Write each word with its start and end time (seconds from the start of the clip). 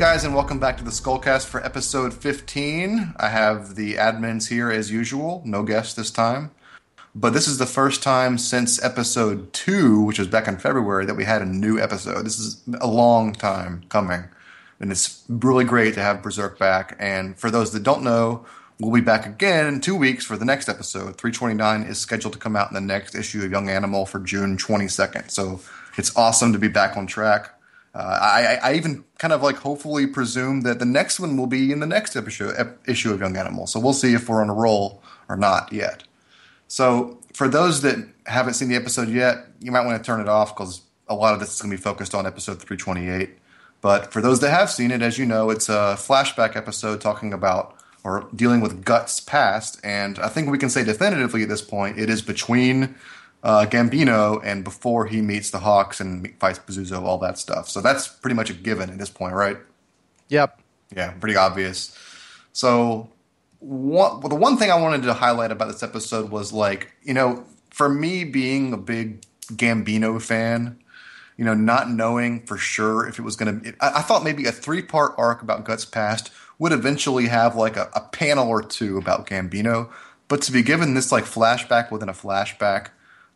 Guys, 0.00 0.24
and 0.24 0.34
welcome 0.34 0.58
back 0.58 0.78
to 0.78 0.82
the 0.82 0.90
Skullcast 0.90 1.46
for 1.46 1.62
episode 1.62 2.14
15. 2.14 3.12
I 3.18 3.28
have 3.28 3.74
the 3.74 3.96
admins 3.96 4.48
here 4.48 4.70
as 4.70 4.90
usual, 4.90 5.42
no 5.44 5.62
guests 5.62 5.92
this 5.92 6.10
time. 6.10 6.52
But 7.14 7.34
this 7.34 7.46
is 7.46 7.58
the 7.58 7.66
first 7.66 8.02
time 8.02 8.38
since 8.38 8.82
episode 8.82 9.52
2, 9.52 10.00
which 10.00 10.18
was 10.18 10.26
back 10.26 10.48
in 10.48 10.56
February, 10.56 11.04
that 11.04 11.16
we 11.16 11.24
had 11.24 11.42
a 11.42 11.44
new 11.44 11.78
episode. 11.78 12.24
This 12.24 12.38
is 12.38 12.62
a 12.80 12.86
long 12.86 13.34
time 13.34 13.84
coming. 13.90 14.24
And 14.80 14.90
it's 14.90 15.22
really 15.28 15.66
great 15.66 15.92
to 15.96 16.00
have 16.00 16.22
Berserk 16.22 16.58
back. 16.58 16.96
And 16.98 17.38
for 17.38 17.50
those 17.50 17.70
that 17.72 17.82
don't 17.82 18.02
know, 18.02 18.46
we'll 18.78 18.92
be 18.92 19.02
back 19.02 19.26
again 19.26 19.66
in 19.66 19.82
two 19.82 19.96
weeks 19.96 20.24
for 20.24 20.38
the 20.38 20.46
next 20.46 20.70
episode. 20.70 21.18
329 21.18 21.82
is 21.82 21.98
scheduled 21.98 22.32
to 22.32 22.38
come 22.38 22.56
out 22.56 22.70
in 22.70 22.74
the 22.74 22.80
next 22.80 23.14
issue 23.14 23.44
of 23.44 23.50
Young 23.50 23.68
Animal 23.68 24.06
for 24.06 24.18
June 24.18 24.56
22nd. 24.56 25.30
So 25.30 25.60
it's 25.98 26.16
awesome 26.16 26.54
to 26.54 26.58
be 26.58 26.68
back 26.68 26.96
on 26.96 27.06
track. 27.06 27.54
Uh, 27.94 28.18
I, 28.20 28.58
I 28.62 28.74
even 28.74 29.04
kind 29.18 29.32
of 29.32 29.42
like 29.42 29.56
hopefully 29.56 30.06
presume 30.06 30.60
that 30.60 30.78
the 30.78 30.84
next 30.84 31.18
one 31.18 31.36
will 31.36 31.48
be 31.48 31.72
in 31.72 31.80
the 31.80 31.86
next 31.86 32.14
ep- 32.14 32.88
issue 32.88 33.12
of 33.12 33.20
Young 33.20 33.36
Animal. 33.36 33.66
So 33.66 33.80
we'll 33.80 33.92
see 33.92 34.14
if 34.14 34.28
we're 34.28 34.42
on 34.42 34.48
a 34.48 34.54
roll 34.54 35.02
or 35.28 35.36
not 35.36 35.72
yet. 35.72 36.04
So 36.68 37.18
for 37.34 37.48
those 37.48 37.82
that 37.82 37.96
haven't 38.26 38.54
seen 38.54 38.68
the 38.68 38.76
episode 38.76 39.08
yet, 39.08 39.46
you 39.60 39.72
might 39.72 39.84
want 39.84 40.02
to 40.02 40.06
turn 40.06 40.20
it 40.20 40.28
off 40.28 40.54
because 40.54 40.82
a 41.08 41.14
lot 41.14 41.34
of 41.34 41.40
this 41.40 41.52
is 41.52 41.60
going 41.60 41.72
to 41.72 41.76
be 41.76 41.82
focused 41.82 42.14
on 42.14 42.26
episode 42.26 42.60
328. 42.60 43.30
But 43.80 44.12
for 44.12 44.20
those 44.20 44.40
that 44.40 44.50
have 44.50 44.70
seen 44.70 44.92
it, 44.92 45.02
as 45.02 45.18
you 45.18 45.26
know, 45.26 45.50
it's 45.50 45.68
a 45.68 45.96
flashback 45.98 46.54
episode 46.54 47.00
talking 47.00 47.32
about 47.32 47.76
or 48.04 48.28
dealing 48.34 48.60
with 48.60 48.84
Guts' 48.84 49.20
past. 49.20 49.80
And 49.82 50.18
I 50.18 50.28
think 50.28 50.48
we 50.48 50.58
can 50.58 50.70
say 50.70 50.84
definitively 50.84 51.42
at 51.42 51.48
this 51.48 51.62
point 51.62 51.98
it 51.98 52.08
is 52.08 52.22
between 52.22 52.94
uh, 53.42 53.66
Gambino 53.66 54.40
and 54.44 54.64
before 54.64 55.06
he 55.06 55.22
meets 55.22 55.50
the 55.50 55.60
Hawks 55.60 56.00
and 56.00 56.32
fights 56.38 56.58
Bazuso, 56.58 57.02
all 57.02 57.18
that 57.18 57.38
stuff. 57.38 57.68
So 57.68 57.80
that's 57.80 58.08
pretty 58.08 58.34
much 58.34 58.50
a 58.50 58.52
given 58.52 58.90
at 58.90 58.98
this 58.98 59.10
point, 59.10 59.34
right? 59.34 59.56
Yep. 60.28 60.60
Yeah, 60.94 61.12
pretty 61.12 61.36
obvious. 61.36 61.96
So 62.52 63.10
one, 63.60 64.20
well, 64.20 64.28
the 64.28 64.34
one 64.34 64.56
thing 64.56 64.70
I 64.70 64.80
wanted 64.80 65.02
to 65.04 65.14
highlight 65.14 65.52
about 65.52 65.68
this 65.68 65.82
episode 65.82 66.30
was 66.30 66.52
like, 66.52 66.92
you 67.02 67.14
know, 67.14 67.44
for 67.70 67.88
me 67.88 68.24
being 68.24 68.72
a 68.72 68.76
big 68.76 69.22
Gambino 69.52 70.20
fan, 70.20 70.78
you 71.36 71.44
know, 71.44 71.54
not 71.54 71.90
knowing 71.90 72.44
for 72.44 72.58
sure 72.58 73.06
if 73.06 73.18
it 73.18 73.22
was 73.22 73.36
going 73.36 73.60
to, 73.60 73.74
I, 73.80 73.98
I 73.98 74.02
thought 74.02 74.24
maybe 74.24 74.46
a 74.46 74.52
three 74.52 74.82
part 74.82 75.14
arc 75.16 75.42
about 75.42 75.64
Guts' 75.64 75.84
past 75.84 76.30
would 76.58 76.72
eventually 76.72 77.28
have 77.28 77.56
like 77.56 77.76
a, 77.76 77.88
a 77.94 78.00
panel 78.00 78.48
or 78.48 78.62
two 78.62 78.98
about 78.98 79.26
Gambino. 79.26 79.90
But 80.28 80.42
to 80.42 80.52
be 80.52 80.62
given 80.62 80.94
this 80.94 81.10
like 81.10 81.24
flashback 81.24 81.90
within 81.90 82.08
a 82.08 82.12
flashback, 82.12 82.88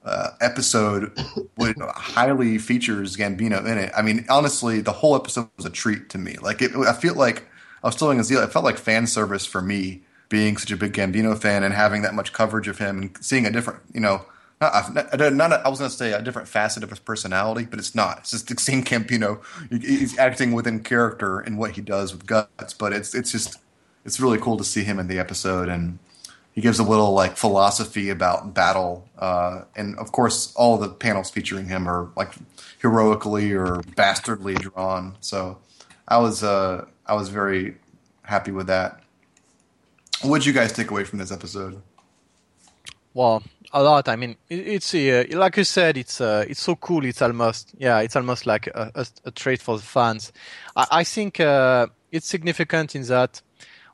uh, 0.05 0.31
episode 0.41 1.17
would 1.57 1.77
highly 1.95 2.59
features 2.59 3.17
Gambino 3.17 3.65
in 3.67 3.79
it. 3.79 3.93
I 3.97 4.03
mean, 4.03 4.25
honestly, 4.29 4.81
the 4.81 4.93
whole 4.93 5.17
episode 5.17 5.49
was 5.57 5.67
a 5.67 5.71
treat 5.71 6.11
to 6.11 6.19
me. 6.19 6.37
Like, 6.41 6.63
it, 6.63 6.73
I 6.77 6.93
feel 6.93 7.15
like 7.15 7.47
I 7.83 7.89
was 7.89 7.97
telling 7.97 8.19
Azil, 8.19 8.43
it 8.43 8.53
felt 8.53 8.65
like 8.65 8.79
fan 8.79 9.07
service 9.07 9.47
for 9.47 9.63
me 9.63 10.03
being 10.29 10.57
such 10.57 10.71
a 10.71 10.77
big 10.77 10.93
Gambino 10.93 11.39
fan 11.39 11.63
and 11.63 11.75
having 11.75 12.03
that 12.03 12.15
much 12.15 12.33
coverage 12.33 12.69
of 12.69 12.79
him 12.79 13.03
and 13.03 13.25
seeing 13.25 13.47
a 13.47 13.51
different, 13.51 13.81
you 13.93 14.01
know, 14.01 14.25
not, 14.61 14.95
not 15.35 15.53
a, 15.53 15.63
I 15.65 15.69
was 15.69 15.79
going 15.79 15.91
to 15.91 15.97
say 15.97 16.13
a 16.13 16.23
different 16.23 16.49
facet 16.49 16.83
of 16.83 16.91
his 16.91 16.99
personality, 16.99 17.67
but 17.67 17.79
it's 17.79 17.95
not. 17.95 18.19
It's 18.19 18.31
just 18.31 18.49
the 18.49 18.57
same 18.61 18.83
Gambino. 18.85 19.43
He's 19.71 20.17
acting 20.19 20.53
within 20.53 20.83
character 20.83 21.41
in 21.41 21.57
what 21.57 21.73
he 21.73 21.81
does 21.81 22.13
with 22.13 22.27
guts, 22.27 22.73
but 22.73 22.93
it's 22.93 23.15
it's 23.15 23.33
just 23.33 23.59
it's 24.05 24.21
really 24.21 24.39
cool 24.39 24.57
to 24.57 24.65
see 24.65 24.85
him 24.85 24.99
in 24.99 25.09
the 25.09 25.19
episode 25.19 25.69
and 25.69 25.99
he 26.55 26.61
gives 26.61 26.79
a 26.79 26.85
little 26.85 27.13
like 27.13 27.37
philosophy 27.37 28.11
about 28.11 28.55
battle, 28.55 29.09
uh, 29.19 29.63
and 29.75 29.97
of 29.99 30.13
course, 30.13 30.55
all 30.55 30.79
the 30.79 30.89
panels 30.89 31.31
featuring 31.31 31.67
him 31.67 31.89
are 31.89 32.11
like 32.17 32.33
heroically 32.81 33.53
or 33.53 33.83
bastardly 33.97 34.55
drawn. 34.55 35.17
So 35.21 35.59
I 36.07 36.19
was 36.19 36.45
uh, 36.45 36.87
I 37.07 37.15
was 37.15 37.29
very 37.29 37.77
happy 38.23 38.53
with 38.53 38.69
that. 38.69 39.01
What 40.23 40.39
did 40.39 40.47
you 40.47 40.53
guys 40.53 40.73
take 40.73 40.91
away 40.91 41.05
from 41.05 41.19
this 41.19 41.33
episode? 41.33 41.83
Well, 43.15 43.43
a 43.73 43.83
lot. 43.83 44.09
I 44.09 44.15
mean, 44.15 44.37
it's 44.49 44.95
uh, 44.95 45.25
like 45.31 45.57
you 45.57 45.65
said, 45.65 45.97
it's 45.97 46.21
uh, 46.21 46.45
it's 46.49 46.61
so 46.61 46.77
cool. 46.77 47.05
It's 47.05 47.21
almost 47.21 47.75
yeah, 47.79 47.99
it's 47.99 48.15
almost 48.15 48.47
like 48.47 48.69
a, 48.69 48.93
a, 48.95 49.07
a 49.25 49.31
trait 49.33 49.61
for 49.61 49.77
the 49.77 49.83
fans. 49.83 50.33
I, 50.77 50.87
I 50.91 51.05
think 51.05 51.41
uh, 51.41 51.89
it's 52.13 52.29
significant 52.29 52.95
in 52.95 53.03
that 53.05 53.43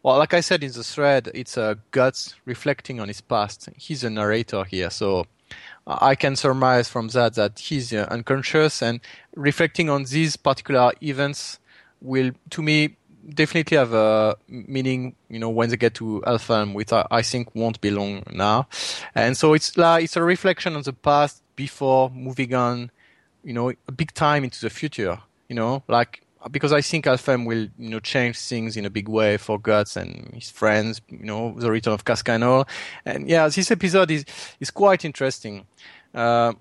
well, 0.02 0.18
like 0.18 0.34
I 0.34 0.40
said 0.40 0.64
in 0.64 0.72
the 0.72 0.84
thread, 0.84 1.30
it's 1.34 1.58
uh, 1.58 1.74
Guts 1.90 2.34
reflecting 2.44 3.00
on 3.00 3.08
his 3.08 3.20
past. 3.20 3.68
He's 3.76 4.02
a 4.04 4.10
narrator 4.10 4.64
here, 4.64 4.90
so 4.90 5.26
I 5.86 6.14
can 6.14 6.36
surmise 6.36 6.88
from 6.88 7.08
that 7.08 7.34
that 7.34 7.58
he's 7.58 7.92
uh, 7.92 8.06
unconscious 8.10 8.82
and 8.82 9.00
reflecting 9.34 9.90
on 9.90 10.04
these 10.04 10.36
particular 10.36 10.92
events 11.02 11.58
will, 12.00 12.30
to 12.50 12.62
me, 12.62 12.96
definitely 13.34 13.76
have 13.76 13.92
a 13.92 14.36
meaning. 14.48 15.14
You 15.28 15.38
know, 15.38 15.50
when 15.50 15.68
they 15.70 15.76
get 15.76 15.94
to 15.94 16.22
Elfhelm, 16.26 16.72
which 16.74 16.92
I, 16.92 17.06
I 17.10 17.22
think 17.22 17.54
won't 17.54 17.80
be 17.80 17.90
long 17.90 18.22
now, 18.30 18.68
and 19.14 19.36
so 19.36 19.54
it's 19.54 19.76
like 19.76 20.04
it's 20.04 20.16
a 20.16 20.22
reflection 20.22 20.76
on 20.76 20.82
the 20.82 20.92
past 20.92 21.42
before 21.56 22.10
moving 22.10 22.54
on. 22.54 22.90
You 23.44 23.52
know, 23.54 23.70
a 23.70 23.92
big 23.92 24.12
time 24.14 24.44
into 24.44 24.60
the 24.60 24.70
future. 24.70 25.18
You 25.48 25.56
know, 25.56 25.82
like 25.88 26.22
because 26.50 26.72
I 26.72 26.80
think 26.80 27.04
Elfhelm 27.06 27.46
will, 27.46 27.68
you 27.78 27.90
know, 27.90 28.00
change 28.00 28.38
things 28.38 28.76
in 28.76 28.84
a 28.86 28.90
big 28.90 29.08
way 29.08 29.36
for 29.36 29.58
Guts 29.58 29.96
and 29.96 30.30
his 30.34 30.50
friends. 30.50 31.00
You 31.08 31.24
know, 31.24 31.54
the 31.56 31.70
return 31.70 31.94
of 31.94 32.04
Casca 32.04 32.32
and 32.32 32.44
all. 32.44 32.68
And 33.04 33.28
yeah, 33.28 33.48
this 33.48 33.70
episode 33.70 34.10
is 34.10 34.24
is 34.58 34.70
quite 34.70 35.04
interesting. 35.04 35.66
Uh, 36.14 36.54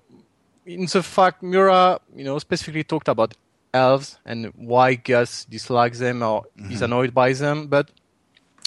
in 0.66 0.86
the 0.86 1.02
fact, 1.02 1.42
Miura, 1.42 2.00
you 2.14 2.24
know, 2.24 2.38
specifically 2.38 2.84
talked 2.84 3.08
about 3.08 3.34
elves 3.72 4.18
and 4.24 4.46
why 4.56 4.94
Guts 4.94 5.44
dislikes 5.44 5.98
them 5.98 6.22
or 6.22 6.42
mm-hmm. 6.58 6.72
is 6.72 6.82
annoyed 6.82 7.14
by 7.14 7.32
them, 7.32 7.66
but 7.66 7.90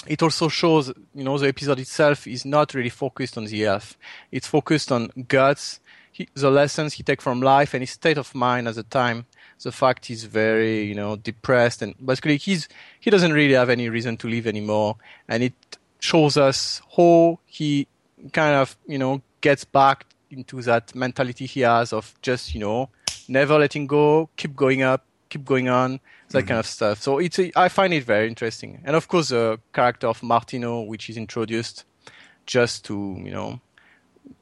it 0.06 0.22
also 0.22 0.48
shows, 0.48 0.92
you 1.14 1.24
know, 1.24 1.38
the 1.38 1.48
episode 1.48 1.78
itself 1.78 2.26
is 2.26 2.44
not 2.44 2.74
really 2.74 2.90
focused 2.90 3.38
on 3.38 3.44
the 3.46 3.64
elf. 3.64 3.96
It's 4.30 4.46
focused 4.46 4.92
on 4.92 5.10
Guts, 5.28 5.80
he, 6.12 6.28
the 6.34 6.50
lessons 6.50 6.94
he 6.94 7.02
takes 7.02 7.24
from 7.24 7.40
life 7.40 7.74
and 7.74 7.82
his 7.82 7.90
state 7.90 8.18
of 8.18 8.34
mind 8.34 8.68
at 8.68 8.74
the 8.74 8.82
time 8.82 9.26
the 9.62 9.72
fact 9.72 10.06
he's 10.06 10.24
very 10.24 10.84
you 10.84 10.94
know 10.94 11.16
depressed 11.16 11.82
and 11.82 11.94
basically 12.04 12.36
he's 12.36 12.68
he 13.00 13.10
doesn't 13.10 13.32
really 13.32 13.54
have 13.54 13.70
any 13.70 13.88
reason 13.88 14.16
to 14.16 14.28
live 14.28 14.46
anymore 14.46 14.96
and 15.28 15.42
it 15.42 15.54
shows 16.00 16.36
us 16.36 16.82
how 16.96 17.38
he 17.46 17.86
kind 18.32 18.54
of 18.56 18.76
you 18.86 18.98
know 18.98 19.22
gets 19.40 19.64
back 19.64 20.06
into 20.30 20.60
that 20.62 20.94
mentality 20.94 21.46
he 21.46 21.60
has 21.60 21.92
of 21.92 22.14
just 22.22 22.54
you 22.54 22.60
know 22.60 22.88
never 23.28 23.58
letting 23.58 23.86
go 23.86 24.28
keep 24.36 24.54
going 24.54 24.82
up 24.82 25.04
keep 25.30 25.44
going 25.44 25.68
on 25.68 26.00
that 26.28 26.40
mm-hmm. 26.40 26.48
kind 26.48 26.60
of 26.60 26.66
stuff 26.66 27.00
so 27.00 27.18
it's 27.18 27.38
a, 27.38 27.50
I 27.56 27.68
find 27.68 27.94
it 27.94 28.04
very 28.04 28.28
interesting 28.28 28.82
and 28.84 28.94
of 28.96 29.08
course 29.08 29.28
the 29.28 29.58
character 29.72 30.06
of 30.08 30.22
martino 30.22 30.82
which 30.82 31.08
is 31.08 31.16
introduced 31.16 31.84
just 32.46 32.84
to 32.86 33.16
you 33.24 33.30
know 33.30 33.60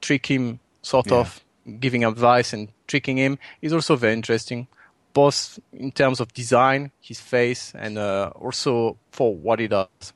trick 0.00 0.26
him 0.26 0.58
sort 0.82 1.10
yeah. 1.10 1.18
of 1.18 1.44
giving 1.78 2.04
advice 2.04 2.52
and 2.52 2.68
tricking 2.88 3.18
him 3.18 3.38
is 3.60 3.72
also 3.72 3.96
very 3.96 4.12
interesting 4.12 4.66
both 5.12 5.58
in 5.72 5.92
terms 5.92 6.20
of 6.20 6.32
design, 6.32 6.90
his 7.00 7.20
face, 7.20 7.72
and 7.74 7.98
uh, 7.98 8.32
also 8.34 8.96
for 9.10 9.34
what 9.34 9.58
he 9.58 9.68
does. 9.68 10.12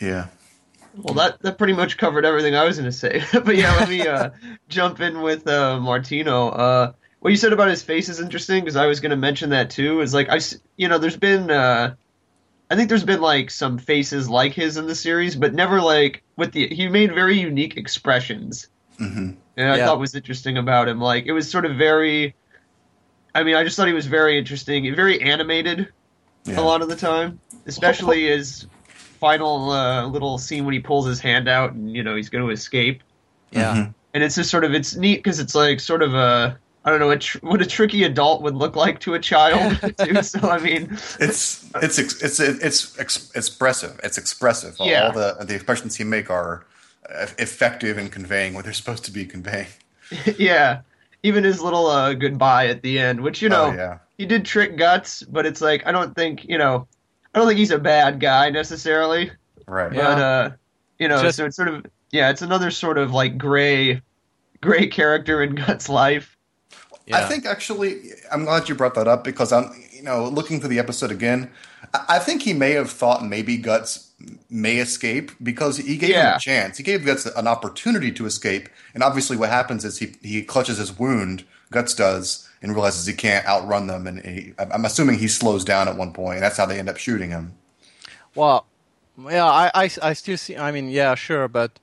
Yeah. 0.00 0.26
Well, 0.96 1.14
that 1.14 1.40
that 1.42 1.58
pretty 1.58 1.74
much 1.74 1.96
covered 1.96 2.24
everything 2.24 2.54
I 2.54 2.64
was 2.64 2.78
going 2.78 2.90
to 2.90 2.96
say. 2.96 3.22
but 3.32 3.56
yeah, 3.56 3.74
let 3.76 3.88
me 3.88 4.06
uh, 4.06 4.30
jump 4.68 5.00
in 5.00 5.22
with 5.22 5.46
uh, 5.46 5.78
Martino. 5.78 6.48
Uh, 6.48 6.92
what 7.20 7.30
you 7.30 7.36
said 7.36 7.52
about 7.52 7.68
his 7.68 7.82
face 7.82 8.08
is 8.08 8.20
interesting 8.20 8.62
because 8.62 8.76
I 8.76 8.86
was 8.86 9.00
going 9.00 9.10
to 9.10 9.16
mention 9.16 9.50
that 9.50 9.70
too. 9.70 10.00
Is 10.00 10.14
like 10.14 10.28
I, 10.28 10.40
you 10.76 10.88
know, 10.88 10.98
there's 10.98 11.16
been, 11.16 11.50
uh, 11.50 11.94
I 12.70 12.76
think 12.76 12.88
there's 12.88 13.04
been 13.04 13.20
like 13.20 13.50
some 13.50 13.78
faces 13.78 14.28
like 14.28 14.52
his 14.52 14.76
in 14.76 14.86
the 14.86 14.94
series, 14.94 15.36
but 15.36 15.54
never 15.54 15.80
like 15.80 16.22
with 16.36 16.52
the. 16.52 16.68
He 16.68 16.88
made 16.88 17.14
very 17.14 17.38
unique 17.38 17.76
expressions, 17.76 18.68
mm-hmm. 18.98 19.32
and 19.56 19.72
I 19.72 19.76
yeah. 19.76 19.86
thought 19.86 20.00
was 20.00 20.14
interesting 20.14 20.58
about 20.58 20.88
him. 20.88 21.00
Like 21.00 21.26
it 21.26 21.32
was 21.32 21.50
sort 21.50 21.64
of 21.64 21.76
very 21.76 22.34
I 23.38 23.44
mean, 23.44 23.54
I 23.54 23.62
just 23.62 23.76
thought 23.76 23.86
he 23.86 23.94
was 23.94 24.06
very 24.06 24.36
interesting, 24.36 24.92
very 24.96 25.22
animated 25.22 25.92
yeah. 26.44 26.58
a 26.58 26.62
lot 26.62 26.82
of 26.82 26.88
the 26.88 26.96
time, 26.96 27.38
especially 27.66 28.24
his 28.26 28.66
final 29.20 29.70
uh, 29.70 30.06
little 30.06 30.38
scene 30.38 30.64
when 30.64 30.74
he 30.74 30.80
pulls 30.80 31.06
his 31.06 31.20
hand 31.20 31.48
out 31.48 31.72
and 31.72 31.94
you 31.94 32.02
know 32.02 32.16
he's 32.16 32.28
going 32.28 32.44
to 32.44 32.50
escape. 32.50 33.00
Yeah, 33.52 33.74
mm-hmm. 33.74 33.90
and 34.12 34.24
it's 34.24 34.34
just 34.34 34.50
sort 34.50 34.64
of 34.64 34.74
it's 34.74 34.96
neat 34.96 35.18
because 35.18 35.38
it's 35.38 35.54
like 35.54 35.78
sort 35.78 36.02
of 36.02 36.14
a 36.14 36.58
I 36.84 36.90
don't 36.90 36.98
know 36.98 37.10
a 37.10 37.18
tr- 37.18 37.38
what 37.42 37.62
a 37.62 37.66
tricky 37.66 38.02
adult 38.02 38.42
would 38.42 38.56
look 38.56 38.74
like 38.74 38.98
to 39.00 39.14
a 39.14 39.20
child 39.20 39.78
too. 39.98 40.20
So 40.24 40.40
I 40.40 40.58
mean, 40.58 40.88
it's 41.20 41.64
it's 41.76 41.98
it's 42.00 42.40
it's, 42.40 42.40
it's 42.98 42.98
expressive. 43.36 44.00
It's 44.02 44.18
expressive. 44.18 44.74
Yeah. 44.80 45.06
All 45.06 45.12
the 45.12 45.44
the 45.44 45.54
expressions 45.54 45.94
he 45.94 46.02
make 46.02 46.28
are 46.28 46.64
effective 47.38 47.98
in 47.98 48.08
conveying 48.08 48.54
what 48.54 48.64
they're 48.64 48.72
supposed 48.72 49.04
to 49.04 49.12
be 49.12 49.24
conveying. 49.24 49.68
yeah, 50.38 50.80
even 51.22 51.44
his 51.44 51.60
little 51.60 51.86
uh, 51.86 52.14
goodbye 52.14 52.68
at 52.68 52.82
the 52.82 52.98
end, 52.98 53.20
which 53.20 53.42
you 53.42 53.48
know 53.48 53.66
oh, 53.66 53.72
yeah. 53.72 53.98
he 54.16 54.26
did 54.26 54.44
trick 54.44 54.76
guts, 54.76 55.22
but 55.22 55.46
it's 55.46 55.60
like 55.60 55.86
I 55.86 55.92
don't 55.92 56.14
think 56.14 56.44
you 56.44 56.58
know 56.58 56.86
I 57.34 57.38
don't 57.38 57.48
think 57.48 57.58
he's 57.58 57.70
a 57.70 57.78
bad 57.78 58.20
guy 58.20 58.50
necessarily. 58.50 59.30
Right. 59.66 59.92
But 59.92 60.18
uh, 60.18 60.50
you 60.98 61.08
know, 61.08 61.22
Just, 61.22 61.36
so 61.36 61.46
it's 61.46 61.56
sort 61.56 61.68
of 61.68 61.86
yeah, 62.10 62.30
it's 62.30 62.42
another 62.42 62.70
sort 62.70 62.98
of 62.98 63.12
like 63.12 63.36
gray, 63.36 64.00
gray 64.60 64.86
character 64.86 65.42
in 65.42 65.54
Guts' 65.66 65.88
life. 65.88 66.36
Yeah. 67.06 67.18
I 67.18 67.24
think 67.24 67.46
actually, 67.46 68.10
I'm 68.30 68.44
glad 68.44 68.68
you 68.68 68.74
brought 68.74 68.94
that 68.94 69.08
up 69.08 69.24
because 69.24 69.52
I'm, 69.52 69.70
you 69.90 70.02
know, 70.02 70.28
looking 70.28 70.60
through 70.60 70.70
the 70.70 70.78
episode 70.78 71.10
again. 71.10 71.50
I 71.94 72.04
I 72.08 72.18
think 72.18 72.42
he 72.42 72.52
may 72.52 72.72
have 72.72 72.90
thought 72.90 73.24
maybe 73.24 73.56
Guts 73.56 74.07
may 74.50 74.78
escape 74.78 75.30
because 75.42 75.76
he 75.76 75.96
gave 75.96 76.14
him 76.14 76.34
a 76.36 76.38
chance. 76.40 76.76
He 76.76 76.82
gave 76.82 77.04
Guts 77.04 77.26
an 77.26 77.46
opportunity 77.46 78.10
to 78.12 78.26
escape, 78.26 78.68
and 78.94 79.02
obviously, 79.02 79.36
what 79.36 79.50
happens 79.50 79.84
is 79.84 79.98
he 79.98 80.14
he 80.22 80.42
clutches 80.42 80.78
his 80.78 80.98
wound. 80.98 81.44
Guts 81.70 81.94
does 81.94 82.48
and 82.62 82.72
realizes 82.72 83.06
he 83.06 83.12
can't 83.12 83.46
outrun 83.46 83.86
them, 83.86 84.06
and 84.06 84.24
he, 84.24 84.54
I'm 84.58 84.84
assuming 84.84 85.18
he 85.18 85.28
slows 85.28 85.64
down 85.64 85.86
at 85.86 85.96
one 85.96 86.12
point. 86.12 86.36
And 86.36 86.42
that's 86.42 86.56
how 86.56 86.66
they 86.66 86.78
end 86.78 86.88
up 86.88 86.96
shooting 86.96 87.30
him. 87.30 87.52
Well, 88.34 88.66
yeah, 89.28 89.44
I, 89.44 89.70
I, 89.74 89.90
I 90.02 90.12
still 90.14 90.36
see. 90.38 90.56
I 90.56 90.72
mean, 90.72 90.88
yeah, 90.88 91.14
sure, 91.14 91.46
but 91.46 91.78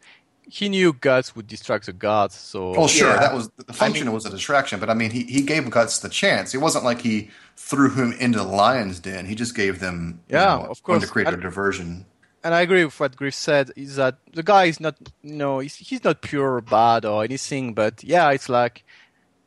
he 0.49 0.67
knew 0.69 0.91
Guts 0.93 1.35
would 1.35 1.47
distract 1.47 1.85
the 1.85 1.93
guards, 1.93 2.35
so 2.35 2.71
Well, 2.71 2.87
sure, 2.87 3.09
Yeah. 3.11 3.19
that 3.19 3.33
was 3.33 3.49
the 3.65 3.73
function 3.73 4.11
was 4.11 4.25
a 4.25 4.29
distraction, 4.29 4.79
but 4.79 4.89
I 4.89 4.93
mean, 4.95 5.11
he, 5.11 5.23
he 5.23 5.41
gave 5.41 5.69
Guts 5.69 5.99
the 5.99 6.09
chance. 6.09 6.53
It 6.53 6.59
wasn't 6.59 6.83
like 6.83 7.01
he 7.01 7.29
threw 7.57 7.89
him 7.91 8.13
into 8.19 8.37
the 8.39 8.43
lion's 8.45 8.99
den. 8.99 9.25
He 9.25 9.35
just 9.35 9.55
gave 9.55 9.79
them, 9.79 10.19
you 10.29 10.35
Yeah, 10.37 10.57
know, 10.57 10.65
of 10.65 10.83
course. 10.83 11.03
to 11.03 11.07
create 11.09 11.27
a 11.27 11.33
And- 11.33 11.41
diversion. 11.41 12.05
And 12.45 12.53
I 12.53 12.61
agree 12.61 12.85
with 12.85 12.97
what 12.99 13.17
Griff 13.17 13.33
said. 13.33 13.71
Is 13.75 13.97
that 13.97 14.19
the 14.33 14.43
guy 14.43 14.65
is 14.65 14.79
not, 14.79 14.95
you 15.23 15.33
know, 15.35 15.59
he's, 15.59 15.75
he's 15.75 16.03
not 16.03 16.21
pure 16.21 16.61
bad 16.61 17.03
or 17.03 17.23
anything, 17.23 17.73
but 17.73 18.03
yeah, 18.03 18.29
it's 18.31 18.47
like 18.47 18.85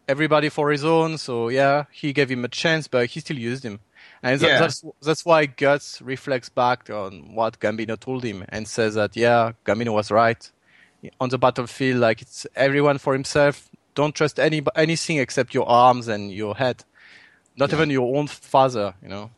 everybody 0.08 0.48
for 0.50 0.70
his 0.70 0.84
own. 0.84 1.16
So 1.16 1.48
yeah, 1.48 1.84
he 1.92 2.12
gave 2.12 2.28
him 2.30 2.44
a 2.44 2.48
chance, 2.48 2.88
but 2.88 3.06
he 3.06 3.20
still 3.20 3.38
used 3.38 3.62
him, 3.64 3.78
and 4.22 4.40
that, 4.40 4.46
Yeah. 4.46 4.58
that's 4.58 4.84
that's 5.00 5.24
why 5.24 5.46
Guts 5.46 6.02
reflects 6.02 6.48
back 6.48 6.90
on 6.90 7.34
what 7.34 7.60
Gambino 7.60 7.98
told 7.98 8.24
him 8.24 8.44
and 8.48 8.66
says 8.66 8.94
that 8.96 9.16
yeah, 9.16 9.52
Gambino 9.64 9.92
was 9.94 10.10
right 10.10 10.50
on 11.20 11.28
the 11.28 11.38
battlefield. 11.38 12.00
Like 12.00 12.20
it's 12.20 12.46
everyone 12.56 12.98
for 12.98 13.12
himself. 13.12 13.70
Don't 13.94 14.14
trust 14.14 14.38
any 14.40 14.62
anything 14.76 15.18
except 15.18 15.54
your 15.54 15.68
arms 15.68 16.08
and 16.08 16.32
your 16.32 16.56
head. 16.56 16.84
Not 17.56 17.72
even 17.72 17.90
your 17.90 18.16
own 18.16 18.26
father, 18.28 18.94
you 19.02 19.08
know. 19.08 19.30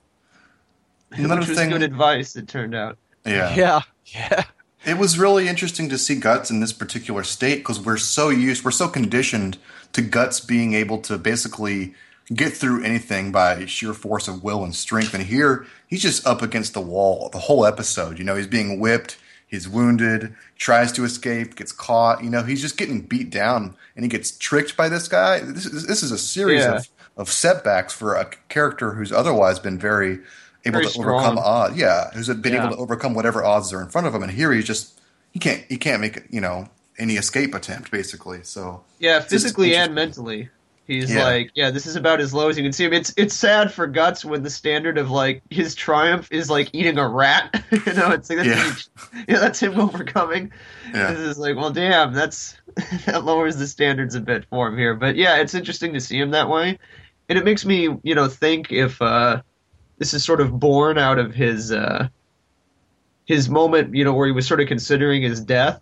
Another 1.12 1.40
Which 1.40 1.48
was 1.48 1.58
thing, 1.58 1.70
good 1.70 1.82
advice, 1.82 2.36
it 2.36 2.46
turned 2.48 2.74
out. 2.74 2.96
Yeah. 3.26 3.54
Yeah, 3.56 3.80
yeah. 4.06 4.44
It 4.86 4.96
was 4.98 5.18
really 5.18 5.46
interesting 5.46 5.88
to 5.90 5.98
see 5.98 6.14
Guts 6.16 6.50
in 6.50 6.60
this 6.60 6.72
particular 6.72 7.22
state 7.22 7.56
because 7.58 7.78
we're 7.78 7.98
so 7.98 8.30
used, 8.30 8.64
we're 8.64 8.70
so 8.70 8.88
conditioned 8.88 9.58
to 9.92 10.00
Guts 10.02 10.40
being 10.40 10.72
able 10.74 10.98
to 11.02 11.18
basically 11.18 11.94
get 12.34 12.52
through 12.56 12.82
anything 12.82 13.30
by 13.30 13.66
sheer 13.66 13.92
force 13.92 14.26
of 14.26 14.42
will 14.42 14.64
and 14.64 14.74
strength. 14.74 15.12
And 15.14 15.24
here, 15.24 15.66
he's 15.86 16.00
just 16.02 16.26
up 16.26 16.40
against 16.42 16.72
the 16.74 16.80
wall 16.80 17.28
the 17.30 17.38
whole 17.40 17.66
episode. 17.66 18.18
You 18.18 18.24
know, 18.24 18.36
he's 18.36 18.46
being 18.46 18.80
whipped, 18.80 19.18
he's 19.46 19.68
wounded, 19.68 20.34
tries 20.56 20.92
to 20.92 21.04
escape, 21.04 21.56
gets 21.56 21.72
caught. 21.72 22.24
You 22.24 22.30
know, 22.30 22.42
he's 22.42 22.62
just 22.62 22.78
getting 22.78 23.02
beat 23.02 23.28
down 23.30 23.76
and 23.96 24.04
he 24.04 24.08
gets 24.08 24.30
tricked 24.30 24.76
by 24.78 24.88
this 24.88 25.08
guy. 25.08 25.40
This, 25.40 25.66
is- 25.66 25.86
this 25.86 26.02
is 26.02 26.10
a 26.10 26.18
series 26.18 26.60
Yeah. 26.62 26.76
of, 26.76 26.88
of 27.18 27.30
setbacks 27.30 27.92
for 27.92 28.14
a 28.14 28.30
character 28.48 28.92
who's 28.92 29.12
otherwise 29.12 29.58
been 29.58 29.78
very 29.78 30.20
able 30.64 30.74
Very 30.74 30.84
to 30.86 30.90
strong. 30.90 31.24
overcome 31.24 31.38
odds. 31.38 31.76
Yeah, 31.76 32.10
who's 32.12 32.28
been 32.28 32.52
Yeah. 32.54 32.64
able 32.66 32.76
to 32.76 32.82
overcome 32.82 33.14
whatever 33.14 33.44
odds 33.44 33.72
are 33.72 33.80
in 33.82 33.88
front 33.88 34.06
of 34.06 34.14
him. 34.14 34.22
And 34.22 34.32
here 34.32 34.52
he's 34.52 34.66
just 34.66 35.00
he 35.32 35.38
can't 35.38 35.62
he 35.68 35.76
can't 35.76 36.00
make 36.00 36.22
you 36.30 36.40
know 36.40 36.68
any 36.98 37.14
escape 37.16 37.54
attempt 37.54 37.90
basically. 37.90 38.40
So 38.42 38.82
Yeah, 38.98 39.20
physically 39.20 39.74
and 39.74 39.94
mentally. 39.94 40.50
He's 40.86 41.08
Yeah. 41.08 41.22
like, 41.22 41.52
yeah, 41.54 41.70
this 41.70 41.86
is 41.86 41.94
about 41.94 42.20
as 42.20 42.34
low 42.34 42.48
as 42.48 42.58
you 42.58 42.64
can 42.64 42.72
see 42.72 42.84
him. 42.84 42.92
It's 42.92 43.14
it's 43.16 43.32
sad 43.32 43.72
for 43.72 43.86
Guts 43.86 44.24
when 44.24 44.42
the 44.42 44.50
standard 44.50 44.98
of 44.98 45.08
like 45.08 45.40
his 45.48 45.76
triumph 45.76 46.26
is 46.32 46.50
like 46.50 46.70
eating 46.72 46.98
a 46.98 47.08
rat. 47.08 47.62
you 47.70 47.92
know, 47.94 48.10
it's 48.10 48.28
like 48.28 48.40
that's, 48.40 48.90
yeah. 49.28 49.38
that's 49.38 49.60
him 49.60 49.78
overcoming. 49.78 50.50
Yeah. 50.92 51.12
This 51.12 51.20
is 51.20 51.38
like, 51.38 51.54
well, 51.54 51.70
damn, 51.70 52.12
that's 52.12 52.56
that 53.06 53.24
lowers 53.24 53.56
the 53.56 53.68
standards 53.68 54.16
a 54.16 54.20
bit 54.20 54.46
for 54.50 54.66
him 54.66 54.76
here. 54.76 54.94
But 54.94 55.14
yeah, 55.14 55.36
it's 55.36 55.54
interesting 55.54 55.92
to 55.92 56.00
see 56.00 56.18
him 56.18 56.32
that 56.32 56.48
way, 56.48 56.76
and 57.28 57.38
it 57.38 57.44
makes 57.44 57.64
me, 57.64 57.88
you 58.02 58.16
know, 58.16 58.26
think 58.26 58.72
if 58.72 59.00
uh, 59.00 59.42
this 60.00 60.14
is 60.14 60.24
sort 60.24 60.40
of 60.40 60.58
born 60.58 60.98
out 60.98 61.20
of 61.20 61.34
his 61.34 61.72
uh, 61.72 62.08
his 63.26 63.48
moment, 63.48 63.94
you 63.94 64.04
know, 64.04 64.14
where 64.14 64.26
he 64.26 64.32
was 64.32 64.46
sort 64.46 64.60
of 64.60 64.68
considering 64.68 65.22
his 65.22 65.40
death 65.40 65.80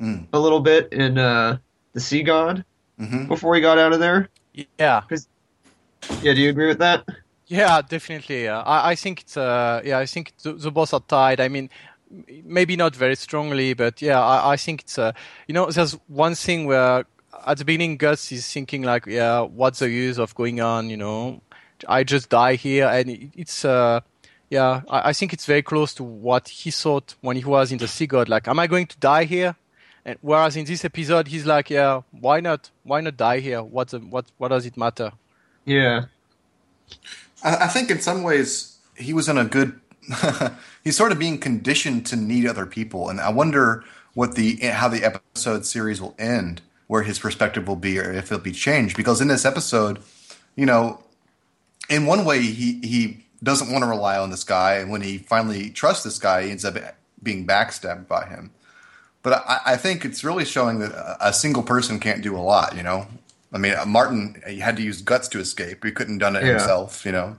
Mm. 0.00 0.28
a 0.32 0.38
little 0.40 0.60
bit 0.60 0.92
in 0.92 1.18
uh, 1.18 1.58
the 1.94 2.00
Sea 2.00 2.22
God 2.22 2.64
hmm 2.98 3.26
before 3.28 3.54
he 3.54 3.60
got 3.60 3.78
out 3.78 3.92
of 3.92 4.00
there. 4.00 4.30
Yeah, 4.78 5.02
Yeah, 6.22 6.34
do 6.34 6.40
you 6.40 6.50
agree 6.50 6.66
with 6.68 6.78
that? 6.78 7.04
yeah, 7.46 7.82
definitely. 7.82 8.48
Uh, 8.48 8.62
I, 8.62 8.90
I 8.90 8.94
think 8.94 9.22
it's, 9.22 9.36
uh, 9.36 9.80
yeah, 9.84 9.98
I 9.98 10.06
think 10.06 10.32
the, 10.42 10.52
the 10.52 10.70
both 10.70 10.94
are 10.94 11.00
tied. 11.00 11.40
I 11.40 11.48
mean, 11.48 11.70
maybe 12.44 12.76
not 12.76 12.94
very 12.94 13.16
strongly, 13.16 13.74
but 13.74 14.00
yeah, 14.02 14.20
I, 14.20 14.52
I 14.52 14.56
think 14.56 14.82
it's, 14.82 14.98
uh, 14.98 15.12
you 15.48 15.54
know, 15.54 15.70
there's 15.70 15.92
one 16.06 16.34
thing 16.34 16.66
where 16.66 17.04
at 17.46 17.58
the 17.58 17.64
beginning 17.64 17.96
Gus 17.96 18.30
is 18.32 18.50
thinking 18.52 18.82
like, 18.82 19.06
yeah, 19.06 19.40
what's 19.42 19.80
the 19.80 19.90
use 19.90 20.18
of 20.18 20.34
going 20.34 20.60
on? 20.60 20.90
You 20.90 20.96
know, 20.96 21.42
I 21.88 22.04
just 22.04 22.28
die 22.28 22.54
here, 22.54 22.86
and 22.86 23.30
it's, 23.34 23.64
uh, 23.64 24.00
yeah, 24.48 24.82
I, 24.88 25.10
I 25.10 25.12
think 25.12 25.32
it's 25.32 25.46
very 25.46 25.62
close 25.62 25.94
to 25.94 26.04
what 26.04 26.48
he 26.48 26.70
thought 26.70 27.14
when 27.20 27.36
he 27.36 27.44
was 27.44 27.72
in 27.72 27.78
the 27.78 27.88
Sea 27.88 28.06
God. 28.06 28.28
Like, 28.28 28.48
am 28.48 28.58
I 28.58 28.66
going 28.66 28.86
to 28.86 28.98
die 28.98 29.24
here? 29.24 29.56
And 30.04 30.18
whereas 30.22 30.56
in 30.56 30.64
this 30.64 30.84
episode, 30.84 31.28
he's 31.28 31.46
like, 31.46 31.70
yeah, 31.70 32.02
why 32.10 32.40
not? 32.40 32.70
Why 32.84 33.00
not 33.00 33.16
die 33.16 33.40
here? 33.40 33.62
What's 33.62 33.92
the, 33.92 33.98
what? 33.98 34.26
What 34.38 34.48
does 34.48 34.66
it 34.66 34.76
matter? 34.76 35.12
Yeah. 35.64 36.06
I, 37.44 37.56
I 37.64 37.66
think 37.68 37.90
in 37.90 38.00
some 38.00 38.22
ways 38.22 38.78
he 38.96 39.12
was 39.12 39.28
in 39.28 39.38
a 39.38 39.44
good. 39.44 39.78
he's 40.84 40.96
sort 40.96 41.12
of 41.12 41.18
being 41.18 41.38
conditioned 41.38 42.06
to 42.06 42.16
need 42.16 42.46
other 42.46 42.66
people, 42.66 43.08
and 43.08 43.20
I 43.20 43.30
wonder 43.30 43.84
what 44.14 44.34
the 44.34 44.56
how 44.56 44.88
the 44.88 45.04
episode 45.04 45.66
series 45.66 46.00
will 46.00 46.14
end, 46.18 46.62
where 46.86 47.02
his 47.02 47.18
perspective 47.18 47.68
will 47.68 47.76
be, 47.76 47.98
or 47.98 48.10
if 48.10 48.32
it'll 48.32 48.42
be 48.42 48.52
changed. 48.52 48.96
Because 48.96 49.20
in 49.20 49.28
this 49.28 49.44
episode, 49.44 49.98
you 50.56 50.66
know, 50.66 51.02
in 51.90 52.06
one 52.06 52.24
way 52.24 52.40
he 52.40 52.80
he 52.82 53.24
doesn't 53.42 53.70
want 53.70 53.82
to 53.82 53.88
rely 53.88 54.16
on 54.18 54.30
this 54.30 54.44
guy, 54.44 54.74
and 54.74 54.90
when 54.90 55.02
he 55.02 55.18
finally 55.18 55.70
trusts 55.70 56.04
this 56.04 56.18
guy, 56.18 56.44
he 56.44 56.50
ends 56.50 56.64
up 56.64 56.76
being 57.22 57.46
backstabbed 57.46 58.06
by 58.08 58.26
him. 58.26 58.50
But 59.22 59.44
I, 59.46 59.60
I 59.66 59.76
think 59.76 60.04
it's 60.04 60.24
really 60.24 60.44
showing 60.46 60.78
that 60.78 60.92
a, 61.20 61.32
single 61.32 61.62
person 61.62 62.00
can't 62.00 62.22
do 62.22 62.36
a 62.36 62.40
lot. 62.40 62.74
You 62.76 62.82
know, 62.82 63.06
I 63.52 63.58
mean, 63.58 63.74
uh, 63.74 63.84
Martin 63.84 64.42
he 64.46 64.60
had 64.60 64.76
to 64.76 64.82
use 64.82 65.02
guts 65.02 65.28
to 65.28 65.38
escape. 65.40 65.84
He 65.84 65.90
couldn't 65.90 66.14
have 66.14 66.20
done 66.20 66.36
it 66.36 66.46
Yeah. 66.46 66.52
himself. 66.52 67.04
You 67.04 67.12
know, 67.12 67.36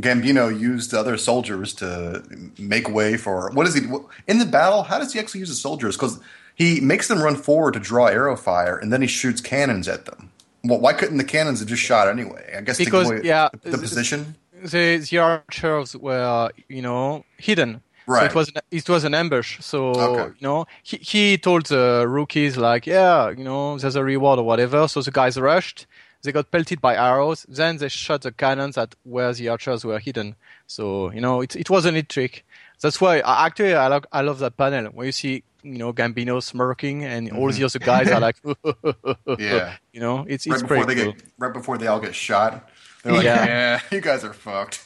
Gambino 0.00 0.48
used 0.58 0.94
other 0.94 1.16
soldiers 1.18 1.74
to 1.74 2.22
make 2.58 2.88
way 2.88 3.16
for 3.16 3.50
what 3.50 3.66
is 3.66 3.74
he 3.74 3.82
in 4.26 4.38
the 4.38 4.46
battle? 4.46 4.84
How 4.84 4.98
does 4.98 5.12
he 5.12 5.18
actually 5.18 5.40
use 5.40 5.50
the 5.50 5.54
soldiers? 5.54 5.96
Because 5.96 6.18
he 6.54 6.80
makes 6.80 7.08
them 7.08 7.22
run 7.22 7.36
forward 7.36 7.74
to 7.74 7.80
draw 7.80 8.06
arrow 8.06 8.36
fire, 8.36 8.76
and 8.76 8.92
then 8.92 9.00
he 9.02 9.08
shoots 9.08 9.40
cannons 9.40 9.88
at 9.88 10.04
them. 10.06 10.30
Well, 10.64 10.80
why 10.80 10.92
couldn't 10.92 11.18
the 11.18 11.24
cannons 11.24 11.58
have 11.60 11.68
just 11.68 11.82
shot 11.82 12.08
anyway? 12.08 12.54
I 12.56 12.60
guess 12.60 12.78
Because, 12.78 13.10
away 13.10 13.20
yeah, 13.24 13.48
the, 13.62 13.70
the 13.70 13.78
position. 13.78 14.36
the 14.62 14.98
the 14.98 15.18
archers 15.18 15.96
were 15.96 16.50
you 16.68 16.82
know 16.82 17.24
hidden. 17.38 17.82
So 18.06 18.12
Right. 18.14 18.26
it 18.30 18.34
was 18.34 18.48
an, 18.48 18.54
it 18.70 18.88
was 18.88 19.04
an 19.04 19.14
ambush. 19.14 19.58
So 19.60 19.90
Okay. 19.90 20.34
you 20.38 20.46
know 20.48 20.66
he 20.82 20.96
he 20.98 21.38
told 21.38 21.66
the 21.66 22.04
rookies 22.08 22.56
like 22.56 22.86
yeah 22.86 23.30
you 23.30 23.44
know 23.44 23.78
there's 23.78 23.96
a 23.96 24.04
reward 24.04 24.38
or 24.40 24.44
whatever. 24.44 24.88
So 24.88 25.02
the 25.02 25.10
guys 25.12 25.38
rushed. 25.38 25.86
They 26.22 26.30
got 26.32 26.50
pelted 26.52 26.80
by 26.80 26.94
arrows. 26.94 27.44
Then 27.48 27.78
they 27.78 27.88
shot 27.88 28.22
the 28.22 28.30
cannons 28.32 28.76
at 28.78 28.94
where 29.02 29.32
the 29.32 29.48
archers 29.48 29.84
were 29.84 29.98
hidden. 29.98 30.34
So 30.66 31.10
you 31.12 31.20
know 31.20 31.40
it 31.42 31.54
it 31.56 31.68
was 31.70 31.84
a 31.84 31.92
neat 31.92 32.08
trick. 32.08 32.44
That's 32.80 33.00
why 33.00 33.20
I- 33.20 33.46
actually 33.46 33.74
I 33.74 33.86
love 33.88 34.04
I 34.12 34.20
love 34.22 34.38
that 34.40 34.56
panel 34.56 34.86
where 34.92 35.06
you 35.06 35.12
see 35.12 35.42
you 35.62 35.78
know 35.78 35.92
Gambino 35.92 36.42
smirking 36.42 37.04
and 37.04 37.30
all 37.32 37.50
the 37.50 37.64
other 37.64 37.78
guys 37.78 38.08
are 38.10 38.20
like 38.20 38.36
Mm-hmm. 38.42 39.32
Yeah. 39.42 39.76
you 39.92 40.00
know 40.00 40.24
it's 40.28 40.46
right 40.46 40.54
it's 40.54 40.62
before 40.62 40.84
pretty 40.84 40.94
they 40.94 41.04
cool. 41.04 41.12
get 41.12 41.22
right 41.38 41.52
before 41.52 41.78
they 41.78 41.86
all 41.86 42.00
get 42.00 42.14
shot. 42.14 42.68
They're 43.02 43.12
like, 43.14 43.24
Yeah. 43.24 43.46
yeah, 43.46 43.80
you 43.90 44.00
guys 44.00 44.22
are 44.24 44.32
fucked. 44.32 44.84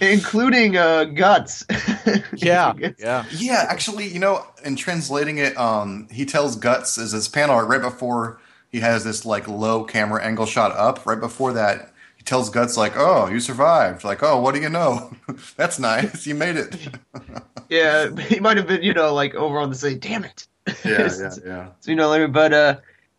Including 0.00 0.76
uh, 0.78 1.04
Guts. 1.04 1.64
Yeah, 2.34 2.72
yeah. 2.98 3.24
yeah, 3.32 3.66
actually, 3.68 4.06
you 4.08 4.18
know, 4.18 4.46
in 4.64 4.74
translating 4.76 5.36
it, 5.36 5.54
um, 5.58 6.08
he 6.10 6.24
tells 6.24 6.56
Guts 6.56 6.96
as 6.96 7.12
his 7.12 7.28
panel 7.28 7.56
art 7.56 7.68
right 7.68 7.82
before 7.82 8.40
he 8.70 8.80
has 8.80 9.04
this 9.04 9.26
like 9.26 9.46
low 9.46 9.84
camera 9.84 10.24
angle 10.24 10.46
shot 10.46 10.72
up. 10.72 11.04
Right 11.04 11.20
before 11.20 11.52
that, 11.52 11.89
he 12.20 12.24
tells 12.24 12.50
Guts 12.50 12.76
like, 12.76 12.92
"Oh, 12.96 13.28
you 13.28 13.40
survived." 13.40 14.04
Like, 14.04 14.22
"Oh, 14.22 14.42
what 14.42 14.54
do 14.54 14.60
you 14.60 14.68
know? 14.68 15.10
That's 15.56 15.78
nice. 15.78 16.26
You 16.26 16.34
made 16.34 16.56
it." 16.56 16.76
Yeah, 17.70 18.10
he 18.16 18.40
might 18.40 18.56
have 18.56 18.66
been, 18.66 18.82
you 18.82 18.92
know, 18.92 19.14
like 19.14 19.36
over 19.36 19.60
on 19.60 19.70
the 19.70 19.76
side. 19.76 20.00
Damn 20.00 20.24
it. 20.24 20.48
yeah, 20.84 21.08
yeah, 21.08 21.30
yeah. 21.46 21.68
So, 21.78 21.90
you 21.92 21.94
know, 21.94 22.10
later, 22.10 22.26
but 22.26 22.52
uh, 22.52 22.76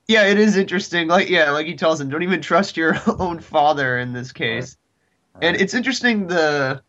yeah, 0.10 0.26
it 0.28 0.38
is 0.38 0.58
interesting. 0.58 1.08
Like, 1.08 1.30
yeah, 1.30 1.52
like 1.52 1.68
he 1.68 1.76
tells 1.76 2.02
him, 2.02 2.10
don't 2.10 2.22
even 2.22 2.42
trust 2.42 2.76
your 2.76 2.98
own 3.18 3.40
father 3.40 3.98
in 3.98 4.12
this 4.12 4.34
case. 4.34 4.76
And 5.42 5.56
it's 5.56 5.74
interesting 5.74 6.28
the, 6.28 6.82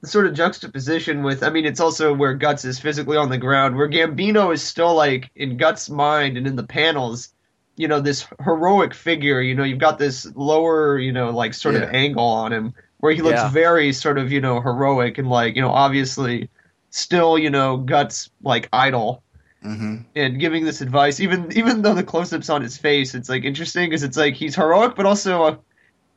the 0.00 0.06
sort 0.06 0.26
of 0.26 0.32
juxtaposition 0.32 1.22
with. 1.22 1.42
I 1.42 1.50
mean, 1.50 1.66
it's 1.66 1.78
also 1.78 2.14
where 2.14 2.32
Guts 2.32 2.64
is 2.64 2.80
physically 2.80 3.18
on 3.18 3.28
the 3.28 3.36
ground, 3.36 3.76
where 3.76 3.88
Gambino 3.88 4.52
is 4.54 4.62
still 4.62 4.94
like 4.94 5.30
in 5.36 5.58
Guts' 5.58 5.90
mind 5.90 6.38
and 6.38 6.46
in 6.46 6.56
the 6.56 6.64
panels. 6.64 7.34
You 7.76 7.88
know, 7.88 8.00
this 8.00 8.26
heroic 8.44 8.94
figure. 8.94 9.40
You 9.40 9.54
know, 9.54 9.64
you've 9.64 9.78
got 9.78 9.98
this 9.98 10.26
lower, 10.36 10.98
you 10.98 11.12
know, 11.12 11.30
like 11.30 11.54
sort 11.54 11.74
Yeah. 11.74 11.82
of 11.82 11.84
angle 11.84 12.24
on 12.24 12.52
him 12.52 12.74
where 12.98 13.12
he 13.12 13.22
looks 13.22 13.42
Yeah. 13.42 13.48
very 13.48 13.92
sort 13.92 14.18
of, 14.18 14.30
you 14.32 14.40
know, 14.40 14.60
heroic 14.60 15.18
and 15.18 15.28
like, 15.28 15.56
you 15.56 15.62
know, 15.62 15.70
obviously 15.70 16.50
still, 16.90 17.38
you 17.38 17.50
know, 17.50 17.76
Guts 17.78 18.30
like 18.42 18.68
idol 18.72 19.24
hmm 19.62 20.06
and 20.14 20.40
giving 20.40 20.64
this 20.64 20.80
advice. 20.80 21.20
Even 21.20 21.50
even 21.56 21.82
though 21.82 21.94
the 21.94 22.04
close-ups 22.04 22.50
on 22.50 22.62
his 22.62 22.76
face, 22.78 23.14
it's 23.14 23.28
like 23.28 23.44
interesting 23.44 23.88
because 23.88 24.02
it's 24.02 24.16
like 24.16 24.34
he's 24.34 24.54
heroic, 24.56 24.94
but 24.96 25.06
also 25.06 25.42
uh, 25.44 25.56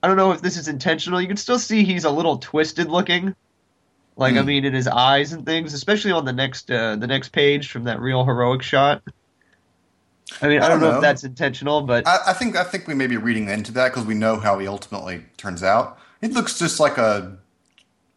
I 0.04 0.08
don't 0.08 0.18
know 0.18 0.32
if 0.34 0.42
this 0.42 0.58
is 0.58 0.68
intentional. 0.70 1.22
You 1.22 1.28
can 1.28 1.38
still 1.38 1.60
see 1.60 1.84
he's 1.84 2.06
a 2.06 2.12
little 2.12 2.38
twisted 2.40 2.90
looking. 2.90 3.36
Like 4.18 4.38
I 4.38 4.42
Hmm. 4.42 4.44
mean, 4.44 4.66
in 4.66 4.74
his 4.74 4.88
eyes 4.88 5.34
and 5.34 5.46
things, 5.46 5.74
especially 5.74 6.12
on 6.12 6.26
the 6.26 6.34
next 6.34 6.72
uh, 6.72 6.96
the 6.98 7.08
next 7.08 7.30
page 7.30 7.72
from 7.72 7.86
that 7.86 8.00
real 8.02 8.26
heroic 8.26 8.64
shot. 8.64 9.04
I 10.42 10.48
mean, 10.48 10.62
I, 10.62 10.66
I 10.66 10.70
don't 10.70 10.80
don't 10.80 10.82
know, 10.82 10.92
know. 10.92 10.98
if 10.98 11.02
that's 11.02 11.24
intentional, 11.24 11.82
but 11.82 12.08
I, 12.08 12.20
I 12.28 12.34
think 12.34 12.56
I 12.56 12.64
think 12.64 12.88
we 12.88 12.94
may 12.94 13.08
be 13.08 13.18
reading 13.18 13.50
into 13.50 13.72
that 13.74 13.90
because 13.92 14.06
we 14.06 14.14
know 14.14 14.38
how 14.38 14.60
he 14.60 14.68
ultimately 14.68 15.24
turns 15.38 15.64
out. 15.64 16.00
He 16.22 16.28
looks 16.28 16.60
just 16.60 16.80
like 16.80 16.98
a, 16.98 17.38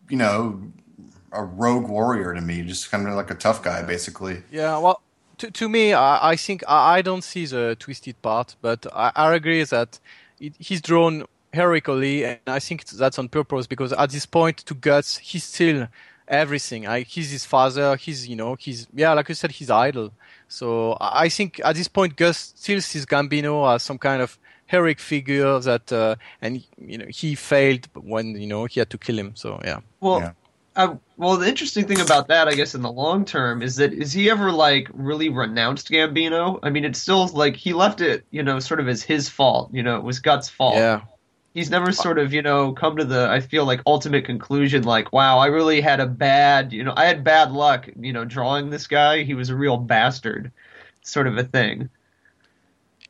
you 0.08 0.16
know, 0.16 0.60
a 1.32 1.44
rogue 1.44 1.88
warrior 1.88 2.34
to 2.34 2.40
me, 2.40 2.62
just 2.62 2.90
kind 2.90 3.06
of 3.06 3.14
like 3.14 3.30
a 3.30 3.34
tough 3.34 3.62
guy, 3.62 3.82
basically. 3.82 4.42
Yeah, 4.50 4.78
well, 4.78 5.02
to, 5.38 5.50
to 5.50 5.68
me, 5.68 5.92
I, 5.92 6.30
I 6.30 6.36
think 6.36 6.62
I, 6.66 6.98
I 6.98 7.02
don't 7.02 7.22
see 7.22 7.46
the 7.46 7.76
twisted 7.78 8.20
part, 8.22 8.56
but 8.60 8.86
I, 8.92 9.12
I 9.14 9.34
agree 9.34 9.62
that 9.64 9.98
it, 10.40 10.54
he's 10.58 10.80
drawn 10.80 11.26
heroically, 11.52 12.24
and 12.24 12.38
I 12.46 12.58
think 12.58 12.84
that's 12.86 13.18
on 13.18 13.28
purpose 13.28 13.66
because 13.66 13.92
at 13.92 14.10
this 14.10 14.26
point, 14.26 14.58
to 14.58 14.74
Guts, 14.74 15.18
he's 15.18 15.44
still 15.44 15.88
everything. 16.28 16.86
I, 16.86 17.00
he's 17.00 17.30
his 17.30 17.44
father. 17.44 17.96
He's 17.96 18.28
you 18.28 18.36
know 18.36 18.54
he's 18.54 18.86
yeah, 18.94 19.12
like 19.12 19.28
you 19.28 19.34
said, 19.34 19.52
he's 19.52 19.70
idol. 19.70 20.12
So 20.50 20.96
I 21.00 21.26
I 21.26 21.28
think 21.28 21.60
at 21.64 21.76
this 21.76 21.88
point, 21.88 22.16
Gus 22.16 22.52
still 22.56 22.80
sees 22.80 23.06
Gambino 23.06 23.72
as 23.74 23.82
some 23.82 23.98
kind 23.98 24.20
of 24.20 24.38
heroic 24.66 25.00
figure 25.00 25.58
that, 25.60 25.92
uh, 25.92 26.16
and 26.42 26.64
you 26.78 26.98
know 26.98 27.06
he 27.08 27.34
failed 27.34 27.88
when 27.94 28.40
you 28.40 28.46
know 28.46 28.64
he 28.66 28.80
had 28.80 28.90
to 28.90 28.98
kill 28.98 29.18
him. 29.18 29.32
So 29.34 29.60
yeah. 29.64 29.80
well, 30.00 30.20
Yeah. 30.20 30.32
I, 30.76 30.96
well, 31.16 31.36
the 31.36 31.48
interesting 31.48 31.86
thing 31.86 32.00
about 32.00 32.28
that, 32.28 32.46
I 32.46 32.54
guess, 32.54 32.74
in 32.74 32.82
the 32.82 32.92
long 32.92 33.24
term, 33.24 33.60
is 33.60 33.76
that 33.76 33.92
is 33.92 34.12
he 34.12 34.30
ever 34.30 34.52
like 34.52 34.88
really 34.92 35.28
renounced 35.28 35.90
Gambino? 35.90 36.60
I 36.62 36.70
mean, 36.70 36.84
it's 36.84 37.00
still 37.00 37.26
like 37.28 37.56
he 37.56 37.72
left 37.72 38.00
it, 38.00 38.24
you 38.30 38.42
know, 38.42 38.60
sort 38.60 38.80
of 38.80 38.88
as 38.88 39.02
his 39.02 39.28
fault. 39.28 39.70
You 39.72 39.82
know, 39.82 39.96
it 39.96 40.04
was 40.04 40.20
Guts' 40.20 40.48
fault. 40.48 40.76
Yeah. 40.76 41.02
He's 41.54 41.70
never 41.70 41.92
sort 41.92 42.18
of 42.18 42.32
you 42.32 42.42
know 42.42 42.72
come 42.72 42.96
to 42.96 43.04
the 43.04 43.28
i 43.30 43.40
feel 43.40 43.64
like 43.64 43.80
ultimate 43.86 44.24
conclusion 44.24 44.82
like 44.82 45.12
wow 45.12 45.38
i 45.38 45.46
really 45.46 45.80
had 45.80 46.00
a 46.00 46.06
bad 46.06 46.72
you 46.72 46.82
know 46.84 46.94
i 46.96 47.04
had 47.04 47.24
bad 47.24 47.50
luck 47.52 47.88
you 47.98 48.12
know 48.12 48.24
drawing 48.24 48.70
this 48.70 48.86
guy 48.86 49.22
he 49.22 49.34
was 49.34 49.50
a 49.50 49.56
real 49.56 49.76
bastard 49.76 50.52
sort 51.02 51.26
of 51.26 51.36
a 51.36 51.44
thing 51.44 51.88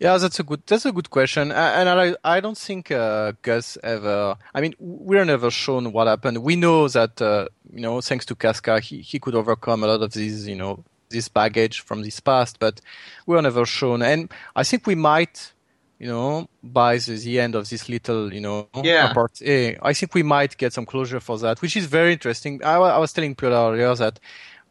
Yeah, 0.00 0.16
that's 0.16 0.40
a 0.40 0.42
good 0.42 0.62
that's 0.66 0.86
a 0.86 0.92
good 0.92 1.10
question, 1.10 1.52
and 1.52 1.86
I 1.86 2.16
I 2.24 2.40
don't 2.40 2.56
think 2.56 2.90
uh, 2.90 3.32
Gus 3.42 3.76
ever. 3.84 4.34
I 4.56 4.58
mean, 4.62 4.72
we're 4.80 5.26
never 5.26 5.50
shown 5.50 5.92
what 5.92 6.06
happened. 6.06 6.38
We 6.38 6.56
know 6.56 6.88
that 6.88 7.20
uh, 7.20 7.48
you 7.70 7.82
know 7.84 8.00
thanks 8.00 8.24
to 8.26 8.34
Casca, 8.34 8.80
he 8.80 9.02
he 9.10 9.18
could 9.20 9.34
overcome 9.34 9.84
a 9.84 9.88
lot 9.92 10.00
of 10.00 10.10
these 10.14 10.48
you 10.48 10.56
know 10.56 10.84
this 11.10 11.28
baggage 11.28 11.80
from 11.80 12.02
this 12.02 12.20
past, 12.20 12.58
but 12.58 12.80
we're 13.26 13.42
never 13.42 13.66
shown. 13.66 14.00
And 14.02 14.32
I 14.56 14.62
think 14.64 14.86
we 14.86 14.94
might, 14.94 15.52
you 16.00 16.08
know, 16.08 16.48
by 16.64 16.98
the, 16.98 17.16
the 17.18 17.40
end 17.40 17.56
of 17.56 17.70
this 17.70 17.88
little 17.88 18.34
you 18.34 18.40
know 18.42 18.68
Yeah. 18.82 19.14
part 19.14 19.40
A, 19.42 19.78
I 19.82 19.94
think 19.94 20.14
we 20.14 20.24
might 20.24 20.58
get 20.58 20.74
some 20.74 20.86
closure 20.86 21.20
for 21.20 21.38
that, 21.40 21.62
which 21.62 21.76
is 21.76 21.86
very 21.86 22.14
interesting. 22.14 22.64
I, 22.64 22.76
I 22.76 22.98
was 22.98 23.12
telling 23.14 23.36
Piotr 23.36 23.54
earlier 23.54 23.94
that 23.96 24.20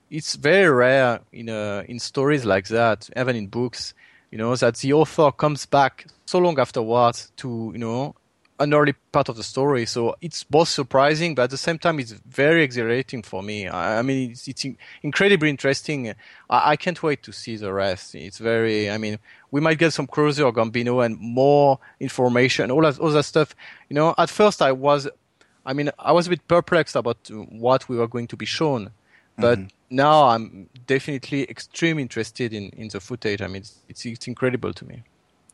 it's 0.10 0.36
very 0.36 0.70
rare 0.70 1.22
in 1.32 1.50
uh, 1.50 1.84
in 1.88 2.00
stories 2.00 2.46
like 2.46 2.68
that, 2.70 3.10
even 3.18 3.36
in 3.38 3.48
books, 3.48 3.94
you 4.32 4.40
know, 4.40 4.56
that 4.58 4.78
the 4.78 4.94
author 4.94 5.32
comes 5.32 5.66
back 5.68 6.08
so 6.26 6.40
long 6.40 6.60
afterwards 6.60 7.32
to 7.38 7.72
you 7.74 7.80
know 7.80 8.16
an 8.60 8.74
early 8.74 8.94
part 9.14 9.30
of 9.30 9.38
the 9.38 9.44
story. 9.44 9.86
So 9.86 10.16
it's 10.22 10.44
both 10.44 10.70
surprising, 10.70 11.36
but 11.36 11.44
at 11.44 11.52
the 11.52 11.58
same 11.58 11.80
time, 11.80 12.00
it's 12.00 12.12
very 12.12 12.64
exhilarating 12.64 13.24
for 13.24 13.44
me. 13.44 13.68
I, 13.70 14.00
I 14.00 14.02
mean, 14.04 14.32
it's, 14.32 14.48
it's 14.50 14.66
in- 14.66 14.78
incredibly 15.04 15.50
interesting. 15.50 16.10
I, 16.50 16.72
I 16.72 16.78
can't 16.78 17.02
wait 17.04 17.24
to 17.24 17.34
see 17.34 17.58
the 17.58 17.74
rest. 17.74 18.16
It's 18.16 18.40
very. 18.40 18.90
I 18.92 18.98
mean, 18.98 19.20
we 19.52 19.62
might 19.62 19.78
get 19.78 19.94
some 19.94 20.08
closer 20.08 20.44
or 20.44 20.54
Gambino 20.54 21.06
and 21.06 21.18
more 21.20 21.80
information, 22.00 22.72
all 22.72 22.82
that 22.82 23.00
all 23.00 23.12
that 23.12 23.24
stuff. 23.24 23.56
You 23.90 23.96
know, 23.96 24.16
at 24.18 24.30
first 24.30 24.62
I 24.62 24.72
was 24.72 25.08
I 25.66 25.74
mean, 25.74 25.92
I 26.00 26.12
was 26.14 26.28
a 26.28 26.30
bit 26.32 26.48
perplexed 26.48 26.96
about 26.96 27.30
what 27.30 27.88
we 27.90 27.98
were 27.98 28.08
going 28.08 28.28
to 28.28 28.38
be 28.38 28.46
shown, 28.46 28.92
but 29.38 29.60
now 29.90 30.24
I'm 30.30 30.70
definitely 30.88 31.44
extremely 31.50 32.04
interested 32.04 32.54
in, 32.54 32.70
in 32.70 32.88
the 32.90 33.00
footage. 33.00 33.42
I 33.42 33.48
mean, 33.48 33.58
it's, 33.58 33.76
it's, 33.88 34.06
it's 34.06 34.28
incredible 34.28 34.74
to 34.74 34.86
me. 34.86 35.04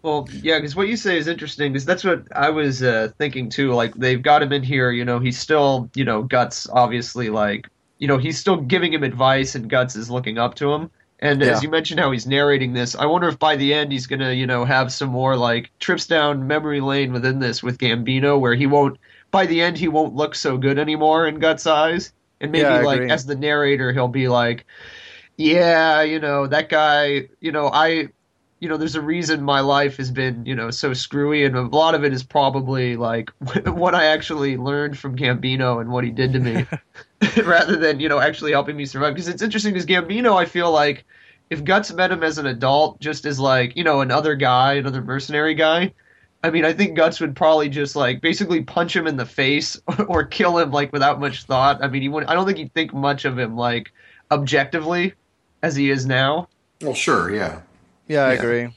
well 0.03 0.27
yeah 0.41 0.57
because 0.59 0.75
what 0.75 0.87
you 0.87 0.95
say 0.95 1.17
is 1.17 1.27
interesting 1.27 1.71
because 1.73 1.85
that's 1.85 2.03
what 2.03 2.21
i 2.35 2.49
was 2.49 2.83
uh, 2.83 3.09
thinking 3.17 3.49
too 3.49 3.73
like 3.73 3.93
they've 3.95 4.21
got 4.21 4.41
him 4.43 4.51
in 4.53 4.63
here 4.63 4.91
you 4.91 5.03
know 5.03 5.19
he's 5.19 5.39
still 5.39 5.89
you 5.95 6.05
know 6.05 6.21
guts 6.21 6.67
obviously 6.71 7.29
like 7.29 7.67
you 7.97 8.07
know 8.07 8.17
he's 8.17 8.37
still 8.37 8.57
giving 8.57 8.93
him 8.93 9.03
advice 9.03 9.55
and 9.55 9.69
guts 9.69 9.95
is 9.95 10.09
looking 10.09 10.37
up 10.37 10.53
to 10.55 10.71
him 10.71 10.91
and 11.25 11.41
Yeah. 11.41 11.51
as 11.51 11.63
you 11.63 11.69
mentioned 11.69 11.99
how 11.99 12.11
he's 12.11 12.27
narrating 12.27 12.73
this 12.73 12.95
i 12.95 13.05
wonder 13.05 13.27
if 13.27 13.39
by 13.39 13.55
the 13.55 13.73
end 13.73 13.91
he's 13.91 14.07
gonna 14.07 14.31
you 14.31 14.45
know 14.47 14.65
have 14.65 14.91
some 14.91 15.09
more 15.09 15.35
like 15.35 15.71
trips 15.79 16.07
down 16.07 16.47
memory 16.47 16.81
lane 16.81 17.11
within 17.13 17.39
this 17.39 17.63
with 17.63 17.77
gambino 17.77 18.39
where 18.39 18.55
he 18.55 18.67
won't 18.67 18.97
by 19.31 19.45
the 19.45 19.61
end 19.61 19.77
he 19.77 19.87
won't 19.87 20.15
look 20.15 20.35
so 20.35 20.57
good 20.57 20.79
anymore 20.79 21.27
in 21.27 21.39
guts 21.39 21.67
eyes 21.67 22.13
and 22.41 22.51
maybe 22.51 22.79
Yeah, 22.79 22.79
like 22.79 23.01
agree. 23.01 23.09
as 23.09 23.25
the 23.25 23.35
narrator 23.35 23.91
he'll 23.93 24.07
be 24.07 24.27
like 24.27 24.65
yeah 25.37 26.01
you 26.01 26.19
know 26.19 26.47
that 26.47 26.69
guy 26.69 27.27
you 27.41 27.51
know 27.51 27.69
i 27.73 28.07
you 28.61 28.69
know, 28.69 28.77
there's 28.77 28.95
a 28.95 29.01
reason 29.01 29.43
my 29.43 29.59
life 29.59 29.97
has 29.97 30.11
been, 30.11 30.45
you 30.45 30.55
know, 30.55 30.71
so 30.71 30.93
screwy, 30.93 31.43
and 31.45 31.55
a 31.57 31.61
lot 31.63 31.93
of 31.93 32.03
it 32.05 32.13
is 32.13 32.23
probably 32.23 32.95
like 32.95 33.29
what 33.65 33.93
I 33.93 34.05
actually 34.05 34.57
learned 34.57 34.97
from 34.97 35.15
Gambino 35.17 35.81
and 35.81 35.91
what 35.91 36.05
he 36.05 36.09
did 36.11 36.33
to 36.33 36.39
me, 36.39 36.69
rather 37.43 37.75
than 37.77 37.99
you 37.99 38.09
know 38.09 38.19
actually 38.19 38.51
helping 38.51 38.75
me 38.77 38.85
survive. 38.85 39.13
Because 39.13 39.27
it's 39.27 39.41
interesting 39.41 39.73
because 39.73 39.85
Gambino, 39.85 40.35
I 40.37 40.45
feel 40.45 40.71
like 40.71 41.05
if 41.49 41.63
Guts 41.63 41.93
met 41.93 42.11
him 42.11 42.23
as 42.23 42.37
an 42.37 42.45
adult, 42.47 42.99
just 42.99 43.25
as 43.25 43.39
like 43.39 43.75
you 43.75 43.83
know 43.83 44.01
another 44.01 44.35
guy, 44.35 44.73
another 44.73 45.01
mercenary 45.01 45.55
guy. 45.55 45.93
I 46.43 46.51
mean, 46.51 46.63
I 46.63 46.73
think 46.73 46.95
Guts 46.95 47.19
would 47.21 47.35
probably 47.35 47.69
just 47.69 47.95
like 47.95 48.21
basically 48.21 48.63
punch 48.63 48.95
him 48.95 49.07
in 49.07 49.17
the 49.17 49.25
face 49.25 49.79
or 50.07 50.23
kill 50.25 50.59
him 50.59 50.71
like 50.71 50.93
without 50.93 51.19
much 51.19 51.43
thought. 51.45 51.83
I 51.83 51.87
mean, 51.87 52.01
he 52.03 52.09
wouldn't. 52.09 52.29
I 52.29 52.35
don't 52.35 52.45
think 52.45 52.59
he'd 52.59 52.73
think 52.73 52.93
much 52.93 53.25
of 53.25 53.39
him 53.39 53.55
like 53.55 53.91
objectively 54.31 55.13
as 55.63 55.75
he 55.75 55.89
is 55.89 56.05
now. 56.05 56.49
Well, 56.81 56.93
sure, 56.93 57.33
yeah. 57.33 57.61
Yeah, 58.07 58.25
I 58.25 58.33
Yeah. 58.33 58.33
agree. 58.33 58.67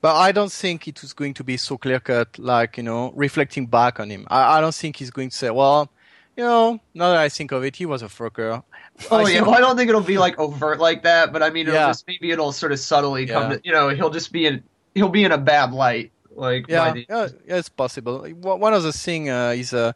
But 0.00 0.14
I 0.16 0.30
don't 0.30 0.52
think 0.52 0.86
it 0.86 1.02
was 1.02 1.12
going 1.12 1.34
to 1.34 1.44
be 1.44 1.56
so 1.56 1.76
clear 1.78 1.98
cut, 1.98 2.38
like, 2.38 2.76
you 2.76 2.82
know, 2.82 3.12
reflecting 3.16 3.66
back 3.66 3.98
on 3.98 4.10
him. 4.10 4.26
I, 4.30 4.58
I 4.58 4.60
don't 4.60 4.74
think 4.74 4.96
he's 4.96 5.10
going 5.10 5.30
to 5.30 5.36
say, 5.36 5.50
well, 5.50 5.90
you 6.36 6.44
know, 6.44 6.80
now 6.94 7.10
that 7.10 7.18
I 7.20 7.28
think 7.28 7.52
of 7.52 7.64
it, 7.64 7.76
he 7.76 7.86
was 7.86 8.02
a 8.02 8.06
fucker. 8.06 8.62
Oh 9.10 9.24
I 9.24 9.30
yeah, 9.30 9.42
well, 9.42 9.54
I 9.54 9.60
don't 9.60 9.76
think 9.76 9.88
it'll 9.88 10.00
be 10.00 10.18
like 10.18 10.38
overt 10.38 10.78
like 10.78 11.02
that, 11.02 11.32
but 11.32 11.42
I 11.42 11.50
mean, 11.50 11.66
it'll 11.66 11.74
Yeah. 11.80 11.88
just 11.88 12.06
maybe 12.06 12.30
it'll 12.30 12.52
sort 12.52 12.72
of 12.72 12.78
subtly 12.78 13.26
come 13.26 13.50
to 13.50 13.60
you 13.64 13.72
know 13.72 13.88
he'll 13.90 14.10
just 14.10 14.32
be 14.32 14.46
in 14.46 14.62
he'll 14.94 15.08
be 15.08 15.24
in 15.24 15.32
a 15.32 15.38
bad 15.38 15.72
light 15.72 16.12
like 16.34 16.66
by 16.68 16.72
yeah, 16.74 16.92
the, 16.92 17.06
yeah, 17.08 17.28
yeah, 17.46 17.56
it's 17.56 17.68
possible. 17.68 18.26
One 18.28 18.72
the 18.82 18.92
thing 18.92 19.30
uh, 19.30 19.50
is 19.56 19.72
uh, 19.72 19.92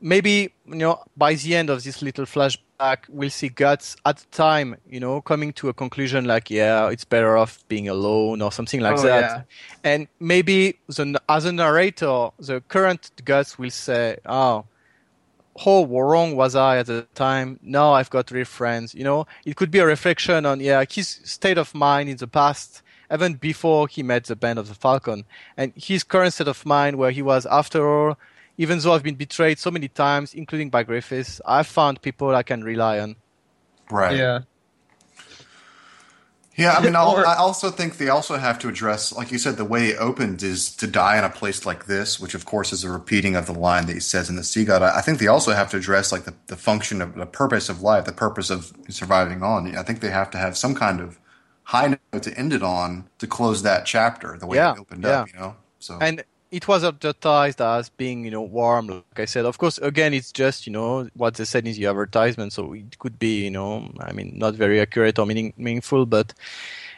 maybe 0.00 0.52
you 0.66 0.74
know 0.74 1.02
by 1.16 1.34
the 1.34 1.54
end 1.54 1.70
of 1.70 1.82
this 1.84 2.02
little 2.02 2.24
flashback, 2.24 2.98
we'll 3.08 3.30
see 3.30 3.48
Guts 3.48 3.96
at 4.06 4.18
the 4.18 4.26
time, 4.30 4.76
you 4.88 5.00
know, 5.00 5.20
coming 5.20 5.52
to 5.54 5.68
a 5.68 5.74
conclusion 5.74 6.24
like, 6.24 6.50
yeah, 6.50 6.88
it's 6.88 7.04
better 7.04 7.36
off 7.36 7.62
being 7.68 7.88
alone 7.88 8.40
or 8.42 8.50
something 8.52 8.80
like 8.80 8.98
Oh, 8.98 9.02
that. 9.02 9.20
yeah. 9.20 9.42
And 9.92 10.08
maybe 10.18 10.78
the, 10.88 11.20
as 11.28 11.44
a 11.44 11.52
narrator, 11.52 12.30
the 12.38 12.62
current 12.68 13.10
Guts 13.24 13.58
will 13.58 13.70
say, 13.70 14.16
oh. 14.26 14.64
How 15.58 15.84
wrong 15.84 16.36
was 16.36 16.54
I 16.54 16.78
at 16.78 16.86
the 16.86 17.06
time? 17.14 17.58
Now 17.62 17.92
I've 17.92 18.10
got 18.10 18.30
real 18.30 18.44
friends. 18.44 18.94
You 18.94 19.04
know, 19.04 19.26
it 19.44 19.56
could 19.56 19.70
be 19.70 19.78
a 19.78 19.86
reflection 19.86 20.46
on 20.46 20.60
yeah 20.60 20.84
his 20.88 21.20
state 21.24 21.58
of 21.58 21.74
mind 21.74 22.08
in 22.08 22.16
the 22.16 22.26
past, 22.26 22.82
even 23.12 23.34
before 23.34 23.88
he 23.88 24.02
met 24.02 24.24
the 24.24 24.36
band 24.36 24.58
of 24.58 24.68
the 24.68 24.74
Falcon, 24.74 25.24
and 25.56 25.72
his 25.76 26.04
current 26.04 26.32
state 26.32 26.48
of 26.48 26.64
mind 26.64 26.96
where 26.96 27.10
he 27.10 27.22
was 27.22 27.46
after 27.46 27.86
all. 27.88 28.18
Even 28.58 28.78
though 28.78 28.92
I've 28.92 29.02
been 29.02 29.14
betrayed 29.14 29.58
so 29.58 29.70
many 29.70 29.88
times, 29.88 30.34
including 30.34 30.68
by 30.68 30.82
Griffiths, 30.82 31.40
I've 31.46 31.66
found 31.66 32.02
people 32.02 32.34
I 32.34 32.42
can 32.42 32.62
rely 32.62 33.00
on. 33.00 33.16
Right. 33.90 34.16
yeah 34.16 34.40
Yeah, 36.60 36.72
I 36.74 36.82
mean, 36.84 36.94
I'll, 36.96 37.12
Or- 37.12 37.26
I 37.26 37.36
also 37.36 37.70
think 37.70 37.96
they 37.96 38.08
also 38.08 38.36
have 38.36 38.58
to 38.60 38.68
address, 38.68 39.12
like 39.12 39.32
you 39.32 39.38
said, 39.38 39.56
the 39.56 39.64
way 39.64 39.88
it 39.88 39.96
opened 39.98 40.42
is 40.42 40.74
to 40.76 40.86
die 40.86 41.18
in 41.18 41.24
a 41.24 41.30
place 41.30 41.64
like 41.66 41.86
this, 41.86 42.20
which 42.20 42.34
of 42.34 42.44
course 42.44 42.72
is 42.72 42.84
a 42.84 42.90
repeating 42.90 43.34
of 43.36 43.46
the 43.46 43.52
line 43.54 43.86
that 43.86 43.94
he 43.94 44.00
says 44.00 44.28
in 44.30 44.36
the 44.36 44.44
Sea 44.44 44.64
God. 44.64 44.82
I 44.82 44.98
I 44.98 45.00
think 45.02 45.18
they 45.18 45.26
also 45.28 45.52
have 45.52 45.70
to 45.70 45.76
address 45.78 46.12
like 46.12 46.24
the, 46.24 46.34
the 46.48 46.56
function 46.56 47.00
of 47.02 47.14
the 47.14 47.26
purpose 47.26 47.68
of 47.68 47.80
life, 47.82 48.04
the 48.04 48.12
purpose 48.12 48.50
of 48.50 48.72
surviving 48.88 49.42
on. 49.42 49.74
I 49.76 49.82
think 49.82 50.00
they 50.00 50.10
have 50.10 50.30
to 50.32 50.38
have 50.38 50.56
some 50.56 50.74
kind 50.74 51.00
of 51.00 51.18
high 51.64 51.96
note 52.12 52.22
to 52.24 52.36
end 52.38 52.52
it 52.52 52.62
on 52.62 53.08
to 53.18 53.26
close 53.26 53.62
that 53.62 53.86
chapter 53.86 54.36
the 54.38 54.46
way 54.46 54.56
Yeah, 54.56 54.72
it 54.74 54.80
opened 54.80 55.06
up, 55.06 55.28
you 55.32 55.38
know? 55.38 55.56
So 55.78 55.98
And 56.00 56.24
it 56.50 56.66
was 56.66 56.82
advertised 56.84 57.60
as 57.60 57.88
being, 57.90 58.24
you 58.24 58.30
know, 58.30 58.42
warm. 58.42 58.88
Like 58.88 59.20
I 59.20 59.24
said, 59.24 59.44
of 59.44 59.58
course, 59.58 59.78
again, 59.78 60.12
it's 60.14 60.32
just, 60.32 60.66
you 60.66 60.72
know, 60.72 61.08
what 61.14 61.34
they 61.34 61.44
said 61.44 61.66
in 61.66 61.74
the 61.74 61.86
advertisement. 61.86 62.52
So 62.52 62.72
it 62.72 62.98
could 62.98 63.18
be, 63.18 63.44
you 63.44 63.50
know, 63.50 63.90
I 64.00 64.12
mean, 64.12 64.32
not 64.36 64.54
very 64.54 64.80
accurate 64.80 65.18
or 65.18 65.26
meaning, 65.26 65.52
meaningful, 65.56 66.06
but 66.06 66.34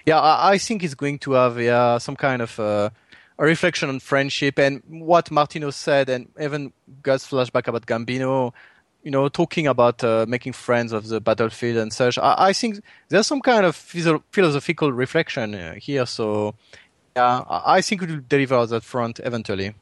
yeah, 0.07 0.19
I, 0.19 0.53
I 0.53 0.59
think 0.59 0.83
it's 0.83 0.95
going 0.95 1.19
to 1.21 1.33
have, 1.33 1.61
yeah, 1.61 1.99
some 1.99 2.17
kind 2.17 2.43
of, 2.43 2.59
uh, 2.59 2.91
a 3.39 3.45
reflection 3.45 3.89
on 3.89 4.01
friendship 4.01 4.59
and 4.59 4.83
what 4.89 5.31
Martino 5.31 5.71
said 5.71 6.09
and 6.09 6.29
even 6.41 6.73
Gus 7.03 7.27
flashback 7.27 7.67
about 7.67 7.87
Gambino. 7.87 8.53
you 9.03 9.11
know, 9.11 9.29
talking 9.29 9.67
about 9.67 10.03
uh, 10.05 10.25
making 10.29 10.53
friends 10.53 10.93
of 10.93 11.09
the 11.09 11.21
battlefield 11.21 11.77
and 11.77 11.93
such, 11.93 12.19
I, 12.19 12.35
I 12.39 12.53
think 12.53 12.83
there's 13.09 13.27
some 13.27 13.41
kind 13.41 13.67
of 13.67 13.75
physio- 13.75 14.23
philosophical 14.31 14.93
reflection 14.93 15.55
uh, 15.55 15.75
here. 15.75 16.07
So, 16.07 16.55
yeah, 17.17 17.45
I, 17.49 17.77
I 17.77 17.81
think 17.81 18.03
it 18.03 18.11
will 18.11 18.21
deliver 18.29 18.57
on 18.57 18.69
that 18.69 18.85
front 18.85 19.21
eventually. 19.25 19.75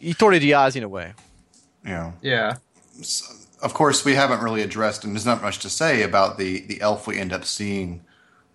It 0.00 0.22
already 0.22 0.50
has 0.50 0.76
in 0.76 0.82
a 0.82 0.88
way. 0.88 1.12
Yeah. 1.84 2.12
Yeah. 2.22 2.56
Of 3.62 3.74
course, 3.74 4.04
we 4.04 4.14
haven't 4.14 4.42
really 4.42 4.62
addressed, 4.62 5.04
and 5.04 5.14
there's 5.14 5.26
not 5.26 5.42
much 5.42 5.58
to 5.60 5.70
say 5.70 6.02
about 6.02 6.38
the, 6.38 6.60
the 6.60 6.80
elf 6.80 7.06
we 7.06 7.18
end 7.18 7.32
up 7.32 7.44
seeing 7.44 8.02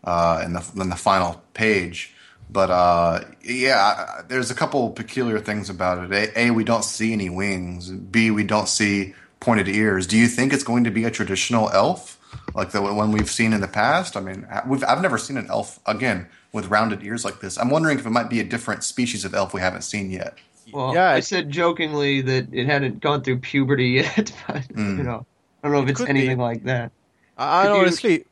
uh, 0.03 0.41
in 0.43 0.53
the 0.53 0.63
in 0.75 0.89
the 0.89 0.95
final 0.95 1.41
page. 1.53 2.13
But 2.49 2.69
uh, 2.69 3.21
yeah, 3.43 4.21
there's 4.27 4.51
a 4.51 4.55
couple 4.55 4.89
peculiar 4.91 5.39
things 5.39 5.69
about 5.69 6.11
it. 6.11 6.31
A, 6.35 6.47
a, 6.47 6.51
we 6.51 6.63
don't 6.63 6.83
see 6.83 7.13
any 7.13 7.29
wings. 7.29 7.89
B, 7.89 8.31
we 8.31 8.43
don't 8.43 8.69
see 8.69 9.13
pointed 9.39 9.67
ears. 9.67 10.07
Do 10.07 10.17
you 10.17 10.27
think 10.27 10.53
it's 10.53 10.63
going 10.63 10.83
to 10.83 10.91
be 10.91 11.03
a 11.03 11.11
traditional 11.11 11.69
elf 11.71 12.19
like 12.53 12.71
the 12.71 12.81
one 12.81 13.11
we've 13.11 13.29
seen 13.29 13.53
in 13.53 13.61
the 13.61 13.67
past? 13.67 14.15
I 14.17 14.21
mean, 14.21 14.47
we've, 14.67 14.83
I've 14.83 15.01
never 15.01 15.17
seen 15.17 15.37
an 15.37 15.47
elf 15.49 15.79
again 15.85 16.27
with 16.51 16.67
rounded 16.67 17.03
ears 17.03 17.25
like 17.25 17.39
this. 17.41 17.57
I'm 17.57 17.69
wondering 17.69 17.99
if 17.99 18.05
it 18.05 18.09
might 18.11 18.29
be 18.29 18.39
a 18.39 18.43
different 18.43 18.83
species 18.83 19.25
of 19.25 19.33
elf 19.33 19.53
we 19.53 19.61
haven't 19.61 19.81
seen 19.83 20.09
yet. 20.11 20.37
Well, 20.73 20.93
Yeah, 20.93 21.09
I 21.11 21.19
said 21.19 21.49
jokingly 21.51 22.21
that 22.21 22.53
it 22.53 22.65
hadn't 22.65 22.99
gone 23.01 23.21
through 23.23 23.39
puberty 23.39 23.87
yet, 24.03 24.31
but 24.47 24.63
Mm. 24.69 24.97
you 24.97 25.03
know, 25.03 25.25
I 25.63 25.67
don't 25.67 25.73
know 25.73 25.83
if 25.83 25.89
It 25.89 25.91
it's 25.91 26.01
anything 26.01 26.37
be. 26.37 26.43
like 26.43 26.63
that. 26.63 26.91
I, 27.37 27.45
I 27.45 27.63
If 27.63 27.69
you- 27.69 27.81
honestly, 27.81 28.25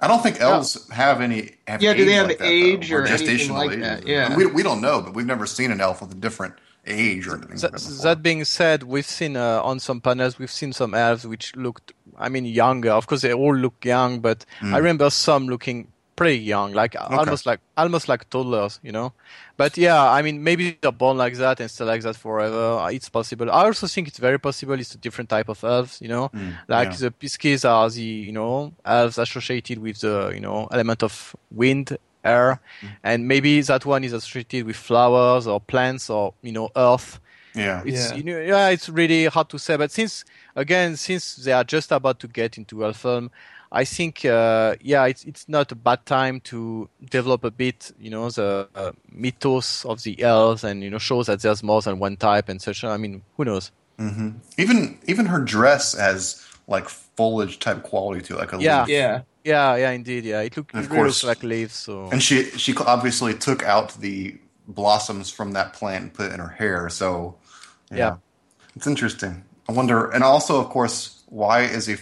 I 0.00 0.08
don't 0.08 0.20
think 0.22 0.40
elves 0.40 0.90
have 0.90 1.20
any. 1.20 1.52
Have 1.68 1.80
Yeah, 1.80 1.94
do 1.94 2.04
they 2.04 2.12
age 2.12 2.16
have 2.18 2.26
like 2.28 2.38
that, 2.38 2.46
age 2.48 2.90
though, 2.90 2.96
or 2.96 3.06
anything 3.06 3.28
gestational 3.38 3.54
like 3.54 3.70
ages. 3.70 3.82
that? 3.82 4.06
Yeah. 4.06 4.36
we, 4.36 4.46
we 4.46 4.62
don't 4.64 4.80
know, 4.80 5.00
but 5.00 5.14
we've 5.14 5.26
never 5.26 5.46
seen 5.46 5.70
an 5.70 5.80
elf 5.80 6.00
with 6.02 6.10
a 6.10 6.16
different 6.16 6.54
age 6.86 7.26
or 7.26 7.36
anything. 7.36 7.56
that, 7.58 7.72
like 7.72 8.02
that, 8.02 8.22
being 8.22 8.44
said, 8.44 8.82
we've 8.82 9.06
seen 9.06 9.36
uh, 9.36 9.62
on 9.62 9.80
some 9.80 10.00
panels, 10.00 10.38
we've 10.38 10.50
seen 10.50 10.72
some 10.72 10.94
elves 10.94 11.26
which 11.26 11.54
looked, 11.56 11.92
I 12.16 12.28
mean, 12.28 12.44
younger. 12.44 12.90
Of 12.90 13.06
course, 13.06 13.22
they 13.22 13.32
all 13.32 13.54
look 13.54 13.84
young, 13.84 14.20
but 14.20 14.44
I 14.60 14.66
hmm. 14.66 14.74
remember 14.74 15.10
some 15.10 15.48
looking 15.48 15.88
pretty 16.16 16.38
young, 16.38 16.72
like 16.72 16.94
almost 16.98 17.46
like 17.46 17.60
almost 17.76 18.08
like 18.08 18.28
toddlers, 18.30 18.80
you 18.82 18.92
know. 18.92 19.12
But 19.56 19.76
yeah, 19.76 20.10
I 20.10 20.22
mean, 20.22 20.42
maybe 20.42 20.78
they're 20.80 20.92
born 20.92 21.16
like 21.16 21.34
that 21.36 21.60
and 21.60 21.70
stay 21.70 21.84
like 21.84 22.02
that 22.02 22.16
forever. 22.16 22.78
Uh, 22.78 22.88
it's 22.88 23.08
possible. 23.08 23.50
I 23.50 23.64
also 23.64 23.86
think 23.86 24.08
it's 24.08 24.18
very 24.18 24.38
possible 24.38 24.74
it's 24.74 24.94
a 24.94 24.98
different 24.98 25.30
type 25.30 25.48
of 25.48 25.62
elves, 25.64 26.00
you 26.00 26.08
know. 26.08 26.28
Hmm. 26.28 26.50
like 26.68 26.90
yeah. 26.90 26.96
the 26.96 27.10
Piskies 27.10 27.68
are 27.68 27.88
the 27.90 28.02
you 28.02 28.32
know 28.32 28.72
elves 28.84 29.18
associated 29.18 29.78
with 29.78 30.00
the 30.00 30.32
you 30.34 30.40
know 30.40 30.68
element 30.70 31.02
of 31.02 31.34
wind, 31.50 31.96
air, 32.24 32.60
and 33.02 33.26
maybe 33.28 33.60
that 33.62 33.84
one 33.86 34.04
is 34.04 34.12
associated 34.12 34.66
with 34.66 34.76
flowers 34.76 35.46
or 35.46 35.60
plants 35.60 36.08
or 36.10 36.34
you 36.42 36.52
know 36.52 36.70
earth. 36.76 37.20
yeah, 37.54 37.82
It's 37.84 38.10
Yeah. 38.10 38.16
you 38.16 38.22
know 38.24 38.40
yeah, 38.40 38.68
it's 38.68 38.88
really 38.88 39.26
hard 39.26 39.48
to 39.50 39.58
say. 39.58 39.76
But 39.76 39.90
since 39.90 40.24
again, 40.56 40.96
since 40.96 41.36
they 41.36 41.52
are 41.52 41.64
just 41.64 41.92
about 41.92 42.18
to 42.20 42.28
get 42.28 42.56
into 42.58 42.76
Elfhelm, 42.84 43.30
I 43.74 43.84
think 43.84 44.24
uh, 44.24 44.76
yeah, 44.82 45.06
it's 45.06 45.24
it's 45.24 45.48
not 45.48 45.72
a 45.72 45.74
bad 45.74 46.04
time 46.06 46.40
to 46.40 46.88
develop 47.10 47.42
a 47.44 47.50
bit, 47.50 47.90
you 47.98 48.10
know, 48.10 48.28
the 48.30 48.68
uh, 48.74 48.92
mythos 49.10 49.84
of 49.86 50.02
the 50.02 50.22
elves 50.22 50.62
and 50.64 50.82
you 50.82 50.90
know 50.90 50.98
shows 50.98 51.26
that 51.26 51.40
there's 51.40 51.62
more 51.62 51.80
than 51.82 51.98
one 51.98 52.16
type 52.16 52.48
and 52.48 52.60
such. 52.60 52.84
I 52.84 52.96
mean, 52.98 53.22
who 53.36 53.44
knows? 53.44 53.70
even 54.58 54.98
even 55.06 55.26
her 55.26 55.40
dress 55.40 55.94
has 55.96 56.44
like 56.68 56.88
foliage 56.88 57.58
type 57.58 57.82
quality 57.82 58.20
to 58.22 58.34
it, 58.34 58.38
like 58.38 58.52
a 58.52 58.58
Yeah. 58.60 58.80
leaf. 58.82 58.88
Yeah. 58.90 59.20
Yeah, 59.44 59.76
yeah, 59.76 59.90
indeed, 59.90 60.24
yeah. 60.24 60.40
It, 60.42 60.56
look, 60.56 60.72
Of 60.72 60.84
really 60.86 60.96
course. 60.96 61.24
looks 61.24 61.24
like 61.24 61.42
leaves. 61.42 61.74
So 61.74 62.08
And 62.12 62.22
she 62.22 62.44
she 62.56 62.74
obviously 62.76 63.34
took 63.34 63.62
out 63.64 63.94
the 64.00 64.36
blossoms 64.68 65.30
from 65.30 65.52
that 65.52 65.72
plant 65.72 66.02
and 66.04 66.14
put 66.14 66.26
it 66.26 66.32
in 66.34 66.40
her 66.40 66.48
hair. 66.48 66.88
So 66.88 67.36
yeah, 67.90 67.96
Yeah. 67.98 68.16
it's 68.76 68.86
interesting. 68.86 69.44
I 69.68 69.72
wonder, 69.72 70.10
and 70.10 70.22
also 70.24 70.60
of 70.60 70.68
course, 70.68 71.22
why 71.26 71.62
is 71.62 71.88
a 71.88 71.96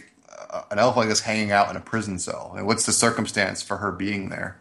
uh, 0.51 0.63
an 0.71 0.79
elf 0.79 0.97
like 0.97 1.09
this 1.09 1.21
hanging 1.21 1.51
out 1.53 1.71
in 1.71 1.77
a 1.77 1.81
prison 1.81 2.19
cell? 2.19 2.53
And 2.57 2.67
what's 2.67 2.85
the 2.87 2.93
circumstance 2.93 3.63
for 3.63 3.77
her 3.79 3.93
being 3.93 4.29
there? 4.31 4.57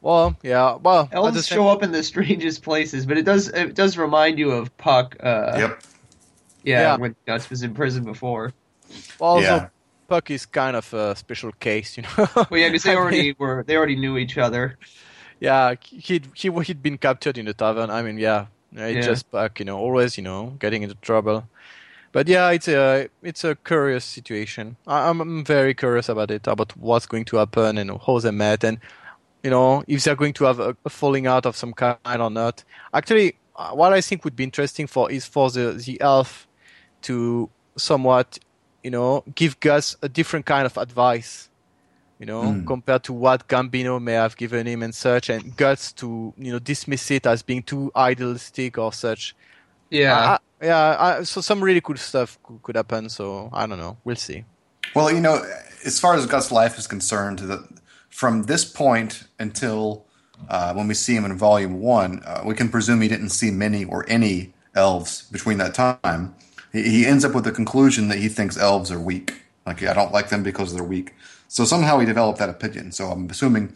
well, 0.00 0.36
yeah, 0.44 0.76
well, 0.76 1.00
at 1.02 1.10
the 1.10 1.16
Elves 1.16 1.46
same- 1.46 1.56
show 1.56 1.68
up 1.68 1.82
in 1.82 1.90
the 1.92 2.02
strangest 2.02 2.62
places, 2.62 3.04
but 3.04 3.18
it 3.18 3.24
does 3.24 3.48
it 3.48 3.74
does 3.74 3.98
remind 3.98 4.38
you 4.38 4.52
of 4.52 4.74
Puck. 4.78 5.16
Uh, 5.20 5.54
yep. 5.58 5.82
Yeah, 6.64 6.80
Yeah. 6.80 6.96
when 6.96 7.14
Guts 7.26 7.50
was 7.50 7.62
in 7.62 7.74
prison 7.74 8.04
before. 8.04 8.52
well, 9.18 9.30
also, 9.30 9.42
Yeah. 9.46 9.68
Puck 10.08 10.30
is 10.30 10.46
kind 10.46 10.76
of 10.76 10.92
a 10.94 11.14
special 11.16 11.52
case, 11.52 11.96
you 11.96 12.02
know. 12.04 12.28
Well, 12.50 12.60
yeah, 12.60 12.68
because 12.68 12.82
they 12.84 12.96
already 12.96 13.34
were 13.38 13.62
they 13.66 13.76
already 13.76 13.96
knew 13.96 14.16
each 14.16 14.38
other. 14.38 14.78
Yeah, 15.40 15.74
he'd 15.82 16.28
he 16.34 16.50
he'd 16.50 16.82
been 16.82 16.98
captured 16.98 17.38
in 17.38 17.46
the 17.46 17.54
tavern. 17.54 17.90
I 17.90 18.02
mean, 18.02 18.18
yeah, 18.18 18.46
it's 18.72 19.06
Yeah. 19.06 19.12
just 19.12 19.30
back, 19.30 19.58
you 19.60 19.64
know, 19.66 19.78
always, 19.78 20.16
you 20.16 20.24
know, 20.24 20.56
getting 20.58 20.82
into 20.82 20.96
trouble. 20.96 21.48
But 22.12 22.28
yeah, 22.28 22.50
it's 22.50 22.68
a 22.68 23.08
it's 23.22 23.44
a 23.44 23.54
curious 23.56 24.04
situation. 24.04 24.76
I, 24.86 25.08
I'm, 25.10 25.20
I'm 25.20 25.44
very 25.44 25.74
curious 25.74 26.08
about 26.08 26.30
it, 26.30 26.46
about 26.46 26.76
what's 26.76 27.06
going 27.06 27.26
to 27.26 27.36
happen 27.36 27.78
and 27.78 27.90
how 28.06 28.18
they 28.18 28.30
met, 28.32 28.64
and 28.64 28.78
you 29.44 29.50
know, 29.50 29.84
if 29.86 30.04
they're 30.04 30.16
going 30.16 30.32
to 30.34 30.44
have 30.44 30.58
a, 30.60 30.76
a 30.84 30.90
falling 30.90 31.26
out 31.26 31.46
of 31.46 31.56
some 31.56 31.72
kind 31.74 31.98
or 32.22 32.30
not. 32.30 32.64
Actually, 32.94 33.36
uh, 33.56 33.72
what 33.72 33.92
I 33.92 34.00
think 34.00 34.24
would 34.24 34.36
be 34.36 34.44
interesting 34.44 34.86
for 34.86 35.10
is 35.10 35.26
for 35.26 35.50
the 35.50 35.72
the 35.72 36.00
elf 36.00 36.48
to 37.02 37.50
somewhat, 37.76 38.38
you 38.82 38.90
know, 38.90 39.24
give 39.34 39.58
Gus 39.60 39.96
a 40.02 40.08
different 40.08 40.46
kind 40.46 40.66
of 40.66 40.76
advice 40.76 41.48
you 42.20 42.26
know, 42.26 42.60
compared 42.66 43.04
to 43.04 43.12
what 43.12 43.46
Gambino 43.46 44.02
may 44.02 44.14
have 44.14 44.36
given 44.36 44.66
him 44.66 44.82
and 44.82 44.92
such, 44.92 45.30
and 45.30 45.56
Guts 45.56 45.92
to 45.92 46.34
you 46.36 46.50
know 46.50 46.58
dismiss 46.58 47.10
it 47.12 47.26
as 47.26 47.42
being 47.42 47.62
too 47.62 47.92
idealistic 47.94 48.76
or 48.76 48.92
such. 48.92 49.36
Yeah. 49.90 50.16
I- 50.18 50.32
I- 50.34 50.38
yeah. 50.60 50.96
I, 50.98 51.22
so 51.22 51.40
some 51.40 51.62
really 51.62 51.80
cool 51.80 51.96
stuff 51.96 52.36
could, 52.42 52.60
could 52.64 52.74
happen. 52.74 53.08
So 53.08 53.48
I 53.52 53.66
don't 53.68 53.78
know. 53.78 53.96
We'll 54.04 54.16
see. 54.16 54.44
Well, 54.96 55.12
you 55.12 55.20
know, 55.20 55.44
as 55.86 56.00
far 56.00 56.16
as 56.16 56.26
Gus' 56.26 56.50
life 56.50 56.76
is 56.76 56.88
concerned, 56.88 57.38
the, 57.38 57.68
from 58.10 58.42
this 58.44 58.64
point 58.64 59.22
until 59.38 60.04
uh, 60.48 60.74
when 60.74 60.88
we 60.88 60.94
see 60.94 61.14
him 61.14 61.24
in 61.24 61.36
Volume 61.38 61.78
One, 61.80 62.20
uh, 62.26 62.42
we 62.44 62.54
can 62.54 62.68
presume 62.68 63.00
he 63.00 63.06
didn't 63.06 63.30
see 63.30 63.52
many 63.52 63.84
or 63.84 64.04
any 64.08 64.52
elves 64.74 65.28
between 65.30 65.58
that 65.58 65.74
time. 65.74 66.34
He, 66.82 66.90
he 66.90 67.06
ends 67.06 67.24
up 67.24 67.34
with 67.34 67.44
the 67.44 67.52
conclusion 67.52 68.08
that 68.08 68.18
he 68.18 68.28
thinks 68.28 68.56
elves 68.56 68.90
are 68.90 69.00
weak. 69.00 69.42
Like 69.66 69.82
I 69.82 69.92
don't 69.94 70.12
like 70.12 70.28
them 70.30 70.42
because 70.42 70.74
they're 70.74 70.84
weak. 70.84 71.14
So 71.48 71.64
somehow 71.64 71.98
he 71.98 72.06
developed 72.06 72.38
that 72.38 72.48
opinion. 72.48 72.92
So 72.92 73.06
I'm 73.10 73.28
assuming 73.30 73.72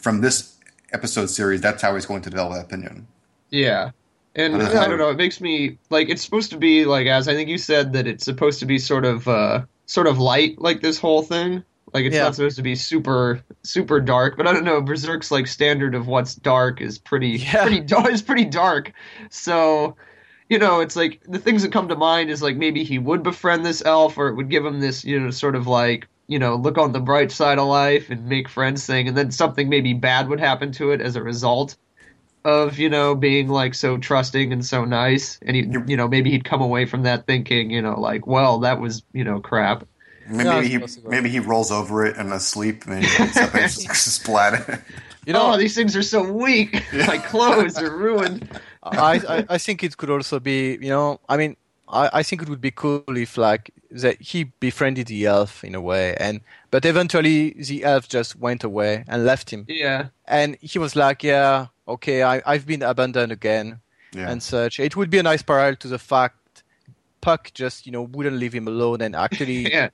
from 0.00 0.20
this 0.20 0.56
episode 0.92 1.26
series, 1.30 1.60
that's 1.60 1.82
how 1.82 1.94
he's 1.94 2.06
going 2.06 2.22
to 2.22 2.30
develop 2.30 2.54
that 2.54 2.64
opinion. 2.64 3.06
Yeah. 3.50 3.90
And 4.36 4.62
Uh, 4.62 4.80
I 4.80 4.86
don't 4.86 4.98
know, 4.98 5.10
it 5.10 5.16
makes 5.16 5.40
me 5.40 5.78
like 5.90 6.08
it's 6.08 6.22
supposed 6.22 6.50
to 6.50 6.56
be 6.56 6.84
like 6.84 7.06
as 7.06 7.26
I 7.28 7.34
think 7.34 7.48
you 7.48 7.58
said 7.58 7.92
that 7.94 8.06
it's 8.06 8.24
supposed 8.24 8.60
to 8.60 8.66
be 8.66 8.78
sort 8.78 9.04
of 9.04 9.26
uh 9.26 9.62
sort 9.86 10.06
of 10.06 10.18
light 10.18 10.60
like 10.60 10.80
this 10.82 10.98
whole 10.98 11.22
thing. 11.22 11.64
Like 11.92 12.04
it's 12.04 12.14
Yeah. 12.14 12.22
not 12.24 12.36
supposed 12.36 12.56
to 12.56 12.62
be 12.62 12.76
super 12.76 13.40
super 13.64 14.00
dark, 14.00 14.36
but 14.36 14.46
I 14.46 14.52
don't 14.52 14.64
know, 14.64 14.80
Berserk's 14.80 15.30
like 15.32 15.46
standard 15.48 15.94
of 15.96 16.06
what's 16.06 16.34
dark 16.36 16.80
is 16.80 16.98
pretty 16.98 17.30
Yeah. 17.30 17.62
pretty 17.62 17.80
dark 17.80 18.10
is 18.12 18.22
pretty 18.22 18.44
dark. 18.44 18.92
So 19.30 19.96
you 20.50 20.58
know, 20.58 20.80
it's 20.80 20.96
like 20.96 21.22
the 21.26 21.38
things 21.38 21.62
that 21.62 21.72
come 21.72 21.88
to 21.88 21.96
mind 21.96 22.28
is 22.28 22.42
like 22.42 22.56
maybe 22.56 22.82
he 22.82 22.98
would 22.98 23.22
befriend 23.22 23.64
this 23.64 23.82
elf 23.84 24.18
or 24.18 24.28
it 24.28 24.34
would 24.34 24.50
give 24.50 24.66
him 24.66 24.80
this, 24.80 25.04
you 25.04 25.18
know, 25.18 25.30
sort 25.30 25.54
of 25.54 25.68
like, 25.68 26.08
you 26.26 26.38
know, 26.38 26.56
look 26.56 26.76
on 26.76 26.92
the 26.92 27.00
bright 27.00 27.30
side 27.30 27.58
of 27.58 27.68
life 27.68 28.10
and 28.10 28.26
make 28.26 28.48
friends 28.48 28.84
thing 28.84 29.08
and 29.08 29.16
then 29.16 29.30
something 29.30 29.68
maybe 29.68 29.94
bad 29.94 30.28
would 30.28 30.40
happen 30.40 30.72
to 30.72 30.90
it 30.90 31.00
as 31.00 31.14
a 31.16 31.22
result 31.22 31.76
of 32.44 32.78
you 32.78 32.88
know 32.88 33.14
being 33.14 33.48
like 33.48 33.74
so 33.74 33.98
trusting 33.98 34.52
and 34.52 34.64
so 34.64 34.84
nice. 34.84 35.38
And 35.42 35.56
he 35.56 35.62
you 35.86 35.96
know 35.96 36.08
maybe 36.08 36.30
he'd 36.30 36.44
come 36.44 36.62
away 36.62 36.86
from 36.86 37.02
that 37.02 37.26
thinking 37.26 37.70
you 37.70 37.82
know 37.82 37.98
like 38.00 38.26
well 38.26 38.58
that 38.60 38.80
was 38.80 39.02
you 39.12 39.24
know 39.24 39.40
crap. 39.40 39.86
Maybe 40.26 40.48
Yeah, 40.48 40.60
it's 40.60 40.96
he 40.96 41.02
maybe 41.08 41.28
he 41.28 41.38
rolls 41.38 41.70
over 41.70 42.06
it 42.06 42.16
in 42.16 42.32
a 42.32 42.40
sleep 42.40 42.86
and 42.86 43.04
he 43.04 43.22
wakes 43.22 43.36
up 43.36 43.54
and 43.54 43.64
it's 43.64 44.00
splat. 44.00 44.82
You 45.26 45.34
know, 45.34 45.52
oh 45.52 45.56
these 45.58 45.74
things 45.74 45.94
are 45.94 46.02
so 46.02 46.22
weak. 46.22 46.82
My 47.06 47.18
clothes 47.18 47.78
are 47.78 47.94
ruined 47.94 48.48
I, 48.82 49.20
I 49.28 49.44
I 49.50 49.58
think 49.58 49.82
it 49.84 49.96
could 49.96 50.10
also 50.10 50.40
be. 50.40 50.72
You 50.80 50.88
know, 50.88 51.20
I 51.28 51.36
mean, 51.36 51.56
I, 51.88 52.10
I 52.14 52.22
think 52.22 52.42
it 52.42 52.48
would 52.48 52.60
be 52.60 52.70
cool 52.70 53.02
if 53.08 53.36
like 53.36 53.70
that 53.90 54.20
he 54.20 54.44
befriended 54.60 55.08
the 55.08 55.26
elf 55.26 55.62
in 55.64 55.74
a 55.74 55.80
way, 55.80 56.14
and 56.18 56.40
but 56.70 56.84
eventually 56.84 57.50
the 57.58 57.84
elf 57.84 58.08
just 58.08 58.36
went 58.36 58.64
away 58.64 59.04
and 59.08 59.24
left 59.24 59.50
him. 59.50 59.64
yeah 59.68 60.08
and 60.26 60.56
he 60.60 60.78
was 60.78 60.94
like, 60.96 61.22
"Yeah, 61.22 61.66
okay, 61.86 62.22
I, 62.22 62.40
I've 62.46 62.66
been 62.66 62.82
abandoned 62.82 63.32
again 63.32 63.80
Yeah. 64.14 64.30
and 64.30 64.42
such." 64.42 64.78
It 64.80 64.96
would 64.96 65.10
be 65.10 65.18
a 65.18 65.22
nice 65.22 65.42
parallel 65.42 65.76
to 65.76 65.88
the 65.88 65.98
fact 65.98 66.62
Puck 67.20 67.50
just 67.52 67.84
you 67.86 67.92
know 67.92 68.02
wouldn't 68.02 68.36
leave 68.36 68.54
him 68.54 68.66
alone 68.68 69.02
and 69.02 69.14
actually 69.14 69.70
yeah 69.76 69.90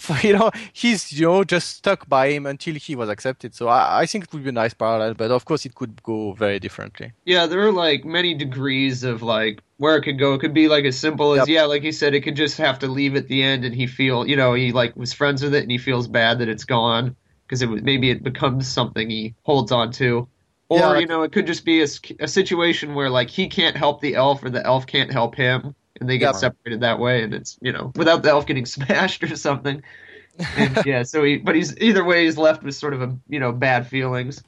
you 0.22 0.32
know 0.38 0.50
he's 0.72 1.12
you 1.12 1.26
know 1.26 1.44
just 1.44 1.68
stuck 1.76 2.08
by 2.08 2.30
him 2.30 2.46
until 2.46 2.74
he 2.74 2.94
was 2.96 3.08
accepted. 3.08 3.54
So 3.54 3.68
I, 3.68 4.00
I 4.02 4.06
think 4.06 4.24
it 4.24 4.32
would 4.32 4.42
be 4.44 4.50
a 4.50 4.52
nice 4.52 4.74
parallel, 4.74 5.14
but 5.14 5.30
of 5.30 5.44
course 5.44 5.64
it 5.66 5.74
could 5.74 6.02
go 6.02 6.32
very 6.32 6.58
differently. 6.58 7.12
yeah 7.24 7.46
there 7.46 7.60
are 7.66 7.72
like 7.72 8.04
many 8.04 8.34
degrees 8.34 9.02
of 9.04 9.22
like 9.22 9.60
where 9.78 9.96
it 9.96 10.02
could 10.02 10.18
go 10.18 10.34
it 10.34 10.40
could 10.40 10.54
be 10.54 10.68
like 10.68 10.84
as 10.84 10.98
simple 10.98 11.32
as 11.32 11.38
Yep. 11.40 11.48
yeah 11.48 11.64
like 11.64 11.82
he 11.82 11.92
said 11.92 12.14
it 12.14 12.22
could 12.22 12.36
just 12.36 12.56
have 12.58 12.78
to 12.80 12.86
leave 12.86 13.14
at 13.16 13.28
the 13.28 13.42
end 13.42 13.64
and 13.64 13.74
he 13.74 13.86
feel 13.86 14.26
you 14.26 14.36
know 14.36 14.54
he 14.54 14.72
like 14.72 14.96
was 14.96 15.12
friends 15.12 15.42
with 15.42 15.54
it 15.54 15.62
and 15.62 15.70
he 15.70 15.78
feels 15.78 16.06
bad 16.08 16.38
that 16.38 16.48
it's 16.48 16.64
gone 16.64 17.14
because 17.46 17.60
it 17.62 17.68
was 17.68 17.82
maybe 17.82 18.10
it 18.10 18.22
becomes 18.22 18.66
something 18.66 19.10
he 19.10 19.34
holds 19.42 19.70
on 19.72 19.92
to 19.92 20.26
or 20.68 20.78
Yeah, 20.78 20.86
like- 20.88 21.00
you 21.02 21.06
know 21.06 21.22
it 21.22 21.32
could 21.32 21.46
just 21.46 21.64
be 21.64 21.82
a 21.82 22.26
situation 22.28 22.94
where 22.94 23.10
like 23.10 23.28
he 23.30 23.48
can't 23.48 23.76
help 23.76 24.00
the 24.00 24.14
elf 24.14 24.42
or 24.42 24.50
the 24.50 24.64
elf 24.64 24.86
can't 24.86 25.12
help 25.12 25.34
him 25.36 25.74
and 26.00 26.08
they 26.08 26.18
get 26.18 26.32
Yeah. 26.32 26.32
separated 26.32 26.80
that 26.80 26.98
way, 26.98 27.22
and 27.22 27.34
it's 27.34 27.58
you 27.60 27.72
know 27.72 27.92
without 27.96 28.22
the 28.22 28.30
elf 28.30 28.46
getting 28.46 28.66
smashed 28.76 29.22
or 29.22 29.36
something. 29.36 29.82
And, 30.56 30.76
yeah, 30.84 31.02
so 31.02 31.24
he, 31.24 31.38
but 31.38 31.54
he's 31.54 31.76
either 31.78 32.04
way, 32.04 32.24
he's 32.24 32.36
left 32.38 32.62
with 32.62 32.74
sort 32.74 32.94
of 32.94 33.02
a 33.02 33.16
you 33.28 33.40
know 33.40 33.52
bad 33.52 33.86
feelings. 33.86 34.42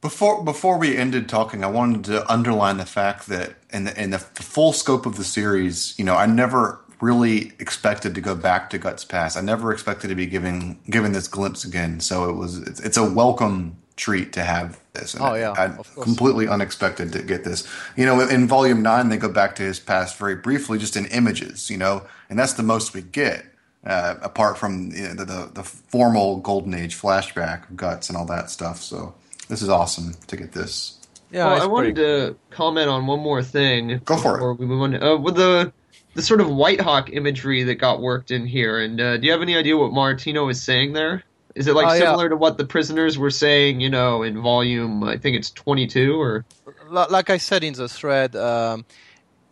Before 0.00 0.42
before 0.42 0.78
we 0.78 0.96
ended 0.96 1.28
talking, 1.28 1.62
I 1.62 1.68
wanted 1.68 2.04
to 2.06 2.30
underline 2.30 2.76
the 2.76 2.86
fact 2.86 3.28
that 3.28 3.54
in 3.70 3.84
the 3.84 4.02
in 4.02 4.10
the 4.10 4.18
full 4.18 4.72
scope 4.72 5.06
of 5.06 5.16
the 5.16 5.24
series, 5.24 5.94
you 5.98 6.04
know, 6.04 6.16
I 6.16 6.26
never 6.26 6.80
really 7.00 7.52
expected 7.58 8.14
to 8.14 8.20
go 8.20 8.34
back 8.34 8.70
to 8.70 8.78
Guts 8.78 9.04
Pass. 9.04 9.36
I 9.36 9.40
never 9.42 9.72
expected 9.72 10.08
to 10.08 10.14
be 10.16 10.26
giving 10.26 10.80
given 10.90 11.12
this 11.12 11.28
glimpse 11.28 11.64
again. 11.64 12.00
So 12.00 12.28
it 12.30 12.34
was 12.34 12.58
it's, 12.58 12.80
it's 12.80 12.96
a 12.96 13.08
welcome 13.08 13.76
treat 13.96 14.32
to 14.34 14.42
have 14.42 14.78
this. 14.92 15.14
And 15.14 15.22
Oh, 15.22 15.34
yeah, 15.34 15.52
I, 15.52 15.66
of 15.66 15.94
completely 16.00 16.48
unexpected 16.48 17.12
to 17.12 17.22
get 17.22 17.44
this. 17.44 17.66
You 17.96 18.06
know, 18.06 18.20
in 18.20 18.46
Volume 18.46 18.82
Nine, 18.82 19.08
they 19.08 19.16
go 19.16 19.28
back 19.28 19.54
to 19.56 19.62
his 19.62 19.78
past 19.80 20.16
very 20.18 20.36
briefly, 20.36 20.78
just 20.78 20.96
in 20.96 21.06
images. 21.06 21.70
You 21.70 21.78
know, 21.78 22.06
and 22.30 22.38
that's 22.38 22.54
the 22.54 22.62
most 22.62 22.94
we 22.94 23.02
get. 23.02 23.44
Uh, 23.84 24.14
apart 24.22 24.56
from 24.56 24.92
you 24.92 25.08
know, 25.08 25.14
the, 25.14 25.24
the 25.24 25.50
the 25.54 25.62
formal 25.64 26.36
Golden 26.36 26.72
Age 26.72 26.96
flashback 26.96 27.68
of 27.68 27.76
Guts 27.76 28.08
and 28.08 28.16
all 28.16 28.26
that 28.26 28.48
stuff, 28.48 28.80
so 28.80 29.12
this 29.48 29.60
is 29.60 29.68
awesome 29.68 30.14
to 30.28 30.36
get 30.36 30.52
this. 30.52 30.98
Yeah, 31.32 31.46
well, 31.46 31.62
I 31.62 31.66
wanted 31.66 31.96
pretty- 31.96 32.30
to 32.32 32.36
comment 32.50 32.88
on 32.88 33.06
one 33.06 33.18
more 33.20 33.42
thing. 33.42 34.00
Go 34.04 34.16
for 34.16 34.38
it. 34.52 34.54
we 34.60 34.66
move 34.66 34.82
on. 34.82 35.02
Uh, 35.02 35.16
with 35.16 35.34
the 35.34 35.72
the 36.14 36.22
sort 36.22 36.40
of 36.40 36.48
White 36.48 36.80
Hawk 36.80 37.10
imagery 37.10 37.62
that 37.64 37.76
got 37.76 38.00
worked 38.00 38.30
in 38.30 38.46
here, 38.46 38.78
and 38.78 39.00
uh, 39.00 39.16
do 39.16 39.26
you 39.26 39.32
have 39.32 39.42
any 39.42 39.56
idea 39.56 39.76
what 39.76 39.92
Martino 39.92 40.48
is 40.48 40.62
saying 40.62 40.92
there? 40.92 41.24
Is 41.54 41.66
it 41.66 41.74
like 41.74 41.88
Oh, 41.88 41.92
yeah. 41.92 41.98
similar 42.10 42.28
to 42.28 42.36
what 42.36 42.56
the 42.58 42.64
prisoners 42.64 43.18
were 43.18 43.30
saying, 43.30 43.80
you 43.80 43.90
know, 43.90 44.22
in 44.22 44.40
volume? 44.40 45.04
I 45.04 45.16
think 45.18 45.36
it's 45.36 45.50
twenty 45.50 45.86
two, 45.86 46.20
or 46.20 46.44
like 46.88 47.30
I 47.30 47.36
said 47.38 47.62
in 47.64 47.74
the 47.74 47.88
thread, 47.88 48.34
um, 48.36 48.84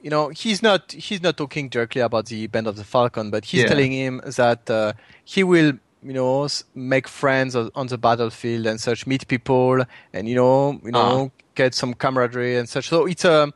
you 0.01 0.11
know, 0.11 0.29
he's 0.29 0.63
not 0.63 0.93
he's 0.93 1.23
not 1.23 1.37
talking 1.37 1.69
directly 1.69 2.01
about 2.01 2.27
the 2.27 2.47
band 2.47 2.67
of 2.67 2.77
the 2.77 2.85
Falcon, 2.85 3.31
but 3.31 3.45
he's 3.45 3.63
Yeah. 3.63 3.69
telling 3.69 3.93
him 3.93 4.21
that 4.37 4.71
uh, 4.71 4.93
he 5.25 5.45
will, 5.45 5.73
you 6.03 6.13
know, 6.15 6.49
make 6.75 7.07
friends 7.09 7.55
on 7.57 7.87
the 7.87 7.99
battlefield 7.99 8.67
and 8.67 8.81
such, 8.81 9.07
meet 9.07 9.29
people, 9.29 9.85
and 10.13 10.29
you 10.29 10.35
know, 10.37 10.81
you 10.85 10.93
know, 10.93 11.33
get 11.55 11.75
some 11.75 11.93
camaraderie 11.95 12.57
and 12.57 12.69
such. 12.69 12.89
So 12.89 13.07
it's 13.07 13.25
a 13.25 13.53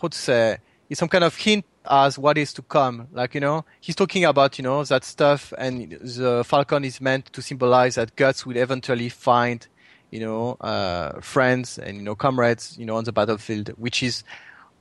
how 0.00 0.08
to 0.08 0.18
say, 0.18 0.58
it's 0.88 0.98
some 0.98 1.08
kind 1.08 1.24
of 1.24 1.36
hint 1.36 1.64
as 1.90 2.18
what 2.18 2.38
is 2.38 2.52
to 2.54 2.62
come. 2.62 3.08
Like 3.12 3.34
you 3.34 3.40
know, 3.40 3.64
he's 3.80 3.96
talking 3.96 4.24
about 4.24 4.58
you 4.58 4.62
know 4.62 4.84
that 4.84 5.04
stuff, 5.04 5.52
and 5.58 5.92
the 5.92 6.44
Falcon 6.44 6.84
is 6.84 7.00
meant 7.00 7.32
to 7.32 7.42
symbolize 7.42 7.96
that 7.96 8.16
Guts 8.16 8.46
will 8.46 8.56
eventually 8.56 9.08
find 9.08 9.66
you 10.12 10.20
know, 10.20 10.52
uh, 10.60 11.20
friends 11.20 11.78
and 11.78 11.96
you 11.96 12.02
know 12.02 12.14
comrades, 12.14 12.76
you 12.78 12.84
know, 12.84 12.96
on 12.96 13.04
the 13.04 13.12
battlefield, 13.12 13.70
which 13.70 14.02
is, 14.02 14.22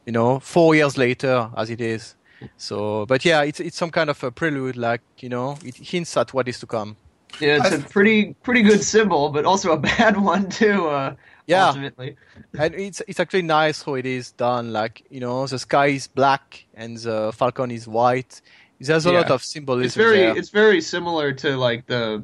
you 0.05 0.11
know, 0.11 0.39
four 0.39 0.75
years 0.75 0.97
later 0.97 1.49
as 1.57 1.71
it 1.71 1.81
is. 1.81 2.15
So, 2.57 3.05
but 3.05 3.23
yeah, 3.23 3.41
it's 3.43 3.59
it's 3.59 3.77
some 3.77 3.91
kind 3.91 4.09
of 4.09 4.21
a 4.23 4.29
prelude, 4.29 4.75
like 4.75 5.01
you 5.19 5.29
know, 5.29 5.57
it 5.63 5.75
hints 5.77 6.15
at 6.17 6.33
what 6.33 6.47
is 6.47 6.59
to 6.59 6.67
come. 6.67 6.97
Yeah, 7.39 7.57
it's 7.63 7.71
a 7.85 7.89
pretty 7.89 8.35
pretty 8.43 8.61
good 8.61 8.83
symbol, 8.83 9.29
but 9.29 9.45
also 9.45 9.71
a 9.71 9.77
bad 9.97 10.17
one 10.17 10.49
too. 10.49 10.87
Uh, 10.87 11.15
Yeah. 11.47 11.67
ultimately. 11.67 12.15
And 12.57 12.73
it's 12.75 13.01
it's 13.07 13.19
actually 13.19 13.41
nice 13.43 13.81
how 13.81 13.95
it 13.95 14.05
is 14.05 14.31
done. 14.33 14.71
Like 14.73 15.03
you 15.09 15.19
know, 15.19 15.47
the 15.47 15.59
sky 15.59 15.87
is 15.87 16.07
black 16.07 16.65
and 16.73 16.97
the 16.97 17.31
falcon 17.33 17.71
is 17.71 17.87
white. 17.87 18.41
There's 18.79 19.05
a 19.05 19.11
Yeah. 19.11 19.19
lot 19.19 19.31
of 19.31 19.43
symbolism 19.43 19.85
It's 19.85 19.95
very 19.95 20.17
there. 20.17 20.37
it's 20.37 20.49
very 20.49 20.81
similar 20.81 21.33
to 21.33 21.57
like 21.57 21.85
the 21.87 22.23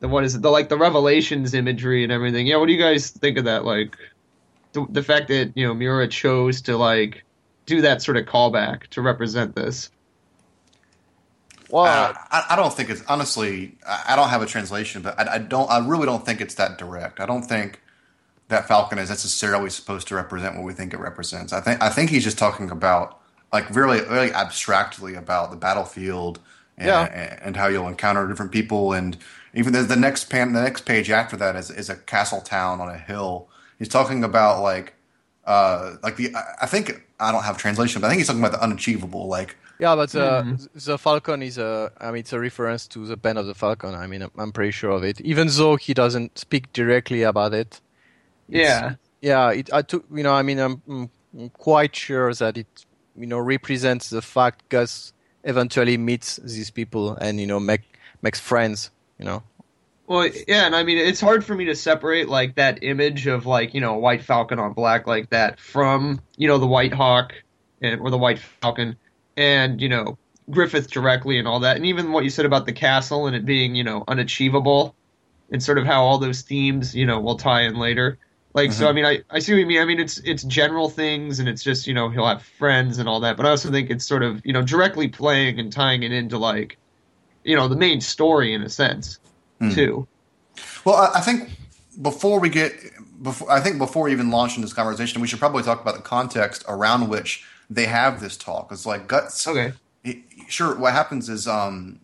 the 0.00 0.08
what 0.08 0.24
is 0.24 0.34
it 0.34 0.42
the 0.42 0.50
like 0.50 0.68
the 0.68 0.76
Revelations 0.78 1.54
imagery 1.54 2.02
and 2.04 2.12
everything. 2.12 2.46
Yeah, 2.46 2.56
what 2.56 2.66
do 2.66 2.72
you 2.72 2.80
guys 2.82 3.10
think 3.10 3.38
of 3.38 3.44
that? 3.44 3.64
Like 3.64 3.96
the, 4.72 4.86
the 4.90 5.02
fact 5.02 5.28
that 5.28 5.52
you 5.56 5.66
know 5.66 5.74
Miura 5.74 6.06
chose 6.08 6.60
to 6.62 6.76
like 6.76 7.24
do 7.66 7.80
that 7.82 8.00
sort 8.02 8.16
of 8.16 8.26
callback 8.26 8.86
to 8.88 9.02
represent 9.02 9.54
this. 9.56 9.90
Well, 11.70 11.84
Uh, 11.84 12.14
I, 12.30 12.44
I 12.50 12.56
don't 12.56 12.72
think 12.72 12.90
it's 12.90 13.02
honestly. 13.08 13.76
I, 13.86 14.04
I 14.10 14.16
don't 14.16 14.28
have 14.28 14.42
a 14.42 14.46
translation, 14.46 15.02
but 15.02 15.18
I, 15.18 15.34
I 15.34 15.38
don't. 15.38 15.70
I 15.70 15.78
really 15.86 16.06
don't 16.06 16.24
think 16.24 16.40
it's 16.40 16.54
that 16.56 16.78
direct. 16.78 17.20
I 17.20 17.26
don't 17.26 17.42
think 17.42 17.80
that 18.48 18.68
Falcon 18.68 18.98
is 18.98 19.08
necessarily 19.10 19.70
supposed 19.70 20.06
to 20.08 20.14
represent 20.14 20.54
what 20.56 20.64
we 20.64 20.72
think 20.72 20.94
it 20.94 21.00
represents. 21.00 21.52
I 21.52 21.60
think. 21.60 21.82
I 21.82 21.88
think 21.90 22.10
he's 22.10 22.24
just 22.24 22.38
talking 22.38 22.70
about 22.70 23.18
like 23.52 23.68
really, 23.74 24.00
really 24.02 24.32
abstractly 24.32 25.14
about 25.14 25.50
the 25.50 25.56
battlefield 25.56 26.40
and, 26.76 26.88
Yeah. 26.88 27.04
and, 27.04 27.42
and 27.42 27.56
how 27.56 27.66
you'll 27.68 27.88
encounter 27.88 28.26
different 28.26 28.52
people. 28.52 28.92
And 28.92 29.16
even 29.54 29.72
the, 29.72 29.82
the 29.82 29.96
next 29.96 30.24
pan, 30.24 30.52
the 30.52 30.62
next 30.62 30.82
page 30.82 31.10
after 31.10 31.36
that 31.36 31.56
is 31.56 31.70
is 31.70 31.88
a 31.90 31.96
castle 31.96 32.40
town 32.40 32.80
on 32.80 32.88
a 32.88 32.98
hill. 32.98 33.48
He's 33.78 33.88
talking 33.88 34.22
about 34.24 34.62
like. 34.62 34.92
Uh, 35.44 35.96
like 36.02 36.16
the, 36.16 36.34
I- 36.34 36.54
I 36.62 36.66
think 36.66 37.06
I 37.20 37.30
don't 37.30 37.44
have 37.44 37.56
translation, 37.56 38.00
but 38.00 38.08
I 38.08 38.10
think 38.10 38.18
he's 38.18 38.26
talking 38.26 38.42
about 38.42 38.50
the 38.50 38.60
unachievable. 38.62 39.28
Like, 39.28 39.56
yeah, 39.78 39.94
but 39.94 40.14
uh, 40.14 40.42
Mhm. 40.42 40.68
the 40.84 40.98
falcon 40.98 41.42
is 41.42 41.58
a. 41.58 41.92
I 42.00 42.10
mean, 42.10 42.20
it's 42.20 42.32
a 42.32 42.40
reference 42.40 42.86
to 42.88 43.06
the 43.06 43.16
band 43.16 43.38
of 43.38 43.46
the 43.46 43.54
falcon. 43.54 43.94
I 43.94 44.06
mean, 44.06 44.22
I'm, 44.38 44.52
pretty 44.52 44.72
sure 44.72 44.90
of 44.90 45.04
it, 45.04 45.20
even 45.20 45.48
though 45.48 45.76
he 45.76 45.94
doesn't 45.94 46.38
speak 46.38 46.72
directly 46.72 47.22
about 47.22 47.54
it. 47.54 47.80
Yeah, 48.48 48.94
yeah 49.20 49.50
it 49.50 49.72
i 49.72 49.82
took 49.82 50.04
you 50.12 50.22
know 50.22 50.32
i 50.32 50.42
mean 50.42 50.58
I'm, 50.58 50.76
mm, 50.88 51.08
I'm 51.38 51.50
quite 51.50 51.96
sure 51.96 52.32
that 52.34 52.56
it 52.56 52.66
you 53.16 53.26
know 53.26 53.38
represents 53.38 54.10
the 54.10 54.22
fact 54.22 54.68
gus 54.68 55.12
eventually 55.44 55.96
meets 55.96 56.36
these 56.36 56.70
people 56.70 57.16
and 57.16 57.40
you 57.40 57.46
know 57.46 57.58
make 57.58 57.82
makes 58.22 58.40
friends 58.40 58.90
you 59.18 59.24
know 59.24 59.42
well, 60.08 60.30
yeah, 60.46 60.66
and 60.66 60.76
I 60.76 60.84
mean 60.84 60.98
it's 60.98 61.20
hard 61.20 61.44
for 61.44 61.56
me 61.56 61.64
to 61.64 61.74
separate 61.74 62.28
like 62.28 62.54
that 62.54 62.84
image 62.84 63.26
of 63.26 63.44
like 63.44 63.74
you 63.74 63.80
know 63.80 63.96
a 63.96 63.98
white 63.98 64.22
falcon 64.22 64.60
on 64.60 64.72
black 64.72 65.08
like 65.08 65.30
that 65.30 65.58
from 65.58 66.20
you 66.36 66.46
know 66.46 66.58
the 66.58 66.66
white 66.66 66.94
hawk 66.94 67.34
and 67.82 68.00
or 68.00 68.10
the 68.10 68.18
white 68.18 68.38
falcon 68.38 68.96
and 69.36 69.80
you 69.80 69.88
know 69.88 70.18
Griffith 70.50 70.90
directly 70.90 71.38
and 71.38 71.48
all 71.48 71.60
that, 71.60 71.76
and 71.76 71.86
even 71.86 72.12
what 72.12 72.24
you 72.24 72.30
said 72.30 72.46
about 72.46 72.66
the 72.66 72.72
castle 72.72 73.26
and 73.26 73.36
it 73.36 73.44
being 73.44 73.74
you 73.74 73.84
know 73.84 74.04
unachievable, 74.08 74.94
and 75.50 75.62
sort 75.62 75.78
of 75.78 75.86
how 75.86 76.02
all 76.02 76.18
those 76.18 76.42
themes 76.42 76.94
you 76.94 77.06
know 77.06 77.20
will 77.20 77.36
tie 77.36 77.62
in 77.62 77.76
later. 77.76 78.18
Like 78.56 78.72
so, 78.72 78.86
I 78.86 78.88
mm-hmm. 78.88 78.96
mean, 78.96 79.04
I, 79.04 79.22
I 79.28 79.38
see 79.38 79.52
what 79.52 79.58
you 79.58 79.66
mean. 79.66 79.82
I 79.82 79.84
mean, 79.84 80.00
it's 80.00 80.16
it's 80.18 80.42
general 80.44 80.88
things, 80.88 81.40
and 81.40 81.48
it's 81.48 81.62
just 81.62 81.86
you 81.86 81.92
know 81.92 82.08
he'll 82.08 82.26
have 82.26 82.42
friends 82.42 82.96
and 82.96 83.06
all 83.06 83.20
that. 83.20 83.36
But 83.36 83.44
I 83.44 83.50
also 83.50 83.70
think 83.70 83.90
it's 83.90 84.06
sort 84.06 84.22
of 84.22 84.40
you 84.46 84.52
know 84.54 84.62
directly 84.62 85.08
playing 85.08 85.60
and 85.60 85.70
tying 85.70 86.02
it 86.02 86.10
into 86.10 86.38
like, 86.38 86.78
you 87.44 87.54
know, 87.54 87.68
the 87.68 87.76
main 87.76 88.00
story 88.00 88.54
in 88.54 88.62
a 88.62 88.70
sense, 88.70 89.18
mm. 89.60 89.74
too. 89.74 90.08
Well, 90.86 90.96
I, 90.96 91.18
I 91.18 91.20
think 91.20 91.50
before 92.00 92.40
we 92.40 92.48
get 92.48 92.72
before 93.22 93.50
I 93.50 93.60
think 93.60 93.76
before 93.76 94.04
we 94.04 94.12
even 94.12 94.30
launching 94.30 94.62
this 94.62 94.72
conversation, 94.72 95.20
we 95.20 95.28
should 95.28 95.38
probably 95.38 95.62
talk 95.62 95.82
about 95.82 95.96
the 95.96 96.02
context 96.02 96.64
around 96.66 97.08
which 97.08 97.44
they 97.70 97.86
have 97.86 98.20
this 98.20 98.36
talk. 98.36 98.68
It's 98.72 98.86
like 98.86 99.08
guts. 99.08 99.46
Okay. 99.46 99.72
he- 100.04 100.24
sure. 100.48 100.74
What 100.76 100.92
happens 100.92 101.28
is 101.28 101.46
um, 101.48 102.00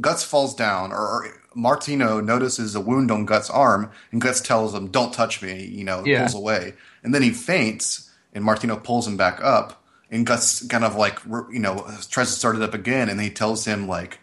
Guts 0.00 0.22
falls 0.24 0.54
down, 0.54 0.92
or, 0.92 0.98
or 0.98 1.40
Martino 1.54 2.20
notices 2.20 2.74
a 2.74 2.80
wound 2.80 3.10
on 3.10 3.24
Guts' 3.24 3.50
arm, 3.50 3.90
and 4.12 4.20
Guts 4.20 4.40
tells 4.40 4.74
him, 4.74 4.88
"Don't 4.88 5.12
touch 5.12 5.42
me," 5.42 5.64
you 5.64 5.84
know, 5.84 6.04
Yeah. 6.04 6.20
pulls 6.20 6.34
away, 6.34 6.74
and 7.02 7.14
then 7.14 7.22
he 7.22 7.30
faints, 7.30 8.10
and 8.32 8.44
Martino 8.44 8.76
pulls 8.76 9.06
him 9.08 9.16
back 9.16 9.40
up, 9.42 9.82
and 10.10 10.24
Guts 10.26 10.66
kind 10.68 10.84
of 10.84 10.94
like 10.94 11.18
you 11.50 11.58
know 11.58 11.86
tries 12.10 12.28
to 12.32 12.38
start 12.38 12.56
it 12.56 12.62
up 12.62 12.74
again, 12.74 13.08
and 13.08 13.20
he 13.20 13.30
tells 13.30 13.64
him 13.64 13.88
like, 13.88 14.20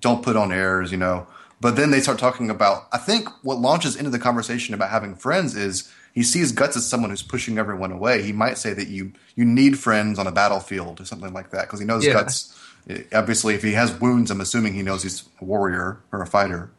"Don't 0.00 0.22
put 0.22 0.36
on 0.36 0.52
airs," 0.52 0.92
you 0.92 0.98
know. 0.98 1.26
But 1.60 1.74
then 1.76 1.90
they 1.90 2.00
start 2.00 2.18
talking 2.18 2.50
about. 2.50 2.86
I 2.92 2.98
think 2.98 3.28
what 3.42 3.58
launches 3.58 3.96
into 3.96 4.10
the 4.10 4.18
conversation 4.18 4.74
about 4.74 4.90
having 4.90 5.14
friends 5.16 5.56
is 5.56 5.90
he 6.16 6.22
sees 6.24 6.50
Guts 6.50 6.76
as 6.76 6.84
someone 6.88 7.10
who's 7.10 7.22
pushing 7.22 7.58
everyone 7.58 7.92
away. 7.92 8.22
He 8.22 8.32
might 8.32 8.56
say 8.58 8.72
that 8.72 8.88
you 8.88 9.12
you 9.36 9.44
need 9.44 9.78
friends 9.78 10.18
on 10.18 10.26
a 10.26 10.32
battlefield 10.32 11.00
or 11.00 11.04
something 11.04 11.32
like 11.32 11.50
that 11.50 11.66
because 11.66 11.78
he 11.78 11.86
knows 11.86 12.04
Yeah. 12.04 12.14
Guts. 12.14 12.58
Eh, 12.88 13.02
obviously, 13.12 13.54
if 13.54 13.62
he 13.62 13.72
has 13.74 13.92
wounds, 14.00 14.30
I'm 14.30 14.40
assuming 14.40 14.72
he 14.72 14.82
knows 14.82 15.02
he's 15.02 15.24
a 15.40 15.44
warrior 15.44 16.00
or 16.10 16.22
a 16.22 16.26
fighter. 16.26 16.70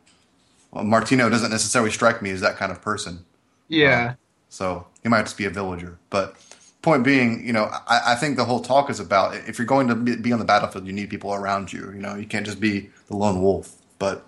Well, 0.71 0.83
Martino 0.83 1.29
doesn't 1.29 1.51
necessarily 1.51 1.91
strike 1.91 2.21
me 2.21 2.31
as 2.31 2.41
that 2.41 2.57
kind 2.57 2.71
of 2.71 2.81
person, 2.81 3.25
Yeah. 3.67 4.09
Um, 4.09 4.17
so 4.49 4.87
he 5.03 5.09
might 5.09 5.23
just 5.23 5.37
be 5.37 5.45
a 5.45 5.49
villager. 5.51 5.99
But 6.09 6.35
point 6.81 7.03
being, 7.03 7.45
you 7.45 7.53
know, 7.53 7.65
I, 7.87 8.13
I 8.13 8.15
think 8.15 8.37
the 8.37 8.45
whole 8.45 8.61
talk 8.61 8.89
is 8.89 8.99
about 8.99 9.35
if 9.35 9.59
you're 9.59 9.67
going 9.67 9.87
to 9.89 9.95
be 9.95 10.33
on 10.33 10.39
the 10.39 10.45
battlefield, 10.45 10.87
you 10.87 10.93
need 10.93 11.09
people 11.09 11.33
around 11.33 11.71
you. 11.71 11.91
You 11.91 12.01
know, 12.01 12.15
you 12.15 12.25
can't 12.25 12.45
just 12.45 12.59
be 12.59 12.89
the 13.07 13.15
lone 13.15 13.41
wolf. 13.41 13.75
But 13.99 14.25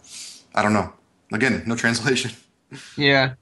I 0.54 0.62
don't 0.62 0.74
know. 0.74 0.94
Again, 1.34 1.64
no 1.66 1.76
translation. 1.84 2.32
Yeah. 2.96 3.34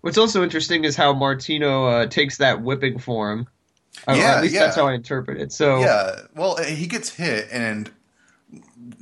What's 0.00 0.18
also 0.18 0.42
interesting 0.42 0.84
is 0.84 0.96
how 0.96 1.12
Martino 1.12 1.86
uh, 1.86 2.06
takes 2.06 2.38
that 2.38 2.62
whipping 2.62 2.98
form. 2.98 3.48
Or 4.06 4.14
Yeah, 4.14 4.36
at 4.36 4.42
least 4.42 4.54
yeah. 4.54 4.60
that's 4.60 4.76
how 4.76 4.86
I 4.86 4.94
interpret 4.94 5.40
it. 5.40 5.52
So 5.52 5.80
Yeah. 5.80 6.20
Well, 6.34 6.62
he 6.62 6.86
gets 6.86 7.10
hit, 7.10 7.48
and 7.50 7.90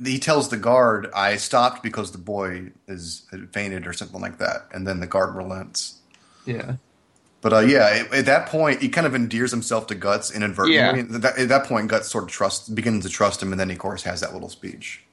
he 0.03 0.17
tells 0.19 0.49
the 0.49 0.57
guard, 0.57 1.07
"I 1.15 1.37
stopped 1.37 1.83
because 1.83 2.11
the 2.11 2.17
boy 2.17 2.71
is 2.87 3.25
fainted 3.51 3.85
or 3.85 3.93
something 3.93 4.19
like 4.19 4.39
that," 4.39 4.67
and 4.73 4.87
then 4.87 4.99
the 4.99 5.07
guard 5.07 5.35
relents. 5.35 5.99
yeah. 6.45 6.75
But 7.39 7.53
uh, 7.53 7.59
yeah, 7.59 7.85
at, 7.85 8.13
at 8.13 8.25
that 8.25 8.47
point, 8.47 8.81
he 8.81 8.89
kind 8.89 9.05
of 9.05 9.13
endears 9.13 9.51
himself 9.51 9.85
to 9.87 9.95
Guts 9.95 10.31
inadvertently. 10.31 10.75
Yeah. 10.75 11.15
At, 11.15 11.21
that, 11.21 11.37
at 11.37 11.49
that 11.49 11.65
point, 11.65 11.87
Guts 11.87 12.09
sort 12.09 12.23
of 12.23 12.31
trusts, 12.31 12.67
begins 12.67 13.05
to 13.05 13.11
trust 13.11 13.41
him, 13.41 13.53
and 13.53 13.59
then 13.59 13.69
he, 13.69 13.75
of 13.75 13.79
course, 13.79 14.01
has 14.03 14.21
that 14.21 14.33
little 14.33 14.49
speech. 14.49 15.05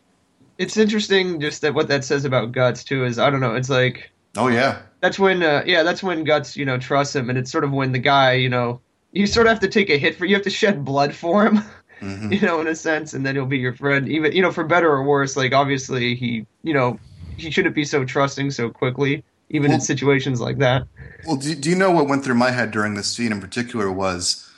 It's 0.57 0.77
interesting 0.79 1.39
just 1.41 1.61
that 1.61 1.75
what 1.75 1.89
that 1.89 2.03
says 2.03 2.25
about 2.25 2.53
Guts 2.53 2.83
too 2.83 3.05
is 3.05 3.19
I 3.19 3.29
don't 3.29 3.41
know, 3.41 3.55
it's 3.55 3.69
like 3.69 4.11
Oh 4.37 4.49
yeah, 4.49 4.83
that's 5.05 5.19
when 5.19 5.43
uh, 5.43 5.63
yeah, 5.67 5.83
that's 5.83 6.03
when 6.03 6.25
Guts, 6.25 6.57
you 6.57 6.65
know, 6.65 6.79
trusts 6.79 7.15
him 7.15 7.29
and 7.29 7.39
it's 7.39 7.53
sort 7.53 7.63
of 7.63 7.73
when 7.73 7.93
the 7.93 7.99
guy, 7.99 8.33
you 8.33 8.49
know, 8.49 8.81
you 9.13 9.27
sort 9.27 9.47
of 9.47 9.51
have 9.51 9.61
to 9.61 9.69
take 9.69 9.91
a 9.91 9.99
hit 9.99 10.17
for 10.17 10.25
you 10.25 10.35
have 10.35 10.45
to 10.45 10.51
shed 10.51 10.83
blood 10.83 11.15
for 11.15 11.45
him. 11.45 11.63
Mhm. 12.01 12.33
you 12.41 12.41
know, 12.41 12.59
in 12.59 12.67
a 12.67 12.75
sense, 12.75 13.13
and 13.13 13.25
then 13.27 13.35
he'll 13.35 13.45
be 13.45 13.59
your 13.59 13.75
friend. 13.75 14.09
Even 14.09 14.33
you 14.33 14.41
know, 14.41 14.51
for 14.51 14.65
better 14.65 14.91
or 14.91 15.03
worse. 15.03 15.37
Like 15.37 15.53
obviously, 15.53 16.15
he 16.15 16.47
you 16.63 16.73
know 16.73 16.99
he 17.37 17.51
shouldn't 17.51 17.75
be 17.75 17.85
so 17.85 18.03
trusting 18.07 18.51
so 18.51 18.71
quickly, 18.71 19.23
even 19.51 19.73
in 19.73 19.81
situations 19.83 20.41
like 20.41 20.57
that. 20.59 20.87
Well, 21.27 21.37
do, 21.37 21.55
do 21.55 21.69
you 21.69 21.77
know 21.77 21.91
what 21.91 22.09
went 22.09 22.25
through 22.25 22.37
my 22.37 22.53
head 22.53 22.71
during 22.71 22.95
this 22.95 23.09
scene 23.09 23.31
in 23.31 23.43
particular 23.43 23.93
was 23.93 24.51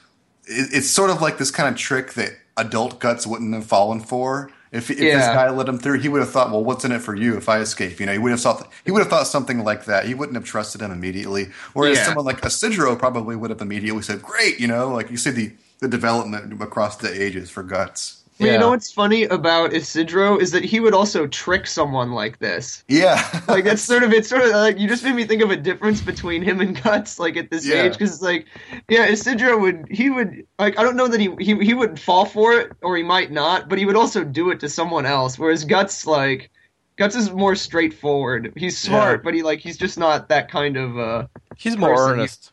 it, 0.44 0.68
it's 0.72 0.88
sort 0.88 1.10
of 1.10 1.20
like 1.20 1.38
this 1.38 1.50
kind 1.50 1.68
of 1.68 1.74
trick 1.74 2.12
that 2.12 2.30
adult 2.56 3.00
guts 3.00 3.26
wouldn't 3.26 3.52
have 3.52 3.66
fallen 3.66 3.98
for. 3.98 4.52
If, 4.72 4.90
if 4.90 4.98
this 4.98 5.26
guy 5.26 5.48
let 5.50 5.68
him 5.68 5.78
through, 5.78 6.00
he 6.00 6.08
would 6.08 6.20
have 6.20 6.30
thought, 6.30 6.50
"Well, 6.50 6.64
what's 6.64 6.84
in 6.84 6.92
it 6.92 7.00
for 7.00 7.14
you 7.14 7.36
if 7.36 7.48
I 7.48 7.58
escape?" 7.60 8.00
You 8.00 8.06
know, 8.06 8.12
he 8.12 8.18
would 8.18 8.32
have 8.32 8.40
thought 8.40 8.68
he 8.84 8.90
would 8.90 9.00
have 9.00 9.08
thought 9.08 9.26
something 9.26 9.62
like 9.64 9.84
that. 9.84 10.06
He 10.06 10.14
wouldn't 10.14 10.36
have 10.36 10.44
trusted 10.44 10.80
him 10.82 10.90
immediately. 10.90 11.50
Whereas 11.72 11.98
Yeah. 11.98 12.06
someone 12.06 12.24
like 12.24 12.44
Isidro 12.44 12.96
probably 12.96 13.36
would 13.36 13.50
have 13.50 13.60
immediately 13.60 14.02
said, 14.02 14.22
"Great," 14.22 14.58
you 14.58 14.66
know, 14.66 14.88
like 14.92 15.10
you 15.10 15.16
see 15.16 15.30
the 15.30 15.52
the 15.80 15.88
development 15.88 16.60
across 16.62 16.96
the 16.96 17.22
ages 17.22 17.50
for 17.50 17.62
guts. 17.62 18.15
But 18.38 18.50
you 18.50 18.58
know 18.58 18.68
what's 18.70 18.92
funny 18.92 19.24
about 19.24 19.72
Isidro 19.72 20.36
is 20.38 20.50
that 20.52 20.62
he 20.64 20.78
would 20.80 20.92
also 20.92 21.26
trick 21.26 21.66
someone 21.66 22.12
like 22.12 22.38
this. 22.38 22.84
Yeah, 22.86 23.22
Like 23.48 23.64
that's 23.64 23.80
sort 23.82 24.02
of 24.02 24.12
it's 24.12 24.28
sort 24.28 24.42
of 24.42 24.50
like 24.50 24.78
you 24.78 24.86
just 24.86 25.04
made 25.04 25.14
me 25.14 25.24
think 25.24 25.42
of 25.42 25.50
a 25.50 25.56
difference 25.56 26.02
between 26.02 26.42
him 26.42 26.60
and 26.60 26.80
Guts 26.82 27.18
like 27.18 27.36
at 27.38 27.50
this 27.50 27.66
Yeah. 27.66 27.84
age 27.84 27.92
because 27.92 28.12
it's 28.12 28.22
like 28.22 28.46
yeah 28.88 29.06
Isidro 29.06 29.58
would 29.58 29.86
he 29.90 30.10
would 30.10 30.46
like 30.58 30.78
I 30.78 30.82
don't 30.82 30.96
know 30.96 31.08
that 31.08 31.20
he, 31.20 31.34
he 31.40 31.54
he 31.64 31.72
would 31.74 31.98
fall 31.98 32.26
for 32.26 32.52
it 32.52 32.72
or 32.82 32.96
he 32.96 33.02
might 33.02 33.30
not 33.32 33.68
but 33.70 33.78
he 33.78 33.86
would 33.86 33.96
also 33.96 34.22
do 34.22 34.50
it 34.50 34.60
to 34.60 34.68
someone 34.68 35.06
else 35.06 35.38
whereas 35.38 35.64
Guts 35.64 36.06
like 36.06 36.50
Guts 36.96 37.16
is 37.16 37.30
more 37.30 37.54
straightforward 37.54 38.52
he's 38.56 38.76
smart 38.78 39.20
Yeah. 39.20 39.22
but 39.24 39.34
he 39.34 39.42
like 39.42 39.60
he's 39.60 39.78
just 39.78 39.98
not 39.98 40.28
that 40.28 40.50
kind 40.50 40.76
of 40.76 40.98
uh 40.98 41.26
He's 41.56 41.76
more 41.78 41.94
person, 41.96 42.10
earnest. 42.20 42.52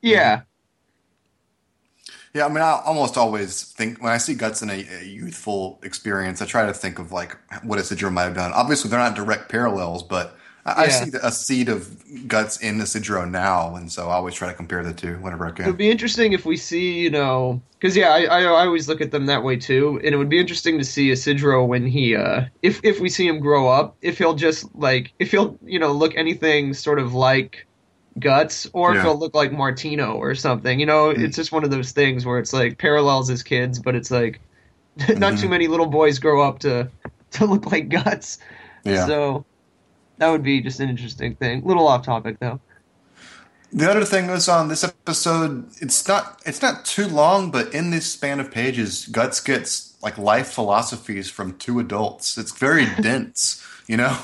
yeah 0.00 0.42
Yeah, 2.34 2.44
I 2.46 2.48
mean, 2.48 2.58
I 2.58 2.80
almost 2.84 3.16
always 3.16 3.62
think 3.72 4.02
when 4.02 4.12
I 4.12 4.18
see 4.18 4.34
guts 4.34 4.62
in 4.62 4.70
a, 4.70 4.74
a 5.00 5.04
youthful 5.04 5.80
experience, 5.82 6.42
I 6.42 6.46
try 6.46 6.66
to 6.66 6.74
think 6.74 6.98
of 6.98 7.10
like 7.12 7.36
what 7.64 7.78
Isidro 7.78 8.10
might 8.10 8.24
have 8.24 8.34
done. 8.34 8.52
Obviously, 8.52 8.90
they're 8.90 8.98
not 8.98 9.16
direct 9.16 9.48
parallels, 9.48 10.02
but 10.02 10.36
I, 10.66 10.84
I 10.84 10.88
Yeah. 10.88 10.88
see 10.88 11.10
a 11.22 11.32
seed 11.32 11.68
of 11.68 12.28
guts 12.28 12.58
in 12.58 12.80
Isidro 12.80 13.24
now, 13.24 13.74
and 13.76 13.90
so 13.90 14.08
I 14.08 14.14
always 14.14 14.34
try 14.34 14.48
to 14.48 14.54
compare 14.54 14.84
the 14.84 14.92
two 14.94 15.16
whenever 15.18 15.46
I 15.46 15.52
can. 15.52 15.66
It 15.66 15.68
would 15.72 15.76
be 15.78 15.90
interesting 15.90 16.32
if 16.32 16.44
we 16.46 16.56
see, 16.56 17.00
you 17.00 17.10
know, 17.10 17.62
because 17.78 17.96
yeah, 17.96 18.10
I, 18.10 18.22
I 18.24 18.42
I 18.42 18.66
always 18.66 18.88
look 18.88 19.00
at 19.00 19.10
them 19.10 19.26
that 19.26 19.42
way 19.44 19.56
too, 19.56 20.00
and 20.04 20.14
it 20.14 20.16
would 20.16 20.28
be 20.28 20.38
interesting 20.40 20.78
to 20.78 20.84
see 20.84 21.10
a 21.10 21.12
Isidro 21.12 21.64
when 21.64 21.86
he, 21.86 22.14
uh, 22.16 22.46
if 22.62 22.80
if 22.84 23.00
we 23.00 23.08
see 23.08 23.26
him 23.28 23.40
grow 23.40 23.68
up, 23.68 23.96
if 24.00 24.18
he'll 24.18 24.34
just 24.34 24.72
like, 24.74 25.14
if 25.18 25.30
he'll, 25.32 25.58
you 25.64 25.78
know, 25.80 25.92
look 25.92 26.14
anything 26.16 26.74
sort 26.74 27.00
of 27.00 27.12
like 27.14 27.66
Guts, 28.20 28.68
or 28.72 28.90
if 28.90 28.96
Yeah. 28.96 29.02
he'll 29.04 29.18
look 29.18 29.34
like 29.34 29.52
Martino 29.52 30.12
or 30.14 30.34
something. 30.34 30.78
You 30.80 30.86
know, 30.86 31.08
Mm. 31.12 31.24
it's 31.24 31.36
just 31.36 31.52
one 31.52 31.64
of 31.64 31.70
those 31.70 31.92
things 31.92 32.24
where 32.26 32.38
it's 32.38 32.52
like 32.52 32.78
parallels 32.78 33.30
as 33.30 33.42
kids, 33.42 33.78
but 33.78 33.94
it's 33.94 34.10
like 34.10 34.40
not 35.16 35.34
Mhm. 35.34 35.40
too 35.42 35.48
many 35.48 35.68
little 35.68 35.86
boys 35.86 36.18
grow 36.18 36.42
up 36.42 36.58
to 36.60 36.88
to 37.32 37.44
look 37.46 37.70
like 37.70 37.88
Guts. 37.88 38.38
Yeah. 38.84 39.06
So 39.06 39.44
that 40.18 40.28
would 40.30 40.42
be 40.42 40.60
just 40.60 40.80
an 40.80 40.88
interesting 40.88 41.34
thing. 41.36 41.62
Little 41.64 41.86
off 41.86 42.04
topic 42.04 42.38
though. 42.40 42.60
The 43.70 43.88
other 43.90 44.04
thing 44.06 44.30
is 44.30 44.48
on 44.48 44.68
this 44.68 44.82
episode, 44.82 45.68
it's 45.80 46.08
not 46.08 46.40
it's 46.46 46.62
not 46.62 46.84
too 46.86 47.06
long, 47.06 47.50
but 47.50 47.72
in 47.74 47.90
this 47.90 48.10
span 48.10 48.40
of 48.40 48.50
pages, 48.50 49.06
Guts 49.06 49.40
gets 49.40 49.92
like 50.02 50.16
life 50.16 50.48
philosophies 50.48 51.28
from 51.28 51.54
two 51.58 51.78
adults. 51.78 52.38
It's 52.38 52.52
very 52.56 52.86
dense, 53.02 53.62
you 53.86 53.96
know. 53.98 54.16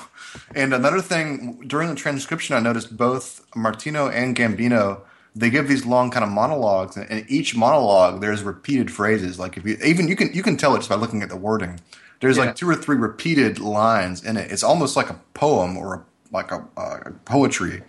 And 0.55 0.73
another 0.75 1.01
thing 1.01 1.63
during 1.67 1.89
the 1.89 1.95
transcription, 1.95 2.57
I 2.57 2.61
noticed 2.61 2.97
both 2.97 3.45
Martino 3.55 4.09
and 4.09 4.37
Gambino 4.37 5.01
they 5.37 5.51
give 5.51 5.67
these 5.67 5.85
long 5.85 6.13
kind 6.13 6.23
of 6.25 6.31
monologues, 6.31 6.97
and 6.97 7.11
in 7.11 7.27
each 7.29 7.57
monologue 7.57 8.21
there's 8.21 8.45
repeated 8.45 8.89
phrases. 8.93 9.37
Like 9.37 9.57
if 9.57 9.65
you 9.67 9.77
even 9.85 10.07
you 10.07 10.15
can 10.15 10.33
you 10.33 10.45
can 10.45 10.57
tell 10.57 10.75
it 10.75 10.79
just 10.79 10.89
by 10.89 10.95
looking 10.95 11.23
at 11.23 11.29
the 11.29 11.37
wording. 11.37 11.81
There's 12.21 12.37
Yeah. 12.37 12.45
like 12.45 12.55
two 12.57 12.69
or 12.71 12.77
three 12.77 12.97
repeated 12.97 13.59
lines 13.59 14.25
in 14.25 14.37
it. 14.37 14.53
It's 14.53 14.63
almost 14.63 14.95
like 14.97 15.11
a 15.11 15.19
poem 15.35 15.77
or 15.77 15.95
a, 15.95 16.05
like 16.33 16.53
a 16.53 16.65
uh, 16.77 17.11
poetry. 17.25 17.83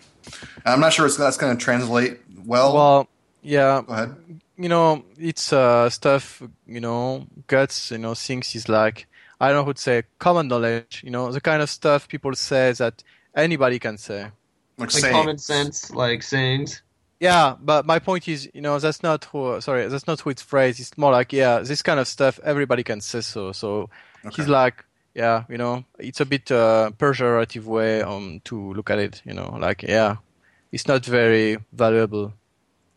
I'm 0.66 0.80
not 0.80 0.92
sure 0.92 1.06
if 1.06 1.18
that's 1.18 1.38
going 1.38 1.56
to 1.56 1.64
translate 1.64 2.20
well. 2.46 2.74
Well, 2.74 3.08
yeah, 3.44 3.84
Go 3.86 3.94
ahead. 3.94 4.16
you 4.58 4.68
know, 4.68 5.06
it's 5.20 5.54
uh, 5.54 5.90
stuff, 5.92 6.42
you 6.66 6.82
know, 6.82 7.28
guts, 7.46 7.92
you 7.92 8.00
know, 8.00 8.16
things 8.16 8.56
is 8.56 8.68
like, 8.68 9.06
I 9.40 9.48
don't 9.48 9.58
know 9.58 9.66
how 9.66 9.74
to 9.74 9.82
say, 9.82 10.04
common 10.20 10.48
knowledge, 10.48 11.02
you 11.04 11.12
know, 11.12 11.32
the 11.32 11.42
kind 11.42 11.62
of 11.62 11.70
stuff 11.70 12.08
people 12.08 12.34
say 12.36 12.72
that 12.74 13.04
anybody 13.36 13.80
can 13.80 13.98
say. 13.98 14.32
Like, 14.78 14.94
Like 14.94 15.04
common 15.06 15.38
sense, 15.38 15.92
like 15.92 16.24
sayings. 16.24 16.82
Yeah, 17.20 17.56
but 17.62 17.86
my 17.86 18.00
point 18.00 18.28
is, 18.28 18.50
you 18.54 18.62
know, 18.62 18.78
that's 18.78 19.02
not 19.02 19.26
who, 19.26 19.60
sorry, 19.62 19.88
that's 19.88 20.06
not 20.08 20.20
who 20.20 20.30
it's 20.32 20.42
phrased. 20.42 20.80
It's 20.80 20.98
more 20.98 21.12
like, 21.12 21.32
yeah, 21.32 21.60
this 21.60 21.82
kind 21.82 22.00
of 22.00 22.08
stuff, 22.08 22.40
everybody 22.44 22.84
can 22.84 23.00
say 23.02 23.22
so. 23.22 23.52
So 23.54 23.90
Okay. 24.26 24.36
he's 24.36 24.48
like, 24.50 24.84
yeah, 25.14 25.46
you 25.50 25.58
know, 25.58 25.86
it's 25.98 26.20
a 26.20 26.26
bit 26.26 26.52
uh, 26.52 26.92
pejorative 26.98 27.64
way 27.64 28.02
um, 28.02 28.42
to 28.46 28.74
look 28.74 28.90
at 28.90 29.00
it, 29.00 29.22
you 29.26 29.34
know, 29.34 29.56
like, 29.60 29.84
yeah, 29.84 30.18
it's 30.72 30.88
not 30.88 31.06
very 31.06 31.58
valuable 31.72 32.34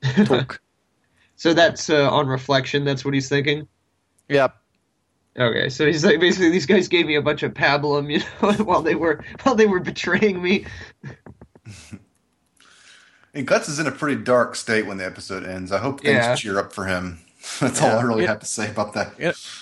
talk. 0.24 0.60
So 1.36 1.54
that's 1.54 1.90
uh, 1.90 2.10
on 2.10 2.26
reflection. 2.26 2.84
That's 2.84 3.04
what 3.04 3.14
he's 3.14 3.28
thinking. 3.28 3.68
yeah, 4.28 4.48
Okay, 5.38 5.68
so 5.68 5.86
he's 5.86 6.04
like 6.04 6.18
basically 6.20 6.50
these 6.50 6.66
guys 6.66 6.88
gave 6.88 7.06
me 7.06 7.14
a 7.14 7.22
bunch 7.22 7.42
of 7.44 7.54
pablum, 7.54 8.10
you 8.10 8.18
know, 8.42 8.52
while 8.64 8.82
they 8.82 8.94
were 8.96 9.22
while 9.42 9.54
they 9.54 9.66
were 9.66 9.80
betraying 9.80 10.42
me. 10.42 10.66
And 13.34 13.46
Guts 13.46 13.68
is 13.68 13.78
in 13.78 13.86
a 13.86 13.92
pretty 13.92 14.20
dark 14.22 14.56
state 14.56 14.86
when 14.86 14.96
the 14.96 15.04
episode 15.04 15.44
ends. 15.44 15.70
I 15.70 15.78
hope 15.78 16.00
things 16.00 16.16
Yeah. 16.16 16.34
cheer 16.34 16.58
up 16.58 16.72
for 16.72 16.86
him. 16.86 17.20
That's 17.60 17.80
all 17.82 17.98
I 17.98 18.02
really 18.02 18.22
Yeah. 18.22 18.30
have 18.30 18.40
to 18.40 18.46
say 18.46 18.68
about 18.70 18.94
that. 18.94 19.12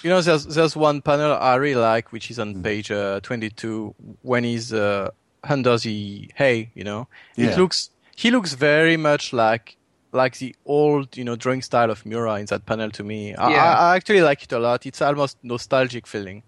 You 0.03 0.09
know, 0.09 0.21
there's 0.21 0.47
there's 0.47 0.77
one 0.77 1.03
panel 1.03 1.33
I 1.35 1.57
really 1.57 1.75
like, 1.81 2.13
which 2.13 2.31
is 2.31 2.39
Mm-hmm. 2.39 2.59
on 2.59 2.63
page 2.63 2.91
uh, 2.91 3.21
22 3.21 3.95
when 4.23 4.45
he's 4.45 4.73
uh, 4.73 5.11
under 5.45 5.77
the 5.79 6.31
hay. 6.37 6.71
You 6.75 6.85
know, 6.85 7.09
Yeah. 7.35 7.51
it 7.51 7.59
looks 7.59 7.91
he 8.15 8.31
looks 8.31 8.55
very 8.55 8.97
much 8.97 9.33
like 9.33 9.77
like 10.17 10.39
the 10.39 10.55
old 10.65 11.17
you 11.17 11.25
know 11.25 11.37
drawing 11.37 11.63
style 11.63 11.91
of 11.91 12.05
Miura 12.05 12.35
in 12.35 12.47
that 12.47 12.67
panel 12.67 12.91
to 12.91 13.05
me. 13.05 13.35
I, 13.35 13.51
Yeah. 13.51 13.65
I, 13.65 13.93
I 13.93 13.97
actually 13.97 14.23
like 14.23 14.43
it 14.43 14.53
a 14.53 14.59
lot. 14.59 14.87
It's 14.87 15.03
almost 15.03 15.39
nostalgic 15.43 16.07
feeling. 16.07 16.43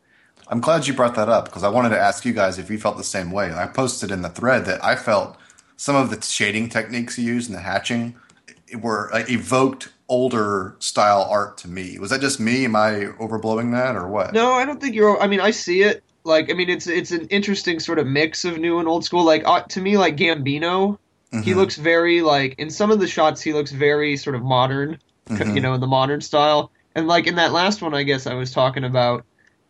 I'm 0.48 0.60
glad 0.60 0.86
you 0.86 0.94
brought 0.94 1.14
that 1.16 1.28
up 1.28 1.44
because 1.44 1.62
I 1.62 1.68
wanted 1.68 1.90
to 1.90 2.00
ask 2.00 2.24
you 2.24 2.32
guys 2.32 2.58
if 2.58 2.70
you 2.70 2.78
felt 2.78 2.96
the 2.96 3.04
same 3.04 3.30
way. 3.30 3.52
I 3.52 3.66
posted 3.66 4.10
in 4.10 4.22
the 4.22 4.30
thread 4.30 4.64
that 4.64 4.82
I 4.82 4.96
felt 4.96 5.36
some 5.76 5.94
of 5.94 6.10
the 6.10 6.20
shading 6.22 6.68
techniques 6.68 7.16
he 7.16 7.22
used 7.22 7.50
and 7.50 7.56
the 7.56 7.62
hatching 7.62 8.16
were 8.80 9.14
uh, 9.14 9.24
evoked 9.28 9.90
older 10.08 10.74
style 10.78 11.26
art 11.30 11.58
to 11.58 11.68
me. 11.68 11.98
Was 11.98 12.10
that 12.10 12.20
just 12.20 12.40
me? 12.40 12.64
Am 12.64 12.76
I 12.76 13.08
overblowing 13.20 13.72
that 13.72 13.94
or 13.94 14.08
what? 14.08 14.32
No, 14.32 14.52
I 14.52 14.64
don't 14.64 14.80
think 14.80 14.94
you're. 14.94 15.20
I 15.20 15.26
mean, 15.26 15.40
I 15.40 15.50
see 15.50 15.82
it. 15.82 16.02
Like, 16.24 16.50
I 16.50 16.54
mean, 16.54 16.68
it's 16.68 16.86
it's 16.86 17.10
an 17.10 17.26
interesting 17.28 17.80
sort 17.80 17.98
of 17.98 18.06
mix 18.06 18.44
of 18.44 18.58
new 18.58 18.78
and 18.78 18.88
old 18.88 19.04
school. 19.04 19.24
Like 19.24 19.42
uh, 19.46 19.62
to 19.62 19.80
me, 19.80 19.96
like 19.96 20.16
Gambino, 20.16 20.98
he 21.40 21.52
Mhm. 21.52 21.56
looks 21.56 21.76
very 21.76 22.22
like 22.22 22.54
in 22.58 22.70
some 22.70 22.90
of 22.90 23.00
the 23.00 23.06
shots 23.06 23.40
he 23.42 23.52
looks 23.52 23.72
very 23.72 24.16
sort 24.16 24.36
of 24.36 24.42
modern, 24.42 24.98
Mhm. 25.28 25.54
you 25.54 25.60
know, 25.60 25.74
in 25.74 25.80
the 25.80 25.86
modern 25.86 26.20
style. 26.20 26.72
And 26.94 27.06
like 27.06 27.26
in 27.26 27.36
that 27.36 27.52
last 27.52 27.82
one, 27.82 27.94
I 27.94 28.02
guess 28.02 28.26
I 28.26 28.34
was 28.34 28.50
talking 28.52 28.84
about 28.84 29.24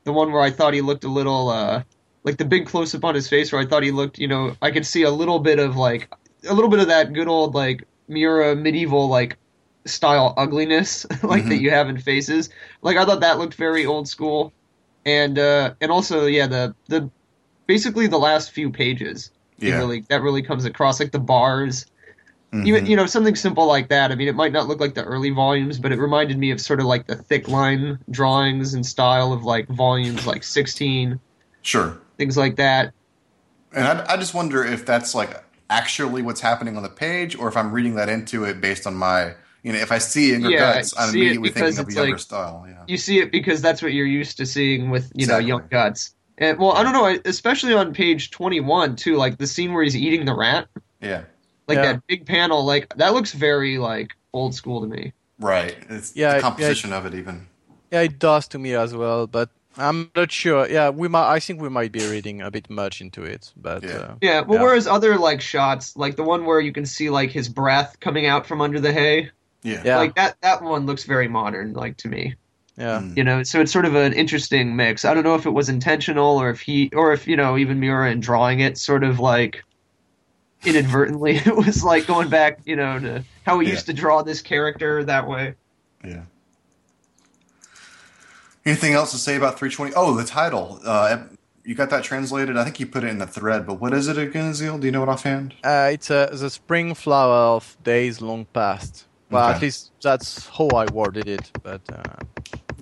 the 0.05 0.13
one 0.13 0.33
where 0.33 0.43
I 0.43 0.51
thought 0.51 0.75
he 0.75 0.81
looked 0.81 1.05
a 1.05 1.09
little 1.09 1.49
uh 1.51 1.83
like 2.25 2.37
the 2.39 2.45
big 2.45 2.67
close 2.67 2.95
up 2.95 3.05
on 3.05 3.15
his 3.15 3.29
face 3.29 3.53
where 3.53 3.61
I 3.61 3.67
thought 3.67 3.83
he 3.83 3.91
looked, 3.93 4.19
you 4.19 4.29
know, 4.29 4.57
I 4.63 4.71
could 4.71 4.87
see 4.87 5.03
a 5.03 5.11
little 5.11 5.39
bit 5.39 5.59
of 5.59 5.77
like 5.77 6.11
a 6.49 6.55
little 6.55 6.71
bit 6.71 6.81
of 6.81 6.89
that 6.89 7.13
good 7.13 7.29
old 7.29 7.55
like 7.55 7.85
Miura 8.09 8.55
medieval 8.57 9.09
like 9.09 9.39
style 9.87 10.35
ugliness 10.37 11.07
like 11.23 11.49
that 11.49 11.57
Mhm. 11.57 11.61
you 11.61 11.71
have 11.71 11.89
in 11.89 11.99
faces. 11.99 12.51
Like 12.83 12.97
I 12.97 13.05
thought 13.05 13.21
that 13.21 13.39
looked 13.39 13.55
very 13.55 13.87
old 13.87 14.09
school. 14.09 14.53
And 15.05 15.39
uh 15.39 15.75
and 15.81 15.91
also 15.91 16.27
yeah, 16.27 16.47
the 16.47 16.75
the 16.89 17.11
basically 17.67 18.07
the 18.07 18.19
last 18.19 18.51
few 18.53 18.71
pages 18.71 19.31
Yeah. 19.59 19.79
really 19.79 20.01
that 20.09 20.23
really 20.23 20.43
comes 20.43 20.65
across 20.65 21.01
like 21.01 21.11
the 21.13 21.19
bars 21.19 21.87
Mhm. 22.53 22.67
even 22.67 22.87
you 22.87 22.97
know 22.97 23.05
something 23.05 23.35
simple 23.37 23.67
like 23.67 23.89
that 23.91 24.11
i 24.11 24.15
mean 24.15 24.27
it 24.29 24.35
might 24.35 24.53
not 24.53 24.69
look 24.69 24.81
like 24.81 24.95
the 24.95 25.05
early 25.05 25.29
volumes 25.31 25.79
but 25.79 25.93
it 25.93 25.99
reminded 25.99 26.39
me 26.39 26.51
of 26.51 26.61
sort 26.63 26.81
of 26.81 26.87
like 26.87 27.07
the 27.07 27.15
thick 27.17 27.47
line 27.49 27.99
drawings 28.11 28.73
and 28.73 28.87
style 28.87 29.33
of 29.35 29.45
like 29.45 29.69
volumes 29.69 30.27
like 30.27 30.43
16 30.43 31.21
Sure. 31.61 31.99
things 32.17 32.37
like 32.39 32.57
that 32.57 32.95
And 33.75 33.85
I, 33.87 34.15
I 34.15 34.17
just 34.17 34.33
wonder 34.33 34.65
if 34.65 34.87
that's 34.87 35.15
like 35.15 35.45
actually 35.69 36.23
what's 36.23 36.41
happening 36.41 36.79
on 36.79 36.83
the 36.83 36.89
page, 36.89 37.37
or 37.37 37.47
if 37.49 37.55
I'm 37.59 37.71
reading 37.71 37.97
that 37.97 38.09
into 38.09 38.45
it 38.45 38.59
based 38.63 38.87
on 38.87 38.95
my, 38.95 39.35
you 39.63 39.75
know, 39.75 39.79
if 39.79 39.93
I 39.93 39.99
see 39.99 40.33
Inger 40.33 40.49
Yeah, 40.49 40.73
Guts, 40.77 40.95
I'm 40.99 41.11
immediately 41.11 41.51
thinking 41.51 41.79
of 41.79 41.91
younger 41.93 42.13
like- 42.13 42.21
style. 42.21 42.65
Yeah. 42.67 42.77
you 42.87 42.97
see 42.97 43.19
it 43.19 43.31
because 43.31 43.61
that's 43.61 43.83
what 43.83 43.93
you're 43.93 44.07
used 44.07 44.39
to 44.39 44.47
seeing 44.47 44.89
with 44.89 45.13
you 45.15 45.25
Exactly. 45.25 45.45
know 45.45 45.59
young 45.59 45.65
guts 45.69 46.15
and 46.39 46.59
well 46.59 46.73
i 46.73 46.83
don't 46.83 46.93
know 46.93 47.19
especially 47.25 47.75
on 47.75 47.93
page 47.93 48.31
21 48.31 48.97
too 48.97 49.17
like 49.17 49.39
the 49.39 49.47
scene 49.47 49.73
where 49.73 49.83
he's 49.83 49.97
eating 49.97 50.25
the 50.25 50.35
rat 50.35 50.69
Yeah. 51.01 51.23
like 51.67 51.77
Yeah. 51.77 51.93
that 51.93 52.07
big 52.07 52.27
panel 52.27 52.65
like 52.65 52.95
that 52.97 53.13
looks 53.15 53.33
very 53.33 53.79
like 53.79 54.11
old 54.33 54.55
school 54.55 54.81
to 54.83 54.87
me 54.87 55.13
Right. 55.41 55.77
It's 55.89 56.17
Yeah, 56.17 56.31
the 56.31 56.37
yeah. 56.37 56.41
composition 56.41 56.93
of 56.93 57.07
it 57.07 57.15
even. 57.15 57.47
Yeah, 57.93 58.01
it 58.01 58.19
does 58.19 58.49
to 58.49 58.59
me 58.59 58.75
as 58.75 58.93
well, 58.93 59.29
but 59.29 59.51
I'm 59.77 60.11
not 60.17 60.33
sure. 60.33 60.69
Yeah, 60.69 60.91
we 60.91 61.07
might. 61.07 61.31
I 61.33 61.39
think 61.39 61.61
we 61.63 61.69
might 61.69 61.93
be 61.93 62.01
reading 62.11 62.43
a 62.43 62.51
bit 62.51 62.69
much 62.69 63.01
into 63.01 63.23
it, 63.23 63.53
but 63.57 63.85
Yeah. 63.85 63.91
uh, 63.99 64.15
yeah 64.21 64.41
well 64.41 64.59
Yeah. 64.59 64.65
whereas 64.65 64.89
other 64.89 65.17
like 65.17 65.41
shots 65.41 65.97
like 65.97 66.17
the 66.17 66.25
one 66.25 66.45
where 66.45 66.61
you 66.61 66.73
can 66.73 66.87
see 66.87 67.09
like 67.09 67.31
his 67.31 67.49
breath 67.49 68.01
coming 68.01 68.27
out 68.27 68.49
from 68.49 68.61
under 68.61 68.81
the 68.81 68.93
hay 68.93 69.31
Yeah. 69.63 69.83
Yeah. 69.85 69.99
Like 69.99 70.17
that 70.17 70.35
that 70.41 70.61
one 70.61 70.87
looks 70.87 71.05
very 71.05 71.29
modern, 71.29 71.73
like 71.73 71.97
to 71.99 72.09
me. 72.09 72.35
Yeah. 72.79 73.01
Mm. 73.01 73.17
You 73.17 73.25
know, 73.25 73.43
so 73.43 73.61
it's 73.61 73.73
sort 73.73 73.85
of 73.87 73.95
an 73.97 74.13
interesting 74.13 74.77
mix. 74.77 75.05
I 75.05 75.13
don't 75.13 75.25
know 75.25 75.35
if 75.35 75.47
it 75.47 75.51
was 75.51 75.69
intentional 75.69 76.39
or 76.41 76.49
if 76.51 76.61
he 76.61 76.91
or 76.95 77.13
if, 77.13 77.27
you 77.27 77.37
know, 77.37 77.59
even 77.59 77.81
Miura 77.81 78.11
in 78.11 78.21
drawing 78.21 78.61
it 78.61 78.79
sort 78.79 79.03
of 79.03 79.19
like 79.19 79.65
inadvertently 80.65 81.37
it 81.45 81.57
was 81.57 81.83
like 81.83 82.07
going 82.07 82.29
back, 82.29 82.61
you 82.65 82.77
know, 82.77 82.99
to 83.01 83.25
how 83.45 83.59
he 83.59 83.67
Yeah. 83.67 83.73
used 83.75 83.87
to 83.87 83.93
draw 83.93 84.23
this 84.23 84.41
character 84.43 85.03
that 85.05 85.27
way. 85.29 85.55
Yeah. 86.05 86.23
Anything 88.65 88.93
else 88.93 89.11
to 89.13 89.19
say 89.19 89.37
about 89.37 89.59
320? 89.59 89.95
Oh, 89.97 90.15
the 90.15 90.25
title. 90.25 90.79
Uh, 90.85 91.25
you 91.65 91.75
got 91.75 91.91
that 91.91 92.05
translated? 92.05 92.57
I 92.57 92.65
think 92.65 92.79
you 92.81 92.87
put 92.87 93.03
it 93.05 93.09
in 93.09 93.19
the 93.19 93.27
thread, 93.27 93.67
but 93.67 93.81
what 93.81 93.93
is 93.95 94.09
it 94.09 94.19
again, 94.19 94.53
Azil? 94.53 94.79
Do 94.81 94.87
you 94.87 94.93
know 94.93 95.03
it 95.03 95.09
offhand? 95.09 95.55
Uh, 95.65 95.91
it's 95.93 96.11
uh, 96.11 96.27
the 96.33 96.51
spring 96.51 96.95
flower 96.95 97.57
of 97.57 97.77
days 97.83 98.21
long 98.21 98.45
past. 98.47 99.07
Well, 99.31 99.47
Okay. 99.49 99.57
at 99.57 99.63
least 99.63 99.93
that's 100.03 100.47
how 100.49 100.69
I 100.69 100.87
worded 100.91 101.29
it. 101.29 101.51
But 101.63 101.81
uh, 101.93 102.03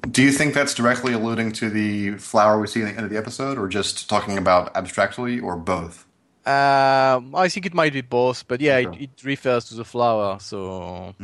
Do 0.02 0.22
you 0.22 0.32
think 0.32 0.54
that's 0.54 0.74
directly 0.74 1.12
alluding 1.12 1.52
to 1.52 1.70
the 1.70 2.12
flower 2.18 2.60
we 2.60 2.66
see 2.66 2.82
at 2.82 2.86
the 2.86 2.90
end 2.96 3.04
of 3.04 3.10
the 3.10 3.16
episode, 3.18 3.58
or 3.58 3.68
just 3.68 4.08
talking 4.08 4.36
about 4.38 4.74
abstractly, 4.76 5.40
or 5.40 5.56
both? 5.56 6.06
um, 6.44 7.34
I 7.34 7.48
think 7.48 7.66
it 7.66 7.74
might 7.74 7.92
be 7.92 8.02
both. 8.02 8.46
But 8.46 8.60
yeah, 8.60 8.78
Okay. 8.78 8.98
it, 8.98 9.10
it 9.18 9.24
refers 9.24 9.64
to 9.66 9.74
the 9.74 9.84
flower. 9.84 10.38
So 10.40 11.14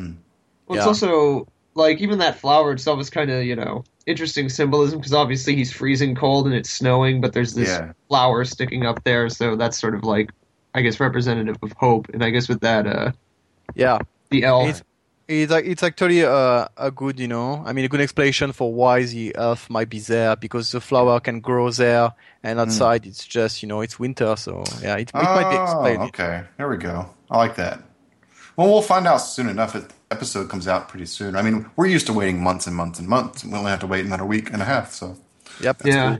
Well, 0.66 0.76
it's 0.76 0.86
Yeah. 0.86 0.88
also 0.88 1.46
like 1.74 2.00
even 2.00 2.18
that 2.18 2.38
flower 2.38 2.72
itself 2.72 3.00
is 3.00 3.10
kind 3.10 3.30
of 3.30 3.44
you 3.44 3.56
know 3.56 3.84
interesting 4.06 4.48
symbolism 4.48 4.98
because 4.98 5.14
obviously 5.14 5.54
he's 5.56 5.72
freezing 5.72 6.14
cold 6.14 6.46
and 6.46 6.54
it's 6.54 6.70
snowing, 6.70 7.20
but 7.20 7.32
there's 7.32 7.54
this 7.54 7.68
Yeah. 7.68 7.92
flower 8.08 8.44
sticking 8.44 8.84
up 8.86 9.02
there, 9.04 9.28
so 9.28 9.56
that's 9.56 9.78
sort 9.80 9.94
of 9.94 10.04
like 10.04 10.30
I 10.74 10.82
guess 10.82 11.00
representative 11.00 11.56
of 11.62 11.72
hope. 11.78 12.08
And 12.14 12.24
I 12.24 12.30
guess 12.30 12.48
with 12.48 12.60
that, 12.60 12.86
uh, 12.86 13.12
yeah, 13.74 13.98
the 14.30 14.44
elf, 14.44 14.82
It's- 15.32 15.42
it's 15.42 15.52
like 15.52 15.64
it's 15.64 15.82
actually 15.82 16.20
a, 16.22 16.68
a 16.76 16.90
good, 16.90 17.18
you 17.18 17.28
know, 17.28 17.62
I 17.66 17.72
mean, 17.72 17.84
a 17.84 17.88
good 17.88 18.00
explanation 18.00 18.52
for 18.52 18.72
why 18.72 19.04
the 19.04 19.34
elf 19.36 19.68
might 19.70 19.88
be 19.88 19.98
there 20.00 20.36
because 20.36 20.72
the 20.72 20.80
flower 20.80 21.20
can 21.20 21.40
grow 21.40 21.70
there, 21.70 22.12
and 22.42 22.60
outside 22.60 23.06
it's 23.06 23.24
just, 23.26 23.62
you 23.62 23.68
know, 23.68 23.80
it's 23.80 23.98
winter. 23.98 24.36
So 24.36 24.64
yeah, 24.82 24.96
it, 24.96 25.08
it 25.10 25.14
might 25.14 25.50
be 25.50 25.56
Oh, 25.56 25.62
explained. 25.64 26.02
okay. 26.10 26.44
There 26.58 26.68
we 26.68 26.76
go. 26.76 27.08
I 27.30 27.38
like 27.38 27.56
that. 27.56 27.82
Well, 28.56 28.68
we'll 28.68 28.82
find 28.82 29.06
out 29.06 29.18
soon 29.18 29.48
enough. 29.48 29.74
If 29.74 29.88
The 29.88 29.94
episode 30.10 30.50
comes 30.50 30.68
out 30.68 30.88
pretty 30.90 31.06
soon. 31.06 31.36
I 31.36 31.42
mean, 31.42 31.64
we're 31.76 31.86
used 31.86 32.06
to 32.08 32.12
waiting 32.12 32.42
months 32.42 32.66
and 32.66 32.76
months 32.76 32.98
and 32.98 33.08
months. 33.08 33.44
We 33.44 33.54
only 33.54 33.70
have 33.70 33.80
to 33.80 33.86
wait 33.86 34.04
another 34.04 34.26
week 34.26 34.52
and 34.52 34.60
a 34.60 34.66
half. 34.66 34.92
So 34.92 35.16
Yep. 35.60 35.82
yeah. 35.86 36.18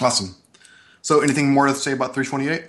awesome. 0.00 0.36
So, 1.02 1.20
anything 1.20 1.52
more 1.52 1.66
to 1.66 1.74
say 1.74 1.92
about 1.92 2.14
328? 2.14 2.64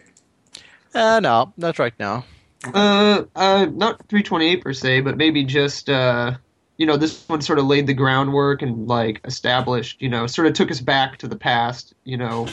Uh, 0.93 1.19
no, 1.19 1.53
not 1.57 1.77
right 1.79 1.93
now. 1.99 2.25
Uh, 2.73 3.23
uh, 3.35 3.65
not 3.65 3.99
328 4.07 4.63
per 4.63 4.73
se, 4.73 5.01
but 5.01 5.17
maybe 5.17 5.43
just 5.43 5.89
uh, 5.89 6.35
you 6.77 6.85
know, 6.85 6.97
this 6.97 7.27
one 7.27 7.41
sort 7.41 7.59
of 7.59 7.65
laid 7.65 7.87
the 7.87 7.93
groundwork 7.93 8.61
and 8.61 8.87
like 8.87 9.21
established, 9.25 10.01
you 10.01 10.09
know, 10.09 10.27
sort 10.27 10.47
of 10.47 10.53
took 10.53 10.71
us 10.71 10.81
back 10.81 11.17
to 11.17 11.27
the 11.27 11.35
past, 11.35 11.93
you 12.03 12.17
know, 12.17 12.47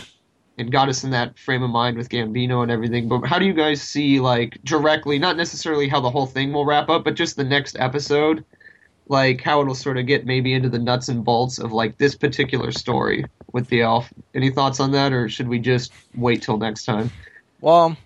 and 0.59 0.71
got 0.71 0.89
us 0.89 1.03
in 1.03 1.11
that 1.11 1.39
frame 1.39 1.63
of 1.63 1.71
mind 1.71 1.97
with 1.97 2.09
Gambino 2.09 2.63
and 2.63 2.71
everything. 2.71 3.09
But 3.09 3.27
how 3.27 3.39
do 3.39 3.47
you 3.47 3.53
guys 3.53 3.83
see 3.83 4.21
like 4.21 4.59
directly, 4.65 5.19
not 5.19 5.37
necessarily 5.37 5.89
how 5.89 6.01
the 6.01 6.11
whole 6.11 6.27
thing 6.27 6.53
will 6.53 6.65
wrap 6.65 6.89
up, 6.89 7.05
but 7.05 7.15
just 7.15 7.37
the 7.37 7.45
next 7.45 7.77
episode, 7.79 8.45
like 9.09 9.41
how 9.41 9.61
it'll 9.61 9.75
sort 9.75 9.99
of 9.99 10.07
get 10.07 10.25
maybe 10.25 10.55
into 10.55 10.69
the 10.69 10.79
nuts 10.79 11.09
and 11.09 11.25
bolts 11.25 11.59
of 11.59 11.73
like 11.73 11.99
this 11.99 12.15
particular 12.15 12.71
story 12.71 13.25
with 13.53 13.67
the 13.69 13.83
elf. 13.83 14.13
Any 14.35 14.51
thoughts 14.51 14.79
on 14.79 14.93
that, 14.93 15.13
or 15.13 15.29
should 15.29 15.49
we 15.49 15.59
just 15.59 15.93
wait 16.15 16.43
till 16.43 16.59
next 16.59 16.85
time? 16.85 17.11
Well, 17.61 17.97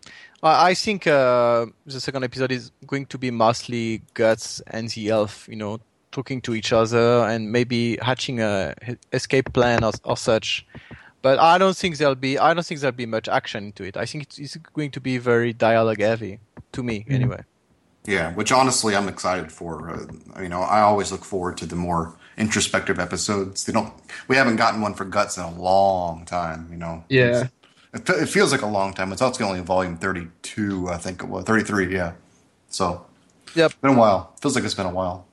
I 0.42 0.70
I 0.70 0.74
think 0.74 1.06
uh, 1.06 1.66
the 1.86 2.00
second 2.00 2.24
episode 2.24 2.52
is 2.52 2.70
going 2.86 3.06
to 3.06 3.18
be 3.18 3.30
mostly 3.30 4.02
Guts 4.14 4.60
and 4.66 4.88
the 4.90 5.10
elf, 5.10 5.48
you 5.48 5.56
know, 5.56 5.80
talking 6.12 6.40
to 6.42 6.54
each 6.54 6.72
other 6.72 7.26
and 7.26 7.52
maybe 7.52 7.98
hatching 8.00 8.40
a 8.40 8.74
h- 8.82 8.98
escape 9.12 9.52
plan 9.52 9.84
or, 9.84 9.92
or 10.04 10.16
such. 10.16 10.66
But 11.22 11.38
I 11.38 11.58
don't 11.58 11.76
think 11.76 11.96
there'll 11.98 12.14
be. 12.14 12.38
I 12.38 12.54
don't 12.54 12.64
think 12.64 12.80
there'll 12.80 12.94
be 12.96 13.06
much 13.06 13.28
action 13.28 13.64
into 13.66 13.82
it. 13.82 13.96
I 13.96 14.06
think 14.06 14.24
it's, 14.24 14.38
it's 14.38 14.56
going 14.74 14.92
to 14.92 15.00
be 15.00 15.18
very 15.18 15.52
dialogue 15.52 16.00
heavy, 16.00 16.38
to 16.72 16.82
me 16.82 17.04
anyway. 17.08 17.42
Yeah, 18.06 18.32
which 18.34 18.52
honestly 18.52 18.94
I'm 18.94 19.08
excited 19.08 19.50
for. 19.50 19.90
Uh, 19.90 20.40
you 20.42 20.48
know, 20.48 20.60
I 20.60 20.80
always 20.80 21.10
look 21.10 21.24
forward 21.24 21.56
to 21.58 21.66
the 21.66 21.74
more 21.74 22.14
introspective 22.36 23.00
episodes. 23.00 23.64
They 23.64 23.72
don't. 23.72 23.92
We 24.28 24.36
haven't 24.36 24.56
gotten 24.56 24.80
one 24.80 24.94
for 24.94 25.04
Guts 25.04 25.36
in 25.36 25.42
a 25.42 25.50
long 25.50 26.24
time. 26.24 26.68
You 26.70 26.76
know. 26.76 27.04
Yeah. 27.08 27.48
It, 27.96 28.08
it 28.08 28.28
feels 28.28 28.52
like 28.52 28.62
a 28.62 28.66
long 28.66 28.92
time. 28.92 29.12
It's 29.12 29.22
also 29.22 29.44
only 29.44 29.60
volume 29.60 29.96
32, 29.96 30.88
I 30.88 30.98
think 30.98 31.22
it 31.22 31.28
was 31.28 31.44
33. 31.44 31.94
Yeah. 31.94 32.12
So 32.68 33.06
Yep. 33.54 33.80
been 33.80 33.92
a 33.94 33.98
while. 33.98 34.34
Feels 34.40 34.54
like 34.54 34.64
it's 34.64 34.74
been 34.74 34.86
a 34.86 34.90
while. 34.90 35.26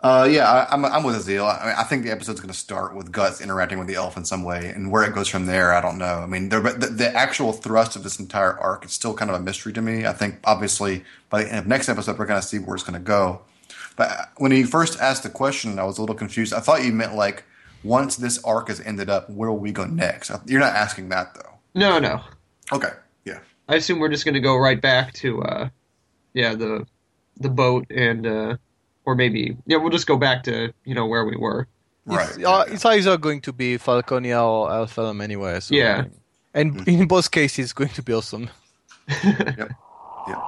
Uh, 0.00 0.28
yeah, 0.30 0.48
I, 0.48 0.72
I'm 0.72 0.84
I'm 0.84 1.02
with 1.02 1.16
Azil. 1.16 1.42
I, 1.42 1.66
mean, 1.66 1.74
I 1.76 1.82
think 1.82 2.04
the 2.04 2.12
episode's 2.12 2.38
going 2.38 2.52
to 2.52 2.58
start 2.58 2.94
with 2.94 3.10
Guts 3.10 3.40
interacting 3.40 3.78
with 3.78 3.88
the 3.88 3.94
elf 3.96 4.16
in 4.16 4.24
some 4.24 4.44
way, 4.44 4.68
and 4.68 4.92
where 4.92 5.02
it 5.02 5.14
goes 5.14 5.26
from 5.26 5.46
there, 5.46 5.72
I 5.72 5.80
don't 5.80 5.98
know. 5.98 6.20
I 6.20 6.26
mean, 6.26 6.50
the, 6.50 6.60
the, 6.60 6.86
the 6.86 7.16
actual 7.16 7.52
thrust 7.52 7.96
of 7.96 8.04
this 8.04 8.20
entire 8.20 8.56
arc 8.60 8.84
is 8.84 8.92
still 8.92 9.14
kind 9.14 9.30
of 9.30 9.36
a 9.36 9.40
mystery 9.40 9.72
to 9.72 9.82
me. 9.82 10.06
I 10.06 10.12
think 10.12 10.36
obviously 10.44 11.02
by 11.30 11.42
the 11.42 11.48
end 11.48 11.58
of 11.58 11.66
next 11.66 11.88
episode, 11.88 12.18
we're 12.18 12.26
going 12.26 12.40
to 12.40 12.46
see 12.46 12.58
where 12.58 12.76
it's 12.76 12.84
going 12.84 13.00
to 13.00 13.04
go. 13.04 13.40
But 13.96 14.30
when 14.36 14.52
he 14.52 14.62
first 14.62 15.00
asked 15.00 15.22
the 15.24 15.30
question, 15.30 15.78
I 15.78 15.84
was 15.84 15.98
a 15.98 16.02
little 16.02 16.14
confused. 16.14 16.52
I 16.52 16.60
thought 16.60 16.84
you 16.84 16.92
meant 16.92 17.14
like 17.14 17.42
once 17.82 18.16
this 18.16 18.42
arc 18.44 18.68
has 18.68 18.80
ended 18.80 19.08
up, 19.08 19.28
where 19.30 19.50
will 19.50 19.58
we 19.58 19.72
go 19.72 19.86
next? 19.86 20.30
You're 20.46 20.60
not 20.60 20.74
asking 20.74 21.08
that 21.08 21.34
though. 21.34 21.55
No, 21.76 21.98
no. 22.00 22.20
Okay, 22.72 22.88
yeah, 23.24 23.38
I 23.68 23.76
assume 23.76 24.00
we're 24.00 24.08
just 24.08 24.24
going 24.24 24.34
to 24.34 24.40
go 24.40 24.56
right 24.56 24.80
back 24.80 25.12
to, 25.14 25.42
uh, 25.42 25.68
yeah, 26.34 26.54
the 26.54 26.86
the 27.36 27.50
boat 27.50 27.86
and, 27.90 28.26
uh, 28.26 28.56
or 29.04 29.14
maybe, 29.14 29.56
yeah, 29.66 29.76
we'll 29.76 29.90
just 29.90 30.06
go 30.06 30.16
back 30.16 30.42
to, 30.44 30.72
you 30.84 30.94
know, 30.94 31.06
where 31.06 31.24
we 31.24 31.36
were. 31.36 31.68
right. 32.06 32.28
It's, 32.28 32.38
yeah, 32.38 32.48
uh, 32.48 32.64
yeah. 32.66 32.72
it's 32.74 32.84
either 32.84 33.18
going 33.18 33.42
to 33.42 33.52
be 33.52 33.76
Falconia 33.78 34.42
or 34.42 34.70
Elfhelm 34.70 35.22
anyway. 35.22 35.60
So, 35.60 35.74
Yeah. 35.74 36.06
And 36.54 36.88
in 36.88 37.06
both 37.06 37.30
cases, 37.30 37.64
it's 37.66 37.72
going 37.74 37.90
to 37.90 38.02
be 38.02 38.12
awesome. 38.14 38.48
Yep. 39.22 39.70
Yep. 40.28 40.38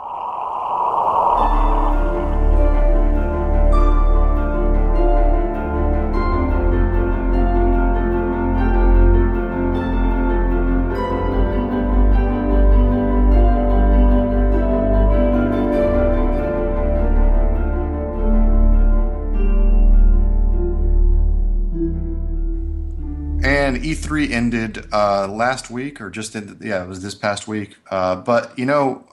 And 23.69 23.85
E3 23.85 24.31
ended 24.31 24.87
uh, 24.95 25.29
last 25.29 25.71
week, 25.71 26.01
or 26.01 26.09
just 26.09 26.35
ended, 26.35 26.63
yeah, 26.63 26.83
it 26.83 26.89
was 26.89 27.03
this 27.03 27.15
past 27.15 27.47
week. 27.47 27.77
Uh, 27.91 28.17
but 28.17 28.59
you 28.59 28.65
know, 28.65 29.07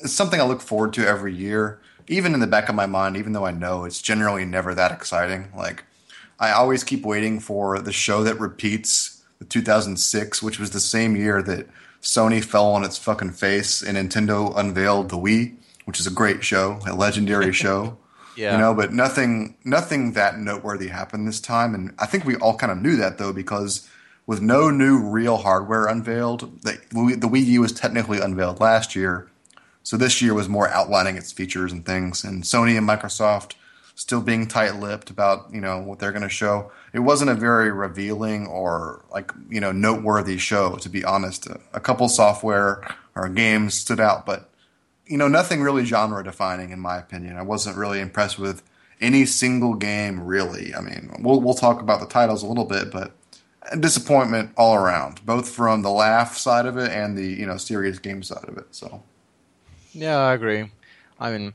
it's 0.00 0.12
something 0.12 0.38
I 0.38 0.44
look 0.44 0.60
forward 0.60 0.92
to 0.94 1.06
every 1.06 1.34
year, 1.34 1.80
even 2.06 2.34
in 2.34 2.40
the 2.40 2.46
back 2.46 2.68
of 2.68 2.74
my 2.74 2.84
mind, 2.84 3.16
even 3.16 3.32
though 3.32 3.46
I 3.46 3.52
know 3.52 3.84
it's 3.84 4.02
generally 4.02 4.44
never 4.44 4.74
that 4.74 4.92
exciting. 4.92 5.48
Like, 5.56 5.84
I 6.38 6.50
always 6.50 6.84
keep 6.84 7.06
waiting 7.06 7.40
for 7.40 7.80
the 7.80 7.90
show 7.90 8.22
that 8.22 8.38
repeats 8.38 9.24
the 9.38 9.46
2006, 9.46 10.42
which 10.42 10.58
was 10.58 10.72
the 10.72 10.80
same 10.80 11.16
year 11.16 11.42
that 11.44 11.66
Sony 12.02 12.44
fell 12.44 12.66
on 12.66 12.84
its 12.84 12.98
fucking 12.98 13.32
face 13.32 13.80
and 13.80 13.96
Nintendo 13.96 14.54
unveiled 14.58 15.08
the 15.08 15.16
Wii, 15.16 15.56
which 15.86 15.98
is 16.00 16.06
a 16.06 16.10
great 16.10 16.44
show, 16.44 16.80
a 16.86 16.94
legendary 16.94 17.52
show. 17.64 17.96
Yeah. 18.36 18.52
You 18.52 18.58
know, 18.58 18.74
but 18.74 18.92
nothing 18.92 19.56
nothing 19.64 20.12
that 20.12 20.38
noteworthy 20.38 20.88
happened 20.88 21.26
this 21.26 21.40
time. 21.40 21.74
And 21.74 21.94
I 21.98 22.06
think 22.06 22.24
we 22.24 22.36
all 22.36 22.56
kind 22.56 22.70
of 22.70 22.78
knew 22.82 22.96
that 22.96 23.18
though, 23.18 23.32
because 23.32 23.88
with 24.26 24.40
no 24.42 24.70
new 24.70 24.98
real 24.98 25.38
hardware 25.38 25.86
unveiled, 25.86 26.62
the, 26.62 26.78
the 26.90 27.28
Wii 27.28 27.44
U 27.46 27.60
was 27.62 27.72
technically 27.72 28.18
unveiled 28.20 28.60
last 28.60 28.94
year. 28.94 29.28
So 29.82 29.96
this 29.96 30.20
year 30.20 30.34
was 30.34 30.48
more 30.48 30.68
outlining 30.68 31.16
its 31.16 31.30
features 31.32 31.70
and 31.72 31.86
things. 31.86 32.24
And 32.24 32.42
Sony 32.42 32.76
and 32.76 32.88
Microsoft 32.88 33.52
still 33.94 34.20
being 34.20 34.46
tight-lipped 34.46 35.10
about, 35.10 35.46
you 35.52 35.60
know, 35.60 35.78
what 35.78 36.00
they're 36.00 36.10
going 36.10 36.22
to 36.22 36.28
show. 36.28 36.70
It 36.92 36.98
wasn't 36.98 37.30
a 37.30 37.34
very 37.34 37.70
revealing 37.70 38.46
or 38.46 39.04
like, 39.10 39.30
you 39.48 39.60
know, 39.60 39.72
noteworthy 39.72 40.38
show, 40.38 40.76
to 40.76 40.88
be 40.88 41.04
honest. 41.04 41.46
A, 41.46 41.60
a 41.72 41.80
couple 41.80 42.08
software 42.08 42.86
or 43.14 43.28
games 43.28 43.74
stood 43.74 44.00
out, 44.00 44.26
but 44.26 44.50
you 45.06 45.16
know, 45.16 45.28
nothing 45.28 45.62
really 45.62 45.84
genre 45.84 46.22
defining 46.24 46.70
in 46.70 46.80
my 46.80 46.98
opinion. 46.98 47.36
I 47.36 47.42
wasn't 47.42 47.76
really 47.76 48.00
impressed 48.00 48.38
with 48.38 48.62
any 49.00 49.26
single 49.26 49.74
game 49.74 50.20
really. 50.20 50.74
I 50.74 50.80
mean, 50.80 51.14
we'll 51.20 51.40
we'll 51.40 51.54
talk 51.54 51.80
about 51.80 52.00
the 52.00 52.06
titles 52.06 52.42
a 52.42 52.46
little 52.46 52.64
bit, 52.64 52.90
but 52.90 53.12
disappointment 53.78 54.50
all 54.56 54.74
around, 54.76 55.24
both 55.24 55.48
from 55.48 55.82
the 55.82 55.90
laugh 55.90 56.36
side 56.36 56.66
of 56.66 56.76
it 56.76 56.90
and 56.92 57.16
the, 57.16 57.26
you 57.26 57.46
know, 57.46 57.56
serious 57.56 57.98
game 57.98 58.22
side 58.22 58.48
of 58.48 58.56
it. 58.58 58.66
So, 58.70 59.02
Yeah, 59.92 60.18
I 60.18 60.34
agree. 60.34 60.70
I 61.18 61.30
mean, 61.32 61.54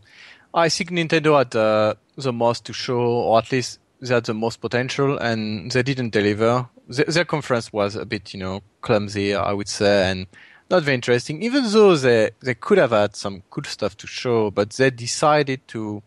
I 0.54 0.70
think 0.70 0.90
Nintendo 0.90 1.38
had 1.38 1.56
uh, 1.56 1.94
the 2.16 2.34
most 2.34 2.66
to 2.66 2.74
show, 2.74 3.00
or 3.00 3.38
at 3.38 3.52
least 3.52 3.80
they 4.02 4.14
had 4.14 4.26
the 4.26 4.34
most 4.34 4.60
potential, 4.60 5.18
and 5.18 5.72
they 5.72 5.84
didn't 5.84 6.10
deliver. 6.10 6.68
Their 6.88 7.26
conference 7.26 7.72
was 7.72 7.96
a 7.96 8.06
bit, 8.06 8.34
you 8.34 8.40
know, 8.40 8.62
clumsy, 8.82 9.34
I 9.34 9.54
would 9.54 9.70
say, 9.70 10.10
and 10.10 10.28
not 10.72 10.84
very 10.84 10.96
interesting. 10.96 11.44
Even 11.44 11.70
though 11.72 11.96
they 11.96 12.32
they 12.42 12.56
could 12.56 12.78
have 12.80 12.92
had 12.92 13.16
some 13.16 13.44
good 13.52 13.66
stuff 13.68 13.98
to 13.98 14.08
show, 14.08 14.52
but 14.52 14.72
they 14.72 14.90
decided 14.90 15.68
to 15.70 16.02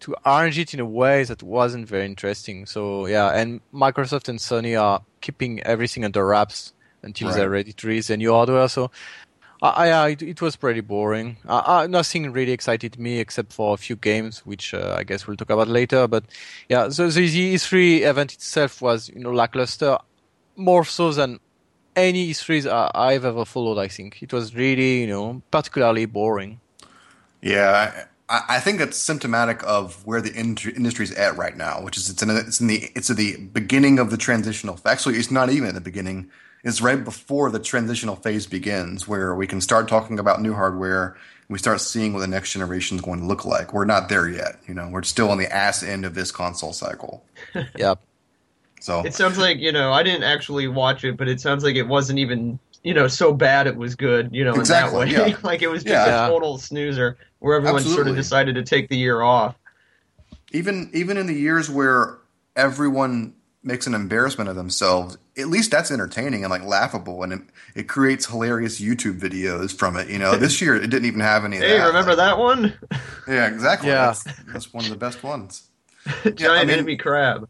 to 0.00 0.14
arrange 0.26 0.58
it 0.58 0.74
in 0.74 0.80
a 0.80 0.84
way 0.84 1.24
that 1.24 1.42
wasn't 1.42 1.88
very 1.88 2.04
interesting. 2.06 2.66
So 2.66 3.06
yeah, 3.06 3.30
and 3.30 3.60
Microsoft 3.72 4.28
and 4.28 4.38
Sony 4.38 4.80
are 4.80 5.02
keeping 5.20 5.60
everything 5.62 6.04
under 6.04 6.26
wraps 6.26 6.72
until 7.02 7.28
Right. 7.28 7.36
they're 7.36 7.50
ready 7.50 7.72
to 7.72 7.86
release 7.86 8.10
a 8.10 8.16
new 8.16 8.32
hardware. 8.32 8.68
So 8.68 8.90
I, 9.62 9.90
I, 9.90 10.08
it, 10.10 10.22
it 10.22 10.42
was 10.42 10.56
pretty 10.56 10.80
boring. 10.80 11.36
Uh, 11.48 11.62
uh, 11.64 11.86
nothing 11.88 12.32
really 12.32 12.52
excited 12.52 12.98
me 12.98 13.20
except 13.20 13.52
for 13.52 13.74
a 13.74 13.76
few 13.76 13.94
games, 13.96 14.40
which 14.44 14.74
uh, 14.74 14.96
I 14.98 15.04
guess 15.04 15.26
we'll 15.26 15.36
talk 15.36 15.50
about 15.50 15.68
later. 15.68 16.08
But 16.08 16.24
yeah, 16.68 16.88
so 16.88 17.08
the 17.08 17.54
E3 17.54 18.00
event 18.02 18.34
itself 18.34 18.82
was 18.82 19.08
you 19.08 19.20
know 19.20 19.32
lackluster, 19.32 19.98
more 20.56 20.84
so 20.84 21.12
than 21.12 21.38
any 21.96 22.30
E3s 22.30 22.66
I- 22.70 22.90
I've 22.94 23.24
ever 23.24 23.44
followed. 23.44 23.78
I 23.78 23.88
think 23.88 24.22
it 24.22 24.32
was 24.32 24.54
really 24.54 25.00
you 25.02 25.06
know 25.06 25.42
particularly 25.50 26.06
boring. 26.06 26.60
Yeah, 27.40 28.04
I, 28.28 28.42
I 28.48 28.60
think 28.60 28.80
it's 28.80 28.96
symptomatic 28.96 29.62
of 29.64 30.04
where 30.06 30.20
the 30.20 30.32
in- 30.32 30.56
industry's 30.76 31.12
at 31.14 31.36
right 31.36 31.56
now, 31.56 31.82
which 31.82 31.96
is 31.96 32.08
it's 32.08 32.22
in, 32.22 32.30
it's 32.30 32.60
in 32.60 32.66
the 32.68 32.90
it's 32.94 33.10
at 33.10 33.16
the 33.16 33.36
beginning 33.36 33.98
of 33.98 34.10
the 34.10 34.16
transitional. 34.16 34.78
Actually, 34.84 35.16
it's 35.16 35.30
not 35.30 35.50
even 35.50 35.68
at 35.68 35.74
the 35.74 35.80
beginning. 35.80 36.30
It's 36.64 36.80
right 36.80 37.02
before 37.02 37.50
the 37.50 37.58
transitional 37.58 38.14
phase 38.14 38.46
begins, 38.46 39.08
where 39.08 39.34
we 39.34 39.48
can 39.48 39.60
start 39.60 39.88
talking 39.88 40.20
about 40.20 40.40
new 40.40 40.54
hardware. 40.54 41.06
and 41.08 41.48
We 41.48 41.58
start 41.58 41.80
seeing 41.80 42.12
what 42.12 42.20
the 42.20 42.28
next 42.28 42.52
generation 42.52 42.96
is 42.96 43.02
going 43.02 43.18
to 43.18 43.26
look 43.26 43.44
like. 43.44 43.74
We're 43.74 43.84
not 43.84 44.08
there 44.08 44.28
yet. 44.28 44.60
You 44.68 44.74
know, 44.74 44.88
we're 44.88 45.02
still 45.02 45.28
on 45.32 45.38
the 45.38 45.52
ass 45.52 45.82
end 45.82 46.04
of 46.04 46.14
this 46.14 46.30
console 46.30 46.72
cycle. 46.72 47.24
Yeah, 47.76 47.94
So 48.82 49.04
It 49.04 49.14
sounds 49.14 49.38
like 49.38 49.58
you 49.58 49.70
know 49.72 49.92
I 49.92 50.02
didn't 50.02 50.24
actually 50.24 50.66
watch 50.68 51.04
it, 51.04 51.16
but 51.16 51.28
it 51.28 51.40
sounds 51.40 51.62
like 51.64 51.76
it 51.76 51.86
wasn't 51.86 52.18
even 52.18 52.58
you 52.82 52.92
know 52.94 53.06
so 53.06 53.32
bad 53.32 53.66
it 53.68 53.76
was 53.76 53.94
good. 53.94 54.28
You 54.32 54.44
know, 54.44 54.54
Exactly, 54.54 55.02
in 55.08 55.14
that 55.14 55.22
way, 55.24 55.30
yeah. 55.30 55.36
like 55.42 55.62
it 55.62 55.68
was 55.68 55.84
just 55.84 55.92
Yeah. 55.92 56.26
a 56.26 56.28
total 56.28 56.58
snoozer 56.58 57.16
where 57.38 57.56
everyone 57.56 57.82
sort 57.82 58.08
of 58.08 58.16
decided 58.16 58.54
to 58.56 58.62
take 58.64 58.88
the 58.88 58.96
year 58.96 59.22
off. 59.22 59.54
even 60.52 60.90
even 60.92 61.16
in 61.16 61.26
the 61.26 61.34
years 61.34 61.70
where 61.70 62.18
everyone 62.56 63.34
makes 63.64 63.86
an 63.86 63.94
embarrassment 63.94 64.50
of 64.50 64.56
themselves, 64.56 65.16
at 65.38 65.46
least 65.46 65.70
that's 65.70 65.92
entertaining 65.92 66.42
and 66.42 66.50
like 66.50 66.64
laughable, 66.64 67.22
and 67.22 67.32
it, 67.32 67.40
it 67.76 67.88
creates 67.88 68.26
hilarious 68.26 68.80
YouTube 68.80 69.20
videos 69.20 69.72
from 69.76 69.96
it. 69.96 70.08
You 70.08 70.18
know, 70.18 70.36
this 70.36 70.60
year 70.60 70.74
it 70.74 70.88
didn't 70.90 71.04
even 71.06 71.20
have 71.20 71.44
any. 71.44 71.58
Of 71.58 71.62
Hey, 71.62 71.78
that. 71.78 71.86
remember 71.86 72.16
that 72.16 72.36
one? 72.38 72.74
Yeah, 73.28 73.46
exactly. 73.46 73.88
Yeah. 73.90 74.06
That's, 74.06 74.24
that's 74.52 74.72
one 74.74 74.82
of 74.84 74.90
the 74.90 74.96
best 74.96 75.22
ones. 75.22 75.68
Giant 76.34 76.66
mean- 76.66 76.70
enemy 76.78 76.96
crab. 76.96 77.48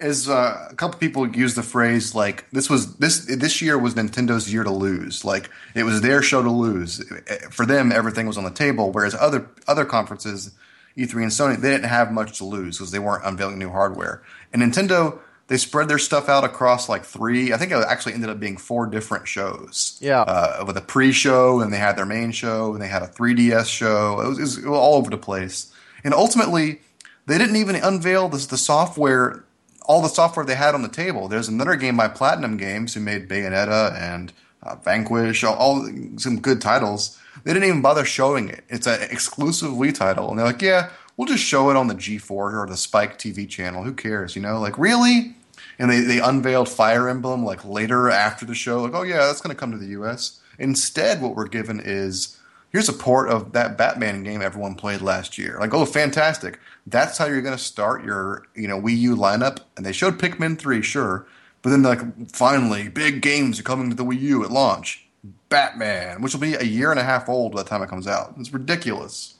As 0.00 0.28
uh, 0.28 0.68
a 0.70 0.74
couple 0.74 0.98
people 0.98 1.26
use 1.28 1.54
the 1.54 1.62
phrase 1.62 2.14
like 2.14 2.48
this 2.50 2.70
was 2.70 2.96
this 2.96 3.24
this 3.26 3.60
year 3.60 3.76
was 3.78 3.94
Nintendo's 3.94 4.52
year 4.52 4.64
to 4.64 4.70
lose. 4.70 5.24
Like 5.24 5.50
it 5.74 5.82
was 5.82 6.00
their 6.00 6.22
show 6.22 6.42
to 6.42 6.50
lose. 6.50 7.02
For 7.50 7.66
them, 7.66 7.90
everything 7.90 8.26
was 8.26 8.38
on 8.38 8.44
the 8.44 8.50
table. 8.50 8.92
Whereas 8.92 9.14
other 9.14 9.48
other 9.66 9.84
conferences, 9.84 10.52
E3 10.96 11.14
and 11.14 11.32
Sony, 11.32 11.60
they 11.60 11.70
didn't 11.70 11.88
have 11.88 12.12
much 12.12 12.38
to 12.38 12.44
lose 12.44 12.78
because 12.78 12.92
they 12.92 12.98
weren't 12.98 13.24
unveiling 13.24 13.58
new 13.58 13.70
hardware. 13.70 14.22
And 14.52 14.62
Nintendo, 14.62 15.18
they 15.48 15.56
spread 15.56 15.88
their 15.88 15.98
stuff 15.98 16.28
out 16.28 16.44
across 16.44 16.88
like 16.88 17.04
three. 17.04 17.52
I 17.52 17.56
think 17.56 17.72
it 17.72 17.84
actually 17.88 18.14
ended 18.14 18.30
up 18.30 18.40
being 18.40 18.56
four 18.56 18.86
different 18.86 19.28
shows. 19.28 19.98
Yeah. 20.00 20.22
uh, 20.22 20.64
with 20.66 20.76
a 20.76 20.80
pre-show, 20.80 21.60
and 21.60 21.72
they 21.72 21.78
had 21.78 21.96
their 21.96 22.06
main 22.06 22.32
show, 22.32 22.72
and 22.72 22.80
they 22.80 22.88
had 22.88 23.02
a 23.02 23.08
3DS 23.08 23.66
show. 23.66 24.20
It 24.20 24.28
was, 24.28 24.38
it 24.38 24.42
was, 24.42 24.58
it 24.58 24.66
was 24.66 24.78
all 24.78 24.94
over 24.94 25.10
the 25.10 25.18
place. 25.18 25.72
And 26.04 26.14
ultimately, 26.14 26.80
they 27.26 27.38
didn't 27.38 27.56
even 27.56 27.76
unveil 27.76 28.28
this, 28.28 28.46
the 28.46 28.56
software, 28.56 29.44
all 29.86 30.02
the 30.02 30.08
software 30.08 30.44
they 30.44 30.54
had 30.54 30.74
on 30.74 30.82
the 30.82 30.88
table. 30.88 31.28
There's 31.28 31.48
another 31.48 31.76
game 31.76 31.96
by 31.96 32.08
Platinum 32.08 32.56
Games 32.56 32.94
who 32.94 33.00
made 33.00 33.28
Bayonetta 33.28 33.94
and 34.00 34.32
uh, 34.62 34.76
Vanquish, 34.76 35.44
all, 35.44 35.54
all 35.54 35.90
some 36.16 36.40
good 36.40 36.60
titles. 36.60 37.18
They 37.44 37.52
didn't 37.52 37.68
even 37.68 37.82
bother 37.82 38.04
showing 38.04 38.48
it. 38.48 38.64
It's 38.68 38.86
an 38.86 39.02
exclusive 39.10 39.70
Wii 39.70 39.94
title, 39.94 40.30
and 40.30 40.38
they're 40.38 40.46
like, 40.46 40.62
"Yeah, 40.62 40.90
we'll 41.16 41.28
just 41.28 41.44
show 41.44 41.70
it 41.70 41.76
on 41.76 41.88
the 41.88 41.94
G4 41.94 42.30
or 42.30 42.66
the 42.68 42.76
Spike 42.76 43.18
TV 43.18 43.48
channel. 43.48 43.82
Who 43.82 43.92
cares? 43.92 44.36
You 44.36 44.42
know, 44.42 44.60
like 44.60 44.78
really." 44.78 45.36
And 45.78 45.90
they, 45.90 46.00
they 46.00 46.20
unveiled 46.20 46.68
Fire 46.68 47.08
Emblem 47.08 47.44
like 47.44 47.64
later 47.64 48.10
after 48.10 48.44
the 48.44 48.54
show, 48.54 48.82
like, 48.82 48.94
"Oh 48.94 49.02
yeah, 49.02 49.26
that's 49.26 49.40
going 49.40 49.54
to 49.54 49.58
come 49.58 49.72
to 49.72 49.78
the 49.78 49.86
U.S." 49.86 50.40
Instead, 50.58 51.20
what 51.22 51.34
we're 51.34 51.48
given 51.48 51.80
is 51.82 52.38
here's 52.72 52.88
a 52.88 52.92
port 52.92 53.28
of 53.28 53.52
that 53.52 53.78
Batman 53.78 54.22
game 54.22 54.42
everyone 54.42 54.74
played 54.74 55.02
last 55.02 55.38
year. 55.38 55.56
Like, 55.60 55.74
oh, 55.74 55.84
fantastic! 55.84 56.58
That's 56.86 57.18
how 57.18 57.26
you're 57.26 57.42
going 57.42 57.56
to 57.56 57.62
start 57.62 58.04
your 58.04 58.46
you 58.54 58.66
know 58.66 58.80
Wii 58.80 58.98
U 58.98 59.16
lineup. 59.16 59.58
And 59.76 59.86
they 59.86 59.92
showed 59.92 60.18
Pikmin 60.18 60.58
three, 60.58 60.82
sure, 60.82 61.26
but 61.62 61.70
then 61.70 61.82
like 61.82 62.30
finally, 62.30 62.88
big 62.88 63.22
games 63.22 63.60
are 63.60 63.64
coming 63.64 63.90
to 63.90 63.96
the 63.96 64.04
Wii 64.04 64.20
U 64.20 64.44
at 64.44 64.50
launch. 64.50 65.06
Batman, 65.48 66.22
which 66.22 66.32
will 66.32 66.40
be 66.40 66.54
a 66.54 66.64
year 66.64 66.90
and 66.90 66.98
a 66.98 67.04
half 67.04 67.28
old 67.28 67.52
by 67.52 67.62
the 67.62 67.68
time 67.68 67.82
it 67.82 67.88
comes 67.88 68.08
out. 68.08 68.34
It's 68.38 68.52
ridiculous. 68.52 69.34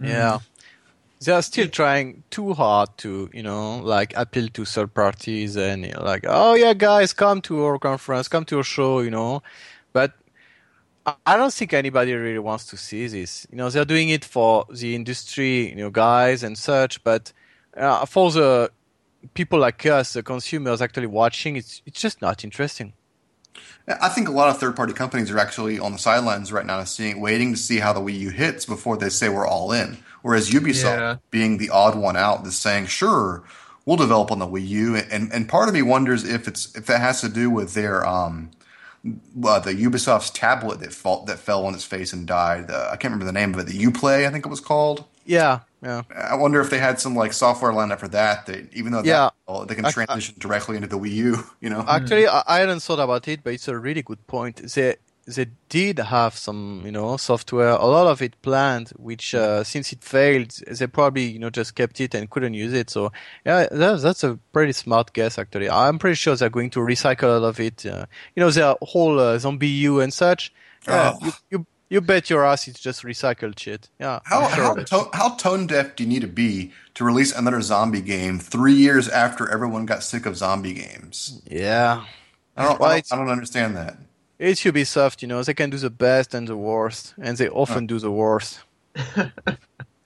Yeah. 0.00 0.38
They 1.22 1.32
are 1.32 1.42
still 1.42 1.68
trying 1.68 2.22
too 2.30 2.54
hard 2.54 2.96
to, 2.98 3.28
you 3.34 3.42
know, 3.42 3.78
like 3.78 4.14
appeal 4.16 4.48
to 4.48 4.64
third 4.64 4.94
parties 4.94 5.56
and 5.56 5.94
like, 5.98 6.24
oh 6.26 6.54
yeah, 6.54 6.72
guys, 6.72 7.12
come 7.12 7.42
to 7.42 7.62
our 7.64 7.78
conference, 7.78 8.28
come 8.28 8.46
to 8.46 8.58
our 8.58 8.62
show, 8.62 9.00
you 9.00 9.10
know. 9.10 9.42
I 11.26 11.36
don't 11.36 11.52
think 11.52 11.72
anybody 11.72 12.12
really 12.14 12.38
wants 12.38 12.66
to 12.66 12.76
see 12.76 13.06
this. 13.06 13.46
You 13.50 13.56
know, 13.58 13.70
they're 13.70 13.84
doing 13.84 14.08
it 14.08 14.24
for 14.24 14.64
the 14.72 14.94
industry, 14.94 15.70
you 15.70 15.76
know, 15.76 15.90
guys 15.90 16.42
and 16.42 16.56
such. 16.56 17.02
But 17.04 17.32
uh, 17.76 18.04
for 18.06 18.30
the 18.30 18.70
people 19.34 19.58
like 19.58 19.84
us, 19.86 20.12
the 20.12 20.22
consumers 20.22 20.80
actually 20.82 21.06
watching, 21.06 21.56
it's 21.56 21.82
it's 21.86 22.00
just 22.00 22.20
not 22.20 22.44
interesting. 22.44 22.92
I 23.88 24.08
think 24.08 24.28
a 24.28 24.32
lot 24.32 24.48
of 24.48 24.58
third-party 24.58 24.92
companies 24.92 25.30
are 25.30 25.38
actually 25.38 25.78
on 25.78 25.92
the 25.92 25.98
sidelines 25.98 26.52
right 26.52 26.64
now, 26.64 26.84
seeing, 26.84 27.20
waiting 27.20 27.52
to 27.52 27.58
see 27.58 27.78
how 27.78 27.92
the 27.92 28.00
Wii 28.00 28.18
U 28.20 28.30
hits 28.30 28.64
before 28.64 28.96
they 28.96 29.08
say 29.08 29.28
we're 29.28 29.46
all 29.46 29.72
in. 29.72 29.98
Whereas 30.22 30.50
Ubisoft, 30.50 30.98
Yeah. 30.98 31.16
being 31.30 31.58
the 31.58 31.70
odd 31.70 31.96
one 31.96 32.16
out, 32.16 32.46
is 32.46 32.56
saying, 32.56 32.86
"Sure, 32.86 33.42
we'll 33.84 33.96
develop 33.96 34.30
on 34.30 34.38
the 34.38 34.46
Wii 34.46 34.66
U." 34.68 34.96
And 34.96 35.32
and 35.32 35.48
part 35.48 35.68
of 35.68 35.74
me 35.74 35.82
wonders 35.82 36.24
if 36.24 36.46
it's 36.46 36.74
if 36.76 36.86
that 36.86 37.00
has 37.00 37.20
to 37.22 37.28
do 37.28 37.50
with 37.50 37.74
their 37.74 38.06
um, 38.06 38.50
uh, 39.04 39.58
the 39.60 39.72
Ubisoft's 39.74 40.30
tablet 40.30 40.80
that 40.80 40.92
fall, 40.92 41.24
that 41.24 41.38
fell 41.38 41.64
on 41.66 41.74
its 41.74 41.84
face 41.84 42.12
and 42.12 42.26
died. 42.26 42.70
Uh, 42.70 42.88
I 42.92 42.96
can't 42.96 43.12
remember 43.12 43.24
the 43.24 43.32
name 43.32 43.54
of 43.54 43.60
it. 43.60 43.66
The 43.66 43.78
UPlay, 43.78 44.26
I 44.26 44.30
think 44.30 44.44
it 44.44 44.48
was 44.50 44.60
called. 44.60 45.04
Yeah, 45.24 45.60
yeah. 45.82 46.02
I 46.14 46.34
wonder 46.34 46.60
if 46.60 46.70
they 46.70 46.78
had 46.78 46.98
some 47.00 47.14
like 47.14 47.32
software 47.32 47.72
lined 47.72 47.92
up 47.92 48.00
for 48.00 48.08
that. 48.08 48.46
That 48.46 48.72
even 48.74 48.92
though 48.92 49.02
Yeah. 49.02 49.30
that, 49.48 49.68
they 49.68 49.74
can 49.74 49.84
I- 49.84 49.88
I- 49.88 49.92
transition 49.92 50.34
directly 50.38 50.76
into 50.76 50.88
the 50.88 50.98
Wii 50.98 51.12
U. 51.12 51.44
You 51.60 51.70
know, 51.70 51.84
Actually, 51.86 52.26
I, 52.26 52.42
I 52.46 52.58
hadn't 52.60 52.80
thought 52.80 52.98
about 52.98 53.28
it, 53.28 53.40
but 53.44 53.52
it's 53.54 53.68
a 53.68 53.78
really 53.78 54.02
good 54.02 54.26
point. 54.26 54.56
They 54.56 54.96
they 55.26 55.46
did 55.68 55.98
have 55.98 56.34
some, 56.36 56.82
you 56.84 56.90
know, 56.92 57.16
software, 57.16 57.68
a 57.68 57.86
lot 57.86 58.06
of 58.06 58.20
it 58.22 58.40
planned, 58.42 58.88
which 58.96 59.34
uh, 59.34 59.62
since 59.62 59.92
it 59.92 60.02
failed, 60.02 60.50
they 60.50 60.86
probably, 60.86 61.24
you 61.24 61.38
know, 61.38 61.50
just 61.50 61.74
kept 61.74 62.00
it 62.00 62.14
and 62.14 62.28
couldn't 62.30 62.54
use 62.54 62.72
it. 62.72 62.90
So 62.90 63.12
yeah, 63.46 63.66
that's, 63.70 64.02
that's 64.02 64.24
a 64.24 64.38
pretty 64.52 64.72
smart 64.72 65.12
guess. 65.12 65.38
Actually, 65.38 65.70
I'm 65.70 65.98
pretty 65.98 66.16
sure 66.16 66.34
they're 66.36 66.50
going 66.50 66.70
to 66.70 66.80
recycle 66.80 67.24
a 67.36 67.38
lot 67.38 67.48
of 67.48 67.60
it. 67.60 67.86
Uh, 67.86 68.06
you 68.34 68.40
know, 68.42 68.50
their 68.50 68.74
whole 68.82 69.20
uh, 69.20 69.36
ZombiU 69.38 70.02
and 70.02 70.12
such. 70.12 70.52
Yeah, 70.88 71.12
Oh. 71.14 71.26
you, 71.26 71.32
you 71.50 71.66
you 71.90 72.00
bet 72.00 72.30
your 72.30 72.44
ass 72.46 72.68
it's 72.68 72.78
just 72.78 73.02
recycled 73.02 73.58
shit. 73.58 73.88
Yeah, 73.98 74.20
How 74.24 74.48
sure 74.50 74.64
how, 74.64 74.74
to- 74.74 75.10
how 75.12 75.34
tone 75.34 75.66
deaf 75.66 75.96
do 75.96 76.04
you 76.04 76.08
need 76.08 76.20
to 76.22 76.28
be 76.28 76.72
to 76.94 77.04
release 77.04 77.32
another 77.36 77.60
zombie 77.62 78.00
game 78.00 78.38
three 78.38 78.74
years 78.74 79.08
after 79.08 79.48
everyone 79.48 79.86
got 79.86 80.02
sick 80.04 80.24
of 80.24 80.36
zombie 80.36 80.72
games? 80.74 81.42
yeah. 81.46 82.04
I 82.56 82.64
don't, 82.64 82.80
I 82.82 82.88
don't, 83.00 83.12
I 83.12 83.16
don't 83.16 83.28
understand 83.30 83.76
that. 83.76 83.96
It's 84.40 84.62
Ubisoft, 84.62 85.20
you 85.22 85.28
know, 85.28 85.42
they 85.42 85.52
can 85.54 85.68
do 85.70 85.76
the 85.76 85.90
best 85.90 86.34
and 86.34 86.48
the 86.48 86.56
worst, 86.56 87.14
and 87.20 87.36
they 87.36 87.48
often 87.50 87.86
do 87.86 87.98
the 87.98 88.10
worst. 88.10 88.60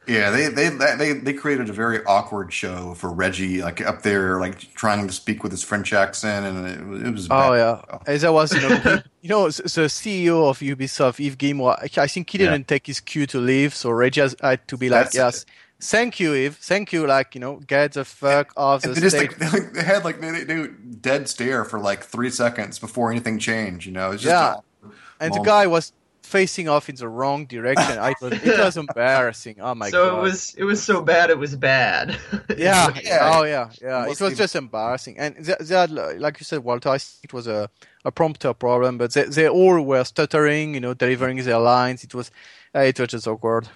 Yeah, 0.07 0.31
they 0.33 0.49
they 0.49 0.69
they 0.99 1.13
they 1.15 1.33
created 1.33 1.71
a 1.71 1.73
very 1.73 2.05
awkward 2.05 2.53
show 2.53 2.93
for 2.93 3.11
Reggie, 3.11 3.63
like 3.63 3.81
up 3.81 4.03
there, 4.03 4.39
like 4.39 4.59
trying 4.75 5.07
to 5.07 5.13
speak 5.15 5.43
with 5.43 5.51
his 5.51 5.63
French 5.63 5.95
accent, 5.95 6.45
and 6.45 6.67
it, 6.69 6.85
was- 6.87 7.03
it 7.03 7.11
was. 7.11 7.29
Oh 7.31 7.55
yeah, 7.55 7.81
as 8.07 8.23
I 8.23 8.29
was, 8.29 8.53
you 8.53 8.61
know, 8.61 9.01
you 9.23 9.31
know, 9.31 9.45
the 9.47 9.89
CEO 9.89 10.47
of 10.51 10.59
Ubisoft, 10.59 11.21
Yves 11.27 11.37
Guillemot, 11.37 11.79
I 11.97 12.07
think 12.07 12.29
he 12.29 12.37
didn't 12.37 12.69
take 12.69 12.87
his 12.87 13.01
cue 13.01 13.25
to 13.29 13.39
leave, 13.41 13.75
so 13.75 13.89
Reggie 13.93 14.21
has- 14.21 14.37
had 14.43 14.69
to 14.69 14.77
be 14.77 14.91
like, 14.91 15.05
That's 15.05 15.15
"Yes, 15.15 15.47
thank 15.91 16.19
you, 16.21 16.33
Yves. 16.35 16.57
thank 16.59 16.93
you," 16.93 17.07
like 17.07 17.35
you 17.35 17.41
know, 17.41 17.57
get 17.67 17.93
the 17.93 18.05
fuck 18.05 18.53
off 18.57 18.83
the 18.83 18.89
And 18.89 18.97
they 18.97 19.01
just 19.01 19.17
stage. 19.17 19.31
like 19.41 19.53
they, 19.53 19.61
they 19.81 19.83
had 19.85 20.05
like 20.05 20.21
they, 20.21 20.31
they, 20.31 20.45
they 20.45 20.67
dead 21.01 21.29
stare 21.29 21.65
for 21.65 21.79
like 21.79 22.03
three 22.05 22.31
seconds 22.31 22.79
before 22.79 23.11
anything 23.11 23.39
changed. 23.39 23.87
You 23.87 23.93
know, 23.93 24.13
it's 24.13 24.23
just 24.23 24.33
Yeah. 24.33 24.91
and 25.21 25.33
the 25.35 25.41
guy 25.41 25.67
was 25.67 25.93
facing 26.23 26.69
off 26.71 26.89
in 26.89 26.97
the 26.97 27.07
wrong 27.09 27.45
direction. 27.47 27.99
I 27.99 28.15
thought 28.15 28.33
it 28.33 28.59
was 28.59 28.77
embarrassing. 28.79 29.57
Oh 29.61 29.75
my 29.75 29.91
so 29.91 29.99
god. 30.05 30.11
So 30.11 30.19
it 30.19 30.23
was 30.23 30.55
it 30.61 30.65
was 30.65 30.83
so 30.83 31.03
bad 31.03 31.31
it 31.31 31.39
was 31.39 31.55
bad. 31.57 32.17
Yeah, 32.57 32.91
Yeah. 33.05 33.31
oh 33.35 33.43
yeah, 33.45 33.71
yeah. 33.83 34.05
It 34.05 34.09
Mostly- 34.09 34.29
was 34.31 34.39
just 34.39 34.57
embarrassing, 34.57 35.19
and 35.19 35.37
they, 35.37 35.55
they 35.61 35.75
had, 35.75 35.91
like 35.91 36.41
you 36.41 36.45
said, 36.45 36.61
Walter. 36.65 36.89
I 36.91 36.99
think 36.99 37.25
it 37.25 37.33
was 37.35 37.47
a, 37.47 37.69
a 38.05 38.11
prompter 38.13 38.55
problem, 38.55 38.97
but 38.99 39.13
they, 39.13 39.25
they 39.25 39.49
all 39.49 39.81
were 39.83 40.05
stuttering, 40.05 40.75
you 40.75 40.81
know, 40.81 40.95
delivering 40.95 41.37
their 41.45 41.59
lines. 41.59 42.05
It 42.05 42.15
was, 42.15 42.31
uh, 42.75 42.81
it 42.81 42.99
was 42.99 43.09
just 43.11 43.27
awkward. 43.29 43.69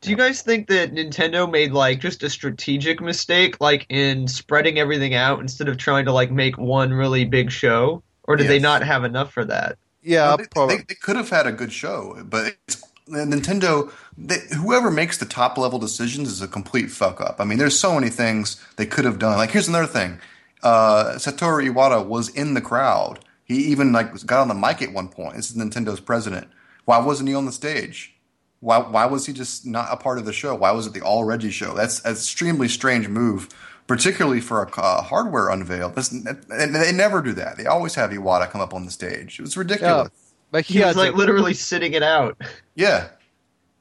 Do 0.00 0.08
you 0.10 0.16
guys 0.16 0.40
think 0.40 0.68
that 0.68 0.92
Nintendo 0.92 1.50
made 1.50 1.72
like 1.72 2.00
just 2.00 2.22
a 2.22 2.30
strategic 2.30 3.00
mistake, 3.02 3.60
like 3.60 3.84
in 3.90 4.28
spreading 4.28 4.78
everything 4.78 5.14
out 5.14 5.40
instead 5.40 5.68
of 5.68 5.76
trying 5.76 6.06
to 6.06 6.12
like 6.12 6.30
make 6.30 6.56
one 6.56 6.92
really 6.92 7.26
big 7.26 7.50
show, 7.50 8.02
or 8.24 8.36
did 8.36 8.48
they 8.48 8.58
not 8.58 8.82
have 8.82 9.04
enough 9.04 9.30
for 9.30 9.44
that? 9.44 9.76
Yeah, 10.02 10.28
Well, 10.28 10.36
they, 10.38 10.46
probably. 10.46 10.76
they, 10.76 10.82
they 10.88 10.94
could 10.94 11.16
have 11.16 11.28
had 11.28 11.46
a 11.46 11.52
good 11.52 11.72
show, 11.72 12.22
but 12.24 12.56
it's 12.66 12.82
Nintendo, 13.10 13.92
they, 14.16 14.38
whoever 14.56 14.90
makes 14.90 15.18
the 15.18 15.26
top 15.26 15.58
level 15.58 15.78
decisions 15.78 16.28
is 16.28 16.40
a 16.40 16.48
complete 16.48 16.90
fuck 16.90 17.20
up. 17.20 17.36
I 17.38 17.44
mean, 17.44 17.58
there's 17.58 17.78
so 17.78 17.94
many 17.94 18.08
things 18.08 18.64
they 18.76 18.86
could 18.86 19.04
have 19.04 19.18
done. 19.18 19.36
Like, 19.36 19.50
here's 19.50 19.68
another 19.68 19.86
thing: 19.86 20.18
uh, 20.62 21.14
Satoru 21.16 21.70
Iwata 21.70 22.06
was 22.06 22.28
in 22.30 22.54
the 22.54 22.60
crowd. 22.60 23.18
He 23.44 23.56
even 23.66 23.92
like 23.92 24.24
got 24.26 24.40
on 24.40 24.48
the 24.48 24.54
mic 24.54 24.80
at 24.80 24.92
one 24.92 25.08
point. 25.08 25.36
This 25.36 25.50
is 25.50 25.56
Nintendo's 25.56 26.00
president. 26.00 26.48
Why 26.84 26.98
wasn't 26.98 27.28
he 27.28 27.34
on 27.34 27.46
the 27.46 27.52
stage? 27.52 28.14
Why 28.60 28.78
why 28.78 29.06
was 29.06 29.26
he 29.26 29.32
just 29.32 29.66
not 29.66 29.88
a 29.90 29.96
part 29.96 30.18
of 30.18 30.24
the 30.26 30.32
show? 30.32 30.54
Why 30.54 30.70
was 30.72 30.86
it 30.86 30.92
the 30.92 31.00
All 31.00 31.24
Reggie 31.24 31.50
show? 31.50 31.74
That's 31.74 32.04
an 32.04 32.12
extremely 32.12 32.68
strange 32.68 33.08
move, 33.08 33.48
particularly 33.86 34.40
for 34.40 34.62
a 34.62 34.80
uh, 34.80 35.02
hardware 35.02 35.48
unveil. 35.48 35.90
That's, 35.90 36.10
and 36.12 36.74
they 36.74 36.92
never 36.92 37.22
do 37.22 37.32
that. 37.34 37.56
They 37.56 37.66
always 37.66 37.94
have 37.94 38.10
Iwata 38.10 38.50
come 38.50 38.60
up 38.60 38.74
on 38.74 38.84
the 38.84 38.90
stage. 38.90 39.38
It 39.38 39.42
was 39.42 39.56
ridiculous. 39.56 40.08
Yeah, 40.12 40.30
but 40.50 40.64
he, 40.66 40.74
He 40.78 40.84
was 40.84 40.96
like 40.96 41.12
a- 41.14 41.16
literally 41.16 41.54
sitting 41.54 41.94
it 41.94 42.02
out. 42.02 42.36
Yeah. 42.74 43.08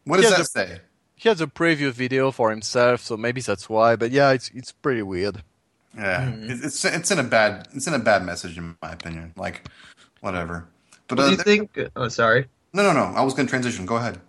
What 0.05 0.21
does 0.21 0.29
that 0.29 0.37
the- 0.39 0.45
say? 0.45 0.79
he 1.15 1.27
has 1.27 1.41
a 1.41 1.47
preview 1.47 1.91
video 1.91 2.31
for 2.31 2.49
himself, 2.49 3.01
so 3.01 3.17
maybe 3.17 3.41
that's 3.41 3.67
why. 3.69 3.97
But 3.97 4.11
yeah, 4.11 4.31
it's 4.31 4.49
it's 4.55 4.71
pretty 4.71 5.01
weird. 5.01 5.43
Yeah, 5.93 6.21
Mm-hmm. 6.27 6.65
It's 6.65 6.85
it's 6.85 7.11
in 7.11 7.19
a 7.19 7.23
bad 7.23 7.67
it's 7.73 7.87
in 7.87 7.93
a 7.93 7.99
bad 7.99 8.23
message 8.23 8.57
in 8.57 8.77
my 8.81 8.93
opinion. 8.93 9.33
Like, 9.35 9.67
whatever. 10.21 10.65
But 11.09 11.15
Do 11.17 11.23
uh, 11.23 11.29
you 11.31 11.35
think? 11.35 11.77
Oh, 11.97 12.07
sorry. 12.07 12.45
no, 12.71 12.83
no, 12.83 12.93
no. 12.93 13.03
I 13.17 13.23
was 13.23 13.33
going 13.33 13.47
to 13.47 13.49
transition. 13.49 13.85
Go 13.85 13.97
ahead. 13.97 14.21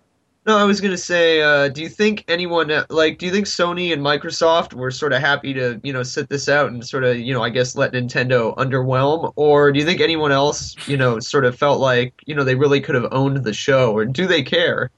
No, 0.47 0.57
I 0.57 0.63
was 0.63 0.81
gonna 0.81 0.97
say, 0.97 1.41
uh, 1.41 1.67
do 1.67 1.83
you 1.83 1.89
think 1.89 2.25
anyone 2.27 2.71
uh, 2.71 2.85
like, 2.89 3.19
do 3.19 3.27
you 3.27 3.31
think 3.31 3.45
Sony 3.45 3.93
and 3.93 4.01
Microsoft 4.01 4.73
were 4.73 4.89
sort 4.89 5.13
of 5.13 5.21
happy 5.21 5.53
to, 5.53 5.79
you 5.83 5.93
know, 5.93 6.01
sit 6.01 6.29
this 6.29 6.49
out 6.49 6.71
and 6.71 6.85
sort 6.85 7.03
of, 7.03 7.17
you 7.19 7.31
know, 7.31 7.43
I 7.43 7.49
guess 7.49 7.75
let 7.75 7.93
Nintendo 7.93 8.55
underwhelm, 8.57 9.33
or 9.35 9.71
do 9.71 9.79
you 9.79 9.85
think 9.85 10.01
anyone 10.01 10.31
else, 10.31 10.75
you 10.87 10.97
know, 10.97 11.19
sort 11.19 11.45
of 11.45 11.55
felt 11.55 11.79
like, 11.79 12.15
you 12.25 12.33
know, 12.33 12.43
they 12.43 12.55
really 12.55 12.81
could 12.81 12.95
have 12.95 13.07
owned 13.11 13.43
the 13.43 13.53
show, 13.53 13.95
or 13.95 14.03
do 14.03 14.25
they 14.25 14.41
care? 14.41 14.89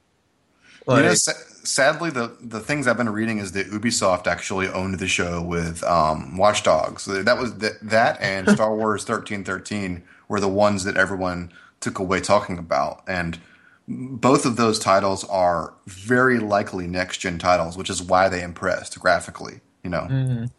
you 0.87 0.95
know, 0.95 1.13
sa- 1.13 1.31
sadly, 1.63 2.09
the 2.09 2.35
the 2.41 2.59
things 2.59 2.87
I've 2.87 2.97
been 2.97 3.09
reading 3.09 3.39
is 3.39 3.51
that 3.53 3.69
Ubisoft 3.69 4.27
actually 4.27 4.67
owned 4.67 4.99
the 4.99 5.07
show 5.07 5.41
with 5.41 5.83
um, 5.83 6.37
Watch 6.37 6.63
Dogs. 6.63 7.05
That 7.05 7.37
was 7.37 7.57
that 7.57 7.73
that 7.81 8.21
and 8.21 8.49
Star 8.55 8.75
Wars 8.75 9.03
thirteen 9.03 9.43
thirteen 9.43 10.03
were 10.27 10.39
the 10.39 10.47
ones 10.47 10.83
that 10.83 10.97
everyone 10.97 11.51
took 11.79 11.99
away 11.99 12.21
talking 12.21 12.57
about, 12.57 13.03
and 13.07 13.39
both 13.87 14.45
of 14.45 14.55
those 14.55 14.79
titles 14.79 15.23
are 15.25 15.73
very 15.85 16.39
likely 16.39 16.87
next 16.87 17.17
gen 17.17 17.37
titles, 17.39 17.77
which 17.77 17.89
is 17.89 18.01
why 18.01 18.29
they 18.29 18.41
impressed 18.41 18.99
graphically. 18.99 19.61
You 19.83 19.89
know. 19.89 20.07
mhm. 20.09 20.51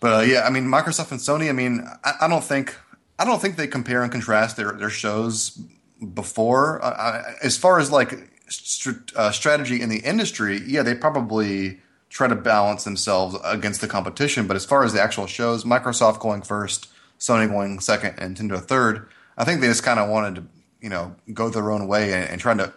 But 0.00 0.12
uh, 0.12 0.20
yeah, 0.22 0.42
I 0.42 0.50
mean, 0.50 0.64
Microsoft 0.64 1.10
and 1.12 1.20
Sony. 1.20 1.48
I 1.48 1.52
mean, 1.52 1.86
I, 2.04 2.12
I 2.22 2.28
don't 2.28 2.44
think 2.44 2.76
I 3.18 3.24
don't 3.24 3.40
think 3.40 3.56
they 3.56 3.66
compare 3.66 4.02
and 4.02 4.10
contrast 4.10 4.56
their 4.56 4.72
their 4.72 4.90
shows 4.90 5.50
before. 6.14 6.84
Uh, 6.84 6.90
I, 6.90 7.34
as 7.42 7.56
far 7.56 7.78
as 7.78 7.90
like 7.90 8.14
st- 8.48 9.12
uh, 9.16 9.30
strategy 9.30 9.80
in 9.80 9.88
the 9.88 10.00
industry, 10.00 10.60
yeah, 10.66 10.82
they 10.82 10.94
probably 10.94 11.80
try 12.08 12.28
to 12.28 12.34
balance 12.34 12.84
themselves 12.84 13.36
against 13.44 13.80
the 13.80 13.88
competition. 13.88 14.46
But 14.46 14.56
as 14.56 14.64
far 14.64 14.84
as 14.84 14.92
the 14.92 15.00
actual 15.00 15.26
shows, 15.26 15.64
Microsoft 15.64 16.18
going 16.18 16.42
first, 16.42 16.88
Sony 17.18 17.48
going 17.48 17.80
second, 17.80 18.14
and 18.18 18.36
Nintendo 18.36 18.60
third. 18.60 19.08
I 19.38 19.44
think 19.44 19.60
they 19.60 19.68
just 19.68 19.82
kind 19.82 19.98
of 19.98 20.10
wanted 20.10 20.34
to, 20.34 20.44
you 20.82 20.90
know, 20.90 21.14
go 21.32 21.48
their 21.48 21.70
own 21.70 21.86
way 21.86 22.12
and, 22.12 22.28
and 22.28 22.40
trying 22.40 22.58
to 22.58 22.72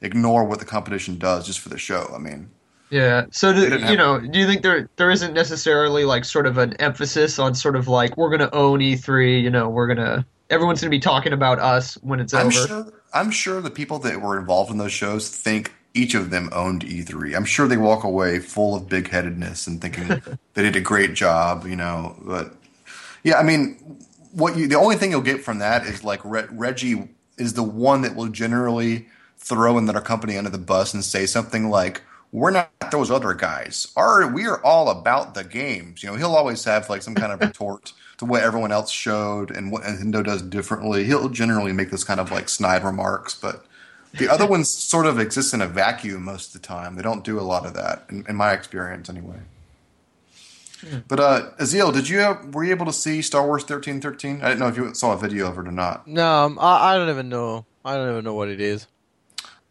ignore 0.00 0.44
what 0.44 0.58
the 0.58 0.64
competition 0.64 1.18
does 1.18 1.46
just 1.46 1.60
for 1.60 1.68
the 1.68 1.78
show. 1.78 2.10
I 2.14 2.18
mean, 2.18 2.50
Yeah. 2.90 3.26
So, 3.30 3.52
do, 3.52 3.78
you 3.86 3.96
know, 3.96 4.18
do 4.18 4.38
you 4.38 4.46
think 4.46 4.62
there 4.62 4.88
there 4.96 5.10
isn't 5.10 5.34
necessarily 5.34 6.04
like 6.04 6.24
sort 6.24 6.46
of 6.46 6.58
an 6.58 6.72
emphasis 6.74 7.38
on 7.38 7.54
sort 7.54 7.76
of 7.76 7.86
like 7.86 8.16
we're 8.16 8.30
gonna 8.30 8.50
own 8.52 8.80
E3? 8.80 9.42
You 9.42 9.50
know, 9.50 9.68
we're 9.68 9.86
gonna 9.86 10.24
everyone's 10.48 10.80
gonna 10.80 10.90
be 10.90 10.98
talking 10.98 11.32
about 11.32 11.58
us 11.60 11.94
when 12.02 12.18
it's 12.18 12.34
I'm 12.34 12.46
over. 12.48 12.66
sure. 12.66 12.92
I'm 13.12 13.30
sure 13.30 13.60
the 13.60 13.70
people 13.70 13.98
that 14.00 14.20
were 14.20 14.38
involved 14.38 14.70
in 14.70 14.78
those 14.78 14.92
shows 14.92 15.28
think 15.28 15.72
each 15.94 16.14
of 16.14 16.30
them 16.30 16.48
owned 16.52 16.84
E3. 16.84 17.36
I'm 17.36 17.44
sure 17.44 17.66
they 17.68 17.76
walk 17.76 18.04
away 18.04 18.38
full 18.38 18.74
of 18.76 18.88
big 18.88 19.08
headedness 19.08 19.66
and 19.66 19.80
thinking 19.80 20.08
they 20.54 20.62
did 20.62 20.76
a 20.76 20.80
great 20.80 21.14
job. 21.14 21.66
You 21.66 21.76
know, 21.76 22.16
but 22.22 22.54
yeah, 23.22 23.36
I 23.36 23.42
mean, 23.42 23.76
what 24.32 24.56
you 24.56 24.66
the 24.66 24.76
only 24.76 24.96
thing 24.96 25.10
you'll 25.10 25.20
get 25.20 25.44
from 25.44 25.58
that 25.58 25.84
is 25.86 26.02
like 26.02 26.20
Re- 26.24 26.46
Reggie 26.50 27.08
is 27.40 27.54
the 27.54 27.62
one 27.62 28.02
that 28.02 28.14
will 28.14 28.28
generally 28.28 29.06
throw 29.38 29.78
another 29.78 30.00
company 30.00 30.36
under 30.36 30.50
the 30.50 30.58
bus 30.58 30.94
and 30.94 31.04
say 31.04 31.26
something 31.26 31.70
like. 31.70 32.02
We're 32.32 32.52
not 32.52 32.70
those 32.92 33.10
other 33.10 33.34
guys. 33.34 33.92
Our, 33.96 34.32
we 34.32 34.46
are 34.46 34.62
all 34.64 34.88
about 34.88 35.34
the 35.34 35.42
games. 35.42 36.00
You 36.00 36.10
know, 36.10 36.16
he'll 36.16 36.36
always 36.36 36.62
have 36.62 36.88
like 36.88 37.02
some 37.02 37.16
kind 37.16 37.32
of 37.32 37.40
retort 37.40 37.92
to 38.18 38.24
what 38.26 38.42
everyone 38.42 38.70
else 38.70 38.90
showed 38.90 39.50
and 39.50 39.72
what 39.72 39.82
Nintendo 39.82 40.22
does 40.22 40.42
differently. 40.42 41.04
He'll 41.04 41.30
generally 41.30 41.72
make 41.72 41.90
those 41.90 42.04
kind 42.04 42.20
of 42.20 42.30
like 42.30 42.50
snide 42.50 42.84
remarks, 42.84 43.34
but 43.34 43.64
the 44.18 44.28
other 44.28 44.46
ones 44.54 44.68
sort 44.70 45.06
of 45.06 45.18
exist 45.18 45.54
in 45.54 45.62
a 45.62 45.66
vacuum 45.66 46.22
most 46.22 46.54
of 46.54 46.60
the 46.60 46.68
time. 46.68 46.96
They 46.96 47.02
don't 47.02 47.24
do 47.24 47.40
a 47.40 47.42
lot 47.42 47.64
of 47.64 47.72
that, 47.74 48.04
in, 48.10 48.26
in 48.28 48.36
my 48.36 48.52
experience, 48.52 49.08
anyway. 49.08 49.38
But 51.08 51.20
uh, 51.20 51.50
Azil, 51.58 51.92
did 51.92 52.08
you 52.08 52.18
have, 52.18 52.54
were 52.54 52.64
you 52.64 52.70
able 52.70 52.86
to 52.86 52.92
see 52.92 53.22
Star 53.22 53.46
Wars 53.46 53.64
thirteen 53.64 54.00
thirteen? 54.00 54.40
I 54.42 54.48
didn't 54.48 54.60
know 54.60 54.68
if 54.68 54.76
you 54.76 54.94
saw 54.94 55.12
a 55.12 55.18
video 55.18 55.48
of 55.48 55.58
it 55.58 55.66
or 55.66 55.72
not. 55.72 56.06
No, 56.06 56.26
um, 56.26 56.58
I, 56.58 56.92
I 56.92 56.98
don't 56.98 57.08
even 57.08 57.28
know. 57.28 57.66
I 57.84 57.96
don't 57.96 58.10
even 58.10 58.24
know 58.24 58.34
what 58.34 58.48
it 58.48 58.60
is. 58.60 58.86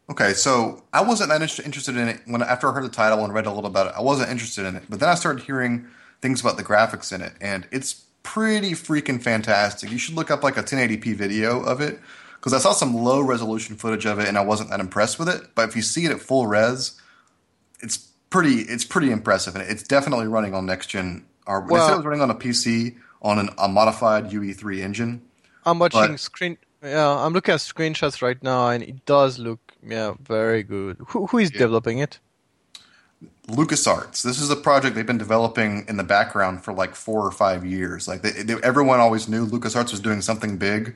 Okay, 0.10 0.34
so 0.34 0.84
I 0.91 1.01
wasn't 1.01 1.30
that 1.30 1.41
interested 1.41 1.95
in 1.95 2.07
it 2.07 2.22
when 2.26 2.41
after 2.41 2.68
I 2.68 2.74
heard 2.74 2.84
the 2.84 2.89
title 2.89 3.24
and 3.24 3.34
read 3.34 3.45
a 3.45 3.51
little 3.51 3.70
about 3.70 3.88
it. 3.88 3.93
I 3.95 4.01
wasn't 4.01 4.32
interested 4.32 4.66
in 4.66 4.76
it, 4.76 4.84
but 4.89 4.99
then 4.99 5.10
I 5.10 5.16
started 5.16 5.43
hearing 5.43 5.86
things 6.22 6.41
about 6.41 6.57
the 6.57 6.64
graphics 6.64 7.14
in 7.14 7.22
it, 7.22 7.34
and 7.39 7.68
it's 7.72 8.05
pretty 8.24 8.72
freaking 8.72 9.22
fantastic. 9.22 9.91
You 9.91 9.99
should 9.99 10.16
look 10.16 10.32
up 10.32 10.43
like 10.43 10.57
a 10.57 10.64
1080p 10.64 11.16
video 11.16 11.62
of 11.62 11.80
it 11.80 11.99
because 12.36 12.53
I 12.53 12.57
saw 12.57 12.74
some 12.74 12.95
low 12.95 13.22
resolution 13.22 13.76
footage 13.76 14.05
of 14.05 14.18
it, 14.20 14.28
and 14.28 14.38
I 14.38 14.41
wasn't 14.41 14.72
that 14.72 14.80
impressed 14.80 15.20
with 15.20 15.30
it. 15.30 15.41
But 15.53 15.70
if 15.70 15.76
you 15.76 15.82
see 15.82 16.05
it 16.05 16.12
at 16.12 16.22
full 16.22 16.47
res, 16.47 16.99
it's 17.82 18.09
pretty 18.30 18.62
it's 18.62 18.86
pretty 18.86 19.12
impressive, 19.12 19.56
and 19.56 19.64
it's 19.70 19.84
definitely 19.84 20.28
running 20.28 20.54
on 20.54 20.66
next 20.66 20.88
gen. 20.88 21.26
Or 21.48 21.62
Well- 21.62 21.94
it 21.94 21.98
was 21.98 22.06
running 22.06 22.22
on 22.22 22.30
a 22.30 22.36
PC 22.36 22.96
on 23.22 23.40
an, 23.40 23.50
a 23.58 23.68
modified 23.68 24.32
UE3 24.32 24.82
engine. 24.82 25.22
I'm 25.66 25.80
watching 25.80 26.00
But- 26.12 26.20
screen. 26.20 26.58
Yeah, 26.82 27.10
I'm 27.10 27.34
looking 27.34 27.54
at 27.54 27.60
screenshots 27.60 28.22
right 28.22 28.42
now, 28.42 28.70
and 28.70 28.82
it 28.82 29.06
does 29.06 29.38
look 29.40 29.60
yeah 29.86 30.14
very 30.24 30.64
good. 30.64 30.98
Who 31.10 31.26
who 31.28 31.38
is 31.40 31.52
Yeah. 31.52 31.60
developing 31.60 32.00
it? 32.00 32.20
LucasArts. 33.48 34.22
This 34.22 34.40
is 34.40 34.50
a 34.50 34.56
project 34.56 34.96
they've 34.96 35.06
been 35.06 35.18
developing 35.18 35.86
in 35.90 35.98
the 35.98 36.04
background 36.04 36.64
for 36.64 36.72
like 36.72 36.96
four 36.96 37.26
or 37.26 37.32
five 37.32 37.66
years. 37.66 38.08
Like 38.08 38.22
they, 38.22 38.32
they, 38.44 38.56
everyone 38.64 39.00
always 39.00 39.28
knew 39.28 39.46
LucasArts 39.46 39.92
was 39.92 40.00
doing 40.00 40.22
something 40.22 40.58
big, 40.58 40.96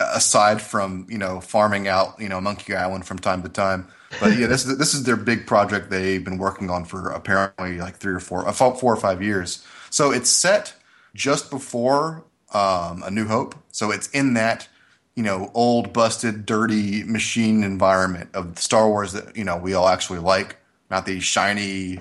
aside 0.00 0.60
from 0.62 1.06
you 1.08 1.18
know 1.18 1.40
farming 1.40 1.86
out 1.88 2.14
you 2.18 2.28
know 2.28 2.40
Monkey 2.40 2.74
Island 2.74 3.06
from 3.06 3.18
time 3.18 3.42
to 3.42 3.48
time. 3.48 3.86
But 4.18 4.36
yeah, 4.36 4.46
this 4.48 4.66
is 4.66 4.76
this 4.78 4.94
is 4.94 5.04
their 5.04 5.16
big 5.16 5.46
project 5.46 5.90
they've 5.90 6.24
been 6.24 6.38
working 6.38 6.68
on 6.68 6.84
for 6.84 7.10
apparently 7.10 7.78
like 7.78 7.96
three 7.96 8.14
or 8.14 8.20
four, 8.20 8.46
uh, 8.48 8.52
four 8.52 8.74
four 8.76 8.92
or 8.92 8.96
five 8.96 9.22
years. 9.22 9.64
So 9.90 10.10
it's 10.10 10.30
set 10.30 10.74
just 11.14 11.50
before 11.50 12.24
um, 12.52 13.02
A 13.04 13.10
New 13.10 13.26
Hope. 13.26 13.54
So 13.70 13.90
it's 13.90 14.08
in 14.10 14.34
that 14.34 14.68
you 15.14 15.22
know 15.22 15.50
old, 15.54 15.92
busted, 15.92 16.44
dirty 16.46 17.04
machine 17.04 17.62
environment 17.62 18.30
of 18.34 18.58
Star 18.58 18.88
Wars 18.88 19.12
that 19.12 19.36
you 19.36 19.44
know 19.44 19.56
we 19.56 19.74
all 19.74 19.88
actually 19.88 20.18
like, 20.18 20.56
not 20.90 21.06
the 21.06 21.20
shiny, 21.20 22.00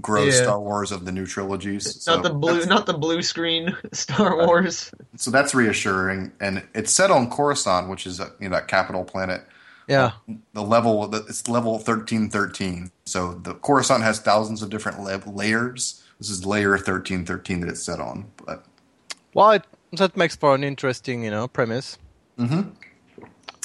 gross 0.00 0.34
Yeah. 0.34 0.42
Star 0.42 0.60
Wars 0.60 0.92
of 0.92 1.04
the 1.04 1.12
new 1.12 1.26
trilogies. 1.26 2.02
So 2.02 2.14
not 2.14 2.22
the 2.22 2.34
blue, 2.34 2.66
not 2.66 2.86
the 2.86 2.94
blue 2.94 3.22
screen 3.22 3.74
Star 3.92 4.46
Wars. 4.46 4.90
so 5.16 5.30
that's 5.30 5.54
reassuring, 5.54 6.32
and 6.40 6.62
it's 6.74 6.92
set 6.92 7.10
on 7.10 7.30
Coruscant, 7.30 7.88
which 7.88 8.06
is 8.06 8.20
uh, 8.20 8.30
you 8.40 8.48
know 8.48 8.56
that 8.56 8.68
capital 8.68 9.04
planet. 9.04 9.42
Yeah, 9.88 10.12
The 10.52 10.62
level 10.62 11.14
it's 11.14 11.48
level 11.48 11.78
thirteen 11.78 12.28
thirteen. 12.28 12.90
So 13.04 13.34
the 13.34 13.54
Coruscant 13.54 14.02
has 14.02 14.18
thousands 14.18 14.62
of 14.62 14.70
different 14.70 15.00
la- 15.00 15.20
layers. 15.32 16.02
This 16.18 16.30
is 16.30 16.44
layer 16.44 16.76
thirteen 16.78 17.24
thirteen 17.24 17.60
that 17.60 17.68
it's 17.68 17.82
set 17.82 18.00
on. 18.00 18.26
But 18.44 18.64
well, 19.34 19.52
it, 19.52 19.64
that 19.92 20.16
makes 20.16 20.34
for 20.34 20.54
an 20.54 20.64
interesting 20.64 21.22
you 21.22 21.30
know 21.30 21.46
premise. 21.46 21.98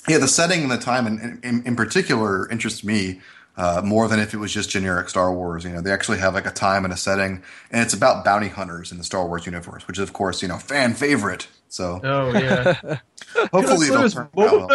yeah, 0.07 0.17
the 0.17 0.27
setting 0.27 0.61
and 0.63 0.71
the 0.71 0.77
time, 0.77 1.07
in, 1.07 1.39
in, 1.43 1.63
in 1.65 1.75
particular, 1.75 2.49
interests 2.49 2.83
me 2.83 3.19
uh, 3.57 3.81
more 3.83 4.07
than 4.07 4.19
if 4.19 4.33
it 4.33 4.37
was 4.37 4.53
just 4.53 4.69
generic 4.69 5.09
Star 5.09 5.33
Wars. 5.33 5.63
You 5.63 5.71
know, 5.71 5.81
they 5.81 5.91
actually 5.91 6.17
have 6.19 6.33
like 6.33 6.45
a 6.45 6.51
time 6.51 6.83
and 6.85 6.93
a 6.93 6.97
setting, 6.97 7.43
and 7.71 7.81
it's 7.81 7.93
about 7.93 8.23
bounty 8.25 8.47
hunters 8.47 8.91
in 8.91 8.97
the 8.97 9.03
Star 9.03 9.27
Wars 9.27 9.45
universe, 9.45 9.87
which 9.87 9.97
is 9.97 10.03
of 10.03 10.13
course 10.13 10.41
you 10.41 10.47
know 10.47 10.57
fan 10.57 10.93
favorite. 10.93 11.47
So 11.67 11.99
Oh 12.03 12.31
yeah. 12.37 12.99
hopefully 13.51 13.89
they'll 13.89 14.09
turn 14.09 14.23
out 14.23 14.35
well. 14.35 14.69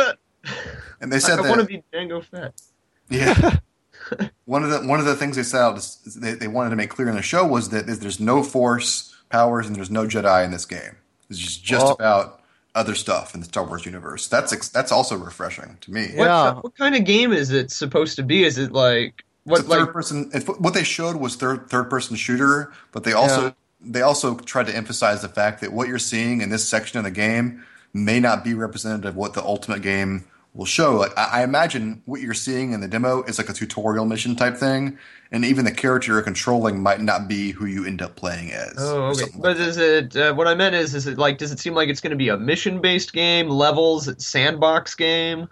Fett. 0.98 1.02
And 1.02 1.12
they 1.12 1.16
I, 1.16 1.20
said 1.20 1.36
that 1.36 1.48
want 1.48 1.60
to 1.60 1.66
be 1.66 1.82
Jango 1.92 2.24
Fett. 2.24 2.60
Yeah. 3.08 3.58
one 4.44 4.62
of 4.64 4.70
the 4.70 4.80
one 4.86 5.00
of 5.00 5.06
the 5.06 5.16
things 5.16 5.36
they 5.36 5.42
set 5.42 5.60
out 5.60 5.76
is 5.76 6.00
is 6.04 6.14
they, 6.16 6.32
they 6.34 6.48
wanted 6.48 6.70
to 6.70 6.76
make 6.76 6.90
clear 6.90 7.08
in 7.08 7.16
the 7.16 7.22
show 7.22 7.46
was 7.46 7.70
that 7.70 7.86
there's 7.86 8.20
no 8.20 8.42
force 8.42 9.14
powers 9.30 9.66
and 9.66 9.74
there's 9.76 9.90
no 9.90 10.04
Jedi 10.06 10.44
in 10.44 10.50
this 10.50 10.64
game. 10.64 10.96
It's 11.30 11.38
just 11.38 11.64
just 11.64 11.84
Well- 11.84 11.94
about 11.94 12.42
other 12.74 12.94
stuff 12.94 13.34
in 13.34 13.40
the 13.40 13.46
Star 13.46 13.64
Wars 13.64 13.86
universe. 13.86 14.28
That's 14.28 14.52
ex- 14.52 14.68
that's 14.68 14.92
also 14.92 15.16
refreshing 15.16 15.78
to 15.80 15.90
me. 15.90 16.08
What, 16.14 16.24
Yeah. 16.26 16.52
what 16.60 16.76
kind 16.76 16.94
of 16.94 17.04
game 17.04 17.32
is 17.32 17.50
it 17.50 17.70
supposed 17.70 18.16
to 18.16 18.22
be? 18.22 18.44
Is 18.44 18.58
it 18.58 18.70
like 18.72 19.24
It's 19.46 19.50
what 19.50 19.60
a 19.60 19.62
third 19.62 19.80
like 19.84 19.92
person. 19.92 20.30
It's, 20.34 20.46
what 20.46 20.74
they 20.74 20.84
showed 20.84 21.16
was 21.16 21.36
third 21.36 21.70
third 21.70 21.88
person 21.88 22.16
shooter, 22.16 22.72
but 22.92 23.04
they 23.04 23.14
also 23.14 23.44
Yeah. 23.44 23.50
they 23.80 24.02
also 24.02 24.36
tried 24.36 24.66
to 24.66 24.76
emphasize 24.76 25.22
the 25.22 25.28
fact 25.28 25.62
that 25.62 25.72
what 25.72 25.88
you're 25.88 25.98
seeing 25.98 26.42
in 26.42 26.50
this 26.50 26.68
section 26.68 26.98
of 26.98 27.04
the 27.04 27.10
game 27.10 27.64
may 27.94 28.20
not 28.20 28.44
be 28.44 28.52
representative 28.52 29.06
of 29.10 29.16
what 29.16 29.32
the 29.32 29.42
ultimate 29.42 29.80
game 29.80 30.24
will 30.56 30.64
show. 30.64 30.96
Like 30.96 31.16
I, 31.16 31.40
I 31.40 31.44
imagine 31.44 32.02
what 32.06 32.20
you're 32.20 32.34
seeing 32.34 32.72
in 32.72 32.80
the 32.80 32.88
demo 32.88 33.22
is 33.24 33.38
like 33.38 33.48
a 33.48 33.52
tutorial 33.52 34.04
mission 34.04 34.34
type 34.34 34.56
thing, 34.56 34.98
and 35.30 35.44
even 35.44 35.64
the 35.64 35.72
character 35.72 36.12
you're 36.12 36.22
controlling 36.22 36.82
might 36.82 37.00
not 37.00 37.28
be 37.28 37.52
who 37.52 37.66
you 37.66 37.84
end 37.84 38.02
up 38.02 38.16
playing 38.16 38.52
as. 38.52 38.74
Oh, 38.78 39.04
okay. 39.06 39.24
But 39.36 39.58
like 39.58 39.66
is 39.68 39.76
it 39.76 40.16
uh, 40.16 40.34
what 40.34 40.48
I 40.48 40.54
meant 40.54 40.74
is 40.74 40.94
is 40.94 41.06
it 41.06 41.18
like 41.18 41.38
does 41.38 41.52
it 41.52 41.58
seem 41.58 41.74
like 41.74 41.88
it's 41.88 42.00
going 42.00 42.10
to 42.10 42.16
be 42.16 42.30
a 42.30 42.36
mission 42.36 42.80
based 42.80 43.12
game, 43.12 43.48
levels, 43.48 44.10
sandbox 44.24 44.94
game? 44.94 45.48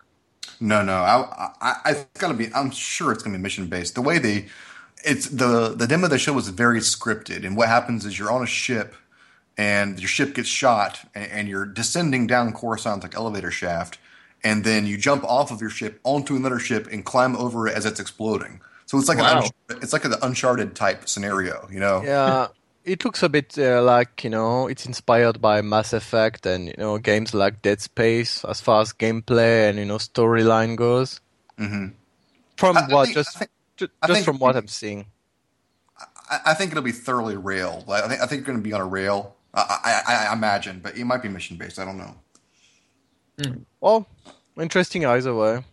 no, 0.61 0.83
no, 0.83 0.95
I, 0.95 1.53
I, 1.61 1.75
I, 1.85 1.91
it's 1.91 2.21
gonna 2.21 2.35
be. 2.35 2.53
I'm 2.55 2.71
sure 2.71 3.13
it's 3.13 3.23
gonna 3.23 3.37
be 3.37 3.43
mission 3.43 3.67
based. 3.67 3.95
The 3.95 4.03
way 4.03 4.19
they, 4.19 4.47
it's 5.05 5.29
the 5.29 5.75
the 5.77 5.87
demo 5.87 6.09
they 6.09 6.19
showed 6.19 6.37
was 6.37 6.49
very 6.49 6.81
scripted, 6.81 7.45
and 7.45 7.57
what 7.57 7.69
happens 7.69 8.05
is 8.05 8.19
you're 8.19 8.31
on 8.31 8.43
a 8.43 8.47
ship, 8.47 8.95
and 9.57 9.99
your 9.99 10.09
ship 10.09 10.35
gets 10.35 10.49
shot, 10.49 11.01
and, 11.15 11.31
and 11.31 11.49
you're 11.49 11.67
descending 11.67 12.27
down 12.27 12.53
Coruscant 12.53 13.03
like 13.03 13.15
elevator 13.15 13.51
shaft, 13.51 13.99
and 14.45 14.63
then 14.63 14.87
you 14.87 14.97
jump 14.99 15.25
off 15.25 15.51
of 15.51 15.61
your 15.61 15.71
ship 15.71 15.99
onto 16.05 16.37
another 16.37 16.59
ship 16.61 16.87
and 16.93 17.05
climb 17.05 17.35
over 17.37 17.67
it 17.67 17.75
as 17.75 17.87
it's 17.87 17.99
exploding. 17.99 18.61
So 18.87 18.99
it's 18.99 19.09
like 19.09 19.19
Wow. 19.19 19.39
an 19.39 19.43
Unch- 19.45 19.83
it's 19.83 19.93
like 19.95 20.05
an 20.05 20.15
Uncharted 20.23 20.77
type 20.77 21.09
scenario, 21.09 21.67
you 21.73 21.81
know? 21.81 22.03
Yeah, 22.05 22.49
it 22.85 23.03
looks 23.05 23.23
a 23.23 23.29
bit 23.31 23.59
uh, 23.59 23.83
like 23.83 24.23
you 24.23 24.31
know 24.31 24.69
it's 24.69 24.85
inspired 24.87 25.41
by 25.41 25.63
Mass 25.63 25.93
Effect 25.95 26.45
and 26.47 26.69
you 26.69 26.75
know 26.79 26.99
games 26.99 27.33
like 27.33 27.63
Dead 27.63 27.81
Space 27.81 28.45
as 28.45 28.61
far 28.61 28.83
as 28.83 28.93
gameplay 28.93 29.69
and 29.71 29.79
you 29.79 29.87
know 29.87 29.97
storyline 29.99 30.77
goes. 30.77 31.21
hmm 31.59 31.87
From 32.59 32.77
I- 32.77 32.83
I 32.83 32.89
what 32.93 33.05
think- 33.07 33.15
just 33.17 33.37
I 33.37 33.39
think- 33.41 33.51
ju- 33.79 33.89
I 34.03 34.07
just 34.07 34.17
think- 34.19 34.25
from 34.27 34.39
what 34.39 34.55
I'm 34.57 34.69
seeing. 34.69 35.07
I, 36.31 36.41
I 36.47 36.55
think 36.55 36.71
it'll 36.73 36.83
be 36.83 36.93
thoroughly 36.93 37.37
rail. 37.37 37.85
Like, 37.87 38.05
I 38.05 38.09
think 38.09 38.21
I 38.23 38.27
think 38.27 38.41
you're 38.41 38.47
going 38.47 38.59
to 38.59 38.63
be 38.65 38.73
on 38.73 38.81
a 38.81 38.87
rail. 38.87 39.35
I, 39.53 40.03
I, 40.07 40.27
I 40.31 40.33
imagine, 40.33 40.81
but 40.83 40.97
it 40.97 41.05
might 41.05 41.23
be 41.23 41.29
mission 41.29 41.57
based. 41.57 41.79
I 41.79 41.85
don't 41.85 41.99
know. 41.99 42.15
Well, 43.81 44.07
interesting 44.59 45.05
either 45.05 45.35
way. 45.35 45.65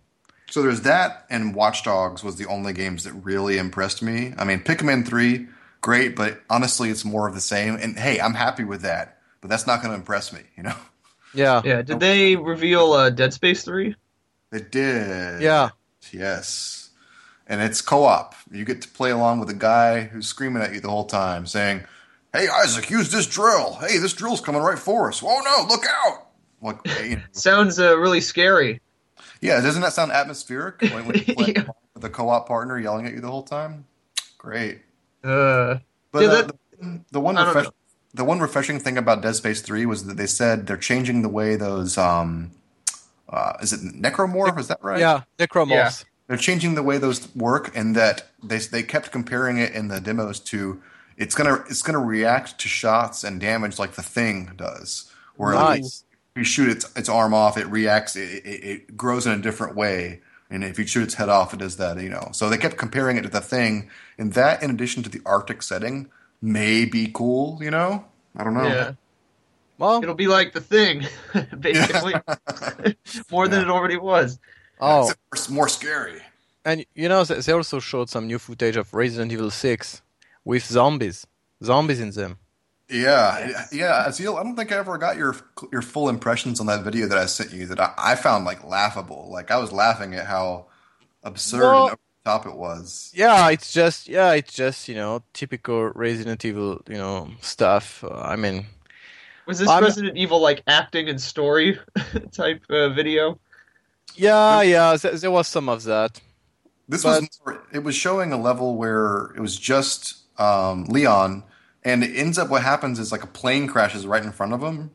So 0.49 0.61
there's 0.61 0.81
that, 0.81 1.25
and 1.29 1.55
Watch 1.55 1.83
Dogs 1.83 2.23
was 2.23 2.35
the 2.35 2.47
only 2.47 2.73
games 2.73 3.03
that 3.05 3.13
really 3.13 3.57
impressed 3.57 4.01
me. 4.01 4.33
I 4.37 4.43
mean, 4.43 4.59
Pikmin 4.59 5.07
three, 5.07 5.47
great, 5.79 6.15
but 6.15 6.41
honestly, 6.49 6.89
it's 6.89 7.05
more 7.05 7.27
of 7.27 7.33
the 7.35 7.41
same. 7.41 7.75
And 7.75 7.97
hey, 7.97 8.19
I'm 8.19 8.33
happy 8.33 8.63
with 8.65 8.81
that, 8.81 9.19
but 9.39 9.49
that's 9.49 9.65
not 9.65 9.81
going 9.81 9.93
to 9.93 9.97
impress 9.97 10.33
me. 10.33 10.41
You 10.57 10.63
know, 10.63 10.75
Yeah, 11.33 11.61
Yeah. 11.63 11.81
Did 11.83 12.01
they 12.01 12.35
reveal 12.35 12.91
uh, 12.93 13.09
Dead 13.11 13.33
Space 13.33 13.63
three? 13.63 13.95
they 14.51 14.59
did. 14.59 15.41
yeah. 15.41 15.69
Yes. 16.11 16.89
And 17.47 17.61
it's 17.61 17.81
co-op. 17.81 18.35
You 18.51 18.65
get 18.65 18.81
to 18.81 18.89
play 18.89 19.11
along 19.11 19.39
with 19.39 19.49
a 19.49 19.53
guy 19.53 20.03
who's 20.03 20.27
screaming 20.27 20.61
at 20.63 20.73
you 20.73 20.81
the 20.81 20.89
whole 20.89 21.05
time, 21.05 21.45
saying, 21.45 21.83
"Hey 22.33 22.47
Isaac, 22.49 22.89
use 22.89 23.11
this 23.11 23.27
drill. 23.27 23.75
Hey, 23.75 23.97
this 23.97 24.13
drill's 24.13 24.41
coming 24.41 24.61
right 24.61 24.79
for 24.79 25.07
us. 25.09 25.21
Oh 25.23 25.41
no, 25.45 25.73
look 25.73 25.85
out!" 25.85 26.27
Like, 26.61 26.77
you 27.03 27.15
know. 27.17 27.21
Sounds 27.31 27.79
uh, 27.79 27.97
really 27.97 28.21
scary. 28.21 28.81
yeah, 29.41 29.59
doesn't 29.61 29.81
that 29.81 29.93
sound 29.93 30.11
atmospheric 30.11 30.81
when, 30.81 31.05
when 31.05 31.15
you 31.17 31.23
play 31.35 31.53
Yeah. 31.55 31.63
with 31.95 32.03
a 32.05 32.09
co-op 32.09 32.47
partner 32.47 32.79
yelling 32.79 33.05
at 33.07 33.13
you 33.13 33.19
the 33.21 33.29
whole 33.31 33.43
time? 33.43 33.85
Great. 34.37 34.79
Uh, 35.23 35.77
But 36.11 36.23
Yeah, 36.23 36.29
uh, 36.29 36.41
the, 36.81 37.01
the 37.11 37.19
one 37.19 37.37
I 37.37 37.41
don't 37.45 37.47
refresh, 37.49 37.65
know. 37.65 37.71
the 38.13 38.23
one 38.23 38.39
refreshing 38.39 38.79
thing 38.79 38.97
about 38.97 39.21
Dead 39.21 39.35
Space 39.35 39.61
Three 39.61 39.85
was 39.85 40.05
that 40.05 40.17
they 40.17 40.27
said 40.27 40.67
they're 40.67 40.77
changing 40.77 41.21
the 41.21 41.29
way 41.29 41.55
those 41.55 41.97
um, 41.97 42.51
uh, 43.29 43.53
is 43.61 43.71
it 43.73 43.81
necromorph? 43.81 44.57
Is 44.59 44.67
that 44.67 44.79
right? 44.83 44.99
Yeah, 44.99 45.21
Necromorphs. 45.39 46.03
they're 46.27 46.37
changing 46.37 46.75
the 46.75 46.83
way 46.83 46.97
those 46.97 47.33
work, 47.35 47.71
and 47.75 47.95
that 47.95 48.27
they 48.43 48.57
they 48.57 48.83
kept 48.83 49.11
comparing 49.11 49.57
it 49.57 49.73
in 49.73 49.87
the 49.87 50.01
demos 50.01 50.39
to 50.41 50.81
it's 51.17 51.33
gonna 51.35 51.63
it's 51.69 51.81
gonna 51.81 51.99
react 51.99 52.57
to 52.59 52.67
shots 52.67 53.23
and 53.23 53.39
damage 53.39 53.77
like 53.79 53.93
the 53.93 54.01
thing 54.03 54.51
does. 54.57 55.09
Where 55.37 55.53
Nice. 55.53 56.03
If 56.35 56.39
you 56.39 56.43
shoot 56.43 56.69
its 56.69 56.91
its 56.95 57.09
arm 57.09 57.33
off, 57.33 57.57
it 57.57 57.67
reacts. 57.67 58.15
It, 58.15 58.45
it, 58.45 58.63
it 58.63 58.97
grows 58.97 59.25
in 59.25 59.33
a 59.33 59.41
different 59.41 59.75
way. 59.75 60.21
And 60.49 60.63
if 60.65 60.77
you 60.77 60.85
shoot 60.85 61.03
its 61.03 61.13
head 61.13 61.29
off, 61.29 61.53
it 61.53 61.59
does 61.59 61.77
that. 61.77 62.01
You 62.01 62.09
know. 62.09 62.29
So 62.33 62.49
they 62.49 62.57
kept 62.57 62.77
comparing 62.77 63.17
it 63.17 63.21
to 63.23 63.29
the 63.29 63.41
thing, 63.41 63.89
and 64.17 64.33
that, 64.33 64.61
in 64.63 64.69
addition 64.69 65.01
to 65.03 65.09
the 65.09 65.21
Arctic 65.25 65.61
setting, 65.63 66.09
may 66.41 66.85
be 66.85 67.09
cool. 67.13 67.57
You 67.61 67.71
know. 67.71 68.05
I 68.37 68.43
don't 68.43 68.53
know. 68.53 68.63
yeah. 68.67 68.91
Well, 69.77 70.01
It'll 70.03 70.13
be 70.15 70.27
like 70.27 70.53
the 70.53 70.61
thing, 70.61 71.07
basically, 71.59 72.13
more 73.31 73.47
than 73.47 73.61
Yeah. 73.61 73.67
it 73.67 73.71
already 73.71 73.97
was. 73.97 74.39
oh, 74.79 75.11
It's 75.33 75.49
more 75.49 75.67
scary. 75.67 76.21
and 76.63 76.85
you 76.95 77.09
know 77.09 77.23
they 77.23 77.39
they 77.41 77.51
also 77.51 77.79
showed 77.79 78.09
some 78.09 78.27
new 78.27 78.37
footage 78.39 78.77
of 78.77 78.93
Resident 78.93 79.31
Evil 79.31 79.49
Six 79.49 80.01
with 80.45 80.63
zombies, 80.65 81.25
zombies 81.63 81.99
in 81.99 82.11
them. 82.11 82.37
Yeah, 82.91 83.65
yeah. 83.71 84.05
Azil, 84.07 84.37
I 84.39 84.43
don't 84.43 84.55
think 84.55 84.71
I 84.71 84.75
ever 84.77 84.97
got 84.97 85.15
your 85.17 85.35
your 85.71 85.81
full 85.81 86.09
impressions 86.09 86.59
on 86.59 86.65
that 86.67 86.83
video 86.83 87.07
that 87.07 87.17
I 87.17 87.25
sent 87.25 87.51
you 87.53 87.65
that 87.67 87.79
I, 87.79 87.93
I 87.97 88.15
found 88.15 88.43
like 88.45 88.63
laughable. 88.65 89.29
Like 89.31 89.49
I 89.49 89.57
was 89.57 89.71
laughing 89.71 90.13
at 90.13 90.25
how 90.27 90.65
absurd 91.23 91.61
Well- 91.61 91.83
and 91.83 91.91
over 91.93 91.99
the 92.23 92.29
top 92.29 92.45
it 92.45 92.55
was. 92.55 93.11
Yeah, 93.15 93.49
it's 93.49 93.71
just 93.71 94.09
yeah, 94.09 94.33
it's 94.33 94.53
just 94.53 94.87
you 94.89 94.95
know 94.95 95.23
typical 95.33 95.85
Resident 95.95 96.43
Evil 96.43 96.81
you 96.89 96.97
know 96.97 97.29
stuff. 97.39 98.03
Uh, 98.03 98.09
I 98.19 98.35
mean, 98.35 98.65
Was 99.47 99.59
this 99.59 99.69
I'm- 99.69 99.83
Resident 99.83 100.17
Evil 100.17 100.41
like 100.41 100.61
acting 100.67 101.07
and 101.07 101.19
story 101.21 101.79
type 102.33 102.61
uh, 102.69 102.89
video? 102.89 103.39
yeah, 104.15 104.61
yeah, 104.61 104.97
th- 104.97 105.21
there 105.21 105.31
was 105.31 105.47
some 105.47 105.69
of 105.69 105.83
that. 105.85 106.19
This 106.89 107.03
But- 107.03 107.21
was 107.21 107.39
more, 107.45 107.63
it 107.71 107.83
was 107.83 107.95
showing 107.95 108.33
a 108.33 108.37
level 108.37 108.75
where 108.75 109.31
it 109.37 109.39
was 109.39 109.55
just 109.57 110.17
um, 110.37 110.83
Leon, 110.85 111.43
and 111.83 112.03
it 112.03 112.15
ends 112.15 112.37
up 112.37 112.49
what 112.49 112.63
happens 112.63 112.99
is 112.99 113.11
like 113.11 113.23
a 113.23 113.27
plane 113.27 113.67
crashes 113.67 114.05
right 114.07 114.23
in 114.23 114.31
front 114.31 114.53
of 114.53 114.61
him. 114.61 114.91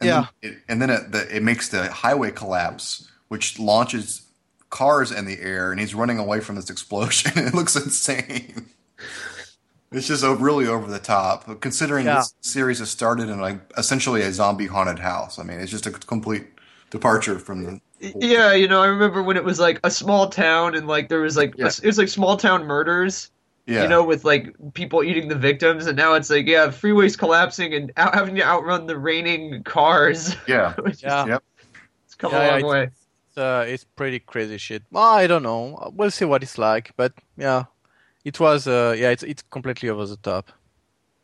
And 0.00 0.08
Yeah. 0.08 0.26
Then 0.42 0.52
it, 0.52 0.58
and 0.68 0.82
then 0.82 0.90
it, 0.90 1.12
the, 1.12 1.36
it 1.36 1.42
makes 1.42 1.68
the 1.68 1.90
highway 1.90 2.30
collapse, 2.30 3.10
which 3.28 3.58
launches 3.58 4.22
cars 4.70 5.12
in 5.12 5.24
the 5.24 5.40
air, 5.40 5.70
and 5.70 5.78
he's 5.80 5.94
running 5.94 6.18
away 6.18 6.40
from 6.40 6.56
this 6.56 6.70
explosion. 6.70 7.32
it 7.36 7.54
looks 7.54 7.76
insane. 7.76 8.66
It's 9.92 10.08
just 10.08 10.24
really 10.24 10.66
over 10.66 10.90
the 10.90 10.98
top, 10.98 11.60
considering 11.60 12.06
Yeah. 12.06 12.16
this 12.16 12.34
series 12.40 12.80
has 12.80 12.90
started 12.90 13.28
in 13.28 13.40
like 13.40 13.60
essentially 13.78 14.22
a 14.22 14.32
zombie 14.32 14.66
haunted 14.66 14.98
house. 14.98 15.38
I 15.38 15.44
mean, 15.44 15.60
it's 15.60 15.70
just 15.70 15.86
a 15.86 15.92
complete 15.92 16.46
departure 16.90 17.38
from 17.38 17.62
the. 17.64 17.80
Yeah, 18.00 18.52
you 18.52 18.66
know, 18.66 18.82
I 18.82 18.86
remember 18.86 19.22
when 19.22 19.36
it 19.36 19.44
was 19.44 19.60
like 19.60 19.78
a 19.84 19.90
small 19.90 20.28
town 20.28 20.74
and 20.74 20.88
like 20.88 21.08
there 21.08 21.20
was 21.20 21.36
like 21.36 21.54
Yeah. 21.56 21.68
it 21.68 21.86
was 21.86 21.96
like 21.98 22.08
small 22.08 22.36
town 22.36 22.66
murders, 22.66 23.30
Yeah, 23.66 23.82
you 23.82 23.88
know, 23.88 24.04
with 24.04 24.24
like 24.24 24.54
people 24.74 25.02
eating 25.02 25.28
the 25.28 25.34
victims, 25.34 25.86
and 25.86 25.96
now 25.96 26.12
it's 26.14 26.28
like 26.28 26.46
yeah, 26.46 26.66
freeways 26.66 27.16
collapsing 27.16 27.72
and 27.72 27.92
out, 27.96 28.14
having 28.14 28.34
to 28.36 28.42
outrun 28.42 28.86
the 28.86 28.98
raining 28.98 29.62
cars. 29.64 30.36
yeah, 30.46 30.74
Which 30.80 30.94
is- 30.96 31.02
Yeah. 31.02 31.26
Yep. 31.26 31.42
it's 32.04 32.14
come 32.14 32.32
Yeah, 32.32 32.38
a 32.38 32.48
long 32.50 32.58
it's- 32.58 32.70
way. 32.70 32.82
It's, 33.28 33.38
uh, 33.38 33.64
it's 33.66 33.84
pretty 33.84 34.20
crazy 34.20 34.58
shit. 34.58 34.82
Well, 34.92 35.02
I 35.02 35.26
don't 35.26 35.42
know. 35.42 35.90
We'll 35.96 36.10
see 36.10 36.24
what 36.26 36.42
it's 36.42 36.58
like, 36.58 36.92
but 36.96 37.12
yeah, 37.36 37.64
it 38.24 38.38
was. 38.38 38.66
Uh, 38.68 38.94
yeah, 38.98 39.10
it's 39.10 39.22
it's 39.22 39.42
completely 39.50 39.88
over 39.88 40.06
the 40.06 40.16
top. 40.18 40.52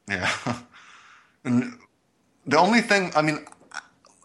Yeah. 0.08 0.30
And 1.44 1.78
the 2.46 2.58
only 2.58 2.80
thing, 2.82 3.12
I 3.16 3.22
mean, 3.22 3.46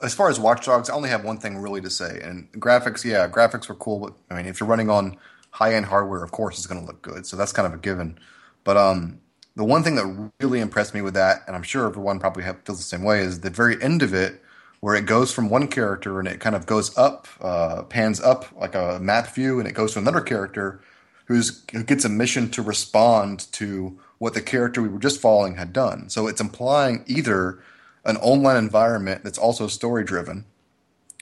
as 0.04 0.14
far 0.14 0.30
as 0.30 0.40
Watch 0.40 0.66
Dogs, 0.66 0.90
I 0.90 0.94
only 0.94 1.10
have 1.10 1.24
one 1.24 1.38
thing 1.38 1.58
really 1.58 1.80
to 1.82 1.90
say. 1.90 2.20
And 2.22 2.52
graphics, 2.54 3.04
yeah, 3.06 3.28
graphics 3.28 3.70
were 3.70 3.76
cool, 3.76 4.00
but 4.00 4.14
I 4.30 4.36
mean, 4.36 4.46
if 4.48 4.60
you're 4.60 4.68
running 4.68 4.90
on 4.90 5.18
high 5.56 5.74
end 5.74 5.86
hardware, 5.86 6.22
of 6.22 6.32
course 6.32 6.60
is 6.60 6.68
going 6.68 6.82
to 6.82 6.86
look 6.86 7.02
good. 7.02 7.26
So 7.26 7.38
that's 7.38 7.54
kind 7.54 7.66
of 7.66 7.74
a 7.74 7.78
given. 7.78 8.20
But 8.66 8.76
um, 8.76 9.22
the 9.56 9.64
one 9.64 9.84
thing 9.84 9.96
that 9.96 10.32
really 10.42 10.60
impressed 10.60 10.94
me 10.94 11.02
with 11.02 11.14
that, 11.14 11.44
and 11.48 11.56
I'm 11.56 11.64
sure 11.64 11.88
everyone 11.88 12.20
probably 12.20 12.44
have, 12.44 12.62
feels 12.66 12.78
the 12.78 12.84
same 12.84 13.04
way, 13.04 13.22
is 13.22 13.40
the 13.40 13.50
very 13.50 13.82
end 13.82 14.04
of 14.04 14.14
it, 14.14 14.44
where 14.82 14.96
it 14.96 15.06
goes 15.06 15.32
from 15.32 15.50
one 15.50 15.70
character 15.70 16.20
and 16.20 16.28
it 16.28 16.42
kind 16.42 16.58
of 16.58 16.66
goes 16.66 16.96
up, 16.98 17.30
uh, 17.40 17.84
pans 17.84 18.20
up 18.20 18.52
like 18.60 18.76
a 18.76 19.00
map 19.02 19.34
view, 19.34 19.60
and 19.60 19.68
it 19.68 19.72
goes 19.72 19.94
to 19.94 20.00
another 20.00 20.20
character 20.20 20.82
who's 21.28 21.64
who 21.72 21.84
gets 21.84 22.04
a 22.04 22.10
mission 22.10 22.52
to 22.52 22.62
respond 22.62 23.52
to 23.54 23.98
what 24.18 24.34
the 24.34 24.42
character 24.42 24.82
we 24.82 24.90
were 24.90 25.00
just 25.00 25.22
following 25.22 25.56
had 25.56 25.72
done. 25.72 26.10
So 26.10 26.28
it's 26.28 26.42
implying 26.42 27.06
either 27.08 27.64
an 28.04 28.18
online 28.18 28.58
environment 28.58 29.24
that's 29.24 29.38
also 29.38 29.68
story 29.68 30.04
driven, 30.04 30.46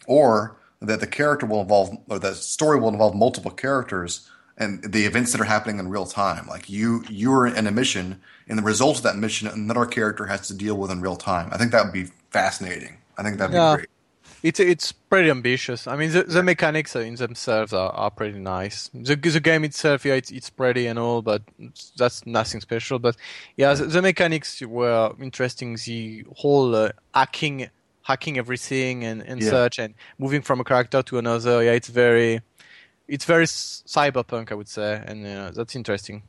or 0.08 0.58
that 0.84 1.00
the 1.00 1.08
character 1.08 1.46
will 1.46 1.62
involve 1.62 1.98
or 2.10 2.20
the 2.20 2.36
story 2.36 2.80
will 2.80 2.90
involve 2.90 3.16
multiple 3.16 3.52
characters 3.52 4.30
and 4.58 4.84
the 4.84 5.06
events 5.06 5.32
that 5.32 5.42
are 5.42 5.46
happening 5.46 5.80
in 5.80 5.88
real 5.90 6.06
time. 6.06 6.46
Like 6.48 6.70
you 6.70 7.04
you're 7.10 7.48
in 7.48 7.66
a 7.68 7.72
mission 7.72 8.22
and 8.48 8.58
the 8.60 8.64
results 8.64 9.00
of 9.00 9.04
that 9.04 9.16
mission 9.18 9.48
another 9.48 9.86
character 9.86 10.26
has 10.28 10.48
to 10.50 10.54
deal 10.54 10.76
with 10.78 10.92
in 10.92 11.02
real 11.02 11.16
time. 11.16 11.50
I 11.52 11.58
think 11.58 11.72
that 11.72 11.84
would 11.86 11.94
be 11.94 12.06
fascinating. 12.32 12.98
I 13.18 13.24
think 13.24 13.38
that'd 13.38 13.54
Yeah. 13.54 13.74
be 13.76 13.78
great. 13.78 13.90
It's 14.44 14.60
it's 14.60 14.92
pretty 14.92 15.30
ambitious. 15.30 15.88
I 15.88 15.96
mean, 15.96 16.12
the, 16.12 16.24
the 16.24 16.44
mechanics 16.44 16.98
in 16.98 17.16
themselves 17.16 17.72
are, 17.72 17.92
are 17.92 18.12
pretty 18.12 18.40
nice. 18.40 18.90
The 18.94 19.16
the 19.16 19.40
game 19.40 19.64
itself, 19.64 20.04
yeah, 20.06 20.16
it's 20.16 20.32
it's 20.32 20.50
pretty 20.50 20.86
and 20.88 21.00
all, 21.00 21.22
but 21.22 21.44
that's 21.98 22.26
nothing 22.26 22.60
special. 22.60 23.00
But 23.00 23.16
yeah, 23.56 23.74
the, 23.74 23.86
the 23.86 24.02
mechanics 24.02 24.62
were 24.62 25.14
interesting. 25.22 25.78
The 25.78 26.26
whole 26.36 26.76
uh, 26.76 26.90
hacking 27.14 27.70
hacking 28.04 28.38
everything 28.38 29.04
and, 29.04 29.22
and 29.22 29.42
Yeah. 29.42 29.50
such, 29.50 29.80
and 29.80 29.96
moving 30.18 30.42
from 30.42 30.60
a 30.60 30.64
character 30.64 31.02
to 31.04 31.18
another. 31.18 31.64
Yeah, 31.64 31.72
it's 31.72 31.90
very 31.90 32.42
it's 33.08 33.26
very 33.26 33.46
cyberpunk, 33.46 34.52
I 34.52 34.56
would 34.56 34.70
say, 34.70 35.04
and 35.06 35.26
uh, 35.28 35.52
that's 35.52 35.76
interesting. 35.76 36.24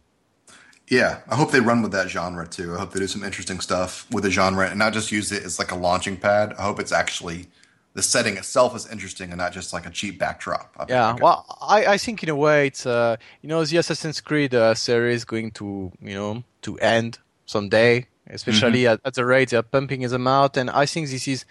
Yeah, 0.88 1.20
I 1.30 1.36
hope 1.36 1.50
they 1.50 1.60
run 1.60 1.80
with 1.82 1.92
that 1.92 2.08
genre 2.10 2.46
too. 2.46 2.74
I 2.74 2.78
hope 2.78 2.92
they 2.92 3.00
do 3.00 3.06
some 3.06 3.24
interesting 3.24 3.60
stuff 3.60 4.06
with 4.10 4.24
the 4.24 4.30
genre 4.30 4.68
and 4.68 4.78
not 4.78 4.92
just 4.92 5.10
use 5.10 5.32
it 5.32 5.42
as 5.44 5.58
like 5.58 5.70
a 5.72 5.76
launching 5.76 6.16
pad. 6.16 6.54
I 6.58 6.62
hope 6.62 6.78
it's 6.78 6.92
actually 6.92 7.46
the 7.94 8.02
setting 8.02 8.36
itself 8.36 8.76
is 8.76 8.86
interesting 8.90 9.30
and 9.30 9.38
not 9.38 9.52
just 9.52 9.72
like 9.72 9.86
a 9.86 9.90
cheap 9.90 10.18
backdrop. 10.18 10.76
I 10.78 10.84
Yeah, 10.86 11.16
well, 11.16 11.46
I, 11.62 11.86
I 11.86 11.98
think 11.98 12.22
in 12.22 12.28
a 12.28 12.36
way 12.36 12.66
it's 12.66 12.84
uh, 12.84 13.16
you 13.40 13.48
know 13.48 13.64
the 13.64 13.78
Assassin's 13.78 14.20
Creed 14.20 14.54
uh, 14.54 14.74
series 14.74 15.24
going 15.24 15.52
to 15.52 15.90
you 16.02 16.14
know 16.14 16.44
to 16.62 16.78
end 16.80 17.18
someday, 17.46 18.06
especially 18.28 18.86
at, 18.86 19.00
at 19.04 19.14
the 19.14 19.24
rate 19.24 19.50
they're 19.50 19.62
pumping 19.62 20.02
them 20.02 20.26
out, 20.26 20.56
and 20.56 20.70
I 20.70 20.86
think 20.86 21.08
this 21.08 21.28
is 21.28 21.44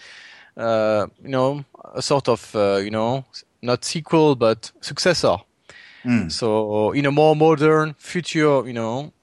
uh, 0.57 1.07
you 1.21 1.29
know 1.29 1.65
a 1.93 2.01
sort 2.01 2.29
of 2.29 2.55
uh, 2.55 2.77
you 2.77 2.91
know 2.91 3.25
not 3.61 3.85
sequel 3.85 4.35
but 4.35 4.71
successor. 4.81 5.37
Mm. 6.05 6.31
So 6.31 6.91
in 6.91 7.05
a 7.05 7.11
more 7.11 7.35
modern 7.35 7.93
future, 7.93 8.67
you 8.67 8.73
know, 8.73 9.13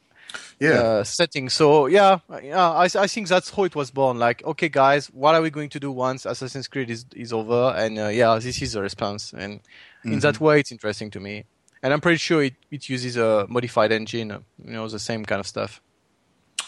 yeah. 0.58 0.70
uh, 0.70 1.04
setting. 1.04 1.48
So 1.48 1.86
yeah, 1.86 2.18
yeah, 2.42 2.70
I, 2.70 2.84
I 2.84 3.06
think 3.06 3.28
that's 3.28 3.50
how 3.50 3.64
it 3.64 3.74
was 3.74 3.90
born. 3.90 4.18
Like, 4.18 4.44
okay, 4.44 4.68
guys, 4.68 5.08
what 5.08 5.34
are 5.34 5.42
we 5.42 5.50
going 5.50 5.68
to 5.70 5.80
do 5.80 5.90
once 5.90 6.26
Assassin's 6.26 6.68
Creed 6.68 6.90
is 6.90 7.04
is 7.14 7.32
over? 7.32 7.74
And 7.76 7.98
uh, 7.98 8.08
yeah, 8.08 8.38
this 8.38 8.62
is 8.62 8.72
the 8.72 8.82
response. 8.82 9.32
And 9.32 9.60
in 10.04 10.18
that 10.20 10.40
way, 10.40 10.60
it's 10.60 10.72
interesting 10.72 11.10
to 11.10 11.20
me. 11.20 11.44
And 11.82 11.92
I'm 11.92 12.00
pretty 12.00 12.18
sure 12.18 12.42
it, 12.42 12.54
it 12.70 12.88
uses 12.88 13.16
a 13.16 13.46
modified 13.48 13.90
engine, 13.90 14.44
you 14.62 14.72
know, 14.72 14.86
the 14.88 14.98
same 14.98 15.24
kind 15.24 15.40
of 15.40 15.46
stuff. 15.46 15.80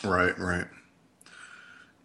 Right, 0.05 0.38
right. 0.38 0.66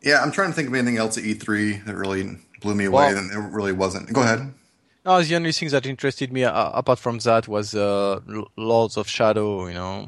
Yeah, 0.02 0.22
I'm 0.22 0.32
trying 0.32 0.50
to 0.50 0.54
think 0.56 0.68
of 0.70 0.74
anything 0.76 0.98
else 0.98 1.18
at 1.18 1.24
E3 1.24 1.86
that 1.86 1.96
really 1.96 2.38
blew 2.62 2.76
me 2.76 2.86
away, 2.86 3.14
Well- 3.14 3.18
and 3.18 3.32
it 3.32 3.38
really 3.56 3.74
wasn't. 3.74 4.12
Go 4.14 4.22
ahead. 4.22 4.54
No, 5.06 5.22
the 5.22 5.36
only 5.38 5.54
thing 5.54 5.70
that 5.70 5.86
interested 5.86 6.34
me 6.34 6.44
uh, 6.44 6.72
apart 6.72 7.00
from 7.00 7.18
that 7.20 7.48
was 7.48 7.74
uh, 7.74 8.20
Lords 8.58 8.98
of 8.98 9.08
Shadow, 9.08 9.68
you 9.68 9.74
know, 9.74 10.06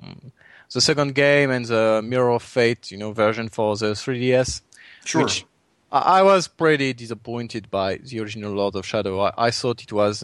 the 0.74 0.82
second 0.82 1.16
game 1.16 1.52
and 1.52 1.64
the 1.66 2.02
Mirror 2.04 2.32
of 2.32 2.44
Fate, 2.44 2.92
you 2.92 2.98
know, 2.98 3.14
version 3.14 3.48
for 3.48 3.78
the 3.78 3.94
3DS. 3.94 4.62
Sure. 5.06 5.24
Which 5.24 5.46
I 5.90 6.22
was 6.22 6.50
pretty 6.50 6.92
disappointed 6.92 7.72
by 7.72 7.96
the 7.96 8.20
original 8.20 8.52
Lord 8.54 8.76
of 8.76 8.86
Shadow. 8.86 9.22
I, 9.22 9.32
I 9.38 9.52
thought 9.52 9.82
it 9.82 9.94
was, 9.94 10.22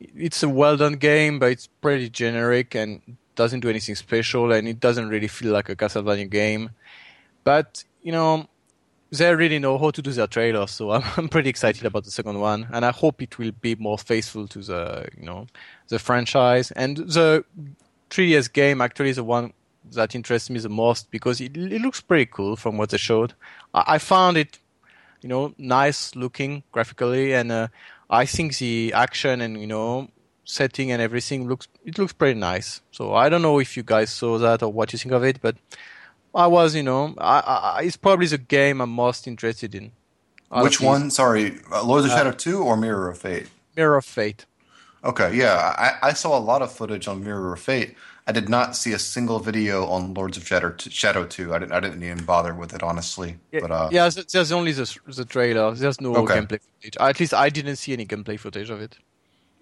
it's 0.00 0.42
a 0.42 0.48
well 0.50 0.76
done 0.76 0.92
game, 0.96 1.38
but 1.38 1.52
it's 1.52 1.66
pretty 1.80 2.10
generic 2.10 2.74
and 2.74 3.00
doesn't 3.38 3.60
do 3.60 3.70
anything 3.70 3.94
special, 3.94 4.52
and 4.52 4.66
it 4.68 4.80
doesn't 4.80 5.08
really 5.08 5.28
feel 5.28 5.52
like 5.52 5.68
a 5.70 5.76
Castlevania 5.76 6.28
game. 6.28 6.70
But 7.44 7.84
you 8.02 8.12
know, 8.12 8.48
they 9.10 9.34
really 9.34 9.60
know 9.60 9.78
how 9.78 9.90
to 9.90 10.02
do 10.02 10.12
their 10.12 10.26
trailers, 10.26 10.72
so 10.72 10.90
I'm, 10.90 11.04
I'm 11.16 11.28
pretty 11.28 11.48
excited 11.48 11.86
about 11.86 12.04
the 12.04 12.10
second 12.10 12.40
one, 12.40 12.66
and 12.72 12.84
I 12.84 12.90
hope 12.90 13.22
it 13.22 13.38
will 13.38 13.52
be 13.52 13.76
more 13.76 13.96
faithful 13.96 14.48
to 14.48 14.58
the 14.70 15.08
you 15.16 15.24
know 15.24 15.46
the 15.88 15.98
franchise 15.98 16.72
and 16.72 16.96
the 16.96 17.44
3DS 18.10 18.52
game. 18.52 18.80
Actually, 18.80 19.10
is 19.10 19.16
the 19.16 19.24
one 19.24 19.52
that 19.92 20.14
interests 20.14 20.50
me 20.50 20.58
the 20.58 20.68
most 20.68 21.10
because 21.10 21.40
it, 21.40 21.56
it 21.56 21.80
looks 21.80 22.00
pretty 22.00 22.26
cool 22.26 22.56
from 22.56 22.76
what 22.76 22.90
they 22.90 22.98
showed. 22.98 23.32
I, 23.72 23.94
I 23.94 23.98
found 23.98 24.36
it, 24.36 24.58
you 25.22 25.28
know, 25.28 25.54
nice 25.56 26.14
looking 26.16 26.64
graphically, 26.72 27.32
and 27.32 27.52
uh, 27.52 27.68
I 28.10 28.26
think 28.26 28.58
the 28.58 28.92
action 28.94 29.40
and 29.40 29.60
you 29.60 29.68
know 29.68 30.08
setting 30.48 30.90
and 30.90 31.00
everything 31.02 31.46
looks 31.46 31.68
it 31.84 31.98
looks 31.98 32.12
pretty 32.14 32.38
nice. 32.40 32.80
So 32.90 33.14
I 33.14 33.28
don't 33.28 33.42
know 33.42 33.58
if 33.60 33.76
you 33.76 33.82
guys 33.82 34.08
saw 34.10 34.38
that 34.38 34.62
or 34.62 34.72
what 34.72 34.92
you 34.92 34.98
think 34.98 35.12
of 35.12 35.22
it, 35.22 35.40
but 35.42 35.56
I 36.34 36.46
was, 36.46 36.74
you 36.74 36.82
know, 36.82 37.14
I, 37.18 37.38
I, 37.78 37.82
it's 37.82 37.96
probably 37.96 38.26
the 38.26 38.38
game 38.38 38.80
I'm 38.80 38.90
most 38.90 39.26
interested 39.26 39.74
in. 39.74 39.92
Which 40.50 40.80
one? 40.80 41.10
Sorry, 41.10 41.58
uh, 41.70 41.84
Lords 41.84 42.06
of 42.06 42.12
Shadow 42.12 42.32
2 42.32 42.62
or 42.62 42.76
Mirror 42.76 43.10
of 43.10 43.18
Fate? 43.18 43.48
Mirror 43.76 43.96
of 43.98 44.04
Fate. 44.06 44.46
Okay, 45.04 45.34
yeah, 45.34 45.74
I, 45.76 46.08
I 46.08 46.12
saw 46.14 46.36
a 46.38 46.40
lot 46.40 46.62
of 46.62 46.72
footage 46.72 47.06
on 47.06 47.22
Mirror 47.22 47.52
of 47.52 47.60
Fate. 47.60 47.94
I 48.26 48.32
did 48.32 48.48
not 48.48 48.74
see 48.76 48.92
a 48.92 48.98
single 48.98 49.38
video 49.40 49.86
on 49.86 50.14
Lords 50.14 50.36
of 50.38 50.46
Shadow, 50.46 50.74
Shadow 50.78 51.24
2. 51.26 51.54
I 51.54 51.58
didn't, 51.58 51.72
I 51.72 51.80
didn't 51.80 52.02
even 52.02 52.24
bother 52.24 52.54
with 52.54 52.74
it, 52.74 52.82
honestly. 52.82 53.36
Yeah, 53.52 53.60
But 53.60 53.70
uh, 53.70 53.88
yeah, 53.92 54.08
there's- 54.08 54.32
there's 54.32 54.52
only 54.52 54.72
the 54.72 54.86
the 55.06 55.24
trailer. 55.24 55.74
There's 55.74 56.00
no 56.00 56.14
Okay. 56.16 56.34
gameplay 56.38 56.60
footage. 56.60 56.96
At 57.00 57.20
least 57.20 57.34
I 57.34 57.48
didn't 57.50 57.76
see 57.76 57.92
any 57.92 58.06
gameplay 58.06 58.38
footage 58.38 58.70
of 58.70 58.80
it. 58.80 58.96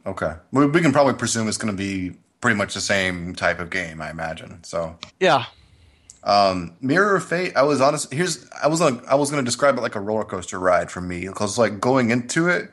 Okay, 0.07 0.35
we, 0.53 0.67
we 0.67 0.81
can 0.81 0.93
probably 0.93 1.15
presume 1.15 1.49
it's 1.49 1.59
going 1.59 1.75
to 1.75 1.77
be 1.77 2.17
pretty 2.41 2.57
much 2.57 2.75
the 2.75 2.81
same 2.81 3.35
type 3.35 3.59
of 3.59 3.71
game, 3.71 4.01
I 4.01 4.11
imagine. 4.11 4.63
So, 4.65 4.99
Yeah, 5.21 5.47
um, 6.27 6.75
Mirror 6.81 7.17
of 7.17 7.25
Fate, 7.25 7.57
I 7.57 7.63
was 7.63 7.81
honest. 7.81 8.13
Here's 8.13 8.51
I 8.51 8.67
was 8.67 8.81
on, 8.81 9.01
I 9.09 9.15
was 9.15 9.31
going 9.31 9.43
to 9.43 9.49
describe 9.49 9.79
it 9.79 9.81
like 9.81 9.95
a 9.95 10.01
roller 10.01 10.25
coaster 10.25 10.59
ride 10.59 10.91
for 10.91 11.01
me 11.01 11.29
because 11.29 11.57
like 11.57 11.81
going 11.81 12.11
into 12.11 12.49
it 12.49 12.73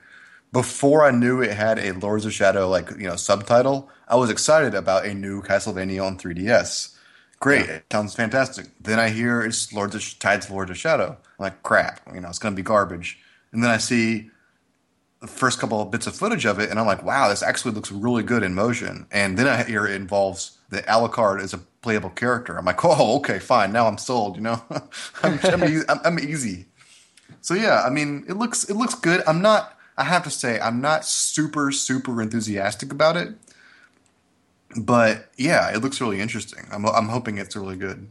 before 0.51 1.05
I 1.05 1.11
knew 1.11 1.39
it 1.41 1.51
had 1.51 1.77
a 1.77 1.93
Lords 1.93 2.25
of 2.25 2.33
Shadow 2.33 2.67
like 2.67 2.89
you 2.97 3.07
know 3.07 3.15
subtitle, 3.15 3.89
I 4.07 4.15
was 4.15 4.31
excited 4.31 4.73
about 4.73 5.05
a 5.05 5.13
new 5.13 5.43
Castlevania 5.43 6.03
on 6.03 6.17
3DS. 6.17 6.95
Great, 7.39 7.69
it 7.69 7.85
sounds 7.91 8.15
fantastic. 8.15 8.67
Then 8.81 8.99
I 8.99 9.09
hear 9.09 9.43
it's 9.43 9.71
Lords 9.71 9.93
of 9.93 10.19
Tides 10.19 10.47
of 10.47 10.51
Lords 10.51 10.71
of 10.71 10.77
Shadow. 10.77 11.17
I'm 11.37 11.43
like 11.43 11.61
crap, 11.61 12.01
you 12.11 12.21
know 12.21 12.29
it's 12.29 12.39
going 12.39 12.55
to 12.55 12.59
be 12.59 12.63
garbage. 12.63 13.19
And 13.51 13.63
then 13.63 13.69
I 13.69 13.77
see 13.77 14.31
the 15.23 15.27
first 15.27 15.57
couple 15.57 15.79
of 15.79 15.89
bits 15.89 16.05
of 16.05 16.13
footage 16.13 16.43
of 16.43 16.59
it, 16.59 16.69
and 16.69 16.77
I'm 16.77 16.85
like, 16.85 17.01
wow, 17.01 17.29
this 17.29 17.41
actually 17.41 17.73
looks 17.73 17.93
really 17.93 18.23
good 18.23 18.43
in 18.43 18.53
motion. 18.53 19.07
And 19.09 19.37
then 19.37 19.47
I 19.47 19.63
hear 19.63 19.87
it 19.87 19.95
involves 19.95 20.57
the 20.69 20.81
Alucard 20.81 21.41
as 21.41 21.53
a 21.53 21.59
playable 21.81 22.09
character. 22.09 22.57
I'm 22.57 22.65
like, 22.65 22.79
oh, 22.83 23.15
okay, 23.19 23.39
fine. 23.39 23.71
Now 23.71 23.87
I'm 23.87 23.97
sold. 23.97 24.35
You 24.35 24.41
know, 24.41 24.61
I'm, 25.23 25.39
I'm, 25.43 25.63
I'm, 25.89 25.99
I'm 26.03 26.19
easy. 26.19 26.65
So 27.39 27.53
yeah, 27.53 27.83
I 27.85 27.89
mean, 27.89 28.25
it 28.27 28.33
looks 28.33 28.69
it 28.69 28.75
looks 28.75 28.95
good. 28.95 29.23
I'm 29.25 29.41
not. 29.41 29.79
I 29.97 30.03
have 30.03 30.25
to 30.25 30.29
say, 30.29 30.59
I'm 30.59 30.81
not 30.81 31.05
super 31.05 31.71
super 31.71 32.21
enthusiastic 32.21 32.91
about 32.91 33.15
it. 33.15 33.29
But 34.75 35.29
yeah, 35.37 35.73
it 35.73 35.77
looks 35.77 36.01
really 36.01 36.19
interesting. 36.19 36.67
I'm 36.69 36.85
I'm 36.85 37.07
hoping 37.07 37.37
it's 37.37 37.55
really 37.55 37.77
good. 37.77 38.09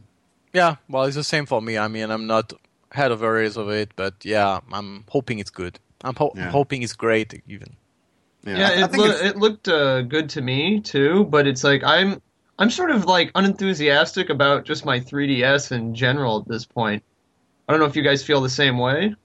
yeah. 0.51 0.77
Well, 0.89 1.03
it's 1.03 1.15
the 1.15 1.23
same 1.23 1.45
for 1.45 1.61
me. 1.61 1.77
I 1.77 1.87
mean, 1.87 2.09
I'm 2.09 2.25
not 2.25 2.53
head 2.91 3.11
over 3.11 3.39
ears 3.39 3.55
of 3.55 3.69
it, 3.69 3.91
but 3.95 4.15
yeah, 4.23 4.61
I'm 4.71 5.03
hoping 5.09 5.37
it's 5.37 5.51
good. 5.51 5.77
I'm 6.03 6.15
ho- 6.15 6.33
Yeah. 6.35 6.49
hoping 6.49 6.83
it's 6.83 6.93
great, 6.93 7.41
even. 7.47 7.75
Yeah, 8.45 8.55
I- 8.57 8.81
I 8.81 8.83
it, 8.85 8.91
think 8.91 8.97
loo- 8.97 9.09
it's- 9.09 9.21
it 9.31 9.37
looked 9.37 9.67
uh, 9.67 10.01
good 10.01 10.29
to 10.31 10.41
me 10.41 10.79
too, 10.81 11.25
but 11.25 11.47
it's 11.47 11.63
like 11.63 11.83
I'm 11.83 12.21
I'm 12.59 12.69
sort 12.69 12.91
of 12.91 13.05
like 13.05 13.31
unenthusiastic 13.35 14.29
about 14.29 14.65
just 14.65 14.85
my 14.85 14.99
3DS 14.99 15.71
in 15.71 15.95
general 15.95 16.39
at 16.41 16.47
this 16.47 16.65
point. 16.65 17.03
I 17.67 17.73
don't 17.73 17.79
know 17.79 17.87
if 17.87 17.95
you 17.95 18.03
guys 18.03 18.23
feel 18.23 18.41
the 18.41 18.49
same 18.49 18.77
way. 18.77 19.15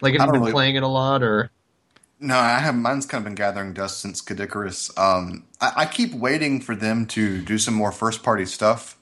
Like, 0.00 0.14
I 0.18 0.22
have 0.22 0.26
you 0.26 0.26
don't 0.26 0.32
been 0.32 0.40
really- 0.40 0.52
playing 0.52 0.76
it 0.76 0.82
a 0.82 0.88
lot, 0.88 1.22
or 1.22 1.50
No, 2.18 2.36
I 2.38 2.58
have 2.58 2.74
mine's 2.74 3.04
kind 3.06 3.20
of 3.20 3.24
been 3.24 3.34
gathering 3.34 3.72
dust 3.72 4.00
since 4.00 4.20
Kid 4.20 4.40
Icarus. 4.40 4.90
Um, 4.96 5.44
I, 5.60 5.72
I 5.76 5.86
keep 5.86 6.14
waiting 6.14 6.60
for 6.60 6.74
them 6.74 7.04
to 7.08 7.40
do 7.42 7.58
some 7.58 7.74
more 7.74 7.92
first 7.92 8.22
party 8.22 8.46
stuff, 8.46 8.96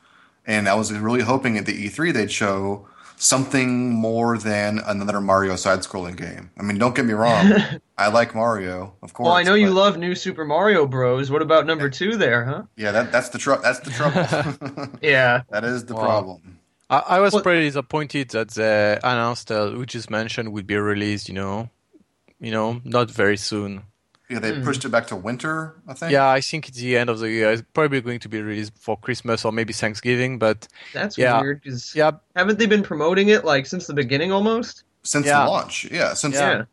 and 0.46 0.68
I 0.68 0.74
was 0.74 0.92
really 0.92 1.20
hoping 1.22 1.56
at 1.56 1.64
the 1.66 1.86
E3 1.86 2.12
they'd 2.12 2.32
show 2.32 2.88
something 3.20 3.90
more 3.90 4.38
than 4.38 4.78
another 4.86 5.20
Mario 5.20 5.54
side 5.56 5.80
scrolling 5.80 6.16
game. 6.16 6.50
I 6.58 6.62
mean, 6.62 6.78
don't 6.78 6.94
get 6.94 7.04
me 7.04 7.12
wrong, 7.12 7.52
I 7.98 8.08
like 8.08 8.34
Mario, 8.34 8.94
of 9.02 9.12
course. 9.12 9.26
well, 9.26 9.34
I 9.34 9.42
know 9.42 9.52
you 9.54 9.70
love 9.70 9.98
New 9.98 10.14
Super 10.14 10.44
Mario 10.46 10.86
Bros. 10.86 11.30
What 11.30 11.42
about 11.42 11.66
number 11.66 11.90
two 11.90 12.16
there, 12.16 12.44
huh? 12.46 12.62
Yeah, 12.76 12.92
that, 12.92 13.12
that's 13.12 13.28
the 13.28 13.38
tr- 13.38 13.60
That's 13.62 13.80
the 13.80 13.90
trouble. 13.90 14.88
Yeah, 15.02 15.42
that 15.50 15.64
is 15.64 15.84
the 15.84 15.94
Wow. 15.94 16.00
problem. 16.04 16.58
I, 16.88 16.98
I 16.98 17.20
was 17.20 17.34
Well- 17.34 17.42
pretty 17.42 17.66
disappointed 17.66 18.30
that 18.30 18.48
they 18.52 18.98
announced 19.04 19.52
uh, 19.52 19.74
we 19.76 19.84
just 19.86 20.08
mentioned 20.10 20.52
would 20.52 20.66
be 20.66 20.76
released. 20.76 21.28
You 21.28 21.34
know, 21.34 21.68
you 22.40 22.50
know, 22.50 22.80
not 22.84 23.10
very 23.10 23.36
soon. 23.36 23.82
Yeah, 24.30 24.38
they 24.38 24.54
Hmm. 24.54 24.62
pushed 24.64 24.84
it 24.84 24.90
back 24.90 25.06
to 25.08 25.16
winter. 25.16 25.74
I 25.88 25.94
think. 25.94 26.12
Yeah, 26.12 26.28
I 26.30 26.40
think 26.40 26.68
it's 26.68 26.78
the 26.78 26.96
end 26.96 27.10
of 27.10 27.18
the 27.18 27.28
year. 27.30 27.50
It's 27.52 27.62
probably 27.74 28.00
going 28.00 28.20
to 28.20 28.28
be 28.28 28.40
released 28.40 28.72
for 28.78 28.96
Christmas 28.96 29.44
or 29.44 29.50
maybe 29.52 29.72
Thanksgiving. 29.72 30.38
But 30.38 30.68
that's 30.94 31.18
Yeah. 31.18 31.40
weird 31.40 31.62
because 31.62 31.94
yeah, 31.94 32.12
haven't 32.36 32.58
they 32.58 32.66
been 32.66 32.82
promoting 32.84 33.28
it 33.28 33.44
like 33.44 33.66
since 33.66 33.86
the 33.86 33.94
beginning 33.94 34.30
almost? 34.32 34.84
since 35.02 35.24
Yeah. 35.26 35.44
the 35.44 35.50
launch. 35.50 35.86
Yeah, 35.90 36.12
since 36.14 36.34
Yeah. 36.36 36.64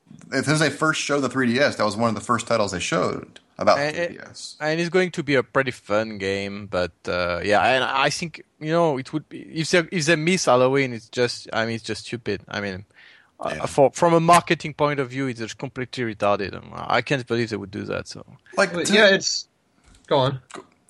since 0.43 0.60
they 0.60 0.70
first 0.70 0.99
showed 1.01 1.22
the 1.22 1.30
3DS, 1.30 1.78
that 1.78 1.86
was 1.86 1.95
one 1.95 2.10
of 2.10 2.16
the 2.16 2.22
first 2.22 2.45
titles 2.45 2.74
they 2.74 2.80
showed 2.80 3.39
about 3.58 3.80
eh, 3.80 3.91
3DS. 4.10 4.58
and 4.60 4.80
it's 4.82 4.89
going 4.89 5.12
to 5.12 5.24
be 5.24 5.36
a 5.36 5.43
pretty 5.43 5.72
fun 5.72 6.18
game. 6.18 6.68
But 6.68 6.91
uh, 7.08 7.39
yeah, 7.43 7.64
and 7.64 7.84
I 7.86 8.10
think 8.10 8.43
you 8.60 8.72
know 8.72 8.97
it 8.97 9.14
would 9.14 9.28
be 9.30 9.39
if 9.62 9.72
they 9.72 9.80
if 9.91 10.05
they 10.08 10.16
miss 10.18 10.45
Halloween, 10.45 10.91
it's 10.93 11.08
just 11.10 11.47
I 11.53 11.66
mean 11.66 11.76
it's 11.76 11.86
just 11.86 12.05
stupid. 12.05 12.41
I 12.49 12.60
mean. 12.62 12.86
Uh, 13.39 13.67
for 13.67 13.91
from 13.93 14.13
a 14.13 14.19
marketing 14.19 14.73
point 14.73 14.99
of 14.99 15.09
view, 15.09 15.27
it's 15.27 15.39
just 15.39 15.57
completely 15.57 16.03
retarded. 16.15 16.55
Um, 16.55 16.71
I 16.73 17.01
can't 17.01 17.25
believe 17.27 17.49
they 17.49 17.57
would 17.57 17.71
do 17.71 17.83
that. 17.83 18.07
So 18.07 18.25
Like, 18.55 18.71
to- 18.73 18.93
yeah, 18.93 19.07
it's 19.09 19.47
go 20.07 20.17
on. 20.17 20.41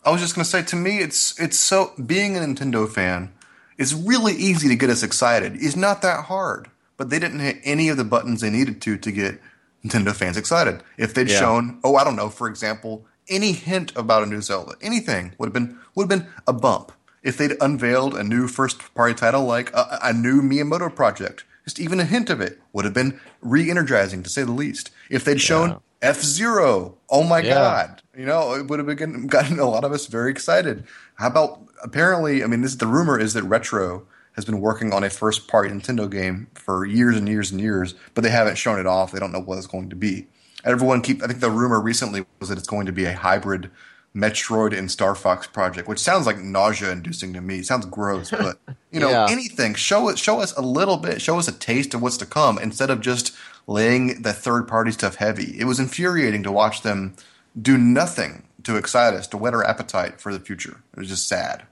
I 0.06 0.12
was 0.12 0.22
just 0.22 0.36
gonna 0.36 0.46
say, 0.46 0.62
to 0.64 0.76
me, 0.76 1.00
it's 1.00 1.40
it's 1.40 1.58
so 1.58 1.92
being 2.06 2.38
a 2.38 2.40
Nintendo 2.40 2.88
fan 2.90 3.34
is 3.78 3.94
really 3.94 4.34
easy 4.34 4.68
to 4.70 4.76
get 4.76 4.90
us 4.90 5.04
excited. 5.04 5.54
It's 5.58 5.76
not 5.76 6.02
that 6.02 6.26
hard, 6.26 6.70
but 6.96 7.10
they 7.10 7.20
didn't 7.20 7.40
hit 7.40 7.58
any 7.64 7.90
of 7.90 7.98
the 7.98 8.04
buttons 8.06 8.42
they 8.42 8.50
needed 8.50 8.82
to 8.84 8.98
to 8.98 9.12
get 9.12 9.40
Nintendo 9.84 10.16
fans 10.16 10.38
excited. 10.38 10.82
If 10.98 11.14
they'd 11.14 11.30
Yeah. 11.30 11.40
shown, 11.40 11.80
oh, 11.84 11.96
I 11.98 12.04
don't 12.04 12.16
know, 12.16 12.30
for 12.30 12.48
example, 12.48 13.06
any 13.30 13.52
hint 13.52 13.92
about 13.98 14.24
a 14.24 14.26
new 14.26 14.42
Zelda, 14.42 14.76
anything 14.82 15.34
would 15.38 15.48
have 15.48 15.54
been 15.54 15.78
would 15.96 16.10
have 16.10 16.20
been 16.20 16.28
a 16.48 16.54
bump. 16.54 16.94
If 17.24 17.36
they'd 17.38 17.58
unveiled 17.60 18.16
a 18.16 18.24
new 18.24 18.48
first 18.48 18.94
party 18.96 19.14
title 19.14 19.44
like 19.44 19.74
a, 19.74 20.00
a 20.02 20.14
new 20.14 20.42
Miyamoto 20.42 20.96
project, 20.96 21.44
just 21.68 21.82
even 21.82 22.00
a 22.00 22.06
hint 22.06 22.30
of 22.30 22.40
it 22.40 22.62
would 22.72 22.86
have 22.86 22.94
been 22.94 23.20
re-energizing 23.42 24.24
to 24.24 24.30
say 24.30 24.42
the 24.42 24.54
least. 24.54 24.90
If 25.10 25.26
they'd 25.26 25.42
shown 25.42 25.82
F 26.02 26.22
Zero, 26.22 26.96
oh 27.10 27.24
my 27.24 27.40
Yeah. 27.40 27.56
god, 27.56 28.02
you 28.18 28.26
know, 28.26 28.54
it 28.54 28.68
would 28.68 28.80
have 28.80 28.88
been, 28.88 29.28
gotten 29.28 29.60
a 29.60 29.70
lot 29.70 29.84
of 29.84 29.92
us 29.92 30.08
very 30.08 30.32
excited. 30.32 30.86
How 31.16 31.28
about 31.28 31.62
apparently? 31.84 32.42
I 32.42 32.48
mean, 32.48 32.62
this 32.62 32.76
the 32.76 32.88
rumor 32.88 33.20
is 33.20 33.34
that 33.34 33.44
Retro 33.44 34.08
has 34.38 34.46
been 34.46 34.62
working 34.62 34.94
on 34.94 35.04
a 35.04 35.10
first 35.10 35.50
party 35.50 35.70
Nintendo 35.70 36.10
game 36.10 36.48
for 36.54 36.86
years 36.86 37.18
and 37.18 37.28
years 37.28 37.52
and 37.52 37.60
years, 37.60 37.96
but 38.14 38.24
they 38.24 38.30
haven't 38.30 38.58
shown 38.58 38.80
it 38.80 38.88
off. 38.88 39.12
They 39.12 39.20
don't 39.20 39.34
know 39.34 39.42
what 39.42 39.58
it's 39.58 39.68
going 39.68 39.90
to 39.90 39.96
be. 39.98 40.28
Everyone 40.64 41.02
keep. 41.02 41.22
I 41.22 41.28
think 41.28 41.42
the 41.42 41.52
rumor 41.52 41.82
recently 41.82 42.26
was 42.40 42.48
that 42.48 42.58
it's 42.58 42.68
going 42.68 42.86
to 42.86 42.94
be 42.94 43.04
a 43.04 43.14
hybrid 43.14 43.70
Metroid 44.18 44.76
and 44.76 44.90
Star 44.90 45.14
Fox 45.14 45.46
project, 45.46 45.88
which 45.88 46.00
sounds 46.00 46.26
like 46.26 46.40
nausea-inducing 46.40 47.34
to 47.34 47.42
me. 47.42 47.60
It 47.60 47.66
sounds 47.68 47.86
gross, 47.86 48.32
but 48.32 48.60
you 48.92 49.00
know, 49.00 49.10
Yeah. 49.10 49.28
anything 49.30 49.76
show 49.76 50.10
it, 50.10 50.18
show 50.18 50.40
us 50.40 50.54
a 50.58 50.62
little 50.62 50.98
bit, 50.98 51.22
show 51.22 51.38
us 51.38 51.48
a 51.48 51.52
taste 51.52 51.94
of 51.94 52.02
what's 52.02 52.18
to 52.18 52.26
come 52.26 52.58
instead 52.58 52.90
of 52.90 53.00
just 53.02 53.36
laying 53.68 54.22
the 54.24 54.34
third-party 54.34 54.92
stuff 54.92 55.16
heavy. 55.18 55.60
It 55.60 55.66
was 55.66 55.80
infuriating 55.80 56.42
to 56.44 56.52
watch 56.52 56.82
them 56.82 57.16
do 57.62 57.78
nothing 57.78 58.44
to 58.64 58.76
excite 58.78 59.14
us, 59.14 59.28
to 59.28 59.38
whet 59.38 59.54
our 59.54 59.64
appetite 59.64 60.20
for 60.20 60.34
the 60.34 60.40
future. 60.40 60.82
It 60.94 61.00
was 61.00 61.10
just 61.10 61.28
sad. 61.28 61.64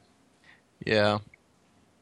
Yeah. 0.86 1.20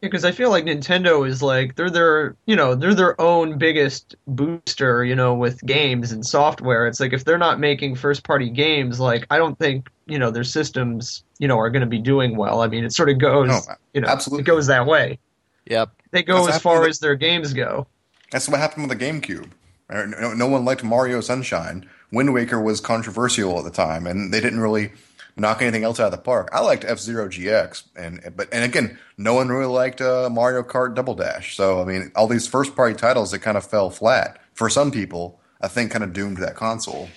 because 0.02 0.26
I 0.26 0.32
feel 0.34 0.50
like 0.50 0.66
Nintendo 0.66 1.26
is 1.26 1.41
like 1.41 1.76
they're 1.76 1.89
their 1.89 2.36
you 2.46 2.56
know 2.58 2.76
they're 2.76 2.94
their 2.96 3.20
own 3.22 3.58
biggest 3.58 4.16
booster 4.28 5.06
you 5.06 5.16
know 5.16 5.34
with 5.34 5.66
games 5.66 6.12
and 6.12 6.26
software. 6.26 6.88
It's 6.88 7.00
like 7.00 7.14
if 7.14 7.24
they're 7.24 7.38
not 7.38 7.60
making 7.62 7.96
first 7.96 8.24
party 8.26 8.50
games, 8.50 9.00
like 9.00 9.26
I 9.30 9.38
don't 9.38 9.58
think 9.58 9.89
you 10.06 10.20
know 10.20 10.32
their 10.32 10.43
systems 10.43 11.24
you 11.39 11.47
know 11.47 11.58
are 11.60 11.70
going 11.70 11.82
to 11.82 11.88
be 11.88 11.99
doing 11.99 12.36
well. 12.36 12.62
I 12.62 12.68
mean, 12.68 12.84
it 12.84 12.93
sort 12.93 13.10
of 13.10 13.20
goes 13.20 13.47
No, 13.47 13.60
you 13.93 14.01
know 14.01 14.08
absolutely. 14.08 14.41
it 14.43 14.45
goes 14.45 14.68
that 14.68 14.86
way. 14.86 15.20
Yep. 15.68 15.89
They 16.12 16.24
go 16.24 16.45
That's 16.45 16.58
as 16.58 16.62
far 16.62 16.76
happening- 16.76 16.89
as 16.89 16.99
their 16.99 17.16
games 17.16 17.54
go. 17.54 17.88
That's 18.32 18.49
what 18.49 18.60
happened 18.60 18.88
with 18.89 18.97
the 18.97 19.06
GameCube. 19.06 19.49
No, 19.89 20.34
no 20.34 20.47
one 20.47 20.66
liked 20.66 20.84
Mario 20.84 21.22
Sunshine. 21.22 21.88
Wind 22.12 22.34
Waker 22.34 22.60
was 22.60 22.82
controversial 22.82 23.58
at 23.60 23.64
the 23.64 23.70
time, 23.72 24.08
and 24.08 24.34
they 24.34 24.39
didn't 24.41 24.60
really 24.60 24.91
knock 25.36 25.62
anything 25.62 25.84
else 25.84 25.99
out 25.99 26.08
of 26.08 26.12
the 26.12 26.18
park. 26.18 26.49
I 26.51 26.62
liked 26.62 26.84
F 26.84 26.97
Zero 26.99 27.28
GX, 27.28 27.84
and 27.95 28.20
but 28.36 28.47
and 28.51 28.64
again, 28.64 28.97
no 29.18 29.34
one 29.36 29.49
really 29.49 29.66
liked 29.66 30.01
uh, 30.01 30.30
Mario 30.32 30.64
Kart 30.64 30.95
Double 30.95 31.14
Dash. 31.16 31.56
So 31.56 31.82
I 31.82 31.86
mean, 31.86 32.12
all 32.16 32.28
these 32.28 32.47
first 32.47 32.76
party 32.76 32.95
titles 32.95 33.32
that 33.32 33.39
kind 33.39 33.56
of 33.58 33.66
fell 33.66 33.89
flat 33.89 34.39
for 34.54 34.70
some 34.70 34.91
people. 34.91 35.39
I 35.62 35.68
think 35.70 35.91
kind 35.91 36.04
of 36.04 36.12
doomed 36.12 36.38
that 36.38 36.56
console. 36.56 37.08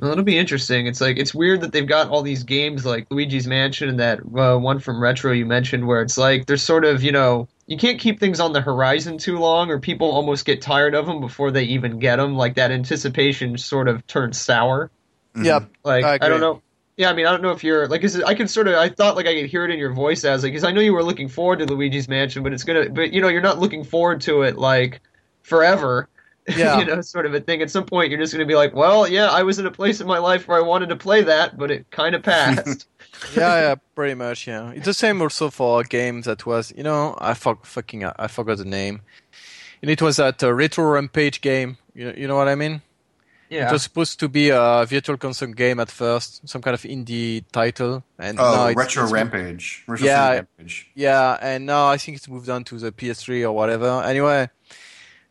Well, 0.00 0.12
it'll 0.12 0.24
be 0.24 0.38
interesting. 0.38 0.86
It's 0.86 1.00
like 1.00 1.18
it's 1.18 1.34
weird 1.34 1.60
that 1.60 1.72
they've 1.72 1.86
got 1.86 2.08
all 2.08 2.22
these 2.22 2.42
games 2.42 2.86
like 2.86 3.06
Luigi's 3.10 3.46
Mansion 3.46 3.88
and 3.88 4.00
that 4.00 4.20
uh, 4.20 4.56
one 4.56 4.78
from 4.78 5.02
Retro 5.02 5.32
you 5.32 5.44
mentioned, 5.44 5.86
where 5.86 6.00
it's 6.00 6.16
like 6.16 6.46
they're 6.46 6.56
sort 6.56 6.84
of 6.84 7.02
you 7.02 7.12
know 7.12 7.48
you 7.66 7.76
can't 7.76 7.98
keep 7.98 8.18
things 8.18 8.40
on 8.40 8.52
the 8.52 8.60
horizon 8.60 9.18
too 9.18 9.38
long, 9.38 9.70
or 9.70 9.78
people 9.78 10.10
almost 10.10 10.46
get 10.46 10.62
tired 10.62 10.94
of 10.94 11.06
them 11.06 11.20
before 11.20 11.50
they 11.50 11.64
even 11.64 11.98
get 11.98 12.16
them. 12.16 12.34
Like 12.34 12.54
that 12.54 12.70
anticipation 12.70 13.58
sort 13.58 13.88
of 13.88 14.06
turns 14.06 14.40
sour. 14.40 14.90
Yep. 15.40 15.70
Like 15.84 16.04
I 16.04 16.14
I, 16.14 16.28
don't 16.28 16.40
know. 16.40 16.62
Yeah, 16.96 17.10
I 17.10 17.12
mean, 17.12 17.26
I 17.26 17.30
don't 17.30 17.42
know 17.42 17.52
if 17.52 17.62
you're 17.62 17.86
like, 17.86 18.02
is 18.02 18.16
it, 18.16 18.24
I 18.24 18.34
can 18.34 18.48
sort 18.48 18.68
of, 18.68 18.74
I 18.74 18.88
thought 18.88 19.16
like 19.16 19.26
I 19.26 19.34
could 19.34 19.50
hear 19.50 19.64
it 19.64 19.70
in 19.70 19.78
your 19.78 19.92
voice 19.92 20.24
as 20.24 20.42
like, 20.42 20.52
because 20.52 20.64
I 20.64 20.72
know 20.72 20.80
you 20.80 20.92
were 20.92 21.04
looking 21.04 21.28
forward 21.28 21.60
to 21.60 21.66
Luigi's 21.66 22.08
Mansion, 22.08 22.42
but 22.42 22.52
it's 22.52 22.64
gonna, 22.64 22.90
but 22.90 23.12
you 23.12 23.20
know, 23.20 23.28
you're 23.28 23.40
not 23.40 23.58
looking 23.58 23.84
forward 23.84 24.20
to 24.22 24.42
it 24.42 24.58
like 24.58 25.00
forever. 25.42 26.08
Yeah. 26.56 26.78
you 26.78 26.84
know, 26.84 27.00
sort 27.00 27.26
of 27.26 27.34
a 27.34 27.40
thing. 27.40 27.62
At 27.62 27.70
some 27.70 27.84
point, 27.84 28.10
you're 28.10 28.18
just 28.20 28.32
going 28.32 28.46
to 28.46 28.50
be 28.50 28.54
like, 28.54 28.74
well, 28.74 29.08
yeah, 29.08 29.26
I 29.30 29.42
was 29.42 29.58
in 29.58 29.66
a 29.66 29.70
place 29.70 30.00
in 30.00 30.06
my 30.06 30.18
life 30.18 30.46
where 30.48 30.58
I 30.58 30.62
wanted 30.62 30.88
to 30.90 30.96
play 30.96 31.22
that, 31.22 31.56
but 31.58 31.70
it 31.70 31.90
kind 31.90 32.14
of 32.14 32.22
passed. 32.32 32.86
yeah, 33.36 33.60
yeah, 33.60 33.74
pretty 33.94 34.14
much. 34.14 34.46
Yeah, 34.46 34.70
it's 34.70 34.86
the 34.86 34.94
same 34.94 35.20
also 35.22 35.50
for 35.50 35.80
a 35.80 35.84
game 35.84 36.22
that 36.22 36.46
was, 36.46 36.72
you 36.76 36.82
know, 36.82 37.16
I 37.20 37.34
for, 37.34 37.58
fucking 37.62 38.04
I 38.04 38.26
forgot 38.28 38.58
the 38.58 38.64
name. 38.64 39.02
And 39.82 39.90
it 39.90 40.02
was 40.02 40.16
that 40.16 40.42
uh, 40.42 40.52
retro 40.52 40.84
rampage 40.84 41.40
game. 41.40 41.78
You 41.94 42.06
know, 42.06 42.14
you 42.16 42.28
know 42.28 42.36
what 42.36 42.48
I 42.48 42.54
mean? 42.54 42.82
Yeah. 43.48 43.68
It 43.68 43.72
was 43.72 43.82
supposed 43.82 44.20
to 44.20 44.28
be 44.28 44.50
a 44.50 44.86
virtual 44.88 45.16
console 45.16 45.48
game 45.52 45.80
at 45.80 45.90
first, 45.90 46.48
some 46.48 46.62
kind 46.62 46.72
of 46.72 46.82
indie 46.82 47.42
title, 47.50 48.04
and 48.16 48.38
Oh, 48.38 48.42
now 48.54 48.62
it's- 48.68 48.76
Retro 48.76 49.02
it's- 49.02 49.12
Rampage. 49.12 49.82
Retro 49.88 50.06
Yeah. 50.06 50.30
Rampage. 50.34 50.88
Yeah, 50.94 51.36
and 51.42 51.66
now 51.66 51.88
I 51.88 51.96
think 51.96 52.16
it's 52.18 52.28
moved 52.28 52.48
on 52.48 52.62
to 52.64 52.78
the 52.78 52.92
PS3 52.92 53.42
or 53.42 53.50
whatever. 53.52 54.02
Anyway, 54.04 54.48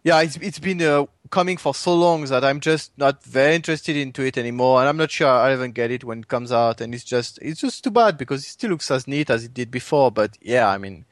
yeah, 0.04 0.22
it's 0.22 0.38
it's 0.38 0.60
been 0.60 0.82
uh, 0.82 1.06
coming 1.30 1.58
for 1.58 1.74
so 1.76 1.94
long 1.96 2.26
that 2.26 2.44
I'm 2.44 2.60
just 2.60 2.98
not 2.98 3.24
very 3.24 3.56
interested 3.56 3.96
into 3.96 4.24
it 4.24 4.38
anymore, 4.38 4.80
and 4.80 4.90
I'm 4.90 4.98
not 4.98 5.12
sure 5.12 5.28
I'll 5.28 5.54
even 5.54 5.72
get 5.72 5.92
it 5.92 6.04
when 6.04 6.20
it 6.20 6.28
comes 6.28 6.52
out. 6.52 6.82
And 6.82 6.94
it's 6.96 7.04
just 7.04 7.40
it's 7.42 7.62
just 7.62 7.84
too 7.84 7.92
bad 7.92 8.18
because 8.18 8.44
it 8.44 8.50
still 8.50 8.72
looks 8.72 8.90
as 8.92 9.08
neat 9.08 9.30
as 9.30 9.44
it 9.44 9.54
did 9.54 9.70
before. 9.72 10.12
But 10.12 10.38
yeah, 10.42 10.68
I 10.70 10.78
mean, 10.78 11.06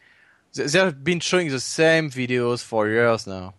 they- 0.55 0.65
they've 0.67 1.03
been 1.03 1.19
showing 1.19 1.49
the 1.49 1.59
same 1.59 2.09
videos 2.09 2.63
for 2.63 2.87
years 2.87 3.27
now. 3.27 3.53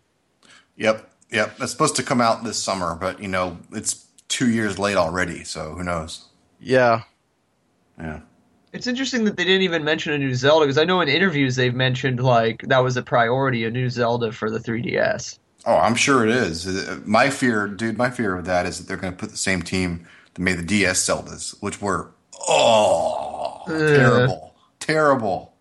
Yep, 0.77 1.11
yep. 1.31 1.57
It's 1.61 1.73
supposed 1.73 1.97
to 1.97 2.03
come 2.03 2.21
out 2.21 2.45
this 2.45 2.59
summer, 2.63 2.95
but 2.95 3.21
you 3.21 3.29
know, 3.29 3.59
it's 3.73 4.07
two 4.29 4.49
years 4.51 4.79
late 4.79 4.97
already. 4.97 5.45
So 5.45 5.75
who 5.75 5.85
knows? 5.85 6.25
Yeah, 6.61 7.03
Yeah. 7.99 8.21
It's 8.73 8.87
interesting 8.87 9.25
that 9.25 9.37
they 9.37 9.45
didn't 9.45 9.63
even 9.63 9.85
mention 9.85 10.13
a 10.13 10.19
new 10.19 10.35
Zelda 10.35 10.67
because 10.67 10.79
I 10.79 10.85
know 10.85 11.01
in 11.01 11.09
interviews 11.09 11.57
they've 11.57 11.75
mentioned 11.75 12.21
like 12.23 12.63
that 12.63 12.79
was 12.79 12.97
a 12.97 13.03
priority, 13.03 13.65
a 13.65 13.71
new 13.71 13.89
Zelda 13.89 14.33
for 14.33 14.51
the 14.51 14.59
3DS. 14.59 15.39
Oh, 15.67 15.77
I'm 15.77 15.95
sure 15.95 16.25
it 16.25 16.31
is. 16.31 16.67
Uh, 16.67 17.01
My 17.05 17.31
fear, 17.31 17.67
dude, 17.67 17.99
my 17.99 18.11
fear 18.11 18.37
of 18.37 18.45
that 18.45 18.67
is 18.67 18.79
that 18.79 18.87
they're 18.87 18.97
going 18.97 19.13
to 19.13 19.19
put 19.19 19.31
the 19.31 19.37
same 19.37 19.63
team 19.63 20.07
that 20.35 20.41
made 20.41 20.59
the 20.59 20.63
DS 20.63 21.05
Zeldas, 21.05 21.61
which 21.61 21.81
were 21.81 22.11
oh 22.49 23.63
terrible, 23.67 24.55
terrible. 24.81 25.55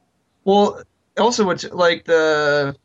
Well, 0.43 0.81
also 1.17 1.45
what's 1.45 1.63
like 1.71 2.05
the 2.05 2.75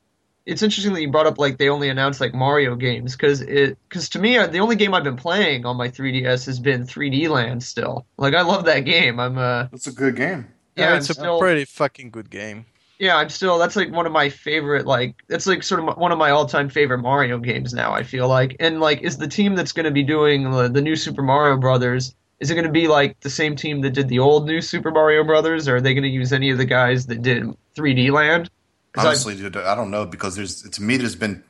it's 0.47 0.63
interesting 0.63 0.93
that 0.95 1.01
you 1.03 1.11
brought 1.11 1.27
up 1.27 1.39
like 1.39 1.59
they 1.59 1.69
only 1.69 1.89
announced 1.89 2.21
like 2.21 2.35
Mario 2.35 2.75
games 2.75 3.15
because 3.17 3.41
it 3.43 3.79
because 3.89 4.09
to 4.11 4.19
me 4.19 4.37
uh, 4.39 4.47
the 4.47 4.59
only 4.59 4.77
game 4.77 4.93
I've 4.95 5.05
been 5.05 5.17
playing 5.17 5.65
on 5.67 5.77
my 5.77 5.89
3DS 5.89 6.47
has 6.47 6.59
been 6.59 6.85
3D 6.85 7.29
Land 7.29 7.63
still. 7.63 8.07
Like 8.17 8.35
I 8.35 8.43
love 8.43 8.65
that 8.65 8.81
game. 8.81 9.21
I'm 9.21 9.39
uh 9.39 9.69
It's 9.73 9.87
a 9.87 9.93
good 9.93 10.17
game. 10.17 10.49
yeah, 10.77 10.85
yeah, 10.85 10.91
I'm 10.93 10.99
it's 10.99 11.11
a 11.11 11.15
still 11.15 11.39
pretty 11.39 11.65
fucking 11.65 12.11
good 12.11 12.29
game. 12.31 12.67
yeah 12.99 13.17
I'm 13.17 13.29
still 13.29 13.59
that's 13.59 13.77
like 13.77 13.93
one 13.93 14.07
of 14.07 14.13
my 14.13 14.29
favorite 14.29 14.87
like 14.87 15.15
that's 15.29 15.47
like 15.47 15.63
sort 15.63 15.81
of 15.81 15.87
my- 15.87 15.93
one 15.95 16.13
of 16.13 16.19
my 16.19 16.31
all 16.31 16.47
time 16.47 16.69
favorite 16.69 16.99
Mario 16.99 17.39
games 17.39 17.73
now. 17.73 17.93
I 17.93 18.03
feel 18.03 18.27
like 18.29 18.57
and 18.59 18.81
like 18.81 19.03
is 19.03 19.19
the 19.19 19.29
team 19.29 19.55
that's 19.55 19.73
going 19.73 19.85
to 19.85 19.91
be 19.93 20.03
doing 20.03 20.51
the, 20.51 20.69
the 20.69 20.83
new 20.83 20.97
Super 20.97 21.23
Mario 21.23 21.57
Brothers. 21.57 22.15
Is 22.41 22.51
it 22.51 22.55
going 22.55 22.67
to 22.67 22.73
be 22.73 22.89
like 22.89 23.21
the 23.21 23.31
same 23.31 23.55
team 23.55 23.83
that 23.83 23.91
did 23.91 24.09
the 24.09 24.19
old 24.19 24.47
new 24.47 24.61
Super 24.61 24.91
Mario 24.91 25.23
Brothers, 25.23 25.69
or 25.69 25.77
are 25.77 25.81
they 25.81 25.95
going 25.95 26.03
to 26.03 26.09
use 26.09 26.33
any 26.33 26.51
of 26.51 26.59
the 26.59 26.65
guys 26.65 27.07
that 27.07 27.23
did 27.23 27.45
3D 27.77 28.11
Land? 28.11 28.51
'Cause 28.93 29.05
I- 29.05 29.09
Honestly, 29.09 29.37
dude, 29.37 29.57
I 29.57 29.75
don't 29.75 29.91
know 29.91 30.05
because 30.07 30.37
there's 30.37 30.63
to 30.63 30.83
me 30.83 30.97
there's 30.97 31.17
been 31.17 31.43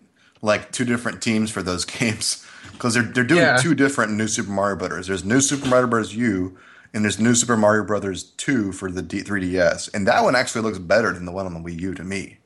like 0.42 0.72
two 0.72 0.84
different 0.84 1.20
teams 1.22 1.50
for 1.50 1.62
those 1.62 1.84
games 1.98 2.44
because 2.72 2.94
they're 2.94 3.02
they're 3.02 3.24
doing 3.24 3.40
Yeah. 3.42 3.56
two 3.56 3.74
different 3.74 4.12
New 4.12 4.28
Super 4.28 4.50
Mario 4.52 4.76
Brothers. 4.76 5.06
There's 5.08 5.24
New 5.24 5.40
Super 5.40 5.66
Mario 5.68 5.86
Bros. 5.88 6.14
U 6.14 6.56
and 6.94 7.02
there's 7.04 7.18
New 7.18 7.34
Super 7.34 7.56
Mario 7.56 7.84
Brothers 7.84 8.22
2 8.36 8.70
for 8.72 8.90
the 8.90 9.00
D- 9.00 9.22
3DS, 9.22 9.88
and 9.94 10.06
that 10.06 10.22
one 10.22 10.36
actually 10.36 10.60
looks 10.60 10.78
better 10.78 11.10
than 11.12 11.24
the 11.24 11.32
one 11.32 11.46
on 11.46 11.54
the 11.54 11.60
Wii 11.60 11.80
U 11.80 11.94
to 11.94 12.04
me. 12.04 12.36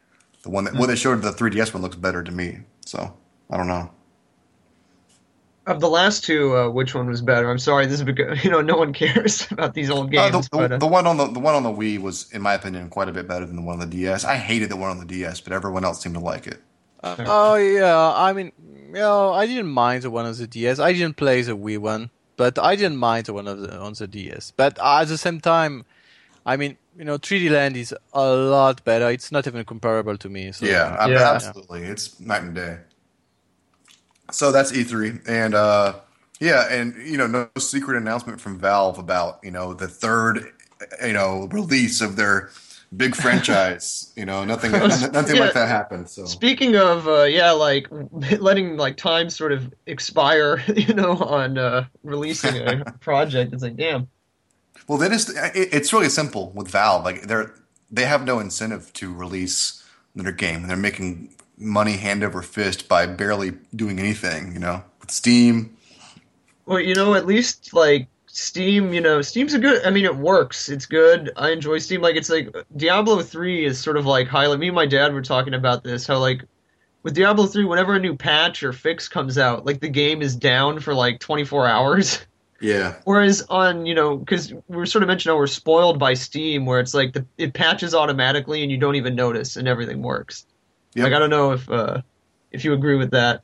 The 0.42 0.51
one 0.51 0.64
that 0.64 0.74
what 0.74 0.86
they 0.86 0.94
showed 0.94 1.20
the 1.22 1.32
3DS 1.32 1.74
one 1.74 1.82
looks 1.82 1.97
better 1.97 2.22
to 2.22 2.30
me. 2.30 2.61
So 2.84 3.12
I 3.51 3.57
don't 3.57 3.66
know. 3.66 3.90
Of 5.67 5.81
the 5.81 5.89
last 5.89 6.25
two, 6.25 6.57
uh, 6.57 6.71
which 6.71 6.95
one 6.95 7.09
was 7.09 7.21
better? 7.23 7.51
I'm 7.51 7.59
sorry, 7.59 7.87
this 7.87 7.99
is 7.99 8.05
because 8.05 8.45
you 8.45 8.51
know 8.51 8.61
no 8.62 8.77
one 8.77 8.93
cares 8.93 9.47
about 9.51 9.75
these 9.75 9.91
old 9.91 10.14
Uh, 10.14 10.31
games. 10.31 10.49
the, 10.49 10.57
but, 10.57 10.69
the, 10.69 10.75
uh, 10.77 10.79
the 10.79 10.87
one 10.87 11.07
on 11.07 11.17
the 11.17 11.27
the 11.27 11.41
one 11.41 11.55
on 11.55 11.62
the 11.64 11.71
Wii 11.71 11.99
was, 12.01 12.31
in 12.33 12.41
my 12.43 12.55
opinion, 12.55 12.89
quite 12.89 13.09
a 13.09 13.12
bit 13.12 13.27
better 13.27 13.45
than 13.47 13.57
the 13.57 13.62
one 13.62 13.81
on 13.81 13.91
the 13.91 13.97
DS. 13.97 14.25
I 14.25 14.37
hated 14.37 14.69
the 14.71 14.77
one 14.77 14.91
on 14.91 14.99
the 14.99 15.05
DS, 15.07 15.41
but 15.41 15.53
everyone 15.53 15.85
else 15.85 16.01
seemed 16.03 16.14
to 16.14 16.21
like 16.21 16.47
it. 16.47 16.61
Oh 17.03 17.57
yeah, 17.57 18.12
I 18.14 18.33
mean, 18.33 18.53
you 18.89 18.93
know, 18.95 19.33
I 19.33 19.47
didn't 19.47 19.69
mind 19.69 20.03
the 20.03 20.11
one 20.11 20.25
on 20.25 20.35
the 20.35 20.47
DS. 20.47 20.79
I 20.79 20.93
didn't 20.93 21.17
play 21.17 21.43
the 21.43 21.57
Wii 21.57 21.79
one, 21.79 22.11
but 22.37 22.59
I 22.59 22.77
didn't 22.77 22.97
mind 22.99 23.27
the 23.27 23.33
one 23.33 23.47
of 23.49 23.61
the, 23.61 23.77
on 23.79 23.93
the 23.95 24.07
DS. 24.07 24.53
But 24.57 24.79
at 24.83 25.05
the 25.09 25.19
same 25.19 25.41
time, 25.41 25.85
I 26.45 26.57
mean, 26.57 26.79
you 26.97 27.05
know, 27.05 27.19
3D 27.19 27.51
Land 27.51 27.77
is 27.77 27.95
a 28.12 28.33
lot 28.35 28.83
better. 28.85 29.11
It's 29.11 29.31
not 29.31 29.47
even 29.47 29.64
comparable 29.64 30.17
to 30.19 30.29
me. 30.29 30.53
So, 30.53 30.64
Yeah, 30.67 30.97
I- 30.99 31.09
Yeah. 31.11 31.33
absolutely. 31.35 31.83
It's 31.83 32.19
night 32.21 32.43
and 32.43 32.55
day. 32.55 32.79
So 34.31 34.53
that's 34.53 34.72
E3, 34.72 35.20
and 35.29 35.55
uh, 35.55 35.95
yeah, 36.41 36.66
and 36.70 36.95
you 37.07 37.16
know, 37.16 37.27
no 37.27 37.49
secret 37.59 37.97
announcement 37.97 38.41
from 38.41 38.59
Valve 38.59 38.99
about 38.99 39.39
you 39.43 39.51
know 39.51 39.72
the 39.74 39.89
third, 39.89 40.53
you 41.05 41.12
know, 41.12 41.49
release 41.53 42.01
of 42.01 42.16
their 42.16 42.51
big 42.97 43.14
franchise. 43.22 44.12
you 44.16 44.24
know, 44.24 44.45
nothing, 44.45 44.72
nothing 44.72 45.37
Yeah. 45.37 45.43
like 45.43 45.55
that 45.55 45.68
happened. 45.68 46.09
So 46.09 46.24
Speaking 46.24 46.77
of, 46.77 47.07
uh, 47.09 47.24
yeah, 47.24 47.53
like 47.53 47.87
letting 48.41 48.77
like 48.77 48.97
time 48.97 49.31
sort 49.31 49.53
of 49.53 49.72
expire, 49.87 50.62
you 50.74 50.95
know, 50.95 51.12
on 51.18 51.59
uh, 51.59 51.87
releasing 52.03 52.57
a 52.57 52.85
project, 53.01 53.53
it's 53.53 53.62
like, 53.62 53.77
damn. 53.77 54.09
Well, 54.89 54.99
they 54.99 55.09
just 55.09 55.31
it, 55.31 55.68
it's 55.72 55.93
really 55.93 56.09
simple 56.09 56.51
with 56.53 56.68
Valve. 56.68 57.05
Like 57.05 57.22
they're 57.22 57.55
they 57.91 58.05
have 58.05 58.24
no 58.24 58.39
incentive 58.41 58.93
to 58.95 59.12
release 59.12 59.85
their 60.14 60.33
game. 60.33 60.66
They're 60.66 60.77
making 60.77 61.35
money 61.59 61.97
hand 61.97 62.23
over 62.23 62.43
fist 62.43 62.89
by 62.89 63.07
barely 63.07 63.53
doing 63.75 63.99
anything. 63.99 64.53
You 64.53 64.59
know, 64.59 64.85
with 65.01 65.11
Steam. 65.11 65.77
Well, 66.67 66.81
you 66.81 66.95
know, 66.95 67.15
at 67.15 67.27
least 67.27 67.73
like 67.73 68.09
Steam, 68.27 68.93
you 68.93 69.01
know, 69.01 69.23
Steam's 69.23 69.55
a 69.55 69.59
good. 69.59 69.85
I 69.85 69.91
mean, 69.91 70.05
it 70.05 70.17
works. 70.17 70.69
It's 70.69 70.87
good. 70.87 71.33
I 71.37 71.51
enjoy 71.51 71.79
Steam. 71.79 72.03
Like, 72.03 72.17
it's 72.17 72.29
like 72.29 72.55
Diablo 72.77 73.23
three 73.23 73.65
is 73.65 73.79
sort 73.79 73.97
of 73.97 74.05
like 74.05 74.29
highlight. 74.29 74.59
Me 74.59 74.69
and 74.69 74.75
my 74.75 74.87
dad 74.87 75.15
were 75.15 75.23
talking 75.23 75.55
about 75.55 75.85
this. 75.85 76.07
How 76.07 76.19
like 76.19 76.45
with 77.03 77.15
Diablo 77.15 77.47
three, 77.47 77.65
whenever 77.65 77.95
a 77.95 78.01
new 78.01 78.17
patch 78.17 78.63
or 78.63 78.73
fix 78.73 79.09
comes 79.09 79.39
out, 79.39 79.65
like 79.65 79.81
the 79.81 79.89
game 79.89 80.23
is 80.23 80.37
down 80.37 80.81
for 80.81 80.93
like 80.93 81.21
twenty 81.21 81.45
four 81.45 81.67
hours. 81.67 82.21
Yeah. 82.61 82.97
Whereas 83.05 83.43
on, 83.51 83.85
you 83.85 83.95
know, 83.95 84.17
because 84.17 84.53
we 84.69 84.79
are 84.79 84.87
sort 84.87 85.03
of 85.03 85.09
mentioning 85.09 85.35
how 85.35 85.39
we're 85.39 85.47
spoiled 85.47 85.99
by 85.99 86.15
Steam, 86.15 86.65
where 86.65 86.81
it's 86.81 86.95
like 86.95 87.13
the, 87.13 87.27
it 87.37 87.53
patches 87.53 87.95
automatically 87.95 88.63
and 88.63 88.71
you 88.71 88.79
don't 88.79 88.97
even 88.97 89.15
notice 89.15 89.57
and 89.57 89.69
everything 89.69 90.01
works. 90.01 90.47
Yep. 90.97 91.05
Like 91.05 91.12
I 91.12 91.18
don't 91.18 91.30
know 91.30 91.53
if 91.53 91.70
uh, 91.70 92.03
if 92.51 92.64
you 92.64 92.72
agree 92.72 92.97
with 92.97 93.11
that. 93.12 93.42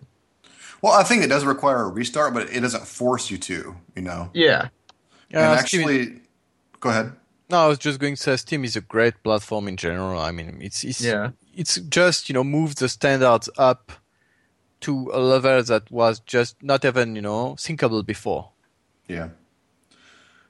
Well, 0.83 0.93
I 0.95 1.05
think 1.05 1.23
it 1.23 1.29
does 1.29 1.45
require 1.45 1.83
a 1.85 1.89
restart, 1.89 2.35
but 2.35 2.51
it 2.51 2.61
doesn't 2.61 2.87
force 2.87 3.31
you 3.31 3.39
to. 3.39 3.77
You 3.95 4.03
know. 4.03 4.31
Yeah. 4.35 4.69
Yeah, 5.31 5.53
and 5.53 5.67
Steam 5.67 5.81
is- 5.83 5.87
actually, 6.09 6.21
go 6.81 6.89
ahead. 6.91 7.13
no, 7.51 7.59
I 7.65 7.69
was 7.69 7.79
just 7.79 7.99
going 8.01 8.17
to 8.17 8.21
say 8.23 8.37
Steam 8.37 8.65
is 8.65 8.75
a 8.77 8.81
great 8.81 9.23
platform 9.23 9.69
in 9.69 9.77
general. 9.77 10.19
I 10.21 10.31
mean, 10.33 10.59
it's 10.61 10.83
it's 10.85 11.01
Yeah. 11.01 11.31
it's 11.55 11.77
just 11.89 12.29
you 12.29 12.33
know 12.35 12.45
moved 12.45 12.79
the 12.79 12.89
standards 12.89 13.49
up 13.57 13.93
to 14.81 15.11
a 15.13 15.21
level 15.21 15.63
that 15.63 15.91
was 15.91 16.21
just 16.21 16.57
not 16.63 16.85
even 16.85 17.15
you 17.17 17.23
know 17.23 17.55
thinkable 17.59 18.03
before. 18.03 18.51
Yeah. 19.09 19.29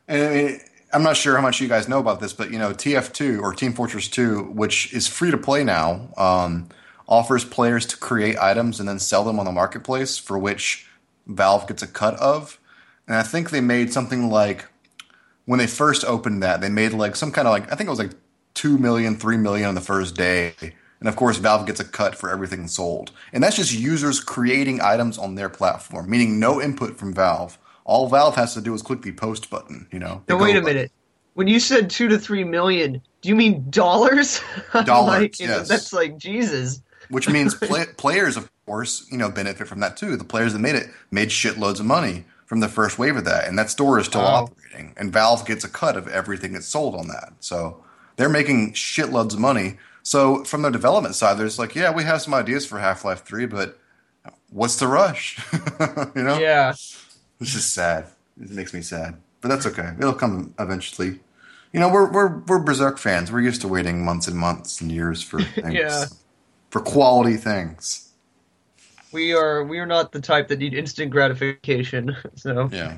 And 0.09 0.23
I 0.23 0.35
mean, 0.35 0.61
I'm 0.93 1.03
not 1.03 1.17
sure 1.17 1.37
how 1.37 1.43
much 1.43 1.61
you 1.61 1.69
guys 1.69 1.89
know 1.89 1.99
about 1.99 2.21
this, 2.21 2.33
but 2.33 2.51
you 2.51 2.59
know, 2.59 2.73
TF2 2.73 3.41
or 3.41 3.53
Team 3.55 3.73
Fortress 3.73 4.09
2, 4.09 4.43
which 4.55 4.93
is 4.93 5.07
free 5.09 5.31
to 5.31 5.39
play 5.39 5.65
now, 5.65 6.09
um, 6.17 6.69
offers 7.13 7.45
players 7.45 7.85
to 7.85 7.97
create 7.99 8.39
items 8.39 8.81
and 8.81 8.89
then 8.89 8.99
sell 8.99 9.23
them 9.23 9.39
on 9.39 9.45
the 9.45 9.53
marketplace, 9.53 10.17
for 10.17 10.39
which 10.39 10.87
Valve 11.27 11.69
gets 11.69 11.83
a 11.83 11.87
cut 11.87 12.15
of. 12.15 12.59
And 13.07 13.15
I 13.15 13.23
think 13.23 13.51
they 13.51 13.61
made 13.61 13.93
something 13.93 14.31
like 14.31 14.65
when 15.45 15.59
they 15.59 15.67
first 15.67 16.07
opened 16.07 16.43
that, 16.43 16.63
they 16.63 16.71
made 16.71 16.95
like 16.95 17.15
some 17.15 17.31
kind 17.31 17.47
of 17.47 17.53
like 17.53 17.71
I 17.71 17.77
think 17.77 17.89
it 17.89 17.91
was 17.91 17.99
like 17.99 18.15
two 18.55 18.79
million, 18.79 19.17
three 19.17 19.37
million 19.37 19.69
on 19.69 19.75
the 19.75 19.83
first 19.83 20.17
day. 20.17 20.55
And 21.01 21.09
of 21.09 21.17
course, 21.17 21.37
Valve 21.37 21.67
gets 21.67 21.81
a 21.81 21.85
cut 21.85 22.15
for 22.15 22.31
everything 22.31 22.67
sold. 22.67 23.11
And 23.35 23.45
that's 23.45 23.57
just 23.57 23.75
users 23.75 24.19
creating 24.19 24.81
items 24.81 25.19
on 25.19 25.35
their 25.35 25.51
platform, 25.51 26.09
meaning 26.09 26.41
no 26.41 26.63
input 26.63 26.97
from 26.97 27.13
Valve. 27.13 27.59
All 27.85 28.09
Valve 28.09 28.37
has 28.37 28.55
to 28.55 28.63
do 28.63 28.73
is 28.73 28.81
click 28.81 29.03
the 29.03 29.13
post 29.13 29.51
button, 29.51 29.87
you 29.93 29.99
know. 29.99 30.23
Now 30.29 30.39
wait 30.39 30.57
a 30.57 30.63
button. 30.63 30.77
minute. 30.77 30.93
When 31.35 31.47
you 31.47 31.61
said 31.61 31.91
two 31.91 32.09
to 32.09 32.19
three 32.19 32.45
million, 32.45 33.03
do 33.21 33.29
you 33.29 33.35
mean 33.35 33.69
dollars? 33.69 34.41
Dollars, 34.85 35.21
like, 35.21 35.41
know, 35.41 35.57
yes. 35.59 35.69
That's 35.69 35.93
like 35.93 36.17
Jesus. 36.17 36.81
Which 37.13 37.29
means 37.29 37.55
play- 37.69 37.87
players, 37.97 38.37
of 38.37 38.51
course, 38.67 39.07
you 39.11 39.19
know, 39.19 39.31
benefit 39.31 39.69
from 39.69 39.81
that 39.81 39.97
too. 39.97 40.17
The 40.17 40.25
players 40.25 40.53
that 40.55 40.59
made 40.61 40.75
it 40.75 40.87
made 41.11 41.29
shitloads 41.29 41.79
of 41.81 41.87
money 41.87 42.25
from 42.47 42.61
the 42.61 42.69
first 42.69 42.99
wave 42.99 43.17
of 43.17 43.25
that, 43.25 43.47
and 43.49 43.59
that 43.59 43.71
store 43.71 43.99
is 43.99 44.07
still 44.07 44.23
Wow. 44.23 44.45
operating. 44.45 44.95
And 44.97 45.13
Valve 45.13 45.45
gets 45.47 45.65
a 45.65 45.69
cut 45.69 45.97
of 45.97 46.09
everything 46.09 46.53
that's 46.55 46.67
sold 46.67 46.95
on 46.95 47.09
that. 47.09 47.33
So 47.41 47.83
they're 48.17 48.29
making 48.29 48.73
shitloads 48.73 49.33
of 49.35 49.39
money. 49.41 49.79
So 50.03 50.43
from 50.45 50.63
the 50.63 50.71
development 50.71 51.15
side, 51.15 51.39
there's 51.39 51.59
like, 51.59 51.75
yeah, 51.75 51.93
we 51.95 52.03
have 52.05 52.23
some 52.23 52.35
ideas 52.35 52.65
for 52.67 52.79
Half 52.79 53.05
Life 53.05 53.23
Three, 53.25 53.47
but 53.47 53.79
what's 54.51 54.77
the 54.77 54.87
rush? 54.87 55.39
you 56.17 56.23
know, 56.23 56.39
Yeah. 56.39 56.71
it's 56.71 57.53
just 57.53 57.73
sad. 57.75 58.07
It 58.41 58.51
makes 58.51 58.73
me 58.75 58.81
sad, 58.81 59.17
but 59.43 59.49
that's 59.49 59.67
okay. 59.67 59.93
It'll 59.99 60.15
come 60.15 60.55
eventually. 60.59 61.21
You 61.75 61.81
know, 61.81 61.89
we're 61.91 62.11
we're 62.11 62.39
we're 62.49 62.59
Berserk 62.59 62.99
fans. 62.99 63.31
We're 63.33 63.41
used 63.41 63.61
to 63.63 63.69
waiting 63.69 64.05
months 64.05 64.29
and 64.29 64.37
months 64.37 64.81
and 64.81 64.91
years 64.91 65.23
for 65.23 65.43
things, 65.57 65.75
Yeah. 65.75 66.05
For 66.73 66.81
quality 66.81 67.37
things. 67.37 68.09
We 69.13 69.35
are 69.35 69.63
we 69.63 69.79
are 69.79 69.85
not 69.85 70.11
the 70.13 70.23
type 70.23 70.49
that 70.49 70.59
need 70.59 70.73
instant 70.75 71.11
gratification. 71.13 72.17
So 72.35 72.71
Yeah. 72.73 72.97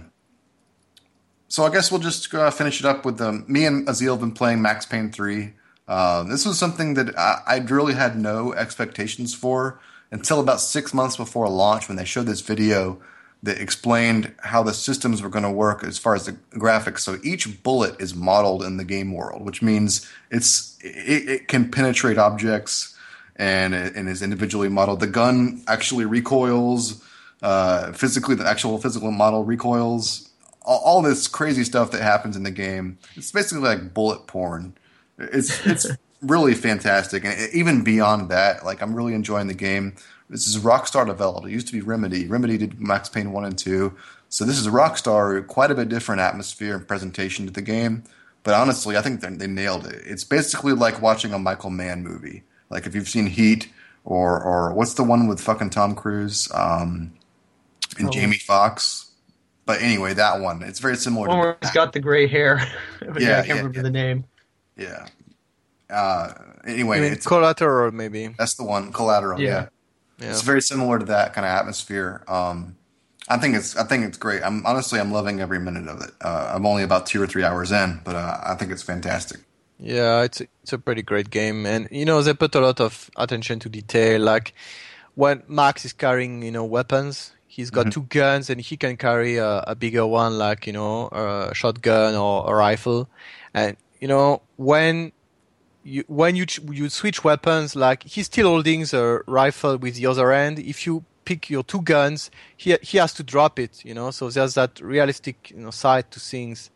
So 1.49 1.65
I 1.65 1.73
guess 1.73 1.91
we'll 1.91 2.01
just 2.01 2.33
uh, 2.33 2.51
finish 2.51 2.81
it 2.81 2.87
up 2.87 3.05
with 3.05 3.21
um, 3.21 3.45
me 3.47 3.67
and 3.67 3.87
Azil 3.87 4.13
have 4.13 4.21
been 4.21 4.33
playing 4.33 4.63
Max 4.63 4.87
Payne 4.87 5.11
three. 5.11 5.55
Uh, 5.87 6.23
this 6.23 6.47
was 6.47 6.59
something 6.59 6.95
that 6.95 7.19
I, 7.19 7.41
I 7.47 7.57
really 7.59 7.95
had 7.95 8.17
no 8.17 8.55
expectations 8.55 9.35
for 9.35 9.81
until 10.11 10.41
about 10.41 10.61
six 10.61 10.95
months 10.95 11.17
before 11.17 11.49
launch 11.49 11.89
when 11.89 11.97
they 11.97 12.05
showed 12.05 12.27
this 12.27 12.41
video 12.41 13.01
that 13.43 13.61
explained 13.61 14.33
how 14.39 14.63
the 14.63 14.73
systems 14.73 15.21
were 15.21 15.29
going 15.29 15.45
to 15.45 15.51
work 15.51 15.85
as 15.85 15.99
far 15.99 16.15
as 16.15 16.27
the 16.27 16.33
graphics. 16.59 17.01
So 17.01 17.19
each 17.23 17.63
bullet 17.63 18.01
is 18.01 18.15
modeled 18.15 18.63
in 18.63 18.79
the 18.79 18.85
game 18.85 19.13
world, 19.13 19.43
which 19.45 19.63
means 19.63 20.09
it's 20.31 20.79
it, 20.81 21.29
it 21.29 21.49
can 21.49 21.71
penetrate 21.71 22.19
objects 22.19 22.94
and 23.37 23.75
and 23.75 24.09
is 24.09 24.23
individually 24.23 24.69
modeled. 24.69 25.01
The 25.01 25.07
gun 25.07 25.63
actually 25.67 26.05
recoils 26.05 27.03
uh, 27.43 27.93
physically. 27.93 28.35
The 28.35 28.47
actual 28.47 28.79
physical 28.79 29.11
model 29.11 29.45
recoils. 29.45 30.31
All, 30.63 30.81
all 30.85 31.03
this 31.03 31.29
crazy 31.29 31.65
stuff 31.65 31.91
that 31.91 32.03
happens 32.03 32.37
in 32.37 32.43
the 32.43 32.51
game. 32.51 32.99
It's 33.17 33.33
basically 33.33 33.69
like 33.69 33.93
bullet 33.93 34.27
porn. 34.27 34.75
It's 35.19 35.65
it's 35.67 35.87
really 36.23 36.55
fantastic, 36.55 37.25
and 37.25 37.53
even 37.53 37.85
beyond 37.85 38.31
that, 38.31 38.65
like 38.65 38.83
I'm 38.83 38.95
really 38.95 39.15
enjoying 39.15 39.47
the 39.47 39.55
game. 39.55 39.95
This 40.31 40.47
is 40.47 40.59
Rockstar 40.59 41.07
developed. 41.07 41.47
It 41.47 41.53
used 41.53 41.67
to 41.67 41.73
be 41.73 41.83
Remedy. 41.83 42.27
Remedy 42.27 42.57
did 42.57 42.81
Max 42.81 43.11
Payne 43.11 43.33
one 43.33 43.45
and 43.45 43.59
two, 43.59 43.95
so 44.29 44.45
this 44.45 44.59
is 44.59 44.67
Rockstar. 44.69 45.47
Quite 45.47 45.71
a 45.71 45.75
bit 45.75 45.89
different 45.89 46.21
atmosphere 46.21 46.77
and 46.77 46.89
presentation 46.89 47.47
to 47.47 47.53
the 47.53 47.63
game. 47.63 48.05
But 48.43 48.55
honestly, 48.55 48.97
I 48.97 49.01
think 49.01 49.21
they, 49.21 49.31
they 49.31 49.47
nailed 49.47 49.87
it. 49.87 50.03
It's 50.05 50.25
basically 50.25 50.73
like 50.73 51.03
watching 51.03 51.33
a 51.33 51.39
Michael 51.39 51.71
Mann 51.71 52.03
movie. 52.03 52.45
Like 52.75 52.87
if 52.87 52.95
you've 52.95 53.09
seen 53.09 53.27
Heat 53.27 53.71
or 54.05 54.39
or 54.43 54.75
what's 54.75 54.93
the 54.95 55.05
one 55.05 55.29
with 55.29 55.41
fucking 55.41 55.71
Tom 55.71 55.95
Cruise 55.95 56.51
um, 56.53 57.15
and 57.99 58.09
Oh. 58.09 58.11
Jamie 58.11 58.37
Foxx. 58.37 59.13
But 59.65 59.81
anyway, 59.81 60.13
that 60.13 60.41
one. 60.41 60.63
It's 60.63 60.81
very 60.81 60.97
similar. 60.97 61.29
one 61.29 61.37
to 61.39 61.41
where 61.43 61.57
he's 61.63 61.71
got 61.71 61.95
the 61.95 62.01
gray 62.01 62.27
hair. 62.27 62.61
But 63.01 63.21
yeah, 63.23 63.29
Yeah, 63.29 63.33
I 63.33 63.37
can't 63.37 63.49
yeah, 63.49 63.55
remember 63.55 63.79
yeah. 63.79 63.83
the 63.83 63.91
name. 63.91 64.25
Yeah. 64.77 65.07
Uh, 65.89 66.33
anyway, 66.67 67.01
mean, 67.01 67.13
it's, 67.13 67.27
collateral 67.27 67.93
maybe. 67.93 68.35
that's 68.37 68.55
the 68.55 68.65
one. 68.65 68.93
Collateral. 68.93 69.41
Yeah. 69.41 69.49
Yeah. 69.49 69.67
Yeah. 70.19 70.31
It's 70.31 70.43
very 70.43 70.61
similar 70.63 70.99
to 70.99 71.05
that 71.07 71.33
kind 71.35 71.45
of 71.47 71.51
atmosphere. 71.51 72.25
Um, 72.29 72.77
I 73.29 73.39
think 73.39 73.57
it's 73.57 73.75
I 73.77 73.85
think 73.85 74.05
it's 74.05 74.19
great. 74.19 74.43
I'm 74.43 74.67
honestly 74.67 75.01
I'm 75.01 75.13
loving 75.13 75.41
every 75.41 75.59
minute 75.59 75.89
of 75.89 76.03
it. 76.03 76.11
Uh, 76.21 76.53
I'm 76.55 76.67
only 76.67 76.83
about 76.83 77.07
two 77.07 77.23
or 77.23 77.27
three 77.27 77.43
hours 77.45 77.73
in, 77.73 78.01
but 78.05 78.17
uh, 78.17 78.39
I 78.45 78.55
think 78.55 78.71
it's 78.71 78.83
fantastic. 78.83 79.41
Yeah, 79.85 80.23
it's 80.23 80.41
it's 80.41 80.73
a 80.73 80.79
pretty 80.79 81.03
great 81.03 81.29
game, 81.29 81.67
and 81.67 81.89
you 81.91 82.07
know 82.07 82.23
they 82.23 82.33
put 82.33 82.55
a 82.55 82.61
lot 82.61 82.81
of 82.81 83.11
attention 83.19 83.61
to 83.61 83.69
detail. 83.69 84.19
Like 84.19 84.55
when 85.15 85.43
Max 85.47 85.85
is 85.85 85.93
carrying, 85.93 86.43
you 86.43 86.51
know, 86.51 86.65
weapons, 86.65 87.35
he's 87.47 87.69
got 87.69 87.83
mm-hmm. 87.83 88.01
two 88.01 88.07
guns, 88.09 88.49
and 88.49 88.63
he 88.63 88.79
can 88.79 88.97
carry 88.97 89.37
a, 89.37 89.59
a 89.67 89.75
bigger 89.75 90.07
one, 90.07 90.39
like 90.39 90.67
you 90.67 90.73
know, 90.73 91.09
a 91.09 91.55
shotgun 91.55 92.15
or 92.15 92.51
a 92.51 92.57
rifle. 92.57 93.11
And 93.53 93.77
you 94.01 94.09
know, 94.09 94.41
when 94.57 95.13
you 95.83 96.05
when 96.09 96.35
you 96.35 96.47
ch- 96.47 96.61
you 96.71 96.89
switch 96.89 97.23
weapons, 97.23 97.77
like 97.77 98.05
he's 98.05 98.25
still 98.25 98.49
holding 98.49 98.85
the 98.85 99.23
rifle 99.27 99.77
with 99.77 99.97
the 99.97 100.07
other 100.07 100.33
hand. 100.33 100.61
If 100.61 100.87
you 100.87 101.05
pick 101.27 101.51
your 101.51 101.63
two 101.63 101.83
guns, 101.83 102.31
he 102.57 102.75
he 102.81 102.97
has 102.97 103.13
to 103.15 103.23
drop 103.23 103.59
it. 103.59 103.85
You 103.85 103.93
know, 103.93 104.13
so 104.13 104.31
there's 104.31 104.55
that 104.55 104.81
realistic 104.81 105.51
you 105.51 105.59
know 105.59 105.71
side 105.73 106.11
to 106.13 106.21
things. 106.21 106.71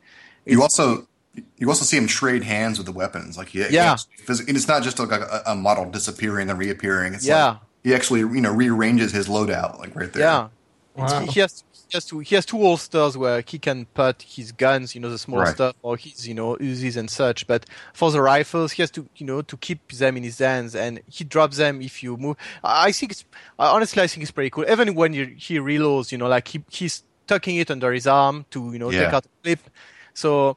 You 0.44 0.62
also 0.62 1.09
you 1.57 1.68
also 1.68 1.84
see 1.84 1.97
him 1.97 2.07
trade 2.07 2.43
hands 2.45 2.78
with 2.78 2.86
the 2.86 2.93
weapons. 2.93 3.36
Like 3.39 3.49
he, 3.49 3.62
he 3.64 3.74
Yeah. 3.74 3.93
actually 3.93 4.16
phys- 4.26 4.47
and 4.47 4.57
it's 4.57 4.68
not 4.68 4.82
just 4.82 4.99
like 4.99 5.11
a, 5.12 5.43
a 5.47 5.55
model 5.55 5.91
disappearing 5.91 6.51
and 6.51 6.59
reappearing. 6.59 7.14
It's 7.14 7.26
Yeah. 7.26 7.47
like 7.49 7.59
he 7.84 7.95
actually 7.95 8.20
you 8.20 8.41
know 8.41 8.53
rearranges 8.53 9.12
his 9.12 9.28
loadout 9.28 9.78
like 9.78 9.95
right 9.97 10.12
there. 10.12 10.22
Yeah. 10.22 10.49
Wow. 10.97 11.20
He 11.26 11.41
has 11.41 11.62
he 11.72 11.97
has 11.97 12.05
two 12.07 12.18
he 12.18 12.34
has 12.34 12.45
two 12.45 12.59
holsters 12.59 13.16
where 13.16 13.43
he 13.47 13.59
can 13.59 13.86
put 13.95 14.20
his 14.22 14.51
guns, 14.51 14.95
you 14.97 15.01
know, 15.01 15.11
the 15.11 15.18
small 15.18 15.41
Right. 15.41 15.55
stuff 15.55 15.76
or 15.82 15.97
his, 15.97 16.26
you 16.26 16.34
know, 16.34 16.57
Uzis 16.57 16.97
and 16.97 17.09
such. 17.09 17.47
But 17.47 17.66
for 17.95 18.11
the 18.11 18.20
rifles, 18.20 18.72
he 18.72 18.82
has 18.82 18.91
to, 18.93 19.09
you 19.16 19.24
know, 19.24 19.41
to 19.43 19.57
keep 19.57 19.93
them 19.93 20.16
in 20.16 20.24
his 20.24 20.39
hands 20.39 20.74
and 20.74 21.01
he 21.07 21.22
drops 21.24 21.57
them 21.59 21.80
if 21.80 22.03
you 22.03 22.16
move. 22.16 22.36
I 22.64 22.89
I 22.89 22.93
think 22.93 23.12
it's 23.12 23.24
honestly 23.59 24.03
I 24.03 24.09
think 24.09 24.22
it's 24.22 24.32
pretty 24.32 24.51
cool. 24.51 24.64
Even 24.68 24.95
when 24.97 25.12
you, 25.12 25.26
he 25.39 25.59
reloads, 25.59 26.11
you 26.11 26.18
know, 26.18 26.26
like 26.28 26.49
he 26.49 26.64
he's 26.68 27.05
tucking 27.28 27.57
it 27.57 27.70
under 27.70 27.93
his 27.93 28.07
arm 28.09 28.45
to, 28.51 28.72
you 28.72 28.78
know, 28.80 28.91
Yeah. 28.91 29.05
take 29.05 29.12
out 29.14 29.22
the 29.22 29.28
clip. 29.45 29.61
So 30.14 30.57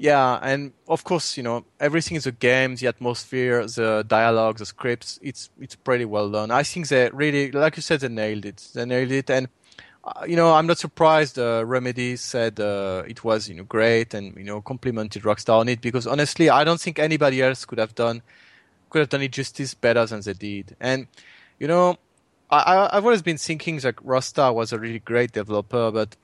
yeah, 0.00 0.38
and 0.40 0.72
of 0.88 1.04
course, 1.04 1.36
you 1.36 1.42
know, 1.42 1.66
everything 1.78 2.16
is 2.16 2.26
a 2.26 2.32
game, 2.32 2.74
the 2.76 2.86
atmosphere, 2.86 3.66
the 3.66 4.02
dialogue, 4.08 4.56
the 4.56 4.64
scripts, 4.64 5.18
it's 5.22 5.50
it's 5.60 5.76
pretty 5.76 6.06
well 6.06 6.30
done. 6.30 6.50
I 6.50 6.62
think 6.62 6.88
they 6.88 7.10
really 7.12 7.52
like 7.52 7.76
you 7.76 7.82
said 7.82 8.00
they 8.00 8.08
nailed 8.08 8.46
it. 8.46 8.66
They 8.72 8.86
nailed 8.86 9.12
it 9.12 9.28
and 9.28 9.48
uh, 10.02 10.24
you 10.26 10.36
know, 10.36 10.54
I'm 10.54 10.66
not 10.66 10.78
surprised 10.78 11.38
uh, 11.38 11.64
Remedy 11.66 12.16
said 12.16 12.58
uh, 12.58 13.02
it 13.06 13.22
was 13.24 13.46
you 13.46 13.54
know 13.54 13.64
great 13.64 14.14
and 14.14 14.34
you 14.38 14.44
know 14.44 14.62
complimented 14.62 15.22
Rockstar 15.24 15.60
on 15.60 15.68
it 15.68 15.82
because 15.82 16.06
honestly, 16.06 16.48
I 16.48 16.64
don't 16.64 16.80
think 16.80 16.98
anybody 16.98 17.42
else 17.42 17.66
could 17.66 17.78
have 17.78 17.94
done 17.94 18.22
could 18.88 19.00
have 19.00 19.10
done 19.10 19.20
it 19.20 19.32
justice 19.32 19.74
better 19.74 20.06
than 20.06 20.22
they 20.22 20.32
did. 20.32 20.76
And 20.80 21.08
you 21.58 21.68
know, 21.68 21.98
I, 22.50 22.88
I've 22.90 23.04
always 23.04 23.20
been 23.20 23.36
thinking 23.36 23.76
that 23.80 23.96
Rockstar 23.96 24.54
was 24.54 24.72
a 24.72 24.78
really 24.78 25.00
great 25.00 25.32
developer, 25.32 25.90
but 25.90 26.16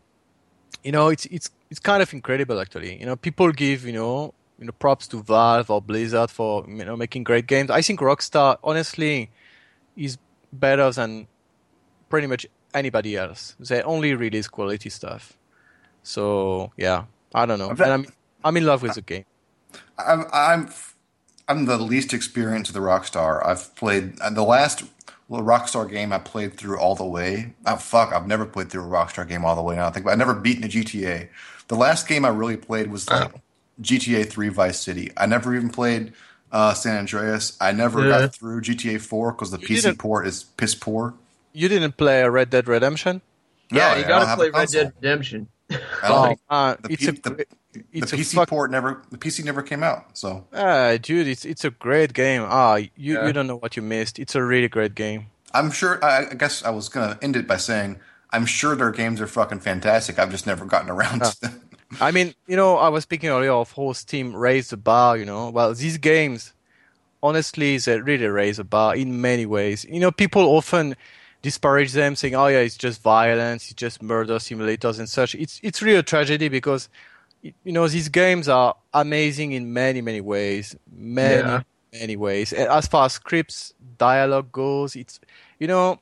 you 0.82 0.92
know, 0.92 1.08
it's 1.08 1.26
it's 1.26 1.50
it's 1.70 1.80
kind 1.80 2.02
of 2.02 2.12
incredible 2.12 2.60
actually. 2.60 2.98
You 2.98 3.06
know, 3.06 3.16
people 3.16 3.52
give 3.52 3.84
you 3.84 3.92
know 3.92 4.34
you 4.58 4.66
know 4.66 4.72
props 4.72 5.06
to 5.08 5.22
Valve 5.22 5.70
or 5.70 5.82
Blizzard 5.82 6.30
for 6.30 6.64
you 6.68 6.84
know 6.84 6.96
making 6.96 7.24
great 7.24 7.46
games. 7.46 7.70
I 7.70 7.82
think 7.82 8.00
Rockstar 8.00 8.58
honestly 8.62 9.30
is 9.96 10.18
better 10.52 10.90
than 10.90 11.26
pretty 12.08 12.26
much 12.26 12.46
anybody 12.74 13.16
else. 13.16 13.56
They 13.58 13.82
only 13.82 14.14
release 14.14 14.48
quality 14.48 14.90
stuff. 14.90 15.36
So 16.02 16.72
yeah, 16.76 17.04
I 17.34 17.46
don't 17.46 17.58
know. 17.58 17.70
And 17.70 17.80
I'm 17.80 18.06
I'm 18.44 18.56
in 18.56 18.64
love 18.64 18.82
with 18.82 18.94
the 18.94 19.02
game. 19.02 19.24
I'm 19.98 20.24
I'm 20.32 20.70
I'm 21.48 21.64
the 21.64 21.78
least 21.78 22.12
experienced 22.12 22.70
of 22.70 22.74
the 22.74 22.80
Rockstar. 22.80 23.44
I've 23.44 23.74
played 23.76 24.20
uh, 24.20 24.30
the 24.30 24.42
last 24.42 24.84
well, 25.28 25.42
Rockstar 25.42 25.90
game 25.90 26.12
I 26.12 26.18
played 26.18 26.54
through 26.54 26.78
all 26.78 26.94
the 26.94 27.04
way. 27.04 27.54
Oh, 27.66 27.76
fuck, 27.76 28.12
I've 28.12 28.28
never 28.28 28.46
played 28.46 28.70
through 28.70 28.84
a 28.84 28.86
Rockstar 28.86 29.26
game 29.26 29.44
all 29.44 29.56
the 29.56 29.62
way. 29.62 29.76
Now 29.76 29.88
I 29.88 29.90
think, 29.90 30.04
but 30.04 30.12
I 30.12 30.14
never 30.14 30.34
beaten 30.34 30.64
a 30.64 30.68
GTA. 30.68 31.28
The 31.68 31.76
last 31.76 32.06
game 32.08 32.24
I 32.24 32.28
really 32.28 32.56
played 32.56 32.90
was 32.90 33.08
like 33.10 33.32
GTA 33.80 34.28
3 34.28 34.48
Vice 34.50 34.80
City. 34.80 35.10
I 35.16 35.26
never 35.26 35.54
even 35.54 35.68
played 35.70 36.12
uh, 36.52 36.74
San 36.74 36.96
Andreas. 36.98 37.56
I 37.60 37.72
never 37.72 38.02
Yeah. 38.04 38.20
got 38.20 38.34
through 38.34 38.60
GTA 38.62 39.00
4 39.00 39.32
because 39.32 39.50
the 39.50 39.58
You 39.60 39.66
PC 39.68 39.98
port 39.98 40.26
is 40.26 40.44
piss 40.44 40.74
poor. 40.74 41.14
you 41.52 41.68
didn't 41.68 41.96
play 41.96 42.22
Red 42.28 42.50
Dead 42.50 42.68
Redemption? 42.68 43.20
Yeah, 43.70 43.96
you 43.96 44.04
I 44.04 44.08
gotta 44.08 44.36
play 44.36 44.50
Red. 44.50 44.68
Dead 44.68 44.92
Redemption. 45.00 45.48
I 45.70 45.76
Oh, 46.04 46.36
uh, 46.48 46.76
the, 46.82 46.92
it's 46.92 47.02
P- 47.02 47.08
a 47.08 47.12
the, 47.12 47.30
great- 47.30 47.48
the 47.72 48.00
PC 48.06 48.34
fuck- 48.36 48.48
port 48.48 48.70
never 48.70 49.02
the 49.10 49.18
PC 49.18 49.44
never 49.44 49.62
came 49.62 49.82
out. 49.82 50.16
So 50.16 50.46
Ah, 50.52 50.96
dude, 51.02 51.26
it's 51.26 51.44
it's 51.44 51.64
a 51.64 51.70
great 51.70 52.12
game. 52.14 52.44
Ah, 52.46 52.76
you 52.76 52.88
Yeah. 52.94 53.26
you 53.26 53.32
don't 53.32 53.48
know 53.48 53.56
what 53.56 53.76
you 53.76 53.82
missed. 53.82 54.20
It's 54.20 54.36
a 54.36 54.42
really 54.44 54.68
great 54.68 54.94
game. 54.94 55.26
I'm 55.52 55.72
sure. 55.72 55.98
I, 56.04 56.28
I 56.30 56.34
guess 56.34 56.62
I 56.64 56.70
was 56.70 56.88
gonna 56.88 57.18
end 57.20 57.34
it 57.34 57.48
by 57.48 57.56
saying 57.56 57.98
I'm 58.30 58.46
sure 58.46 58.76
their 58.76 58.90
games 58.90 59.20
are 59.20 59.26
fucking 59.26 59.60
fantastic. 59.60 60.18
I've 60.18 60.30
just 60.30 60.46
never 60.46 60.64
gotten 60.64 60.90
around 60.90 61.22
to 61.24 61.40
them. 61.40 61.62
I 62.00 62.10
mean, 62.10 62.34
you 62.46 62.56
know, 62.56 62.76
I 62.76 62.88
was 62.88 63.04
speaking 63.04 63.30
earlier 63.30 63.52
of 63.52 63.72
how 63.72 63.92
Steam 63.92 64.34
raised 64.34 64.70
the 64.70 64.76
bar. 64.76 65.16
You 65.16 65.24
know, 65.24 65.50
well, 65.50 65.72
these 65.72 65.98
games, 65.98 66.52
honestly, 67.22 67.78
they 67.78 68.00
really 68.00 68.26
raise 68.26 68.58
the 68.58 68.64
bar 68.64 68.96
in 68.96 69.20
many 69.20 69.46
ways. 69.46 69.84
You 69.88 70.00
know, 70.00 70.10
people 70.10 70.42
often 70.42 70.96
disparage 71.42 71.92
them, 71.92 72.16
saying, 72.16 72.34
"Oh 72.34 72.48
yeah, 72.48 72.58
it's 72.58 72.76
just 72.76 73.02
violence, 73.02 73.64
it's 73.66 73.74
just 73.74 74.02
murder 74.02 74.36
simulators 74.36 74.98
and 74.98 75.08
such." 75.08 75.34
It's 75.34 75.60
it's 75.62 75.80
really 75.82 75.98
a 75.98 76.02
tragedy 76.02 76.48
because, 76.48 76.88
you 77.42 77.72
know, 77.72 77.86
these 77.88 78.08
games 78.08 78.48
are 78.48 78.74
amazing 78.92 79.52
in 79.52 79.72
many 79.72 80.00
many 80.00 80.20
ways, 80.20 80.76
many 80.90 81.50
Yeah. 81.50 81.62
many 81.92 82.16
ways. 82.16 82.52
And 82.52 82.68
As 82.68 82.86
far 82.86 83.06
as 83.06 83.14
scripts, 83.14 83.72
dialogue 83.98 84.52
goes, 84.52 84.96
it's 84.96 85.20
you 85.58 85.66
know 85.68 85.98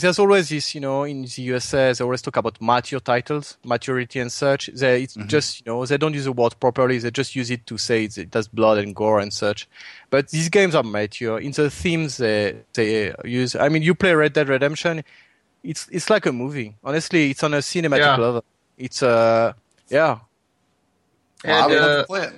there's 0.00 0.18
always 0.18 0.48
this, 0.48 0.74
you 0.74 0.80
know, 0.80 1.04
in 1.04 1.22
the 1.22 1.42
USA, 1.42 1.92
they 1.92 2.02
always 2.04 2.22
talk 2.22 2.36
about 2.36 2.60
mature 2.60 3.00
titles, 3.00 3.58
maturity 3.64 4.20
and 4.20 4.30
such. 4.30 4.68
They, 4.68 5.02
it's 5.02 5.14
just, 5.26 5.60
you 5.60 5.72
know, 5.72 5.84
they 5.84 5.96
don't 5.98 6.14
use 6.14 6.24
the 6.24 6.32
word 6.32 6.54
properly. 6.60 6.98
They 6.98 7.10
just 7.10 7.34
use 7.36 7.50
it 7.50 7.66
to 7.66 7.76
say 7.78 8.04
it's, 8.04 8.16
it 8.18 8.32
has 8.34 8.48
blood 8.48 8.78
and 8.78 8.94
gore 8.94 9.18
and 9.20 9.32
such. 9.32 9.68
But 10.10 10.28
these 10.28 10.48
games 10.48 10.74
are 10.74 10.82
mature 10.82 11.38
in 11.38 11.52
the 11.52 11.68
themes 11.70 12.16
they, 12.16 12.56
they 12.74 13.12
use. 13.24 13.56
I 13.56 13.68
mean, 13.68 13.82
you 13.82 13.94
play 13.94 14.14
Red 14.14 14.32
Dead 14.32 14.48
Redemption, 14.48 15.02
it's, 15.64 15.88
it's 15.90 16.08
like 16.08 16.26
a 16.26 16.32
movie. 16.32 16.76
Honestly, 16.84 17.30
it's 17.30 17.42
on 17.42 17.54
a 17.54 17.58
cinematic 17.58 17.98
Yeah. 17.98 18.16
level. 18.16 18.44
It's, 18.76 19.02
uh, 19.02 19.52
yeah. 19.88 20.18
Well, 21.44 21.54
I 21.54 21.60
And, 21.64 21.70
would 21.70 21.80
love 21.80 21.90
uh, 21.90 22.00
to 22.02 22.06
play 22.06 22.22
it. 22.24 22.32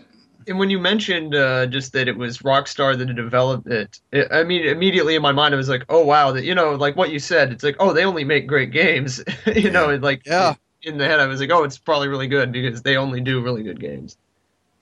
And 0.47 0.59
when 0.59 0.71
you 0.71 0.79
mentioned 0.79 1.35
uh, 1.35 1.67
just 1.67 1.93
that 1.93 2.09
it 2.09 2.17
was 2.17 2.39
Rockstar 2.39 2.97
that 2.97 3.09
had 3.09 3.17
developed 3.17 3.67
it, 3.67 4.01
it, 4.13 4.29
I 4.31 4.43
mean, 4.45 4.67
immediately 4.67 5.15
in 5.15 5.23
my 5.23 5.33
mind, 5.33 5.55
I 5.55 5.57
was 5.57 5.69
like, 5.69 5.85
oh 5.89 6.05
wow, 6.05 6.33
that 6.33 6.45
you 6.45 6.55
know, 6.55 6.75
like 6.75 6.97
what 6.97 7.11
you 7.11 7.19
said, 7.19 7.53
it's 7.53 7.63
like, 7.65 7.77
oh, 7.81 7.93
they 7.93 8.05
only 8.05 8.25
make 8.25 8.47
great 8.47 8.71
games, 8.73 9.23
you 9.55 9.71
know, 9.71 9.91
and 9.91 10.03
like 10.03 10.23
Yeah. 10.27 10.55
in 10.83 10.99
the 10.99 11.07
head, 11.07 11.21
I 11.21 11.27
was 11.27 11.41
like, 11.41 11.51
oh, 11.51 11.65
it's 11.65 11.79
probably 11.79 12.09
really 12.09 12.27
good 12.29 12.53
because 12.53 12.83
they 12.83 12.97
only 12.97 13.21
do 13.21 13.43
really 13.43 13.63
good 13.63 13.81
games. 13.81 14.17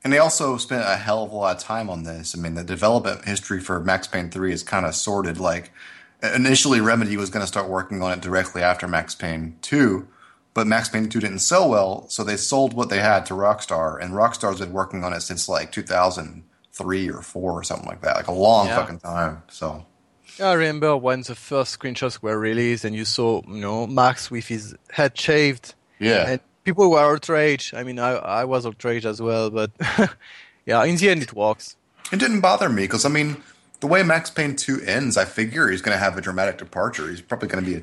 And 0.04 0.12
they 0.12 0.18
also 0.18 0.56
spent 0.58 0.84
a 0.86 0.96
hell 0.96 1.24
of 1.24 1.32
a 1.32 1.36
lot 1.36 1.56
of 1.56 1.62
time 1.62 1.90
on 1.90 2.04
this. 2.04 2.36
I 2.36 2.40
mean, 2.40 2.54
the 2.54 2.62
development 2.62 3.24
history 3.24 3.58
for 3.60 3.80
Max 3.80 4.06
Payne 4.06 4.30
3 4.30 4.52
is 4.52 4.62
kind 4.62 4.86
of 4.86 4.94
sorted. 4.94 5.38
Like, 5.40 5.72
initially, 6.22 6.80
Remedy 6.80 7.16
was 7.16 7.30
going 7.30 7.42
to 7.42 7.48
start 7.48 7.68
working 7.68 8.00
on 8.00 8.12
it 8.12 8.20
directly 8.20 8.62
after 8.62 8.86
Max 8.86 9.16
Payne 9.16 9.56
2, 9.60 10.06
but 10.58 10.66
Max 10.66 10.88
Payne 10.88 11.08
2 11.08 11.20
didn't 11.20 11.38
sell 11.38 11.70
well, 11.70 12.08
so 12.08 12.24
they 12.24 12.36
sold 12.36 12.74
what 12.74 12.88
they 12.88 12.98
had 12.98 13.24
to 13.26 13.34
Rockstar, 13.34 14.02
and 14.02 14.12
Rockstar's 14.12 14.58
been 14.58 14.72
working 14.72 15.04
on 15.04 15.12
it 15.12 15.20
since 15.20 15.48
like 15.48 15.70
2003 15.70 17.10
or 17.10 17.22
4 17.22 17.52
or 17.52 17.62
something 17.62 17.86
like 17.88 18.00
that. 18.00 18.16
Like, 18.16 18.26
a 18.26 18.32
long 18.32 18.66
Yeah. 18.66 18.76
fucking 18.76 18.98
time. 18.98 19.42
So, 19.48 19.86
Yeah, 20.36 20.48
I 20.48 20.54
remember 20.54 20.96
when 20.96 21.22
the 21.22 21.36
first 21.36 21.78
screenshots 21.78 22.20
were 22.22 22.36
released 22.36 22.84
and 22.84 22.96
you 22.96 23.04
saw, 23.04 23.40
you 23.46 23.60
know, 23.60 23.86
Max 23.86 24.32
with 24.32 24.48
his 24.48 24.74
head 24.90 25.16
shaved 25.16 25.74
yeah. 26.00 26.28
and 26.28 26.40
people 26.64 26.90
were 26.90 26.98
outraged. 26.98 27.72
I 27.74 27.84
mean, 27.84 28.00
I, 28.00 28.14
I 28.16 28.44
was 28.44 28.66
outraged 28.66 29.06
as 29.06 29.22
well, 29.22 29.50
but 29.50 29.70
yeah, 30.66 30.82
in 30.84 30.96
the 30.96 31.08
end, 31.08 31.22
it 31.22 31.32
works. 31.34 31.76
It 32.12 32.18
didn't 32.18 32.40
bother 32.40 32.68
me 32.68 32.82
because 32.82 33.04
I 33.04 33.10
mean, 33.10 33.36
the 33.78 33.86
way 33.86 34.02
Max 34.02 34.28
Payne 34.28 34.56
two 34.56 34.80
ends, 34.84 35.16
I 35.16 35.24
figure 35.24 35.68
he's 35.70 35.82
going 35.82 35.94
to 35.96 36.02
have 36.02 36.18
a 36.18 36.20
dramatic 36.20 36.58
departure. 36.58 37.08
He's 37.08 37.20
probably 37.20 37.48
going 37.48 37.64
to 37.64 37.70
be 37.70 37.76
a 37.76 37.82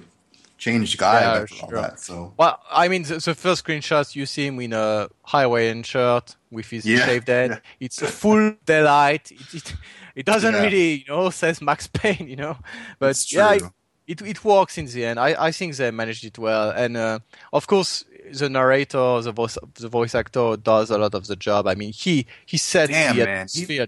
changed 0.58 0.98
guy 0.98 1.22
Yeah, 1.22 1.42
after 1.42 1.56
all 1.64 1.70
that. 1.82 2.00
So 2.00 2.34
Well, 2.38 2.60
I 2.72 2.88
mean, 2.88 3.04
the, 3.04 3.16
the 3.18 3.36
first 3.36 3.66
screenshots 3.66 4.16
you 4.16 4.26
see 4.26 4.48
him 4.48 4.60
in 4.60 4.74
a 4.74 5.10
Hawaiian 5.24 5.84
shirt 5.84 6.36
with 6.52 6.70
his 6.70 6.86
Yeah, 6.86 7.06
shaved 7.06 7.28
head. 7.28 7.50
yeah. 7.52 7.60
It's 7.80 8.02
a 8.02 8.08
full 8.08 8.56
delight. 8.66 9.32
It, 9.32 9.54
it, 9.54 9.76
it 10.16 10.26
doesn't 10.26 10.54
Yeah. 10.54 10.62
really, 10.64 10.94
you 11.00 11.06
know, 11.08 11.30
says 11.42 11.62
Max 11.62 11.88
Payne, 11.88 12.28
you 12.28 12.36
know, 12.38 12.58
but 13.00 13.12
It's 13.12 13.34
yeah, 13.34 13.54
it, 13.54 13.64
it 14.08 14.22
it 14.22 14.44
works 14.46 14.78
in 14.78 14.86
the 14.86 15.04
end. 15.06 15.20
I, 15.20 15.36
I 15.48 15.52
think 15.52 15.76
they 15.76 15.92
managed 15.92 16.24
it 16.26 16.38
well, 16.38 16.70
and 16.72 16.96
uh, 16.98 17.20
of 17.54 17.68
course. 17.68 18.04
The 18.34 18.50
narrator, 18.50 19.22
the 19.22 19.32
voice, 19.32 19.56
the 19.76 19.88
voice 19.88 20.16
actor 20.16 20.58
does 20.58 20.90
a 20.90 20.98
lot 20.98 21.14
of 21.14 21.28
the 21.28 21.36
job. 21.36 21.68
I 21.68 21.76
mean, 21.76 21.94
he 21.94 22.26
he 22.44 22.58
sets 22.58 22.92
Damn, 22.92 23.16
the 23.18 23.26
man. 23.26 23.48
He- 23.54 23.62
atmosphere 23.62 23.88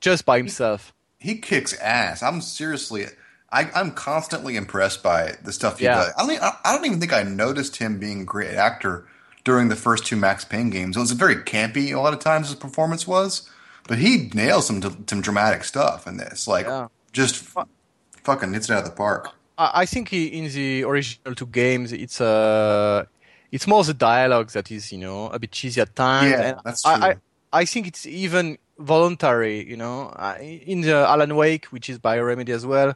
just 0.00 0.24
by 0.24 0.38
himself. 0.38 0.94
he 1.18 1.34
kicks 1.36 1.74
ass. 1.80 2.22
I'm 2.22 2.40
seriously, 2.40 3.04
I, 3.54 3.70
I'm 3.74 3.92
constantly 3.92 4.56
impressed 4.56 5.02
by 5.02 5.36
the 5.42 5.52
stuff 5.52 5.78
he 5.78 5.84
Yeah. 5.84 5.96
does. 5.96 6.12
I 6.18 6.26
don't, 6.26 6.42
I 6.42 6.52
I 6.64 6.74
don't 6.76 6.84
even 6.86 7.00
think 7.00 7.12
I 7.12 7.22
noticed 7.22 7.76
him 7.76 7.98
being 7.98 8.22
a 8.22 8.24
great 8.24 8.54
actor 8.54 9.06
during 9.44 9.68
the 9.68 9.76
first 9.76 10.06
two 10.06 10.16
Max 10.16 10.44
Payne 10.44 10.70
games. 10.70 10.96
It 10.96 11.00
was 11.00 11.10
a 11.12 11.14
very 11.14 11.36
campy 11.36 11.92
a 11.94 12.00
lot 12.00 12.12
of 12.14 12.20
times 12.20 12.48
his 12.48 12.56
performance 12.56 13.06
was, 13.06 13.48
but 13.88 13.98
he 13.98 14.30
nails 14.34 14.66
some 14.66 14.80
some 15.06 15.20
dramatic 15.20 15.64
stuff 15.64 16.06
in 16.06 16.16
this. 16.16 16.48
Like 16.48 16.66
Yeah. 16.66 16.88
just 17.12 17.34
f- 17.56 17.66
fucking 18.24 18.52
hits 18.54 18.68
it 18.68 18.72
out 18.74 18.80
of 18.84 18.90
the 18.90 18.96
park. 18.96 19.30
I 19.58 19.82
I 19.82 19.86
think 19.86 20.08
he, 20.08 20.26
in 20.26 20.44
the 20.52 20.82
original 20.84 21.34
two 21.34 21.46
games, 21.46 21.92
it's 21.92 22.20
uh, 22.20 23.04
it's 23.52 23.66
more 23.66 23.84
the 23.84 23.94
dialogue 23.94 24.50
that 24.50 24.70
is, 24.70 24.90
you 24.92 24.98
know, 24.98 25.28
a 25.30 25.38
bit 25.38 25.52
cheesy 25.52 25.80
at 25.80 25.94
times. 25.94 26.30
Yeah, 26.30 26.40
and 26.48 26.56
that's 26.64 26.84
I, 26.84 26.94
I, 26.94 27.12
true. 27.12 27.20
I 27.52 27.64
think 27.66 27.86
it's 27.86 28.04
even 28.06 28.58
voluntary, 28.78 29.68
you 29.68 29.76
know. 29.76 30.08
Uh, 30.08 30.36
In 30.40 30.82
the 30.82 30.94
Alan 30.94 31.36
Wake, 31.36 31.66
which 31.66 31.88
is 31.88 31.98
by 31.98 32.18
Remedy 32.18 32.52
as 32.52 32.66
well, 32.66 32.94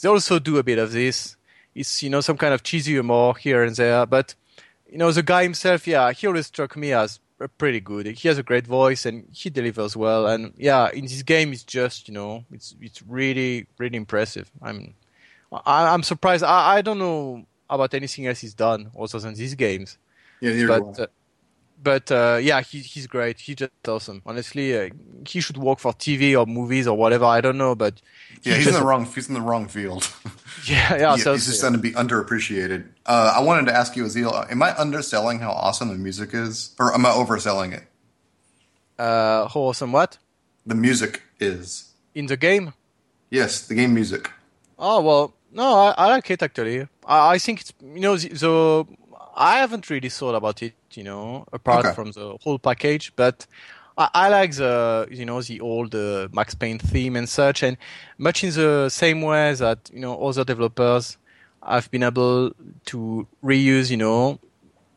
they 0.00 0.08
also 0.08 0.38
do 0.38 0.58
a 0.58 0.62
bit 0.62 0.78
of 0.78 0.92
this. 0.92 1.36
It's, 1.74 2.02
you 2.02 2.10
know, 2.10 2.20
some 2.20 2.36
kind 2.36 2.54
of 2.54 2.62
cheesy 2.62 2.92
humor 2.92 3.34
here 3.34 3.62
and 3.62 3.74
there. 3.76 4.06
But, 4.06 4.34
you 4.90 4.98
know, 4.98 5.12
the 5.12 5.22
guy 5.22 5.42
himself, 5.42 5.86
yeah, 5.86 6.12
he 6.12 6.26
always 6.26 6.46
struck 6.46 6.76
me 6.76 6.92
as 6.92 7.20
pretty 7.58 7.80
good. 7.80 8.06
He 8.06 8.26
has 8.28 8.38
a 8.38 8.42
great 8.42 8.66
voice 8.66 9.06
and 9.06 9.28
he 9.32 9.48
delivers 9.50 9.96
well. 9.96 10.26
And 10.26 10.52
yeah, 10.56 10.90
in 10.90 11.04
this 11.04 11.22
game, 11.22 11.52
it's 11.52 11.62
just, 11.62 12.08
you 12.08 12.14
know, 12.14 12.44
it's 12.50 12.74
it's 12.80 13.02
really, 13.02 13.66
really 13.78 13.96
impressive. 13.96 14.50
I 14.60 14.72
mean, 14.72 14.94
I, 15.52 15.92
I'm 15.92 16.02
surprised. 16.02 16.42
I, 16.42 16.78
I 16.78 16.82
don't 16.82 16.98
know 16.98 17.46
about 17.70 17.94
anything 17.94 18.26
else 18.26 18.40
he's 18.40 18.54
done 18.54 18.90
other 18.98 19.20
than 19.20 19.34
these 19.34 19.54
games. 19.54 19.98
Yeah, 20.40 20.66
But 20.66 21.00
uh, 21.00 21.06
but 21.82 22.10
uh, 22.10 22.38
yeah, 22.40 22.60
he, 22.60 22.80
he's 22.80 23.06
great. 23.06 23.38
He's 23.40 23.56
just 23.56 23.70
awesome. 23.86 24.22
Honestly, 24.26 24.76
uh, 24.76 24.88
he 25.26 25.40
should 25.40 25.56
work 25.56 25.78
for 25.78 25.92
TV 25.92 26.38
or 26.38 26.46
movies 26.46 26.86
or 26.86 26.96
whatever. 26.96 27.24
I 27.24 27.40
don't 27.40 27.58
know, 27.58 27.74
but 27.74 28.00
yeah, 28.42 28.54
he's 28.54 28.66
in 28.66 28.74
the 28.74 28.84
wrong. 28.84 29.04
He's 29.06 29.28
in 29.28 29.34
the 29.34 29.40
wrong 29.40 29.68
field. 29.68 30.10
yeah, 30.64 30.96
yeah. 30.96 31.14
He- 31.16 31.22
so, 31.22 31.32
he's 31.32 31.46
just 31.46 31.60
going 31.62 31.74
to 31.74 31.78
be 31.78 31.92
underappreciated. 31.92 32.88
Uh, 33.06 33.34
I 33.36 33.42
wanted 33.42 33.66
to 33.66 33.74
ask 33.76 33.96
you, 33.96 34.04
Azil, 34.04 34.50
am 34.50 34.62
I 34.62 34.76
underselling 34.78 35.38
how 35.40 35.52
awesome 35.52 35.88
the 35.88 35.94
music 35.94 36.30
is, 36.34 36.74
or 36.78 36.92
am 36.94 37.06
I 37.06 37.10
overselling 37.10 37.72
it? 37.72 37.84
uh, 38.98 39.48
how 39.48 39.60
awesome 39.60 39.92
what 39.92 40.18
The 40.66 40.74
music 40.74 41.22
is. 41.40 41.92
in 42.14 42.26
the 42.26 42.36
game? 42.36 42.74
Yes, 43.30 43.66
the 43.66 43.74
game 43.74 43.94
music. 43.94 44.30
Oh 44.78 45.00
well, 45.02 45.34
no, 45.52 45.74
I, 45.74 45.94
I 45.96 46.06
like 46.08 46.30
it 46.30 46.42
actually. 46.42 46.82
I, 47.06 47.34
I 47.34 47.38
think 47.38 47.60
it's 47.60 47.72
you 47.82 48.00
know 48.00 48.16
the, 48.16 48.28
the 48.28 48.84
I 49.36 49.58
haven't 49.58 49.88
really 49.90 50.08
thought 50.08 50.34
about 50.34 50.62
it, 50.62 50.72
you 50.96 51.04
know, 51.04 51.44
apart 51.52 51.86
Okay. 51.86 51.88
from 51.88 52.12
the 52.12 52.36
whole 52.42 52.58
package, 52.58 53.12
but. 53.16 53.46
I, 53.96 54.08
I 54.14 54.28
like 54.28 54.54
the 54.54 55.08
you 55.10 55.26
know 55.26 55.42
the 55.42 55.60
old 55.60 55.92
uh, 55.94 56.28
Max 56.32 56.54
Payne 56.54 56.78
theme 56.78 57.16
and 57.16 57.28
such, 57.28 57.64
and 57.64 57.76
much 58.16 58.44
in 58.44 58.52
the 58.52 58.88
same 58.88 59.22
way 59.22 59.52
that 59.54 59.90
you 59.92 59.98
know 60.00 60.16
other 60.22 60.44
developers 60.44 61.18
have 61.66 61.90
been 61.90 62.04
able 62.04 62.52
to 62.86 63.26
reuse 63.42 63.90
you 63.90 63.96
know 63.96 64.38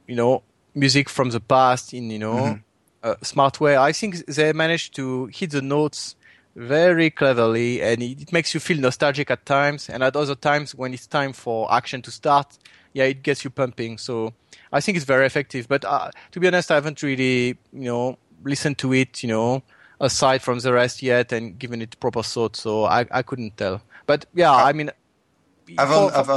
you 0.08 0.16
know 0.16 0.44
music 0.76 1.10
from 1.10 1.30
the 1.32 1.40
past 1.40 1.94
in 1.94 2.10
you 2.12 2.20
know 2.20 2.60
a 3.04 3.18
smart 3.24 3.60
way. 3.60 3.76
I 3.78 3.92
think 3.92 4.26
they 4.28 4.54
managed 4.54 4.96
to 4.96 5.26
hit 5.28 5.52
the 5.52 5.62
notes 5.62 6.16
very 6.56 7.10
cleverly, 7.10 7.82
and 7.82 8.02
it, 8.04 8.22
it 8.22 8.32
makes 8.34 8.54
you 8.54 8.60
feel 8.60 8.78
nostalgic 8.80 9.32
at 9.32 9.46
times, 9.46 9.90
and 9.90 10.04
at 10.04 10.16
other 10.16 10.36
times 10.36 10.76
when 10.76 10.94
it's 10.94 11.08
time 11.08 11.34
for 11.34 11.72
action 11.74 12.02
to 12.04 12.12
start, 12.12 12.58
yeah, 12.94 13.06
it 13.06 13.24
gets 13.24 13.44
you 13.44 13.50
pumping. 13.50 13.98
So 13.98 14.34
I 14.72 14.82
think 14.82 14.96
it's 14.96 15.06
very 15.06 15.26
effective. 15.26 15.68
But 15.68 15.84
uh, 15.86 16.12
to 16.32 16.40
be 16.40 16.48
honest, 16.48 16.72
I 16.72 16.76
haven't 16.76 17.02
really 17.04 17.58
you 17.74 17.86
know 17.86 18.18
listened 18.44 18.78
to 18.80 18.94
it, 18.94 19.22
you 19.24 19.30
know, 19.30 19.64
aside 20.00 20.42
from 20.42 20.60
the 20.60 20.74
rest 20.74 21.02
yet, 21.04 21.32
and 21.32 21.58
given 21.60 21.82
it 21.82 22.00
proper 22.00 22.24
thought. 22.24 22.56
So 22.56 22.86
I 22.86 23.06
I 23.12 23.22
couldn't 23.22 23.58
tell. 23.58 23.82
But 24.06 24.26
yeah, 24.34 24.54
I 24.54 24.74
mean. 24.74 24.92
I've 25.78 25.88
for- 25.88 25.94
owned, 25.94 26.14
I've 26.16 26.30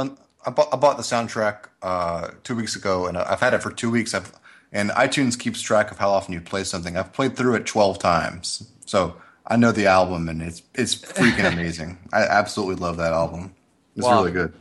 I, 0.47 0.49
bought, 0.51 0.69
I 0.71 0.77
bought 0.77 0.95
the 0.97 1.03
soundtrack 1.03 1.65
uh, 1.81 2.29
two 2.43 2.55
weeks 2.55 2.75
ago, 2.75 3.07
and 3.07 3.17
I've 3.17 3.39
had 3.41 3.53
it 3.53 3.61
for 3.63 3.71
two 3.71 3.89
weeks. 3.91 4.13
I've 4.13 4.31
and 4.71 4.89
iTunes 4.91 5.37
keeps 5.37 5.61
track 5.61 5.91
of 5.91 5.97
how 5.97 6.09
often 6.11 6.33
you 6.33 6.39
play 6.41 6.63
something. 6.63 6.95
I've 6.95 7.11
played 7.11 7.35
through 7.35 7.55
it 7.55 7.65
twelve 7.65 7.99
times, 7.99 8.69
so 8.85 9.15
I 9.47 9.57
know 9.57 9.71
the 9.73 9.87
album, 9.87 10.29
and 10.29 10.41
it's 10.41 10.61
it's 10.73 10.95
freaking 10.95 11.51
amazing. 11.53 11.97
I 12.13 12.21
absolutely 12.21 12.75
love 12.75 12.97
that 12.97 13.11
album. 13.11 13.55
It's 13.97 14.05
Wow. 14.05 14.19
really 14.21 14.31
good. 14.33 14.53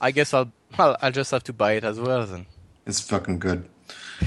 I 0.00 0.12
guess 0.12 0.32
I'll, 0.32 0.50
I'll 0.78 0.96
I'll 1.02 1.12
just 1.12 1.30
have 1.32 1.44
to 1.44 1.52
buy 1.52 1.72
it 1.72 1.84
as 1.84 1.98
well 2.00 2.24
then. 2.26 2.46
It's 2.86 3.00
fucking 3.00 3.38
good. 3.38 3.68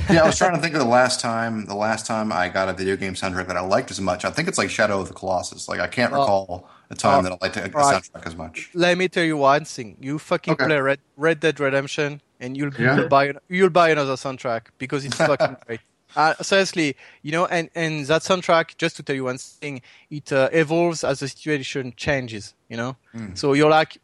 Yeah, 0.10 0.23
I 0.23 0.26
was 0.26 0.38
trying 0.38 0.56
to 0.56 0.61
think 0.61 0.73
of 0.73 0.80
the 0.80 0.86
last 0.88 1.19
time 1.22 1.65
the 1.65 1.76
last 1.76 2.06
time 2.06 2.32
I 2.32 2.49
got 2.49 2.68
a 2.68 2.73
video 2.73 2.95
game 2.98 3.14
soundtrack 3.14 3.48
that 3.48 3.56
I 3.57 3.61
liked 3.61 3.91
as 3.91 4.02
much. 4.02 4.26
I 4.26 4.30
think 4.30 4.48
it's 4.48 4.57
like 4.57 4.69
Shadow 4.69 4.99
of 4.99 5.07
the 5.07 5.14
Colossus. 5.14 5.69
Like 5.69 5.80
I 5.80 5.88
can't 5.88 6.11
Oh. 6.14 6.19
recall 6.19 6.69
a 6.90 6.95
time 6.95 7.19
Uh, 7.19 7.22
that 7.23 7.32
I 7.34 7.38
like 7.41 7.53
the 7.53 7.61
right. 7.61 8.03
soundtrack 8.03 8.26
as 8.27 8.36
much. 8.36 8.69
Let 8.73 8.98
me 8.98 9.07
tell 9.07 9.23
you 9.23 9.38
one 9.38 9.64
thing: 9.65 9.98
you 10.02 10.19
fucking 10.19 10.53
Okay. 10.53 10.65
play 10.65 10.80
Red, 10.80 10.99
Red 11.15 11.40
Dead 11.40 11.60
Redemption, 11.60 12.22
and 12.41 12.57
you'll, 12.57 12.73
Yeah. 12.73 12.95
you'll 12.98 13.07
buy 13.10 13.34
you'll 13.48 13.69
buy 13.69 13.90
another 13.90 14.15
soundtrack 14.15 14.64
because 14.77 15.06
it's 15.06 15.15
fucking 15.18 15.56
great. 15.65 15.80
Uh, 16.15 16.34
seriously, 16.41 16.95
you 17.23 17.32
know, 17.32 17.45
and 17.45 17.69
and 17.76 18.06
that 18.07 18.22
soundtrack, 18.22 18.77
just 18.77 18.95
to 18.98 19.03
tell 19.03 19.15
you 19.15 19.23
one 19.26 19.38
thing, 19.38 19.82
it 20.10 20.32
uh, 20.32 20.49
evolves 20.52 21.03
as 21.03 21.19
the 21.19 21.27
situation 21.30 21.94
changes. 21.95 22.53
You 22.69 22.77
know, 22.77 22.98
so 23.34 23.53
you're 23.53 23.69
like 23.69 23.98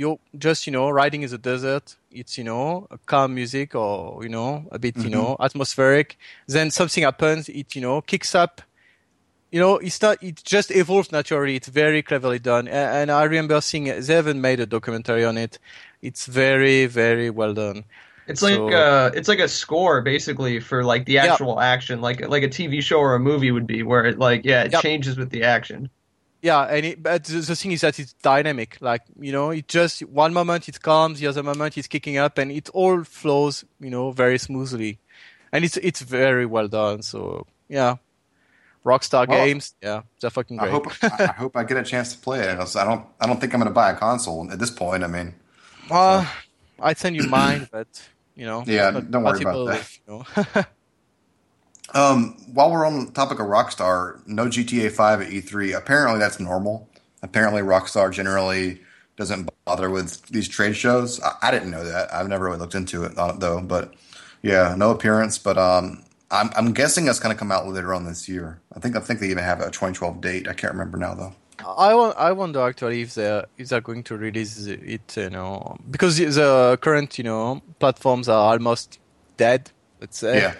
you're 0.00 0.18
just 0.46 0.60
you 0.66 0.72
know 0.76 0.86
riding 1.00 1.22
in 1.24 1.30
the 1.30 1.38
desert. 1.52 1.86
It's 2.20 2.34
you 2.38 2.44
know 2.50 2.88
calm 3.12 3.30
music 3.40 3.68
or 3.74 4.22
you 4.24 4.32
know 4.36 4.50
a 4.76 4.78
bit 4.84 4.96
you 5.04 5.10
know 5.16 5.36
atmospheric. 5.48 6.08
Then 6.54 6.66
something 6.70 7.04
happens. 7.10 7.42
It 7.60 7.68
you 7.76 7.82
know 7.86 7.96
kicks 8.12 8.34
up 8.34 8.54
you 9.52 9.58
know, 9.58 9.78
it's 9.78 10.00
not. 10.00 10.16
It 10.22 10.36
just 10.54 10.70
evolves 10.70 11.10
naturally. 11.10 11.56
It's 11.56 11.66
very 11.82 12.02
cleverly 12.02 12.38
done, 12.38 12.68
A- 12.68 12.90
and 13.00 13.10
I 13.10 13.24
remember 13.24 13.60
seeing 13.60 13.86
they 14.06 14.14
haven't 14.20 14.40
made 14.40 14.60
a 14.60 14.66
documentary 14.76 15.24
on 15.24 15.36
it. 15.36 15.58
It's 16.08 16.26
very, 16.26 16.86
very 16.86 17.30
well 17.30 17.52
done. 17.52 17.82
It's 18.28 18.42
like 18.42 18.54
So- 18.54 18.68
uh, 18.70 19.10
it's 19.18 19.26
like 19.26 19.40
a 19.40 19.48
score 19.48 20.02
basically 20.02 20.60
for 20.60 20.84
like 20.92 21.04
the 21.04 21.14
Yeah. 21.14 21.32
actual 21.32 21.58
action, 21.74 22.00
like 22.00 22.18
like 22.34 22.44
a 22.44 22.48
TV 22.48 22.80
show 22.80 23.00
or 23.00 23.16
a 23.16 23.18
movie 23.30 23.50
would 23.50 23.66
be, 23.66 23.82
where 23.82 24.04
it 24.10 24.20
like 24.20 24.42
yeah, 24.44 24.62
it 24.66 24.72
Yep. 24.72 24.82
changes 24.82 25.16
with 25.16 25.30
the 25.30 25.42
action. 25.42 25.90
Yeah, 26.42 26.62
and 26.62 26.86
it, 26.86 27.02
but 27.02 27.24
the, 27.24 27.38
the 27.40 27.54
thing 27.56 27.72
is 27.72 27.82
that 27.82 27.98
it's 27.98 28.14
dynamic. 28.14 28.78
Like 28.80 29.02
you 29.20 29.30
know, 29.32 29.50
it 29.50 29.68
just 29.68 30.00
one 30.06 30.32
moment 30.32 30.68
it 30.68 30.80
comes, 30.80 31.20
the 31.20 31.26
other 31.26 31.42
moment 31.42 31.76
it's 31.76 31.86
kicking 31.88 32.16
up, 32.16 32.38
and 32.38 32.50
it 32.50 32.68
all 32.70 33.04
flows, 33.04 33.64
you 33.78 33.90
know, 33.90 34.10
very 34.10 34.38
smoothly, 34.38 34.98
and 35.52 35.64
it's 35.64 35.76
it's 35.78 36.00
very 36.00 36.46
well 36.46 36.66
done. 36.68 37.02
So 37.02 37.46
yeah, 37.68 37.96
Rockstar 38.84 39.28
Well, 39.28 39.38
Games, 39.44 39.74
yeah, 39.82 40.02
they're 40.20 40.30
fucking 40.30 40.58
I 40.58 40.62
great. 40.62 40.72
hope 40.72 40.86
I, 41.02 41.24
I 41.24 41.32
hope 41.36 41.56
I 41.56 41.64
get 41.64 41.76
a 41.76 41.82
chance 41.82 42.14
to 42.14 42.18
play 42.18 42.40
it 42.40 42.58
I 42.58 42.84
don't 42.84 43.04
I 43.20 43.26
don't 43.26 43.38
think 43.40 43.52
I'm 43.52 43.60
going 43.60 43.68
to 43.70 43.74
buy 43.74 43.90
a 43.90 43.96
console 43.96 44.50
at 44.50 44.58
this 44.58 44.70
point. 44.70 45.04
I 45.04 45.08
mean, 45.08 45.34
Uh, 45.90 46.24
I'd 46.80 46.96
send 46.96 47.16
you 47.16 47.24
mine, 47.24 47.68
but 47.70 47.86
you 48.34 48.46
know, 48.46 48.64
Yeah, 48.66 48.90
don't 48.92 49.24
worry 49.24 49.42
about 49.42 49.66
that. 49.66 49.98
you 50.06 50.14
know. 50.54 50.64
um, 51.94 52.36
while 52.52 52.70
we're 52.70 52.86
on 52.86 53.06
the 53.06 53.12
topic 53.12 53.38
of 53.40 53.46
Rockstar, 53.46 54.26
no 54.26 54.46
GTA 54.46 54.90
5 54.92 55.22
at 55.22 55.28
E3. 55.28 55.76
Apparently, 55.76 56.18
that's 56.18 56.40
normal. 56.40 56.88
Apparently, 57.22 57.62
Rockstar 57.62 58.12
generally 58.12 58.80
doesn't 59.16 59.50
bother 59.66 59.90
with 59.90 60.22
these 60.26 60.48
trade 60.48 60.74
shows. 60.76 61.20
I, 61.20 61.34
I 61.42 61.50
didn't 61.50 61.70
know 61.70 61.84
that. 61.84 62.12
I've 62.12 62.28
never 62.28 62.46
really 62.46 62.58
looked 62.58 62.74
into 62.74 63.04
it 63.04 63.18
on 63.18 63.30
it 63.30 63.40
though. 63.40 63.60
But 63.60 63.94
yeah, 64.42 64.74
no 64.76 64.90
appearance. 64.90 65.38
But 65.38 65.58
um, 65.58 66.02
I'm 66.30 66.50
I'm 66.56 66.72
guessing 66.72 67.04
that's 67.04 67.20
going 67.20 67.34
to 67.34 67.38
come 67.38 67.52
out 67.52 67.68
later 67.68 67.92
on 67.94 68.04
this 68.04 68.28
year. 68.28 68.60
I 68.74 68.80
think 68.80 68.96
I 68.96 69.00
think 69.00 69.20
they 69.20 69.28
even 69.28 69.44
have 69.44 69.60
a 69.60 69.66
2012 69.66 70.20
date. 70.20 70.48
I 70.48 70.54
can't 70.54 70.72
remember 70.72 70.96
now 70.96 71.14
though. 71.14 71.34
I, 71.66 71.94
won- 71.94 72.14
I 72.16 72.32
wonder 72.32 72.60
actually 72.62 73.02
if 73.02 73.14
they're 73.14 73.44
if 73.58 73.68
they're 73.68 73.82
going 73.82 74.02
to 74.04 74.16
release 74.16 74.66
it, 74.66 74.80
you 75.16 75.30
know, 75.30 75.76
because 75.90 76.16
the 76.16 76.78
current 76.80 77.18
you 77.18 77.24
know 77.24 77.60
platforms 77.78 78.28
are 78.28 78.52
almost 78.52 78.98
dead. 79.36 79.70
Let's 80.00 80.18
say. 80.18 80.38
Yeah. 80.38 80.54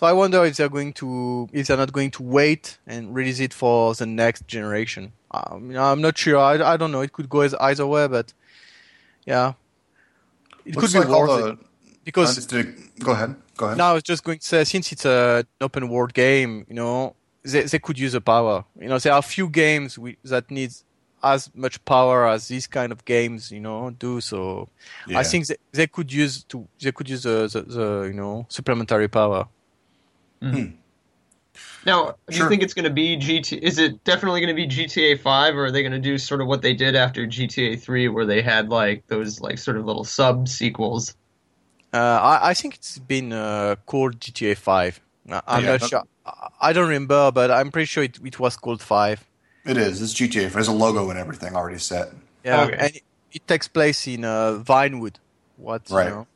So 0.00 0.06
I 0.06 0.14
wonder 0.14 0.42
if 0.46 0.56
they're 0.56 0.70
going 0.70 0.94
to 0.94 1.46
if 1.52 1.66
they're 1.66 1.76
not 1.76 1.92
going 1.92 2.10
to 2.12 2.22
wait 2.22 2.78
and 2.86 3.14
release 3.14 3.38
it 3.38 3.52
for 3.52 3.94
the 3.94 4.06
next 4.06 4.46
generation. 4.46 5.12
Um, 5.30 5.42
I 5.52 5.58
mean, 5.58 5.76
I'm 5.76 6.00
not 6.00 6.16
sure. 6.16 6.38
I, 6.38 6.54
I 6.72 6.78
don't 6.78 6.90
know. 6.90 7.02
It 7.02 7.12
could 7.12 7.28
go 7.28 7.42
as 7.42 7.52
either 7.52 7.86
way, 7.86 8.08
but 8.08 8.32
yeah, 9.26 9.52
it 10.64 10.74
Looks 10.74 10.94
could 10.94 11.02
be 11.02 11.06
like 11.06 11.28
worth 11.28 11.52
it 11.52 11.58
because 12.02 12.46
to- 12.46 12.72
go 13.00 13.12
ahead. 13.12 13.36
Go 13.58 13.66
ahead. 13.66 13.76
now 13.76 13.90
I 13.90 13.92
was 13.92 14.02
just 14.02 14.24
going 14.24 14.38
to 14.38 14.46
say, 14.46 14.64
since 14.64 14.90
it's 14.90 15.04
an 15.04 15.44
open 15.60 15.90
world 15.90 16.14
game, 16.14 16.64
you 16.66 16.76
know, 16.76 17.14
they, 17.42 17.64
they 17.64 17.78
could 17.78 17.98
use 17.98 18.12
the 18.12 18.22
power. 18.22 18.64
You 18.80 18.88
know, 18.88 18.98
there 18.98 19.12
are 19.12 19.20
few 19.20 19.50
games 19.50 19.98
we, 19.98 20.16
that 20.24 20.50
needs 20.50 20.82
as 21.22 21.50
much 21.54 21.84
power 21.84 22.26
as 22.26 22.48
these 22.48 22.66
kind 22.66 22.90
of 22.90 23.04
games, 23.04 23.52
you 23.52 23.60
know, 23.60 23.90
do. 23.90 24.22
So 24.22 24.70
Yeah. 25.06 25.18
I 25.18 25.24
think 25.24 25.48
they, 25.48 25.56
they 25.72 25.86
could 25.88 26.10
use 26.10 26.42
to 26.44 26.66
they 26.80 26.90
could 26.90 27.10
use 27.10 27.24
the, 27.24 27.50
the, 27.52 27.60
the 27.60 28.02
you 28.06 28.14
know 28.14 28.46
supplementary 28.48 29.08
power. 29.08 29.46
Now, 30.42 32.14
do 32.28 32.34
Sure. 32.34 32.44
you 32.44 32.48
think 32.50 32.62
it's 32.62 32.74
going 32.74 32.84
to 32.84 32.90
be 32.92 33.16
GT? 33.16 33.58
Is 33.58 33.78
it 33.78 34.04
definitely 34.04 34.40
going 34.40 34.54
to 34.54 34.62
be 34.62 34.66
GTA 34.66 35.18
Five, 35.20 35.56
or 35.56 35.66
are 35.66 35.70
they 35.70 35.82
going 35.82 35.92
to 35.92 35.98
do 35.98 36.18
sort 36.18 36.40
of 36.40 36.46
what 36.46 36.62
they 36.62 36.74
did 36.74 36.94
after 36.94 37.26
GTA 37.26 37.80
Three, 37.80 38.08
where 38.08 38.26
they 38.26 38.42
had 38.42 38.68
like 38.68 39.06
those 39.06 39.40
like 39.40 39.58
sort 39.58 39.76
of 39.76 39.84
little 39.86 40.04
sub 40.04 40.46
sequels? 40.48 41.14
Uh, 41.92 41.98
I, 41.98 42.50
I 42.50 42.54
think 42.54 42.74
it's 42.76 42.98
been 42.98 43.32
uh, 43.32 43.76
called 43.86 44.20
GTA 44.20 44.56
Five. 44.56 45.00
I- 45.28 45.40
I'm 45.46 45.64
Yeah, 45.64 45.70
not 45.72 45.80
that- 45.80 45.88
sure. 45.88 46.02
I- 46.26 46.48
I 46.60 46.72
don't 46.72 46.86
remember, 46.88 47.32
but 47.32 47.50
I'm 47.50 47.70
pretty 47.70 47.86
sure 47.86 48.04
it, 48.04 48.18
it 48.24 48.38
was 48.38 48.56
called 48.56 48.82
Five. 48.82 49.26
It 49.64 49.76
is. 49.76 50.00
It's 50.02 50.12
GTA. 50.14 50.52
There's 50.52 50.68
a 50.68 50.72
logo 50.72 51.08
and 51.10 51.18
everything 51.18 51.54
already 51.56 51.78
set. 51.78 52.12
Yeah, 52.44 52.64
Okay. 52.64 52.76
and 52.78 52.96
it, 52.96 53.02
it 53.32 53.48
takes 53.48 53.68
place 53.68 54.06
in 54.06 54.24
uh, 54.24 54.62
Vinewood. 54.64 55.16
What? 55.56 55.88
you 55.90 55.96
Right. 55.96 56.08
know? 56.10 56.26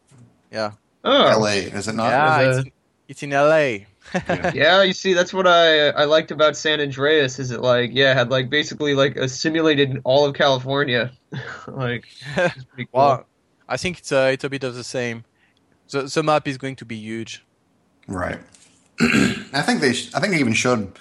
Yeah. 0.51 0.73
Oh, 1.05 1.27
L.A. 1.27 1.59
Is 1.65 1.87
it 1.89 1.95
not? 1.95 2.09
yeah, 2.09 2.41
it's 2.41 2.57
a- 2.59 2.61
in, 2.63 2.73
it's 3.09 3.23
in 3.23 3.31
LA. 3.31 3.85
yeah. 4.55 4.83
You 4.83 4.93
see, 4.93 5.13
that's 5.15 5.33
what 5.33 5.47
I 5.47 5.89
I 5.91 6.05
liked 6.05 6.31
about 6.31 6.57
San 6.57 6.81
Andreas. 6.81 7.39
Is 7.39 7.51
it 7.51 7.61
like 7.61 7.91
yeah, 7.93 8.15
had 8.15 8.31
like 8.31 8.51
basically 8.51 8.95
like 8.95 9.17
a 9.17 9.29
simulated 9.29 10.01
all 10.05 10.25
of 10.25 10.35
California, 10.35 11.13
like 11.67 12.07
it's 12.37 12.65
pretty 12.65 12.89
cool. 12.93 13.01
Well, 13.01 13.27
I 13.69 13.77
think 13.77 13.99
it's 13.99 14.13
a, 14.13 14.33
it's 14.33 14.45
a 14.45 14.51
bit 14.51 14.65
of 14.65 14.75
the 14.75 14.85
same. 14.85 15.25
The, 15.91 16.03
the 16.03 16.23
map 16.23 16.47
is 16.49 16.59
going 16.59 16.77
to 16.77 16.85
be 16.85 16.97
huge. 16.97 17.45
Right. 18.07 18.39
I 19.01 19.63
think 19.63 19.81
they. 19.81 19.93
Sh- 19.93 20.13
I 20.15 20.21
think 20.21 20.33
they 20.35 20.41
even 20.41 20.53
showed 20.55 20.93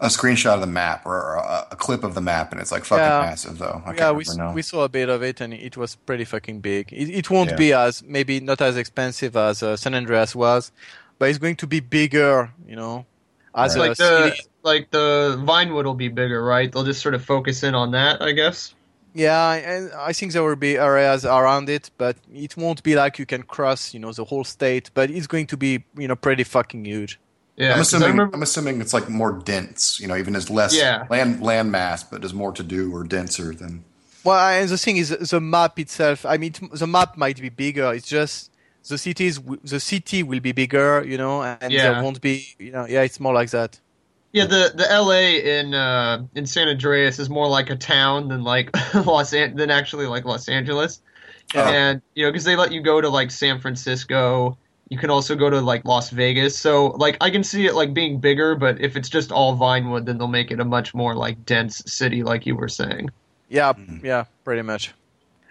a 0.00 0.06
screenshot 0.06 0.54
of 0.54 0.60
the 0.60 0.66
map 0.66 1.04
or 1.04 1.34
a, 1.34 1.66
a 1.72 1.76
clip 1.76 2.04
of 2.04 2.14
the 2.14 2.20
map, 2.20 2.52
and 2.52 2.60
it's 2.60 2.70
like 2.70 2.84
fucking 2.84 3.04
Yeah. 3.04 3.20
massive, 3.20 3.58
though. 3.58 3.82
I 3.84 3.94
yeah, 3.94 4.12
we, 4.12 4.22
remember 4.24 4.44
now. 4.50 4.52
we 4.54 4.62
saw 4.62 4.84
a 4.84 4.88
bit 4.88 5.08
of 5.08 5.22
it 5.24 5.40
and 5.40 5.52
it 5.52 5.76
was 5.76 5.96
pretty 5.96 6.24
fucking 6.24 6.60
big. 6.60 6.92
It, 6.92 7.10
it 7.10 7.30
won't 7.30 7.50
Yeah. 7.50 7.56
be 7.56 7.72
as, 7.72 8.02
maybe 8.04 8.38
not 8.38 8.60
as 8.60 8.76
expensive 8.76 9.36
as 9.36 9.60
uh, 9.62 9.76
San 9.76 9.94
Andreas 9.94 10.36
was, 10.36 10.70
but 11.18 11.28
it's 11.28 11.38
going 11.38 11.56
to 11.56 11.66
be 11.66 11.80
bigger, 11.80 12.50
you 12.66 12.76
know, 12.76 13.06
as 13.54 13.76
Right. 13.76 13.88
like 13.88 13.96
the 13.98 14.30
city. 14.30 14.42
like 14.62 14.90
the 14.90 15.36
Vinewood 15.46 15.84
will 15.84 15.94
be 15.94 16.08
bigger, 16.08 16.42
right? 16.44 16.70
They'll 16.70 16.84
just 16.84 17.00
sort 17.02 17.14
of 17.14 17.24
focus 17.24 17.62
in 17.62 17.74
on 17.74 17.90
that, 17.92 18.20
I 18.22 18.32
guess. 18.32 18.74
Yeah, 19.14 19.52
and 19.54 19.90
I 19.98 20.12
think 20.12 20.32
there 20.32 20.42
will 20.44 20.54
be 20.56 20.76
areas 20.76 21.24
around 21.24 21.68
it, 21.70 21.90
but 21.98 22.16
it 22.32 22.56
won't 22.56 22.82
be 22.82 22.94
like 22.94 23.18
you 23.18 23.26
can 23.26 23.42
cross, 23.42 23.92
you 23.94 24.00
know, 24.00 24.12
the 24.12 24.24
whole 24.24 24.44
state, 24.44 24.90
but 24.94 25.10
it's 25.10 25.26
going 25.26 25.46
to 25.48 25.56
be, 25.56 25.84
you 25.96 26.06
know, 26.08 26.14
pretty 26.16 26.44
fucking 26.44 26.84
huge. 26.84 27.18
Yeah, 27.56 27.70
I'm 27.72 27.78
'cause 27.78 27.94
I 27.94 27.96
assuming. 27.96 28.08
remember- 28.10 28.36
I'm 28.36 28.42
assuming 28.42 28.80
it's 28.80 28.94
like 28.94 29.08
more 29.08 29.32
dense. 29.32 29.98
You 29.98 30.06
know, 30.06 30.16
even 30.16 30.36
as 30.36 30.48
less 30.50 30.76
Yeah. 30.76 31.06
land 31.10 31.42
land 31.42 31.72
mass, 31.72 32.04
but 32.04 32.20
there's 32.20 32.34
more 32.34 32.52
to 32.52 32.62
do 32.62 32.94
or 32.94 33.02
denser 33.02 33.52
than. 33.54 33.82
Well, 34.22 34.38
and 34.38 34.68
the 34.68 34.78
thing 34.78 34.98
is, 34.98 35.08
the 35.08 35.40
map 35.40 35.78
itself. 35.80 36.24
I 36.26 36.36
mean, 36.36 36.54
the 36.72 36.86
map 36.86 37.16
might 37.16 37.40
be 37.40 37.48
bigger. 37.48 37.92
It's 37.94 38.06
just 38.06 38.50
the 38.88 38.98
cities. 38.98 39.40
The 39.64 39.80
city 39.80 40.22
will 40.22 40.40
be 40.40 40.52
bigger, 40.52 41.04
you 41.06 41.18
know, 41.18 41.42
and 41.42 41.72
Yeah. 41.72 41.92
there 41.92 42.02
won't 42.02 42.20
be, 42.20 42.46
you 42.58 42.72
know. 42.72 42.86
Yeah, 42.86 43.02
it's 43.02 43.18
more 43.20 43.34
like 43.34 43.50
that. 43.50 43.80
Yeah, 44.32 44.44
the 44.44 44.72
the 44.74 44.84
LA 44.90 45.40
in 45.58 45.74
uh 45.74 46.22
in 46.34 46.46
San 46.46 46.68
Andreas 46.68 47.18
is 47.18 47.28
more 47.30 47.48
like 47.48 47.70
a 47.70 47.76
town 47.76 48.28
than 48.28 48.44
like 48.44 48.70
Los 49.06 49.32
An- 49.32 49.56
than 49.56 49.70
actually 49.70 50.06
like 50.06 50.24
Los 50.26 50.48
Angeles. 50.48 51.00
Yeah. 51.54 51.68
And 51.70 52.02
you 52.14 52.24
know, 52.26 52.30
because 52.32 52.44
they 52.44 52.56
let 52.56 52.70
you 52.72 52.82
go 52.82 53.00
to 53.00 53.08
like 53.08 53.30
San 53.30 53.58
Francisco, 53.58 54.56
you 54.90 54.98
can 54.98 55.08
also 55.10 55.34
go 55.34 55.48
to 55.48 55.60
like 55.60 55.84
Las 55.86 56.10
Vegas. 56.10 56.58
So 56.58 56.88
like 56.98 57.16
I 57.22 57.30
can 57.30 57.42
see 57.42 57.64
it 57.66 57.74
like 57.74 57.94
being 57.94 58.20
bigger, 58.20 58.54
but 58.54 58.80
if 58.80 58.96
it's 58.96 59.08
just 59.08 59.32
all 59.32 59.56
Vinewood, 59.56 60.04
then 60.04 60.18
they'll 60.18 60.28
make 60.28 60.50
it 60.50 60.60
a 60.60 60.64
much 60.64 60.94
more 60.94 61.14
like 61.14 61.46
dense 61.46 61.82
city, 61.86 62.22
like 62.22 62.44
you 62.44 62.54
were 62.54 62.68
saying. 62.68 63.08
Yeah, 63.48 63.72
Mhm. 63.72 64.04
yeah, 64.04 64.24
pretty 64.44 64.62
much. 64.62 64.92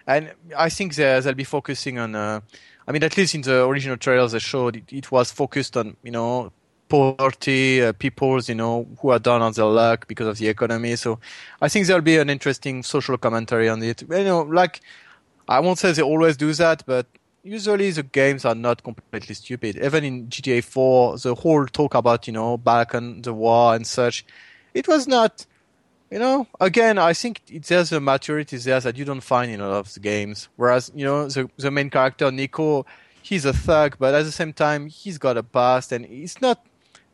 And 0.06 0.30
I 0.56 0.68
think 0.70 0.94
they, 0.94 1.20
they'll 1.20 1.34
be 1.34 1.42
focusing 1.44 1.98
on. 1.98 2.14
Uh, 2.14 2.40
I 2.88 2.92
mean, 2.92 3.04
at 3.04 3.18
least 3.18 3.34
in 3.34 3.42
the 3.42 3.66
original 3.66 3.98
trailers 3.98 4.32
they 4.32 4.38
showed, 4.38 4.76
it, 4.76 4.90
it 4.90 5.12
was 5.12 5.30
focused 5.30 5.76
on 5.76 5.96
you 6.02 6.10
know 6.10 6.50
poverty, 6.88 7.82
uh, 7.82 7.92
you 8.00 8.54
know 8.54 8.88
who 9.00 9.10
are 9.10 9.18
down 9.18 9.42
on 9.42 9.52
their 9.52 9.66
luck 9.66 10.08
because 10.08 10.26
of 10.26 10.38
the 10.38 10.48
economy. 10.48 10.96
So 10.96 11.20
I 11.60 11.68
think 11.68 11.86
there'll 11.86 12.00
be 12.00 12.16
an 12.16 12.30
interesting 12.30 12.82
social 12.82 13.18
commentary 13.18 13.68
on 13.68 13.82
it. 13.82 14.00
You 14.00 14.24
know, 14.24 14.40
like 14.40 14.80
I 15.46 15.60
won't 15.60 15.78
say 15.78 15.92
they 15.92 16.00
always 16.00 16.38
do 16.38 16.50
that, 16.54 16.82
but 16.86 17.06
usually 17.42 17.90
the 17.90 18.04
games 18.04 18.46
are 18.46 18.54
not 18.54 18.82
completely 18.82 19.34
stupid. 19.34 19.76
Even 19.76 20.02
in 20.02 20.28
GTA 20.28 20.64
4, 20.64 21.18
the 21.18 21.34
whole 21.34 21.66
talk 21.66 21.94
about 21.94 22.26
you 22.26 22.32
know 22.32 22.56
Balkan, 22.56 23.20
the 23.20 23.34
war 23.34 23.74
and 23.74 23.86
such, 23.86 24.24
it 24.72 24.88
was 24.88 25.06
not 25.06 25.44
you 26.10 26.18
know, 26.18 26.46
again, 26.60 26.98
I 26.98 27.12
think 27.12 27.42
it, 27.50 27.64
there's 27.64 27.92
a 27.92 28.00
maturity 28.00 28.56
there 28.56 28.80
that 28.80 28.96
you 28.96 29.04
don't 29.04 29.20
find 29.20 29.50
in 29.50 29.60
a 29.60 29.68
lot 29.68 29.78
of 29.78 29.94
the 29.94 30.00
games. 30.00 30.48
Whereas, 30.56 30.90
you 30.94 31.04
know, 31.04 31.28
the, 31.28 31.50
the 31.56 31.70
main 31.70 31.90
character, 31.90 32.30
Niko, 32.30 32.84
he's 33.22 33.44
a 33.44 33.52
thug, 33.52 33.96
but 33.98 34.14
at 34.14 34.24
the 34.24 34.32
same 34.32 34.52
time, 34.52 34.86
he's 34.86 35.18
got 35.18 35.36
a 35.36 35.42
past 35.42 35.92
and 35.92 36.04
it's 36.06 36.40
not, 36.40 36.64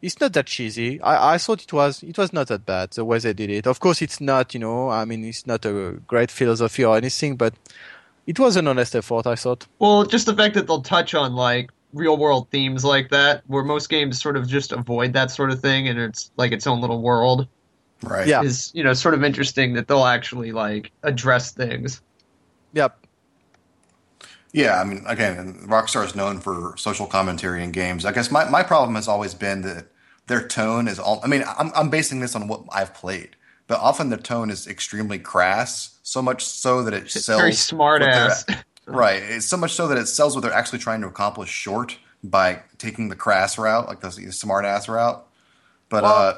it's 0.01 0.21
not 0.21 0.33
that 0.35 0.47
cheesy. 0.47 1.01
I, 1.01 1.35
I 1.35 1.39
thought 1.39 1.63
it 1.63 1.73
was, 1.73 2.03
it 2.03 2.17
was 2.19 2.33
not 2.33 2.49
that 2.49 2.67
bad, 2.67 2.91
the 2.91 3.05
way 3.05 3.19
they 3.19 3.33
did 3.33 3.51
it. 3.51 3.67
Of 3.67 3.81
course, 3.81 4.03
it's 4.03 4.21
not, 4.21 4.55
you 4.55 4.61
know, 4.61 4.91
I 4.91 5.05
mean, 5.05 5.25
it's 5.25 5.47
not 5.47 5.65
a 5.65 6.01
great 6.07 6.31
philosophy 6.31 6.85
or 6.85 6.97
anything, 6.97 7.37
but 7.37 7.55
it 8.27 8.39
was 8.39 8.57
an 8.57 8.69
honest 8.69 8.95
effort, 8.95 9.27
I 9.27 9.35
thought. 9.35 9.67
Well, 9.79 10.05
just 10.05 10.27
the 10.27 10.37
fact 10.37 10.55
that 10.55 10.67
they'll 10.67 10.83
touch 10.83 11.15
on 11.15 11.35
like 11.35 11.71
real 11.93 12.17
world 12.17 12.49
themes 12.51 12.85
like 12.85 13.11
that, 13.11 13.43
where 13.47 13.65
most 13.65 13.89
games 13.89 14.21
sort 14.21 14.37
of 14.37 14.47
just 14.49 14.73
avoid 14.73 15.13
that 15.15 15.31
sort 15.31 15.51
of 15.51 15.61
thing, 15.61 15.89
and 15.89 15.99
it's 15.99 16.31
like 16.37 16.53
its 16.53 16.67
own 16.67 16.81
little 16.81 17.01
world. 17.01 17.49
Right. 18.03 18.27
Yeah. 18.27 18.43
is 18.43 18.71
you 18.75 18.85
know 18.85 18.93
sort 18.93 19.15
of 19.15 19.25
interesting 19.25 19.75
that 19.75 19.89
they'll 19.89 20.05
actually 20.05 20.53
like 20.53 20.91
address 21.03 21.53
things. 21.53 22.03
Yep. 22.75 22.99
Yeah, 24.53 24.81
I 24.81 24.85
mean, 24.85 25.03
again, 25.07 25.65
Rockstar 25.67 26.05
is 26.05 26.15
known 26.15 26.39
for 26.39 26.75
social 26.77 27.07
commentary 27.07 27.65
in 27.65 27.73
games. 27.73 28.05
I 28.05 28.13
guess 28.13 28.31
my, 28.31 28.49
my 28.49 28.63
problem 28.63 28.95
has 28.95 29.09
always 29.09 29.35
been 29.35 29.63
that 29.63 29.87
their 30.29 30.47
tone 30.47 30.87
is 30.87 31.01
all. 31.01 31.21
I 31.25 31.27
mean, 31.27 31.43
I'm, 31.59 31.73
I'm 31.75 31.91
basing 31.91 32.21
this 32.21 32.37
on 32.37 32.47
what 32.47 32.63
I've 32.71 32.95
played, 32.95 33.35
but 33.67 33.81
often 33.81 34.11
the 34.11 34.17
tone 34.17 34.51
is 34.51 34.69
extremely 34.69 35.19
crass, 35.19 35.99
so 36.05 36.23
much 36.23 36.45
so 36.45 36.85
that 36.85 36.95
it 36.95 37.11
sells. 37.11 37.41
Very 37.41 37.53
smart 37.53 38.03
ass. 38.03 38.45
Right. 38.87 39.23
It's 39.23 39.47
so 39.47 39.57
much 39.57 39.73
so 39.73 39.89
that 39.89 39.97
it 39.97 40.05
sells 40.09 40.35
what 40.35 40.43
they're 40.43 40.53
actually 40.53 40.79
trying 40.79 41.01
to 41.01 41.07
accomplish 41.07 41.49
short 41.49 41.97
by 42.23 42.61
taking 42.77 43.09
the 43.09 43.17
crass 43.17 43.57
route, 43.57 43.89
like 43.89 44.01
the, 44.01 44.11
the 44.11 44.31
smart 44.31 44.67
ass 44.67 44.91
route. 44.91 45.27
But 45.89 46.03
Well- 46.03 46.15
uh, 46.15 46.35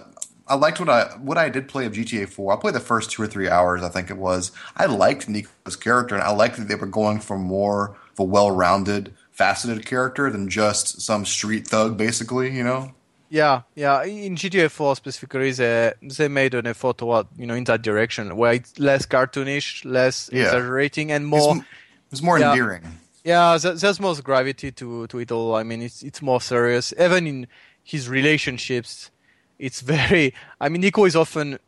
I 0.48 0.54
liked 0.54 0.78
what 0.80 0.88
I 0.88 1.04
what 1.18 1.38
I 1.38 1.48
did 1.48 1.68
play 1.68 1.86
of 1.86 1.92
GTA 1.92 2.28
4. 2.28 2.52
I 2.52 2.56
played 2.56 2.74
the 2.74 2.80
first 2.80 3.10
two 3.10 3.22
or 3.22 3.26
three 3.26 3.48
hours, 3.48 3.82
I 3.82 3.88
think 3.88 4.10
it 4.10 4.16
was. 4.16 4.52
I 4.76 4.86
liked 4.86 5.28
Niko's 5.28 5.76
character, 5.76 6.14
and 6.14 6.22
I 6.22 6.30
liked 6.30 6.56
that 6.56 6.68
they 6.68 6.76
were 6.76 6.86
going 6.86 7.20
for 7.20 7.36
more 7.38 7.96
of 8.12 8.18
a 8.20 8.24
well-rounded, 8.24 9.12
faceted 9.32 9.84
character 9.84 10.30
than 10.30 10.48
just 10.48 11.00
some 11.00 11.24
street 11.26 11.66
thug, 11.66 11.96
basically. 11.96 12.54
You 12.56 12.62
know? 12.64 12.92
Yeah, 13.28 13.62
yeah. 13.74 14.04
In 14.04 14.36
GTA 14.36 14.70
4 14.70 14.94
specifically, 14.96 15.50
they 15.50 15.92
they 16.00 16.28
made 16.28 16.54
an 16.54 16.66
effort 16.68 16.98
toward 16.98 17.26
you 17.36 17.46
know 17.46 17.54
in 17.54 17.64
that 17.64 17.82
direction 17.82 18.36
where 18.36 18.52
it's 18.52 18.78
less 18.78 19.04
cartoonish, 19.04 19.84
less 19.84 20.30
Yeah. 20.32 20.44
exaggerating, 20.44 21.10
and 21.10 21.26
more. 21.26 21.56
m- 21.56 21.66
it's 22.12 22.22
more 22.22 22.38
Yeah. 22.38 22.52
endearing. 22.52 22.84
Yeah, 23.24 23.58
there's 23.58 23.98
more 23.98 24.14
gravity 24.22 24.70
to 24.70 25.08
to 25.08 25.18
it 25.18 25.32
all. 25.32 25.56
I 25.56 25.64
mean, 25.64 25.82
it's 25.82 26.02
it's 26.04 26.22
more 26.22 26.40
serious. 26.40 26.94
Even 26.96 27.26
in 27.26 27.46
his 27.82 28.08
relationships, 28.08 29.10
it's 29.58 29.80
very. 29.80 30.34
I 30.60 30.68
mean, 30.68 30.82
Niko 30.82 31.06
is 31.06 31.16
often 31.16 31.58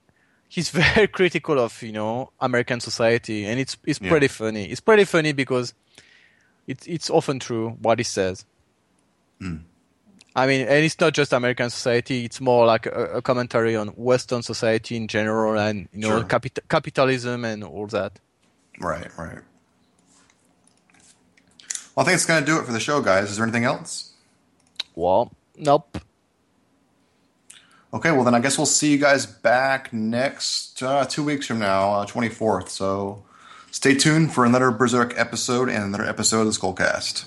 he's 0.48 0.70
very 0.94 1.08
critical 1.08 1.58
of 1.58 1.82
you 1.82 1.92
know 1.92 2.30
American 2.40 2.80
society, 2.80 3.44
and 3.46 3.58
it's 3.60 3.76
it's 3.84 4.00
Yeah. 4.00 4.08
pretty 4.10 4.28
funny. 4.28 4.64
It's 4.70 4.80
pretty 4.80 5.04
funny 5.04 5.32
because 5.32 5.74
it's 6.66 6.86
it's 6.86 7.10
often 7.10 7.38
true 7.38 7.76
what 7.80 7.98
he 7.98 8.04
says. 8.04 8.44
Hmm. 9.40 9.56
I 10.36 10.46
mean, 10.46 10.60
and 10.68 10.84
it's 10.84 11.00
not 11.00 11.14
just 11.14 11.32
American 11.32 11.70
society; 11.70 12.24
it's 12.24 12.40
more 12.40 12.64
like 12.66 12.86
a, 12.86 13.16
a 13.16 13.22
commentary 13.22 13.74
on 13.74 13.88
Western 13.88 14.42
society 14.42 14.94
in 14.96 15.08
general, 15.08 15.58
and 15.58 15.88
you 15.92 16.00
know, 16.00 16.18
Sure. 16.20 16.24
capit- 16.24 16.68
capitalism 16.68 17.44
and 17.44 17.64
all 17.64 17.86
that. 17.88 18.20
Right, 18.80 19.08
right. 19.18 19.38
Well, 21.94 22.04
I 22.04 22.04
think 22.04 22.14
it's 22.14 22.26
going 22.26 22.44
to 22.44 22.46
do 22.46 22.60
it 22.60 22.64
for 22.66 22.72
the 22.72 22.78
show, 22.78 23.00
guys. 23.00 23.30
Is 23.30 23.36
there 23.36 23.44
anything 23.44 23.64
else? 23.64 24.12
Well, 24.94 25.32
nope. 25.56 25.98
Okay, 27.92 28.12
well 28.12 28.24
then 28.24 28.34
I 28.34 28.40
guess 28.40 28.58
we'll 28.58 28.66
see 28.66 28.92
you 28.92 28.98
guys 28.98 29.24
back 29.24 29.92
next 29.94 30.82
uh, 30.82 31.06
two 31.06 31.24
weeks 31.24 31.46
from 31.46 31.58
now, 31.58 31.92
uh, 31.94 32.06
24th. 32.06 32.68
So 32.68 33.24
stay 33.70 33.94
tuned 33.94 34.34
for 34.34 34.44
another 34.44 34.70
Berserk 34.70 35.14
episode 35.16 35.70
and 35.70 35.84
another 35.84 36.04
episode 36.04 36.46
of 36.46 36.46
the 36.46 36.52
Skullcast. 36.52 37.24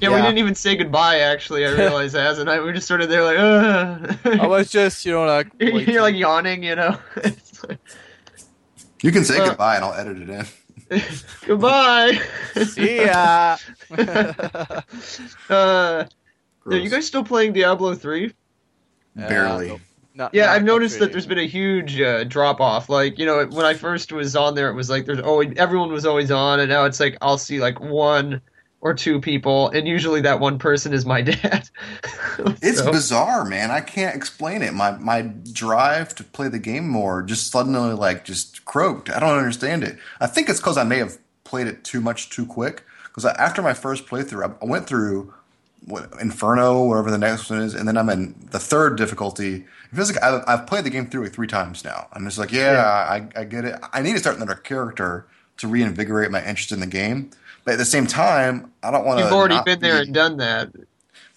Yeah, 0.00 0.08
we 0.14 0.16
didn't 0.22 0.38
even 0.38 0.54
say 0.54 0.76
goodbye. 0.76 1.20
Actually, 1.20 1.66
I 1.66 1.70
realized 1.70 2.14
as, 2.16 2.38
and 2.38 2.48
I 2.50 2.60
we 2.60 2.72
just 2.72 2.86
sort 2.88 3.00
of 3.02 3.08
there 3.08 3.24
like, 3.24 3.36
I 3.38 4.44
uh. 4.44 4.48
was 4.48 4.70
just, 4.70 5.04
you 5.06 5.12
know, 5.12 5.24
like 5.24 5.48
waiting. 5.60 5.90
you're 5.94 6.02
like 6.02 6.14
yawning, 6.16 6.62
you 6.62 6.76
know. 6.76 6.98
Like, 7.68 7.78
You 9.02 9.12
can 9.12 9.24
say 9.24 9.38
Uh, 9.38 9.48
goodbye 9.50 9.76
and 9.76 9.84
I'll 9.84 9.92
edit 9.94 10.18
it 10.22 10.30
in. 10.30 10.46
Goodbye. 11.46 12.20
See 12.64 13.04
ya. 13.04 13.56
uh, 15.50 16.04
are 16.66 16.76
you 16.76 16.88
guys 16.90 17.06
still 17.06 17.24
playing 17.24 17.52
Diablo 17.52 17.94
three? 17.94 18.32
Barely. 19.14 19.70
Uh, 19.72 19.78
no- 20.14 20.30
Yeah, 20.32 20.46
no, 20.46 20.52
I've 20.52 20.64
noticed 20.64 20.98
that 21.00 21.12
there's 21.12 21.26
been 21.26 21.38
a 21.38 21.46
huge 21.46 22.00
uh, 22.00 22.24
drop 22.24 22.60
off. 22.60 22.88
Like, 22.88 23.18
you 23.18 23.26
know, 23.26 23.46
when 23.46 23.66
I 23.66 23.74
first 23.74 24.12
was 24.12 24.34
on 24.36 24.54
there, 24.54 24.68
it 24.70 24.74
was 24.74 24.90
like 24.90 25.06
there's 25.06 25.20
always 25.20 25.52
everyone 25.56 25.92
was 25.92 26.06
always 26.06 26.30
on, 26.30 26.60
and 26.60 26.68
now 26.68 26.84
it's 26.84 26.98
like 27.00 27.16
I'll 27.22 27.38
see 27.38 27.60
like 27.60 27.80
one 27.80 28.40
or 28.82 28.94
two 28.94 29.20
people, 29.20 29.68
and 29.70 29.86
usually 29.86 30.20
that 30.22 30.40
one 30.40 30.58
person 30.58 30.92
is 30.92 31.04
my 31.04 31.20
dad. 31.32 31.68
It's 32.62 32.80
bizarre, 32.80 33.44
man. 33.44 33.70
I 33.70 33.80
can't 33.80 34.16
explain 34.16 34.62
it. 34.62 34.72
My 34.72 34.92
my 34.92 35.22
drive 35.52 36.14
to 36.14 36.24
play 36.24 36.48
the 36.48 36.58
game 36.58 36.88
more 36.88 37.22
just 37.22 37.50
suddenly 37.50 37.92
like 37.94 38.24
just 38.24 38.64
croaked. 38.64 39.10
I 39.10 39.18
don't 39.20 39.36
understand 39.36 39.84
it. 39.84 39.98
I 40.20 40.26
think 40.26 40.48
it's 40.48 40.60
because 40.60 40.78
I 40.78 40.84
may 40.84 40.98
have 40.98 41.18
played 41.44 41.66
it 41.66 41.84
too 41.84 42.00
much 42.00 42.30
too 42.30 42.46
quick. 42.46 42.84
Because 43.04 43.24
after 43.26 43.60
my 43.60 43.74
first 43.74 44.06
playthrough, 44.06 44.48
I- 44.50 44.64
I 44.64 44.68
went 44.68 44.86
through 44.86 45.34
what, 45.84 46.10
Inferno, 46.20 46.84
whatever 46.84 47.10
the 47.10 47.18
next 47.18 47.50
one 47.50 47.60
is, 47.60 47.74
and 47.74 47.86
then 47.88 47.98
I'm 47.98 48.08
in 48.08 48.34
the 48.50 48.58
third 48.60 48.96
difficulty. 48.96 49.66
It 49.92 49.96
feels 49.96 50.12
like 50.12 50.22
I've, 50.22 50.44
I've 50.46 50.66
played 50.66 50.84
the 50.84 50.90
game 50.90 51.06
through 51.10 51.24
like 51.24 51.32
three 51.32 51.48
times 51.48 51.84
now. 51.84 52.06
I'm 52.12 52.24
just 52.24 52.38
like, 52.38 52.52
yeah, 52.52 52.84
I, 52.84 53.28
I 53.38 53.44
get 53.44 53.64
it. 53.64 53.78
I 53.92 54.00
need 54.00 54.12
to 54.12 54.18
start 54.18 54.36
another 54.36 54.54
character 54.54 55.26
to 55.58 55.68
reinvigorate 55.68 56.30
my 56.30 56.38
interest 56.40 56.70
in 56.72 56.80
the 56.80 56.86
game. 56.86 57.30
But 57.70 57.74
at 57.74 57.78
the 57.78 57.84
same 57.84 58.08
time, 58.08 58.72
I 58.82 58.90
don't 58.90 59.04
want 59.04 59.20
to. 59.20 59.24
You've 59.26 59.32
already 59.32 59.60
been 59.64 59.78
there 59.78 60.00
and 60.02 60.12
done 60.12 60.38
that. 60.38 60.72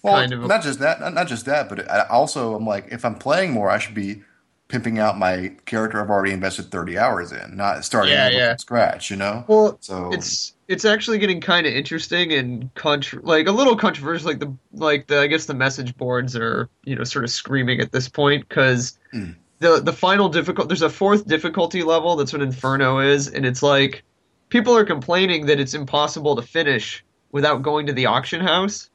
Well, 0.02 0.14
kind 0.16 0.32
of. 0.32 0.40
not 0.48 0.64
just 0.64 0.80
that, 0.80 0.98
not, 0.98 1.14
not 1.14 1.28
just 1.28 1.46
that, 1.46 1.68
but 1.68 1.88
I 1.88 2.08
also 2.08 2.56
I'm 2.56 2.66
like, 2.66 2.88
if 2.90 3.04
I'm 3.04 3.14
playing 3.14 3.52
more, 3.52 3.70
I 3.70 3.78
should 3.78 3.94
be 3.94 4.20
pimping 4.66 4.98
out 4.98 5.16
my 5.16 5.52
character 5.64 6.02
I've 6.02 6.10
already 6.10 6.32
invested 6.32 6.72
30 6.72 6.98
hours 6.98 7.30
in, 7.30 7.56
not 7.56 7.84
starting 7.84 8.12
Yeah, 8.14 8.30
yeah. 8.30 8.48
from 8.50 8.58
scratch. 8.58 9.10
You 9.12 9.16
know? 9.16 9.44
Well, 9.46 9.78
So 9.80 10.12
it's 10.12 10.54
it's 10.66 10.84
actually 10.84 11.18
getting 11.18 11.40
kind 11.40 11.68
of 11.68 11.72
interesting 11.72 12.32
and 12.32 12.74
contr- 12.74 13.20
like 13.22 13.46
a 13.46 13.52
little 13.52 13.76
controversial. 13.76 14.26
Like 14.26 14.40
the 14.40 14.52
like 14.72 15.06
the 15.06 15.20
I 15.20 15.28
guess 15.28 15.46
the 15.46 15.54
message 15.54 15.96
boards 15.96 16.34
are 16.34 16.68
you 16.82 16.96
know 16.96 17.04
sort 17.04 17.24
of 17.24 17.30
screaming 17.30 17.78
at 17.78 17.92
this 17.92 18.08
point 18.08 18.48
because 18.48 18.98
Mm. 19.14 19.36
the 19.60 19.80
the 19.80 19.92
final 19.92 20.28
difficult 20.28 20.66
there's 20.68 20.82
a 20.82 20.90
fourth 20.90 21.28
difficulty 21.28 21.84
level 21.84 22.16
that's 22.16 22.32
what 22.32 22.42
Inferno 22.42 22.98
is, 22.98 23.28
and 23.28 23.46
it's 23.46 23.62
like 23.62 24.02
people 24.50 24.76
are 24.76 24.84
complaining 24.84 25.46
that 25.46 25.60
it's 25.60 25.74
impossible 25.74 26.36
to 26.36 26.42
finish 26.42 27.04
without 27.32 27.62
going 27.62 27.86
to 27.86 27.92
the 27.92 28.06
auction 28.06 28.40
house, 28.40 28.90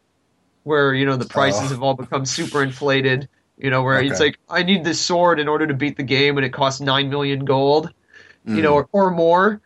where 0.63 0.93
you 0.93 1.05
know 1.05 1.17
the 1.17 1.25
prices 1.25 1.69
Oh. 1.69 1.71
have 1.71 1.83
all 1.83 1.95
become 1.95 2.25
super 2.25 2.63
inflated. 2.63 3.29
You 3.57 3.69
know 3.69 3.83
where 3.83 4.01
it's 4.01 4.19
like 4.19 4.37
I 4.49 4.63
need 4.63 4.83
this 4.83 5.01
sword 5.01 5.39
in 5.39 5.47
order 5.47 5.67
to 5.67 5.73
beat 5.73 5.97
the 5.97 6.03
game, 6.03 6.37
and 6.37 6.45
it 6.45 6.53
costs 6.53 6.81
nine 6.81 7.09
million 7.09 7.45
gold 7.45 7.91
you 8.53 8.61
Mm. 8.61 8.63
know, 8.63 8.73
or, 8.75 8.87
or 8.93 9.11
more. 9.11 9.61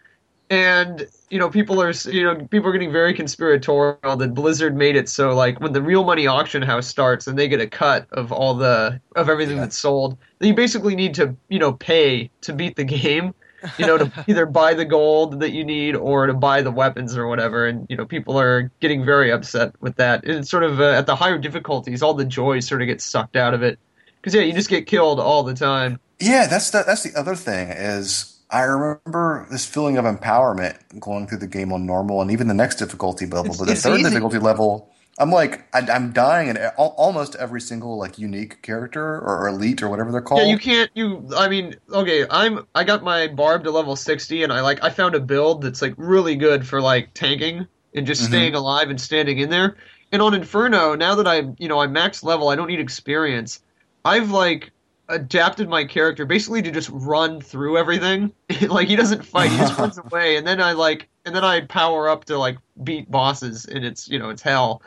And 0.50 1.08
you 1.30 1.40
know, 1.40 1.50
people 1.50 1.82
are 1.82 1.92
you 2.12 2.24
know 2.24 2.48
people 2.52 2.70
are 2.70 2.74
getting 2.74 2.92
very 2.92 3.14
conspiratorial 3.14 4.18
that 4.18 4.34
Blizzard 4.36 4.76
made 4.76 4.96
it 4.96 5.10
so 5.10 5.34
like 5.36 5.60
when 5.60 5.74
the 5.74 5.82
real 5.82 6.04
money 6.04 6.28
auction 6.28 6.62
house 6.62 6.88
starts 6.88 7.28
and 7.28 7.38
they 7.40 7.48
get 7.48 7.62
a 7.62 7.68
cut 7.68 8.08
of 8.12 8.32
all 8.32 8.54
the 8.54 9.02
of 9.16 9.30
everything 9.30 9.58
Yeah. 9.58 9.64
that's 9.64 9.78
sold, 9.78 10.18
then 10.40 10.50
you 10.50 10.56
basically 10.56 10.96
need 10.96 11.16
to 11.16 11.36
you 11.50 11.60
know 11.60 11.74
pay 11.74 12.32
to 12.42 12.54
beat 12.54 12.76
the 12.76 12.84
game. 12.86 13.34
You 13.77 13.88
know, 13.88 13.98
to 13.98 14.11
either 14.27 14.45
buy 14.45 14.73
the 14.73 14.85
gold 14.85 15.40
that 15.41 15.52
you 15.52 15.64
need 15.64 15.95
or 15.95 16.27
to 16.27 16.34
buy 16.34 16.61
the 16.61 16.72
weapons 16.72 17.15
or 17.18 17.27
whatever. 17.27 17.65
And 17.68 17.85
you 17.90 17.98
know, 17.98 18.06
people 18.06 18.40
are 18.40 18.72
getting 18.80 19.06
very 19.06 19.31
upset 19.31 19.73
with 19.81 19.95
that. 19.98 20.23
And 20.23 20.40
it's 20.40 20.49
sort 20.49 20.64
of 20.64 20.80
uh, 20.80 20.91
at 20.91 21.06
the 21.06 21.15
higher 21.15 21.38
difficulties, 21.38 22.02
all 22.02 22.14
the 22.14 22.26
joy 22.26 22.60
sort 22.60 22.81
of 22.81 22.88
gets 22.88 23.03
sucked 23.06 23.35
out 23.35 23.53
of 23.53 23.64
it. 23.64 23.80
Because 24.22 24.34
yeah, 24.35 24.41
you 24.41 24.53
just 24.53 24.69
get 24.69 24.85
killed 24.88 25.19
all 25.19 25.44
the 25.44 25.53
time. 25.53 25.99
yeah, 26.19 26.48
that's 26.48 26.69
the, 26.72 26.84
that's 26.85 27.03
the 27.03 27.18
other 27.19 27.35
thing 27.35 27.69
is 27.69 28.40
I 28.49 28.61
remember 28.61 29.45
this 29.52 29.65
feeling 29.65 29.98
of 29.98 30.06
empowerment 30.06 30.77
going 30.99 31.27
through 31.27 31.40
the 31.40 31.48
game 31.48 31.73
on 31.73 31.85
normal 31.85 32.22
and 32.22 32.31
even 32.31 32.48
the 32.48 32.53
next 32.53 32.76
difficulty 32.76 33.26
level, 33.26 33.45
It's- 33.52 33.57
but 33.60 33.68
the 33.68 33.76
third 33.76 33.99
easy. 33.99 34.10
difficulty 34.10 34.38
level. 34.40 34.90
I'm 35.19 35.31
like 35.31 35.68
I, 35.73 35.80
I'm 35.91 36.11
dying 36.14 36.49
in 36.49 36.57
almost 36.77 37.35
every 37.35 37.61
single 37.61 37.98
like 37.98 38.18
unique 38.19 38.61
character 38.61 39.19
or 39.19 39.48
elite 39.48 39.81
or 39.84 39.90
whatever 39.90 40.11
they're 40.11 40.22
called. 40.22 40.41
Yeah, 40.41 40.56
you 40.56 40.57
can't. 40.57 40.90
You, 40.95 41.27
I 41.35 41.48
mean, 41.48 41.76
okay, 41.91 42.26
I'm. 42.30 42.65
I 42.73 42.84
got 42.84 43.03
my 43.03 43.27
barb 43.27 43.64
to 43.65 43.72
level 43.72 43.95
sixty, 43.95 44.41
and 44.44 44.52
I 44.52 44.61
like. 44.61 44.84
I 44.84 44.90
found 44.90 45.14
a 45.14 45.19
build 45.19 45.61
that's 45.61 45.81
like 45.81 45.94
really 45.98 46.35
good 46.35 46.68
for 46.68 46.81
like 46.81 47.14
tanking 47.14 47.68
and 47.94 48.07
just 48.07 48.23
Mhm. 48.23 48.26
staying 48.26 48.56
alive 48.56 48.90
and 48.90 48.99
standing 48.99 49.38
in 49.40 49.49
there. 49.52 49.77
And 50.11 50.22
on 50.23 50.34
Inferno, 50.34 50.95
now 50.95 51.14
that 51.15 51.27
I'm, 51.27 51.56
you 51.60 51.68
know, 51.68 51.80
I'm 51.81 51.91
max 51.94 52.23
level, 52.23 52.49
I 52.49 52.56
don't 52.56 52.68
need 52.68 52.80
experience. 52.80 53.61
I've 54.06 54.31
like 54.31 54.72
adapted 55.10 55.69
my 55.69 55.85
character 55.85 56.26
basically 56.26 56.61
to 56.64 56.72
just 56.72 56.90
run 56.91 57.40
through 57.40 57.77
everything. 57.77 58.34
like 58.69 58.88
he 58.88 58.95
doesn't 58.95 59.23
fight; 59.23 59.52
he 59.52 59.60
just 59.60 59.77
runs 59.77 59.99
away, 59.99 60.38
and 60.38 60.48
then 60.48 60.60
I 60.61 60.72
like, 60.73 61.10
and 61.26 61.35
then 61.35 61.44
I 61.44 61.61
power 61.61 62.10
up 62.10 62.26
to 62.26 62.38
like 62.40 62.57
beat 62.84 63.10
bosses, 63.11 63.65
and 63.65 63.85
it's 63.85 64.07
you 64.07 64.18
know 64.18 64.30
it's 64.31 64.41
hell. 64.41 64.81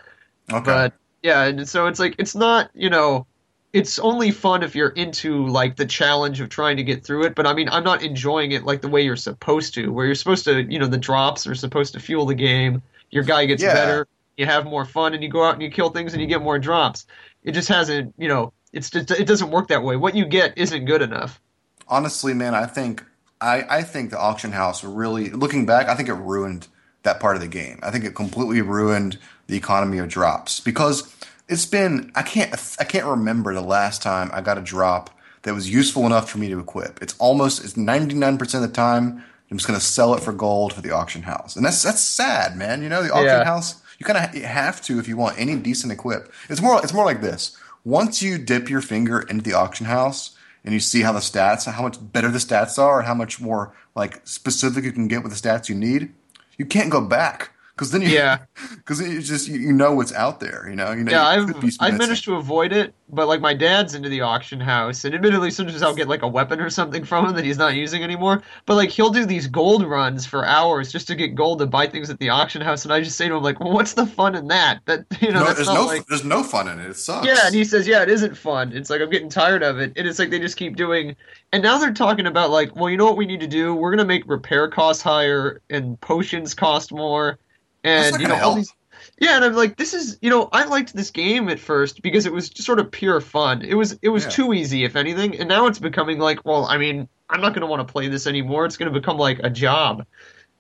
Okay. 0.52 0.64
But 0.64 0.93
yeah, 1.23 1.44
and 1.44 1.68
so 1.68 1.86
it's 1.86 1.98
like 1.98 2.14
it's 2.18 2.35
not, 2.35 2.70
you 2.74 2.90
know, 2.90 3.27
it's 3.73 3.98
only 3.98 4.31
fun 4.31 4.62
if 4.62 4.74
you're 4.74 4.90
into 4.90 5.47
like 5.47 5.77
the 5.77 5.86
challenge 5.86 6.40
of 6.40 6.48
trying 6.48 6.77
to 6.78 6.82
get 6.82 7.05
through 7.05 7.24
it. 7.24 7.35
But 7.35 7.47
I 7.47 7.55
mean, 7.55 7.68
I'm 7.68 7.85
not 7.85 8.02
enjoying 8.02 8.52
it 8.52 8.64
like 8.64 8.81
the 8.81 8.89
way 8.89 9.02
you're 9.02 9.16
supposed 9.16 9.74
to, 9.74 9.89
where 9.93 10.06
you're 10.06 10.14
supposed 10.14 10.44
to, 10.44 10.62
you 10.62 10.78
know, 10.78 10.86
the 10.86 10.98
drops 10.98 11.47
are 11.47 11.55
supposed 11.55 11.93
to 11.94 12.01
fuel 12.01 12.27
the 12.27 12.35
game. 12.35 12.82
Your 13.10 13.24
guy 13.24 13.47
gets 13.47 13.62
Yeah. 13.62 13.74
better. 13.74 14.09
you 14.39 14.44
have 14.44 14.66
more 14.66 14.85
fun, 14.85 15.14
and 15.14 15.23
you 15.23 15.31
go 15.31 15.43
out 15.43 15.55
and 15.55 15.62
you 15.62 15.70
kill 15.70 15.89
things 15.89 16.12
and 16.12 16.20
you 16.20 16.28
get 16.28 16.43
more 16.43 16.59
drops. 16.59 17.06
It 17.43 17.52
just 17.52 17.68
hasn't, 17.68 18.12
you 18.18 18.28
know, 18.28 18.52
it's 18.70 18.90
just, 18.90 19.10
it 19.10 19.27
doesn't 19.27 19.51
work 19.51 19.68
that 19.68 19.82
way. 19.82 19.97
What 19.97 20.14
you 20.14 20.27
get 20.27 20.59
isn't 20.59 20.85
good 20.85 21.01
enough. 21.01 21.40
Honestly, 21.89 22.35
man, 22.35 22.55
I 22.55 22.66
think 22.66 23.02
I, 23.40 23.64
I 23.78 23.82
think 23.82 24.10
the 24.10 24.18
auction 24.18 24.52
house 24.52 24.85
really 24.85 25.31
looking 25.31 25.64
back, 25.64 25.89
I 25.89 25.94
think 25.94 26.09
it 26.10 26.14
ruined 26.14 26.68
that 27.06 27.18
part 27.20 27.36
of 27.36 27.42
the 27.42 27.48
game. 27.48 27.80
I 27.82 27.90
think 27.90 28.04
it 28.04 28.14
completely 28.14 28.60
ruined 28.60 29.18
the 29.46 29.56
economy 29.56 29.98
of 29.98 30.08
drops 30.08 30.60
because 30.60 31.12
it's 31.48 31.64
been 31.66 32.12
I 32.14 32.22
can't 32.22 32.52
I 32.78 32.84
can't 32.84 33.06
remember 33.06 33.54
the 33.54 33.60
last 33.60 34.02
time 34.02 34.30
I 34.32 34.40
got 34.42 34.58
a 34.58 34.62
drop 34.62 35.10
that 35.42 35.54
was 35.54 35.70
useful 35.70 36.04
enough 36.04 36.28
for 36.28 36.38
me 36.38 36.48
to 36.48 36.58
equip. 36.58 37.00
It's 37.02 37.14
almost 37.18 37.64
it's 37.64 37.74
99% 37.74 38.54
of 38.54 38.60
the 38.60 38.68
time 38.68 39.24
I'm 39.50 39.56
just 39.58 39.68
going 39.68 39.78
to 39.78 39.84
sell 39.84 40.12
it 40.14 40.20
for 40.20 40.32
gold 40.32 40.72
for 40.72 40.80
the 40.80 40.90
auction 40.90 41.22
house. 41.22 41.54
And 41.56 41.64
that's 41.64 41.82
that's 41.82 42.00
sad, 42.00 42.56
man. 42.56 42.82
You 42.82 42.88
know, 42.88 43.02
the 43.02 43.10
auction 43.12 43.26
Yeah. 43.26 43.44
house 43.44 43.82
you 43.98 44.04
kind 44.04 44.18
of 44.18 44.42
have 44.42 44.82
to 44.82 44.98
if 44.98 45.08
you 45.08 45.16
want 45.16 45.38
any 45.38 45.56
decent 45.56 45.92
equip. 45.92 46.32
It's 46.48 46.60
more 46.60 46.80
it's 46.82 46.92
more 46.92 47.04
like 47.04 47.20
this. 47.20 47.56
Once 47.84 48.20
you 48.22 48.36
dip 48.38 48.68
your 48.68 48.80
finger 48.80 49.20
into 49.20 49.42
the 49.42 49.54
auction 49.54 49.86
house 49.86 50.36
and 50.64 50.74
you 50.74 50.80
see 50.80 51.02
how 51.02 51.12
the 51.12 51.20
stats, 51.20 51.70
how 51.70 51.82
much 51.82 51.96
better 52.12 52.28
the 52.28 52.38
stats 52.38 52.76
are, 52.78 52.98
and 52.98 53.06
how 53.06 53.14
much 53.14 53.40
more 53.40 53.72
like 53.94 54.20
specific 54.26 54.82
you 54.84 54.90
can 54.92 55.06
get 55.06 55.22
with 55.22 55.32
the 55.32 55.48
stats 55.48 55.68
you 55.68 55.76
need, 55.76 56.12
you 56.58 56.66
can't 56.66 56.90
go 56.90 57.00
back 57.00 57.50
because 57.76 57.90
then 57.90 58.00
you 58.00 58.08
Yeah. 58.08 58.38
because 58.76 59.00
it's 59.00 59.28
just 59.28 59.48
you, 59.48 59.58
you 59.58 59.72
know 59.72 59.92
what's 59.92 60.12
out 60.14 60.40
there. 60.40 60.66
You 60.68 60.76
know, 60.76 60.92
you 60.92 61.04
know. 61.04 61.12
Yeah, 61.12 61.26
I've 61.26 61.50
I've 61.80 61.98
managed 61.98 62.24
to 62.24 62.36
avoid 62.36 62.72
it, 62.72 62.94
but 63.10 63.28
like 63.28 63.40
my 63.40 63.52
dad's 63.52 63.94
into 63.94 64.08
the 64.08 64.22
auction 64.22 64.60
house, 64.60 65.04
and 65.04 65.14
admittedly, 65.14 65.50
sometimes 65.50 65.82
I'll 65.82 65.94
get 65.94 66.08
like 66.08 66.22
a 66.22 66.28
weapon 66.28 66.60
or 66.60 66.70
something 66.70 67.04
from 67.04 67.26
him 67.26 67.34
that 67.36 67.44
he's 67.44 67.58
not 67.58 67.74
using 67.74 68.02
anymore. 68.02 68.42
But 68.64 68.76
like 68.76 68.88
he'll 68.88 69.10
do 69.10 69.26
these 69.26 69.46
gold 69.46 69.84
runs 69.84 70.24
for 70.24 70.46
hours 70.46 70.90
just 70.90 71.06
to 71.08 71.14
get 71.14 71.34
gold 71.34 71.58
to 71.58 71.66
buy 71.66 71.86
things 71.86 72.08
at 72.08 72.18
the 72.18 72.30
auction 72.30 72.62
house, 72.62 72.84
and 72.84 72.94
I 72.94 73.00
just 73.02 73.16
say 73.16 73.28
to 73.28 73.34
him 73.34 73.42
like, 73.42 73.60
"Well, 73.60 73.72
what's 73.72 73.92
the 73.92 74.06
fun 74.06 74.34
in 74.34 74.48
that? 74.48 74.80
That 74.86 75.04
you 75.20 75.30
know, 75.32 75.44
No, 75.44 75.52
there's 75.52 75.68
no 75.68 75.84
like." 75.84 76.06
there's 76.06 76.24
no 76.24 76.42
fun 76.42 76.68
in 76.68 76.80
it. 76.80 76.88
It 76.88 76.96
sucks. 76.96 77.26
Yeah, 77.26 77.46
and 77.46 77.54
he 77.54 77.64
says, 77.64 77.86
"Yeah, 77.86 78.02
it 78.02 78.08
isn't 78.08 78.36
fun. 78.36 78.72
It's 78.72 78.88
like 78.88 79.02
I'm 79.02 79.10
getting 79.10 79.28
tired 79.28 79.62
of 79.62 79.78
it." 79.78 79.92
And 79.96 80.08
it's 80.08 80.18
like 80.18 80.30
they 80.30 80.38
just 80.38 80.56
keep 80.56 80.76
doing. 80.76 81.14
And 81.52 81.62
now 81.62 81.78
they're 81.78 81.92
talking 81.92 82.26
about 82.26 82.50
like, 82.50 82.74
well, 82.74 82.90
you 82.90 82.96
know 82.96 83.04
what 83.04 83.16
we 83.16 83.26
need 83.26 83.40
to 83.40 83.46
do? 83.46 83.74
We're 83.74 83.90
gonna 83.90 84.04
make 84.06 84.24
repair 84.26 84.68
costs 84.68 85.02
higher 85.02 85.60
and 85.70 86.00
potions 86.00 86.54
cost 86.54 86.92
more, 86.92 87.38
and 87.86 88.20
you 88.20 88.28
know 88.28 88.36
all 88.40 88.54
these. 88.54 88.72
Yeah, 89.18 89.36
and 89.36 89.44
I'm 89.44 89.54
like, 89.54 89.76
this 89.76 89.94
is 89.94 90.18
you 90.20 90.30
know 90.30 90.48
I 90.52 90.64
liked 90.64 90.94
this 90.94 91.10
game 91.10 91.48
at 91.48 91.58
first 91.58 92.02
because 92.02 92.26
it 92.26 92.32
was 92.32 92.48
just 92.50 92.66
sort 92.66 92.78
of 92.80 92.90
pure 92.90 93.20
fun. 93.20 93.62
It 93.62 93.74
was 93.74 93.98
it 94.02 94.08
was 94.10 94.24
Yeah. 94.24 94.30
too 94.30 94.52
easy, 94.54 94.84
if 94.84 94.96
anything, 94.96 95.38
and 95.38 95.48
now 95.48 95.66
it's 95.66 95.78
becoming 95.78 96.18
like, 96.18 96.44
well, 96.44 96.66
I 96.66 96.76
mean, 96.76 97.08
I'm 97.30 97.40
not 97.40 97.54
gonna 97.54 97.66
want 97.66 97.86
to 97.86 97.90
play 97.90 98.08
this 98.08 98.26
anymore. 98.26 98.66
It's 98.66 98.76
gonna 98.76 98.90
become 98.90 99.16
like 99.18 99.38
a 99.42 99.50
job. 99.50 100.04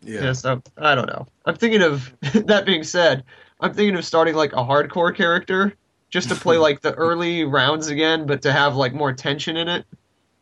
yeah. 0.02 0.24
Yeah, 0.24 0.32
so 0.32 0.62
I 0.78 0.94
don't 0.94 1.06
know. 1.08 1.26
I'm 1.44 1.56
thinking 1.56 1.82
of 1.82 2.14
that 2.46 2.64
being 2.66 2.84
said, 2.84 3.24
I'm 3.60 3.74
thinking 3.74 3.96
of 3.96 4.04
starting 4.04 4.34
like 4.34 4.52
a 4.52 4.56
hardcore 4.64 5.14
character 5.14 5.74
just 6.10 6.28
to 6.28 6.34
play 6.34 6.56
like 6.56 6.80
the 6.80 6.94
early 7.06 7.44
rounds 7.44 7.88
again, 7.88 8.26
but 8.26 8.42
to 8.42 8.52
have 8.52 8.76
like 8.76 8.94
more 8.94 9.12
tension 9.12 9.56
in 9.56 9.68
it. 9.68 9.84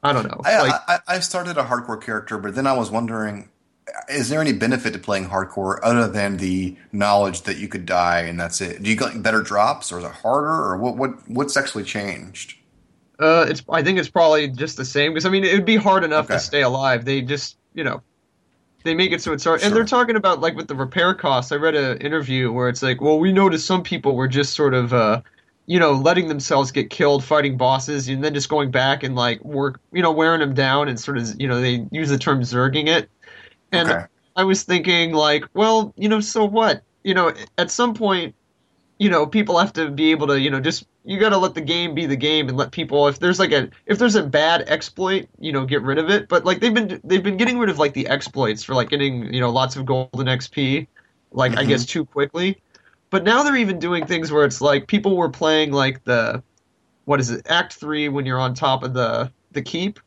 I 0.02 0.12
don't 0.12 0.26
know. 0.26 0.40
I, 0.44 0.60
like, 0.60 0.74
I 0.86 0.98
I 1.08 1.18
started 1.20 1.56
a 1.56 1.64
hardcore 1.64 2.00
character, 2.00 2.36
but 2.38 2.54
then 2.54 2.66
I 2.66 2.74
was 2.74 2.90
wondering, 2.90 3.48
is 4.08 4.28
there 4.28 4.40
any 4.40 4.52
benefit 4.52 4.92
to 4.92 4.98
playing 4.98 5.28
hardcore 5.28 5.78
other 5.82 6.08
than 6.08 6.36
the 6.38 6.76
knowledge 6.92 7.42
that 7.42 7.56
you 7.58 7.68
could 7.68 7.86
die 7.86 8.20
and 8.20 8.38
that's 8.38 8.60
it? 8.60 8.82
Do 8.82 8.90
you 8.90 8.96
get 8.96 9.22
better 9.22 9.42
drops, 9.42 9.92
or 9.92 9.98
is 9.98 10.04
it 10.04 10.10
harder, 10.12 10.48
or 10.50 10.76
what? 10.78 10.96
What 10.96 11.28
what's 11.28 11.56
actually 11.56 11.84
changed? 11.84 12.56
uh, 13.18 13.46
it's 13.48 13.62
I 13.70 13.82
think 13.82 13.98
it's 13.98 14.10
probably 14.10 14.48
just 14.48 14.76
the 14.76 14.84
same 14.84 15.12
because 15.12 15.26
I 15.26 15.30
mean 15.30 15.44
it 15.44 15.54
would 15.54 15.64
be 15.64 15.76
hard 15.76 16.04
enough 16.04 16.30
Okay. 16.30 16.34
to 16.34 16.38
stay 16.38 16.62
alive. 16.62 17.04
They 17.04 17.22
just 17.22 17.58
you 17.74 17.84
know 17.84 18.02
they 18.84 18.94
make 18.94 19.12
it 19.12 19.22
so 19.22 19.32
it's 19.32 19.44
hard, 19.44 19.62
and 19.62 19.74
they're 19.76 19.84
talking 19.84 20.16
about 20.16 20.40
like 20.40 20.56
with 20.56 20.68
the 20.68 20.76
repair 20.76 21.14
costs. 21.14 21.52
I 21.52 21.56
read 21.56 21.76
an 21.76 21.98
interview 22.00 22.52
where 22.52 22.68
it's 22.68 22.82
like, 22.82 23.00
well, 23.00 23.18
we 23.20 23.32
noticed 23.32 23.66
some 23.66 23.82
people 23.82 24.16
were 24.16 24.28
just 24.28 24.54
sort 24.54 24.74
of. 24.74 24.92
uh 24.94 25.22
you 25.68 25.80
know, 25.80 25.92
letting 25.92 26.28
themselves 26.28 26.72
get 26.72 26.90
killed 26.90 27.24
fighting 27.24 27.56
bosses, 27.56 28.08
and 28.08 28.24
then 28.24 28.34
just 28.34 28.48
going 28.50 28.70
back 28.70 29.02
and 29.04 29.16
like 29.16 29.44
work, 29.44 29.80
you 29.92 30.02
know, 30.02 30.12
wearing 30.12 30.40
them 30.40 30.54
down, 30.54 30.88
and 30.88 31.00
sort 31.00 31.18
of, 31.18 31.40
you 31.40 31.48
know, 31.48 31.60
they 31.60 31.86
use 31.92 32.08
the 32.10 32.18
term 32.18 32.40
zerging 32.42 32.88
it. 32.88 33.10
And 33.74 33.88
Okay. 33.88 34.06
I 34.36 34.44
was 34.44 34.64
thinking, 34.64 35.12
like, 35.12 35.44
well, 35.54 35.92
you 35.96 36.08
know, 36.08 36.20
so 36.20 36.44
what? 36.44 36.82
You 37.04 37.14
know, 37.14 37.32
at 37.58 37.70
some 37.70 37.94
point, 37.94 38.34
you 38.98 39.10
know, 39.10 39.26
people 39.26 39.58
have 39.58 39.72
to 39.74 39.90
be 39.90 40.12
able 40.12 40.28
to, 40.28 40.40
you 40.40 40.50
know, 40.50 40.60
just 40.60 40.86
you 41.04 41.18
got 41.20 41.30
to 41.30 41.38
let 41.38 41.54
the 41.54 41.60
game 41.60 41.94
be 41.94 42.06
the 42.06 42.16
game 42.16 42.48
and 42.48 42.56
let 42.56 42.72
people. 42.72 43.08
If 43.08 43.18
there's 43.18 43.38
like 43.40 43.52
a 43.52 43.70
if 43.86 43.98
there's 43.98 44.14
a 44.16 44.24
bad 44.24 44.62
exploit, 44.68 45.28
you 45.38 45.52
know, 45.52 45.66
get 45.66 45.82
rid 45.82 45.98
of 45.98 46.10
it. 46.10 46.28
But 46.28 46.44
like 46.44 46.60
they've 46.60 46.74
been 46.74 47.00
they've 47.04 47.22
been 47.22 47.36
getting 47.36 47.58
rid 47.58 47.70
of 47.70 47.78
like 47.78 47.94
the 47.94 48.08
exploits 48.08 48.64
for 48.64 48.74
like 48.74 48.90
getting 48.90 49.32
you 49.34 49.40
know 49.40 49.50
lots 49.50 49.76
of 49.76 49.86
golden 49.86 50.28
XP, 50.28 50.88
like 51.32 51.58
I 51.58 51.64
Mhm. 51.64 51.66
guess 51.66 51.86
too 51.86 52.06
quickly. 52.06 52.62
But 53.10 53.24
now 53.24 53.42
they're 53.42 53.56
even 53.56 53.78
doing 53.78 54.06
things 54.06 54.32
where 54.32 54.44
it's 54.44 54.60
like 54.60 54.88
people 54.88 55.16
were 55.16 55.30
playing 55.30 55.72
like 55.72 56.04
the 56.04 56.42
what 57.04 57.20
is 57.20 57.30
it 57.30 57.46
Act 57.48 57.74
Three 57.74 58.08
when 58.08 58.26
you're 58.26 58.40
on 58.40 58.54
top 58.54 58.82
of 58.82 58.94
the 58.94 59.32
the 59.52 59.62
keep. 59.62 60.00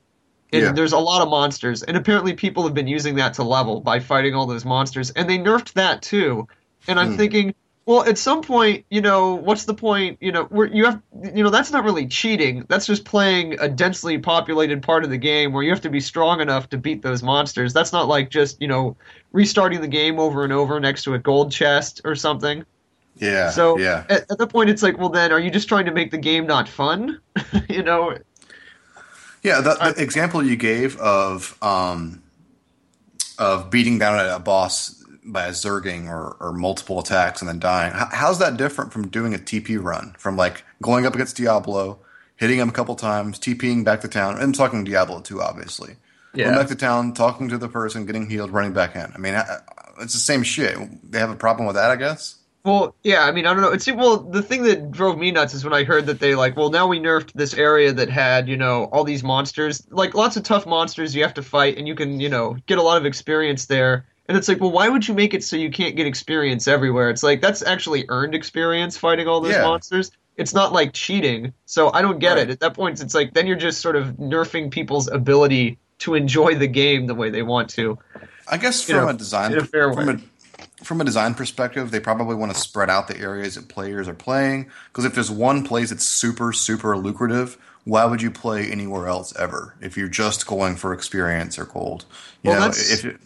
And 0.54 0.64
Yeah. 0.64 0.72
there's 0.72 0.94
a 0.94 1.00
lot 1.00 1.22
of 1.22 1.30
monsters, 1.30 1.84
and 1.84 1.98
apparently 1.98 2.34
people 2.34 2.64
have 2.64 2.74
been 2.74 2.88
using 2.88 3.16
that 3.16 3.34
to 3.36 3.44
level 3.44 3.82
by 3.82 4.00
fighting 4.00 4.34
all 4.34 4.46
those 4.46 4.66
monsters, 4.66 5.10
and 5.12 5.30
they 5.30 5.38
nerfed 5.38 5.74
that 5.74 6.02
too. 6.02 6.48
And 6.88 7.00
I'm 7.00 7.12
Hmm. 7.12 7.18
thinking, 7.18 7.54
well, 7.86 8.04
at 8.04 8.18
some 8.18 8.42
point, 8.42 8.86
you 8.90 9.02
know, 9.02 9.36
what's 9.36 9.66
the 9.66 9.74
point? 9.74 10.18
You 10.22 10.32
know, 10.34 10.44
where 10.46 10.68
you 10.68 10.86
have, 10.86 11.02
you 11.34 11.44
know, 11.44 11.50
that's 11.50 11.72
not 11.72 11.86
really 11.86 12.06
cheating. 12.08 12.66
That's 12.68 12.86
just 12.86 13.06
playing 13.06 13.60
a 13.60 13.70
densely 13.70 14.18
populated 14.18 14.84
part 14.84 15.04
of 15.06 15.10
the 15.10 15.18
game 15.18 15.54
where 15.54 15.64
you 15.64 15.70
have 15.70 15.82
to 15.82 15.90
be 15.90 16.02
strong 16.02 16.42
enough 16.42 16.70
to 16.70 16.78
beat 16.78 17.02
those 17.02 17.24
monsters. 17.24 17.74
That's 17.74 17.94
not 17.94 18.08
like 18.10 18.30
just, 18.30 18.62
you 18.62 18.68
know, 18.68 18.98
restarting 19.32 19.82
the 19.82 19.88
game 19.88 20.20
over 20.20 20.44
and 20.44 20.52
over 20.52 20.80
next 20.80 21.04
to 21.04 21.14
a 21.14 21.20
gold 21.20 21.52
chest 21.52 22.02
or 22.06 22.16
something. 22.16 22.66
Yeah. 23.16 23.50
So 23.50 23.78
yeah. 23.80 24.04
at, 24.10 24.30
at 24.30 24.38
the 24.38 24.48
point, 24.48 24.70
it's 24.70 24.84
like, 24.84 24.98
well, 24.98 25.10
then 25.10 25.32
are 25.32 25.40
you 25.40 25.50
just 25.50 25.70
trying 25.70 25.86
to 25.86 25.92
make 25.94 26.12
the 26.12 26.18
game 26.18 26.46
not 26.46 26.68
fun? 26.68 27.20
you 27.70 27.84
know? 27.84 28.18
Yeah, 29.48 29.62
the, 29.62 29.94
the 29.96 30.04
example 30.04 30.44
you 30.44 30.56
gave 30.56 30.98
of 30.98 31.58
um, 31.62 32.22
of 33.38 33.70
beating 33.70 33.98
down 33.98 34.20
a 34.20 34.40
boss 34.40 35.04
by 35.24 35.48
a 35.48 35.52
zerging 35.52 36.08
or, 36.08 36.38
or 36.40 36.54
multiple 36.54 37.00
attacks 37.00 37.42
and 37.42 37.50
then 37.50 37.60
dying. 37.60 37.92
How, 37.94 38.10
how's 38.12 38.40
that 38.40 38.58
different 38.58 38.94
from 38.94 39.10
doing 39.10 39.34
a 39.34 39.38
TP 39.38 39.82
run? 39.82 40.16
From 40.18 40.38
like 40.38 40.64
going 40.82 41.06
up 41.06 41.14
against 41.14 41.38
Diablo, 41.38 42.00
hitting 42.38 42.60
him 42.60 42.70
a 42.70 42.72
couple 42.72 42.96
times, 42.96 43.40
TPing 43.40 43.84
back 43.84 44.02
to 44.02 44.08
town. 44.08 44.38
I'm 44.38 44.54
talking 44.54 44.84
Diablo 44.84 45.22
2, 45.22 45.42
obviously. 45.42 45.96
Going 46.46 46.56
back 46.56 46.68
to 46.68 46.76
town, 46.76 47.14
talking 47.14 47.50
to 47.50 47.58
the 47.58 47.68
person, 47.68 48.06
getting 48.06 48.30
healed, 48.30 48.52
running 48.52 48.74
back 48.74 48.96
in. 48.96 49.12
I 49.14 49.18
mean, 49.18 49.34
it's 50.00 50.14
the 50.14 50.20
same 50.20 50.44
shit. 50.44 50.78
They 51.10 51.20
have 51.20 51.30
a 51.30 51.36
problem 51.36 51.68
with 51.68 51.76
that, 51.76 51.90
I 51.90 51.96
guess. 51.96 52.37
Well, 52.68 52.98
yeah, 53.02 53.24
I 53.24 53.32
mean, 53.32 53.46
I 53.46 53.54
don't 53.54 53.62
know. 53.62 53.72
It's 53.72 53.90
well, 53.90 54.18
the 54.18 54.42
thing 54.42 54.64
that 54.64 54.92
drove 54.92 55.18
me 55.18 55.32
nuts 55.32 55.54
is 55.54 55.64
when 55.64 55.74
I 55.74 55.86
heard 55.86 56.06
that 56.08 56.20
they 56.20 56.36
like, 56.36 56.58
well, 56.58 56.70
now 56.70 56.86
we 56.86 57.00
nerfed 57.00 57.32
this 57.34 57.54
area 57.54 57.94
that 57.94 58.10
had, 58.10 58.50
you 58.50 58.58
know, 58.58 58.90
all 58.92 59.06
these 59.06 59.24
monsters, 59.24 59.88
like 59.90 60.14
lots 60.14 60.36
of 60.36 60.44
tough 60.44 60.66
monsters 60.66 61.16
you 61.16 61.24
have 61.24 61.34
to 61.36 61.42
fight, 61.42 61.78
and 61.78 61.88
you 61.88 61.96
can, 61.96 62.20
you 62.20 62.28
know, 62.28 62.58
get 62.66 62.78
a 62.78 62.82
lot 62.82 62.98
of 62.98 63.06
experience 63.06 63.68
there. 63.68 64.06
And 64.28 64.38
it's 64.38 64.50
like, 64.50 64.60
well, 64.60 64.72
why 64.72 64.90
would 64.90 65.08
you 65.08 65.14
make 65.14 65.34
it 65.34 65.46
so 65.46 65.56
you 65.56 65.72
can't 65.72 65.96
get 65.96 66.08
experience 66.08 66.68
everywhere? 66.68 67.10
It's 67.10 67.24
like 67.24 67.40
that's 67.40 67.62
actually 67.64 68.04
earned 68.10 68.36
experience 68.36 68.98
fighting 68.98 69.30
all 69.30 69.40
those 69.40 69.54
Yeah. 69.54 69.64
monsters. 69.64 70.12
It's 70.36 70.54
not 70.54 70.74
like 70.74 70.92
cheating. 70.92 71.54
So 71.68 71.94
I 71.94 72.02
don't 72.02 72.20
get 72.20 72.36
Right. 72.36 72.50
it. 72.50 72.50
At 72.50 72.60
that 72.60 72.74
point, 72.74 73.00
it's 73.00 73.16
like 73.16 73.34
then 73.34 73.48
you're 73.48 73.56
just 73.56 73.80
sort 73.80 73.96
of 73.96 74.08
nerfing 74.18 74.72
people's 74.72 75.08
ability 75.08 75.80
to 76.00 76.16
enjoy 76.16 76.56
the 76.56 76.68
game 76.68 77.08
the 77.08 77.16
way 77.16 77.30
they 77.30 77.44
want 77.44 77.70
to. 77.72 77.98
I 78.50 78.58
guess 78.58 78.88
You 78.90 78.96
from 78.96 79.06
know, 79.06 79.14
a 79.14 79.18
design 79.18 79.58
a 79.58 79.64
fair 79.64 79.94
from 79.94 80.10
way. 80.10 80.14
a 80.16 80.20
from 80.88 81.02
a 81.02 81.04
design 81.04 81.34
perspective, 81.34 81.92
they 81.92 82.00
probably 82.00 82.36
want 82.36 82.52
to 82.54 82.58
spread 82.58 82.90
out 82.90 83.08
the 83.08 83.18
areas 83.20 83.56
that 83.56 83.68
players 83.68 84.08
are 84.08 84.14
playing. 84.14 84.70
Because 84.88 85.06
if 85.06 85.14
there's 85.14 85.30
one 85.30 85.64
place 85.64 85.90
that's 85.90 86.06
super 86.06 86.54
super 86.54 86.96
lucrative, 86.98 87.58
why 87.84 88.06
would 88.06 88.22
you 88.22 88.32
play 88.32 88.72
anywhere 88.72 89.08
else 89.08 89.36
ever 89.38 89.76
if 89.82 89.98
you're 89.98 90.08
just 90.08 90.48
going 90.48 90.76
for 90.76 90.94
experience 90.94 91.60
or 91.60 91.66
gold? 91.66 92.06
You 92.42 92.52
Well, 92.52 92.60
know, 92.60 92.66
that's- 92.68 92.92
if 92.92 93.06
it, 93.06 93.20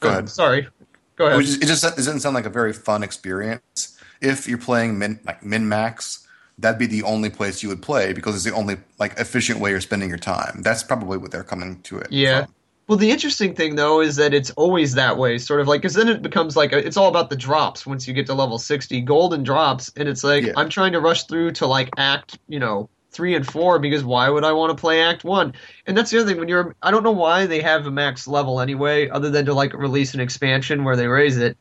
go 0.00 0.08
ahead. 0.10 0.28
Sorry. 0.28 0.68
Go 1.16 1.26
ahead. 1.26 1.36
was 1.36 1.46
just, 1.46 1.62
it 1.62 1.66
just 1.66 1.84
it 1.84 1.96
doesn't 1.96 2.20
sound 2.20 2.34
like 2.34 2.46
a 2.46 2.50
very 2.50 2.72
fun 2.72 3.02
experience. 3.02 3.98
If 4.20 4.48
you're 4.48 4.58
playing 4.58 4.98
min 4.98 5.20
like 5.24 5.44
min 5.44 5.68
max, 5.68 6.26
that'd 6.58 6.78
be 6.78 6.86
the 6.86 7.02
only 7.02 7.30
place 7.30 7.62
you 7.62 7.68
would 7.68 7.82
play 7.82 8.12
because 8.12 8.34
it's 8.34 8.44
the 8.44 8.52
only 8.54 8.76
like 8.98 9.18
efficient 9.18 9.60
way 9.60 9.70
you're 9.70 9.80
spending 9.80 10.08
your 10.08 10.18
time. 10.18 10.62
That's 10.62 10.82
probably 10.82 11.18
what 11.18 11.30
they're 11.30 11.44
coming 11.44 11.80
to 11.82 11.98
it. 11.98 12.08
Yeah. 12.10 12.44
from. 12.46 12.54
Well, 12.86 12.98
the 12.98 13.10
interesting 13.10 13.54
thing 13.54 13.76
though 13.76 14.00
is 14.00 14.16
that 14.16 14.34
it's 14.34 14.50
always 14.52 14.94
that 14.94 15.16
way, 15.16 15.38
sort 15.38 15.60
of 15.60 15.68
like, 15.68 15.80
because 15.80 15.94
then 15.94 16.08
it 16.08 16.20
becomes 16.22 16.54
like 16.56 16.72
a, 16.72 16.78
it's 16.86 16.96
all 16.98 17.08
about 17.08 17.30
the 17.30 17.36
drops 17.36 17.86
once 17.86 18.06
you 18.06 18.12
get 18.12 18.26
to 18.26 18.34
level 18.34 18.58
sixty, 18.58 19.00
golden 19.00 19.42
drops, 19.42 19.90
and 19.96 20.08
it's 20.08 20.22
like 20.22 20.44
Yeah. 20.44 20.52
I'm 20.56 20.68
trying 20.68 20.92
to 20.92 21.00
rush 21.00 21.24
through 21.24 21.52
to 21.52 21.66
like 21.66 21.88
Act, 21.96 22.38
you 22.46 22.58
know, 22.58 22.90
three 23.10 23.34
and 23.34 23.46
four 23.46 23.78
because 23.78 24.04
why 24.04 24.28
would 24.28 24.44
I 24.44 24.52
want 24.52 24.76
to 24.76 24.80
play 24.80 25.00
Act 25.00 25.24
one? 25.24 25.54
And 25.86 25.96
that's 25.96 26.10
the 26.10 26.18
other 26.18 26.28
thing 26.28 26.38
when 26.38 26.48
you're, 26.48 26.74
I 26.82 26.90
don't 26.90 27.02
know 27.04 27.12
why 27.12 27.46
they 27.46 27.60
have 27.62 27.86
a 27.86 27.90
max 27.90 28.26
level 28.26 28.60
anyway, 28.60 29.08
other 29.08 29.30
than 29.30 29.46
to 29.46 29.54
like 29.54 29.72
release 29.72 30.12
an 30.14 30.20
expansion 30.20 30.84
where 30.84 30.96
they 30.96 31.06
raise 31.06 31.38
it, 31.38 31.56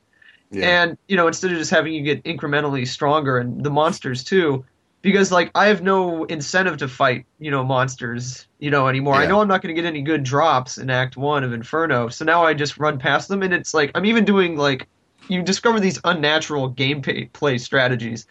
Yeah. 0.51 0.83
and 0.83 0.97
you 1.07 1.15
know 1.15 1.27
instead 1.27 1.51
of 1.51 1.57
just 1.57 1.71
having 1.71 1.93
you 1.93 2.01
get 2.03 2.23
incrementally 2.25 2.85
stronger 2.87 3.37
and 3.37 3.63
the 3.63 3.69
monsters 3.69 4.23
too 4.25 4.65
because 5.03 5.31
like 5.31 5.51
i 5.55 5.67
have 5.67 5.83
no 5.83 6.25
incentive 6.25 6.77
to 6.77 6.87
fight 6.87 7.25
you 7.39 7.51
know 7.51 7.63
monsters 7.63 8.47
you 8.59 8.71
know 8.71 8.87
anymore 8.87 9.17
i 9.17 9.25
know 9.27 9.41
i'm 9.41 9.47
not 9.47 9.61
going 9.61 9.75
to 9.75 9.81
get 9.81 9.87
any 9.87 10.01
good 10.01 10.23
drops 10.23 10.79
in 10.79 10.89
act 10.89 11.17
one 11.17 11.43
of 11.43 11.53
inferno 11.53 12.09
so 12.09 12.25
now 12.25 12.43
i 12.45 12.53
just 12.53 12.77
run 12.79 12.99
past 12.99 13.27
them 13.29 13.43
and 13.43 13.53
it's 13.53 13.73
like 13.73 13.91
i'm 13.95 14.05
even 14.05 14.25
doing 14.25 14.57
like 14.57 14.87
you 15.29 15.41
discover 15.41 15.79
these 15.79 15.99
unnatural 16.03 16.73
gameplay 16.73 17.59
strategies, 17.59 18.25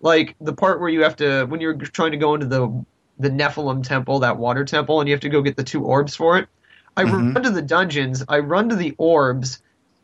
like 0.00 0.34
the 0.40 0.52
part 0.54 0.80
where 0.80 0.88
you 0.88 1.02
have 1.02 1.16
to 1.16 1.46
when 1.46 1.60
you're 1.60 1.76
trying 1.76 2.12
to 2.12 2.16
go 2.18 2.34
into 2.34 2.46
the 2.46 2.84
the 3.18 3.30
Nephilim 3.30 3.82
temple, 3.84 4.20
that 4.20 4.38
water 4.38 4.64
temple, 4.64 5.00
and 5.00 5.08
you 5.08 5.14
have 5.14 5.20
to 5.20 5.28
go 5.28 5.42
get 5.42 5.56
the 5.56 5.64
two 5.64 5.84
orbs 5.84 6.16
for 6.16 6.38
it. 6.38 6.48
I 6.96 7.04
Mhm. 7.04 7.34
run 7.34 7.44
to 7.44 7.50
the 7.50 7.62
dungeons, 7.62 8.24
I 8.28 8.40
run 8.40 8.68
to 8.70 8.76
the 8.76 8.94
orbs, 8.98 9.62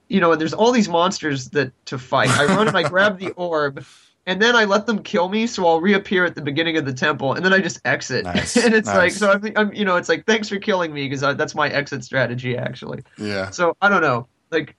you 0.09 0.20
know, 0.20 0.32
and 0.32 0.40
there's 0.40 0.55
all 0.55 0.73
these 0.73 0.89
monsters 0.89 1.51
that 1.51 1.73
to 1.86 1.99
fight. 1.99 2.31
I 2.39 2.47
run 2.47 2.69
and 2.69 2.77
I 2.78 2.85
grab 2.85 3.19
the 3.19 3.32
orb, 3.32 3.85
and 4.29 4.43
then 4.43 4.55
I 4.55 4.65
let 4.67 4.85
them 4.85 5.03
kill 5.03 5.31
me, 5.31 5.47
so 5.47 5.67
I'll 5.67 5.81
reappear 5.81 6.27
at 6.27 6.35
the 6.35 6.43
beginning 6.43 6.77
of 6.77 6.85
the 6.85 6.93
temple, 6.93 7.33
and 7.33 7.43
then 7.43 7.55
I 7.55 7.61
just 7.61 7.81
exit. 7.87 8.27
Nice, 8.27 8.57
and 8.63 8.75
it's 8.75 8.87
like, 8.87 9.11
so 9.11 9.33
I'm, 9.33 9.53
I'm, 9.57 9.73
you 9.73 9.87
know, 9.87 9.97
it's 9.97 10.11
like 10.11 10.27
thanks 10.27 10.51
for 10.51 10.59
killing 10.59 10.93
me 10.93 11.09
because 11.09 11.23
that's 11.37 11.55
my 11.55 11.71
exit 11.71 12.05
strategy 12.05 12.57
actually. 12.57 13.03
Yeah. 13.17 13.49
So 13.49 13.75
I 13.81 13.89
don't 13.89 14.03
know, 14.03 14.29
like, 14.51 14.77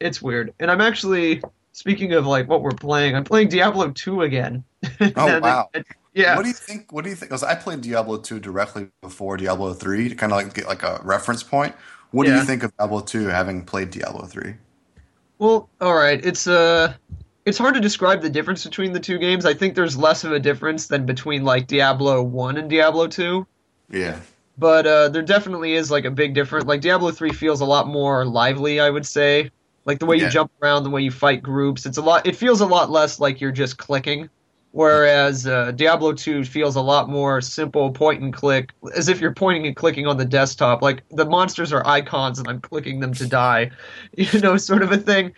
it's 0.00 0.20
weird. 0.20 0.52
And 0.58 0.68
I'm 0.68 0.80
actually 0.80 1.40
speaking 1.72 2.12
of 2.12 2.26
like 2.26 2.48
what 2.48 2.60
we're 2.60 2.72
playing, 2.72 3.14
I'm 3.14 3.22
playing 3.22 3.48
Diablo 3.48 3.90
2 3.90 4.22
again. 4.22 4.64
Oh, 5.16 5.40
wow. 5.40 5.70
it- 5.72 5.86
yeah. 6.14 6.34
What 6.34 6.42
do 6.42 6.48
you 6.48 6.54
think? 6.54 6.90
What 6.90 7.04
do 7.04 7.10
you 7.10 7.14
think? 7.14 7.30
Because 7.30 7.44
I 7.44 7.54
played 7.54 7.80
Diablo 7.82 8.18
2 8.18 8.40
directly 8.40 8.88
before 9.02 9.36
Diablo 9.36 9.74
3 9.74 10.08
to 10.08 10.14
kind 10.16 10.32
of 10.32 10.38
like 10.38 10.52
get 10.52 10.66
like 10.66 10.82
a 10.82 11.00
reference 11.04 11.44
point. 11.44 11.76
What 12.10 12.26
do 12.26 12.34
you 12.34 12.42
think 12.42 12.64
of 12.64 12.76
Diablo 12.76 13.00
2 13.00 13.26
having 13.28 13.64
played 13.64 13.90
Diablo 13.90 14.26
3? 14.26 14.54
Well, 15.38 15.68
all 15.80 15.94
right. 15.94 16.24
It's 16.24 16.48
uh 16.48 16.94
it's 17.48 17.58
hard 17.58 17.74
to 17.74 17.80
describe 17.80 18.20
the 18.20 18.30
difference 18.30 18.64
between 18.64 18.92
the 18.92 19.00
two 19.00 19.18
games. 19.18 19.44
I 19.46 19.54
think 19.54 19.74
there's 19.74 19.96
less 19.96 20.24
of 20.24 20.32
a 20.32 20.38
difference 20.40 20.86
than 20.86 21.06
between 21.06 21.44
like 21.44 21.66
Diablo 21.66 22.22
1 22.22 22.56
and 22.58 22.68
Diablo 22.70 23.06
2. 23.06 23.46
Yeah. 23.90 24.20
But 24.58 24.86
uh 24.86 25.08
there 25.08 25.22
definitely 25.22 25.74
is 25.74 25.90
like 25.90 26.04
a 26.04 26.10
big 26.10 26.34
difference. 26.34 26.66
Like 26.66 26.80
Diablo 26.80 27.10
3 27.10 27.30
feels 27.32 27.60
a 27.60 27.64
lot 27.64 27.88
more 27.88 28.24
lively, 28.24 28.80
I 28.80 28.90
would 28.90 29.06
say. 29.06 29.50
Like 29.84 29.98
the 29.98 30.06
way 30.06 30.16
Yeah. 30.16 30.24
you 30.26 30.30
jump 30.30 30.52
around, 30.62 30.82
the 30.84 30.90
way 30.90 31.02
you 31.02 31.10
fight 31.10 31.42
groups, 31.42 31.86
it's 31.86 31.98
a 31.98 32.02
lot 32.02 32.26
it 32.26 32.36
feels 32.36 32.60
a 32.60 32.66
lot 32.66 32.90
less 32.90 33.18
like 33.20 33.40
you're 33.40 33.52
just 33.52 33.78
clicking. 33.78 34.28
Whereas 34.72 35.46
uh, 35.46 35.72
Diablo 35.72 36.12
2 36.12 36.44
feels 36.44 36.76
a 36.76 36.82
lot 36.82 37.08
more 37.08 37.40
simple 37.40 37.90
point 37.90 38.22
and 38.22 38.34
click, 38.34 38.70
as 38.94 39.08
if 39.08 39.18
you're 39.18 39.32
pointing 39.32 39.66
and 39.66 39.74
clicking 39.74 40.06
on 40.06 40.18
the 40.18 40.26
desktop. 40.26 40.82
Like 40.82 41.02
the 41.08 41.24
monsters 41.24 41.72
are 41.72 41.84
icons 41.86 42.38
and 42.38 42.46
I'm 42.46 42.60
clicking 42.60 43.00
them 43.00 43.14
to 43.14 43.26
die, 43.26 43.70
you 44.16 44.40
know, 44.40 44.58
sort 44.58 44.82
of 44.82 44.92
a 44.92 44.98
thing 44.98 45.32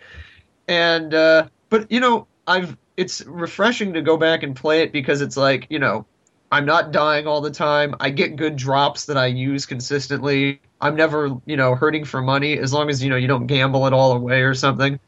and 0.67 1.13
uh, 1.13 1.47
but 1.71 1.91
you 1.91 1.99
know 2.01 2.27
I've 2.47 2.77
it's 2.97 3.23
refreshing 3.25 3.93
to 3.93 4.03
go 4.03 4.17
back 4.17 4.43
and 4.43 4.55
play 4.55 4.83
it 4.83 4.93
because 4.93 5.21
it's 5.21 5.37
like 5.37 5.67
you 5.71 5.79
know 5.79 6.07
I'm 6.51 6.65
not 6.65 6.91
dying 6.91 7.27
all 7.27 7.41
the 7.41 7.51
time. 7.51 7.95
I 8.01 8.11
get 8.11 8.35
good 8.37 8.57
drops 8.57 9.05
that 9.07 9.17
I 9.17 9.27
use 9.27 9.65
consistently. 9.65 10.61
I'm 10.81 10.95
never 10.95 11.31
you 11.47 11.57
know 11.57 11.75
hurting 11.75 12.05
for 12.05 12.21
money 12.21 12.59
as 12.59 12.73
long 12.73 12.89
as 12.91 13.03
you 13.03 13.09
know 13.09 13.17
you 13.17 13.27
don't 13.27 13.47
gamble 13.47 13.87
it 13.87 13.93
all 13.93 14.13
away 14.13 14.43
or 14.43 14.53
something. 14.55 14.99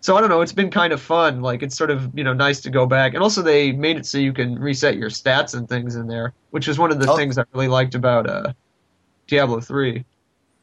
So 0.00 0.16
I 0.16 0.20
don't 0.20 0.30
know. 0.30 0.40
It's 0.42 0.52
been 0.52 0.70
kind 0.70 0.92
of 0.92 1.00
fun. 1.02 1.42
Like 1.42 1.62
it's 1.62 1.76
sort 1.76 1.90
of 1.90 2.10
you 2.18 2.24
know 2.24 2.32
nice 2.34 2.60
to 2.62 2.70
go 2.70 2.86
back, 2.86 3.14
and 3.14 3.22
also 3.22 3.42
they 3.42 3.72
made 3.72 3.98
it 3.98 4.06
so 4.06 4.18
you 4.18 4.32
can 4.32 4.58
reset 4.58 4.96
your 4.96 5.10
stats 5.10 5.54
and 5.54 5.68
things 5.68 5.96
in 5.96 6.08
there, 6.08 6.34
which 6.50 6.68
is 6.68 6.78
one 6.78 6.92
of 6.92 7.00
the 7.00 7.08
Oh. 7.08 7.16
things 7.16 7.38
I 7.38 7.44
really 7.54 7.68
liked 7.68 7.94
about 7.96 8.28
uh, 8.28 8.52
Diablo 9.28 9.60
three. 9.60 10.04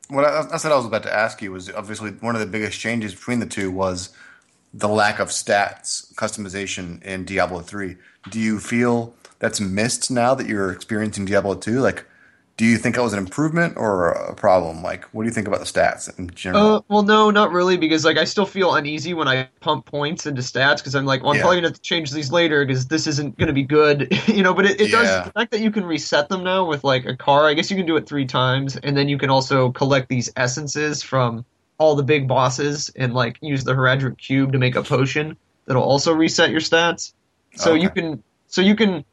What 0.10 0.26
I, 0.26 0.42
that's 0.46 0.64
what 0.64 0.74
I 0.74 0.76
was 0.76 0.86
about 0.86 1.04
to 1.04 1.14
ask 1.14 1.42
you 1.42 1.52
was 1.52 1.70
obviously 1.72 2.12
one 2.12 2.36
of 2.36 2.42
the 2.42 2.48
biggest 2.48 2.80
changes 2.80 3.14
between 3.14 3.40
the 3.40 3.46
two 3.46 3.70
was 3.72 4.10
the 4.74 4.88
lack 4.88 5.20
of 5.20 5.30
stats 5.30 6.14
customization 6.16 7.02
in 7.04 7.26
Diablo 7.26 7.62
3. 7.62 7.98
Do 8.28 8.40
you 8.40 8.60
feel 8.60 9.16
that's 9.40 9.60
missed 9.60 10.12
now 10.12 10.36
that 10.36 10.48
you're 10.48 10.72
experiencing 10.72 11.26
Diablo 11.26 11.56
2? 11.56 11.80
Like, 11.80 12.06
do 12.58 12.66
you 12.66 12.78
think 12.78 12.96
that 12.96 13.02
was 13.02 13.14
an 13.14 13.20
improvement 13.20 13.78
or 13.78 14.10
a 14.12 14.36
problem? 14.36 14.84
Like, 14.84 15.06
what 15.14 15.24
do 15.24 15.28
you 15.30 15.34
think 15.34 15.48
about 15.48 15.60
the 15.62 15.66
stats 15.66 16.18
in 16.20 16.30
general? 16.32 16.74
Uh, 16.74 16.82
well, 16.90 17.04
no, 17.04 17.30
not 17.30 17.52
really, 17.52 17.78
because 17.78 18.04
like 18.04 18.18
I 18.18 18.24
still 18.24 18.46
feel 18.46 18.74
uneasy 18.74 19.14
when 19.14 19.28
I 19.28 19.50
pump 19.62 19.86
points 19.86 20.26
into 20.26 20.42
stats 20.42 20.78
because 20.78 20.96
I'm 20.96 21.06
like, 21.06 21.22
well, 21.22 21.32
I'm 21.32 21.38
Yeah. 21.38 21.42
probably 21.42 21.58
gonna 21.58 21.68
have 21.68 21.76
to 21.76 21.82
change 21.82 22.10
these 22.10 22.32
later 22.32 22.66
because 22.66 22.88
this 22.88 23.06
isn't 23.06 23.38
gonna 23.38 23.54
be 23.54 23.62
good, 23.64 24.12
you 24.28 24.42
know. 24.42 24.56
But 24.56 24.66
it, 24.66 24.82
it 24.82 24.90
Yeah. 24.90 24.90
does 24.92 25.22
the 25.22 25.32
fact 25.32 25.52
that 25.52 25.60
you 25.62 25.70
can 25.70 25.86
reset 25.86 26.28
them 26.28 26.44
now 26.44 26.66
with 26.66 26.84
like 26.84 27.06
a 27.06 27.16
car. 27.16 27.46
I 27.48 27.54
guess 27.54 27.70
you 27.70 27.78
can 27.78 27.86
do 27.86 27.98
it 27.98 28.08
three 28.10 28.26
times, 28.26 28.78
and 28.78 28.98
then 28.98 29.08
you 29.08 29.20
can 29.20 29.30
also 29.30 29.72
collect 29.74 30.10
these 30.10 30.32
essences 30.36 31.04
from 31.04 31.46
all 31.80 31.96
the 31.96 32.04
big 32.04 32.28
bosses 32.28 32.90
and 32.96 33.14
like 33.14 33.38
use 33.42 33.64
the 33.64 33.74
Horadric 33.74 34.18
cube 34.18 34.52
to 34.52 34.60
make 34.60 34.76
a 34.76 34.84
potion 34.84 35.36
that'll 35.66 35.84
also 35.84 36.14
reset 36.14 36.52
your 36.52 36.60
stats. 36.62 37.14
So 37.56 37.74
you 37.74 37.90
can, 37.90 38.24
so 38.48 38.62
you 38.62 38.76
can. 38.76 39.04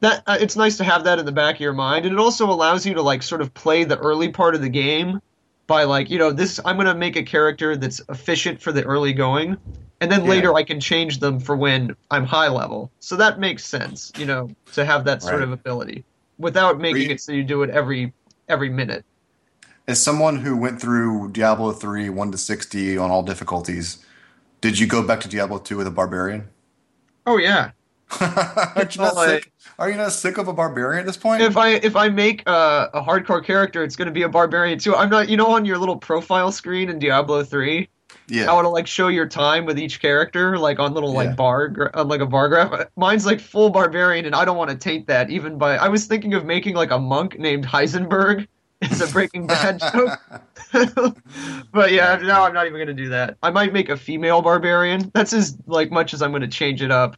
That 0.00 0.22
uh, 0.26 0.36
it's 0.38 0.56
nice 0.56 0.76
to 0.76 0.84
have 0.84 1.04
that 1.04 1.18
in 1.18 1.24
the 1.24 1.32
back 1.32 1.54
of 1.54 1.60
your 1.62 1.72
mind, 1.72 2.04
and 2.04 2.12
it 2.14 2.18
also 2.20 2.50
allows 2.50 2.84
you 2.84 2.92
to 2.94 3.02
like 3.02 3.22
sort 3.22 3.40
of 3.40 3.54
play 3.54 3.84
the 3.84 3.96
early 3.98 4.28
part 4.30 4.54
of 4.54 4.60
the 4.60 4.68
game 4.68 5.18
by 5.66 5.84
like 5.84 6.10
you 6.10 6.18
know 6.18 6.30
this 6.30 6.60
i'm 6.64 6.76
going 6.76 6.86
to 6.86 6.94
make 6.94 7.16
a 7.16 7.22
character 7.24 7.74
that's 7.76 8.00
efficient 8.08 8.60
for 8.60 8.70
the 8.70 8.84
early 8.84 9.12
going 9.12 9.56
and 10.00 10.12
then 10.12 10.22
Yeah. 10.22 10.30
later 10.30 10.54
i 10.54 10.62
can 10.62 10.78
change 10.78 11.18
them 11.18 11.40
for 11.40 11.56
when 11.56 11.96
i'm 12.08 12.24
high 12.24 12.46
level 12.46 12.92
so 13.00 13.16
that 13.16 13.40
makes 13.40 13.64
sense 13.64 14.12
you 14.16 14.26
know 14.26 14.48
to 14.74 14.84
have 14.84 15.04
that 15.06 15.22
sort 15.22 15.36
Right. 15.36 15.42
of 15.42 15.50
ability 15.50 16.04
without 16.38 16.78
making 16.78 17.08
you- 17.08 17.14
it 17.14 17.20
so 17.20 17.32
you 17.32 17.42
do 17.42 17.64
it 17.64 17.70
every 17.70 18.12
every 18.48 18.68
minute 18.68 19.04
As 19.88 20.02
someone 20.02 20.36
who 20.36 20.56
went 20.56 20.80
through 20.80 21.30
Diablo 21.30 21.72
3 21.72 22.08
1 22.10 22.32
to 22.32 22.38
60 22.38 22.98
on 22.98 23.10
all 23.10 23.22
difficulties, 23.22 24.04
did 24.60 24.78
you 24.78 24.86
go 24.86 25.02
back 25.06 25.20
to 25.20 25.28
Diablo 25.28 25.58
2 25.58 25.76
with 25.76 25.86
a 25.86 25.90
barbarian? 25.90 26.48
oh 27.26 27.38
yeah 27.38 27.72
Aren't 28.20 28.94
you 28.94 29.02
not 29.02 29.16
sick? 29.16 29.50
Are 29.80 29.90
you 29.90 29.96
not 29.96 30.12
sick 30.12 30.38
of 30.38 30.46
a 30.46 30.52
barbarian 30.52 31.00
at 31.00 31.06
this 31.06 31.16
point? 31.16 31.42
if 31.42 31.56
i 31.56 31.70
if 31.70 31.96
i 31.96 32.08
make 32.08 32.42
a, 32.46 32.88
a 32.94 33.02
hardcore 33.02 33.44
character 33.44 33.82
it's 33.82 33.96
going 33.96 34.06
to 34.06 34.12
be 34.12 34.22
a 34.22 34.28
barbarian 34.28 34.78
too 34.78 34.94
i'm 34.94 35.10
not 35.10 35.28
you 35.28 35.36
know 35.36 35.48
on 35.48 35.64
your 35.64 35.76
little 35.76 35.96
profile 35.96 36.52
screen 36.52 36.88
in 36.88 36.98
diablo 37.00 37.42
3 37.42 37.88
yeah. 38.28 38.50
I 38.50 38.54
want 38.54 38.64
to 38.64 38.70
like 38.70 38.86
show 38.88 39.06
your 39.08 39.28
time 39.28 39.66
with 39.66 39.78
each 39.78 40.00
character, 40.00 40.58
like 40.58 40.80
on 40.80 40.94
little 40.94 41.12
Yeah. 41.12 41.18
like 41.18 41.36
bar, 41.36 41.90
on 41.94 42.00
uh, 42.00 42.04
like 42.04 42.20
a 42.20 42.26
bar 42.26 42.48
graph. 42.48 42.88
Mine's 42.96 43.24
like 43.24 43.38
full 43.40 43.70
barbarian, 43.70 44.24
and 44.24 44.34
I 44.34 44.44
don't 44.44 44.56
want 44.56 44.70
to 44.70 44.76
taint 44.76 45.06
that 45.06 45.30
even 45.30 45.58
by. 45.58 45.76
I 45.76 45.88
was 45.88 46.06
thinking 46.06 46.34
of 46.34 46.44
making 46.44 46.74
like 46.74 46.90
a 46.90 46.98
monk 46.98 47.38
named 47.38 47.64
Heisenberg 47.64 48.48
as 48.82 49.00
a 49.00 49.12
Breaking 49.12 49.46
Bad 49.46 49.80
joke, 49.92 50.18
but 51.72 51.92
yeah, 51.92 52.16
now 52.16 52.44
I'm 52.44 52.54
not 52.54 52.66
even 52.66 52.80
gonna 52.80 52.94
do 52.94 53.08
that. 53.10 53.36
I 53.42 53.50
might 53.50 53.72
make 53.72 53.88
a 53.88 53.96
female 53.96 54.42
barbarian. 54.42 55.10
That's 55.14 55.32
as 55.32 55.56
like 55.66 55.90
much 55.90 56.14
as 56.14 56.22
I'm 56.22 56.32
gonna 56.32 56.48
change 56.48 56.82
it 56.82 56.90
up. 56.90 57.16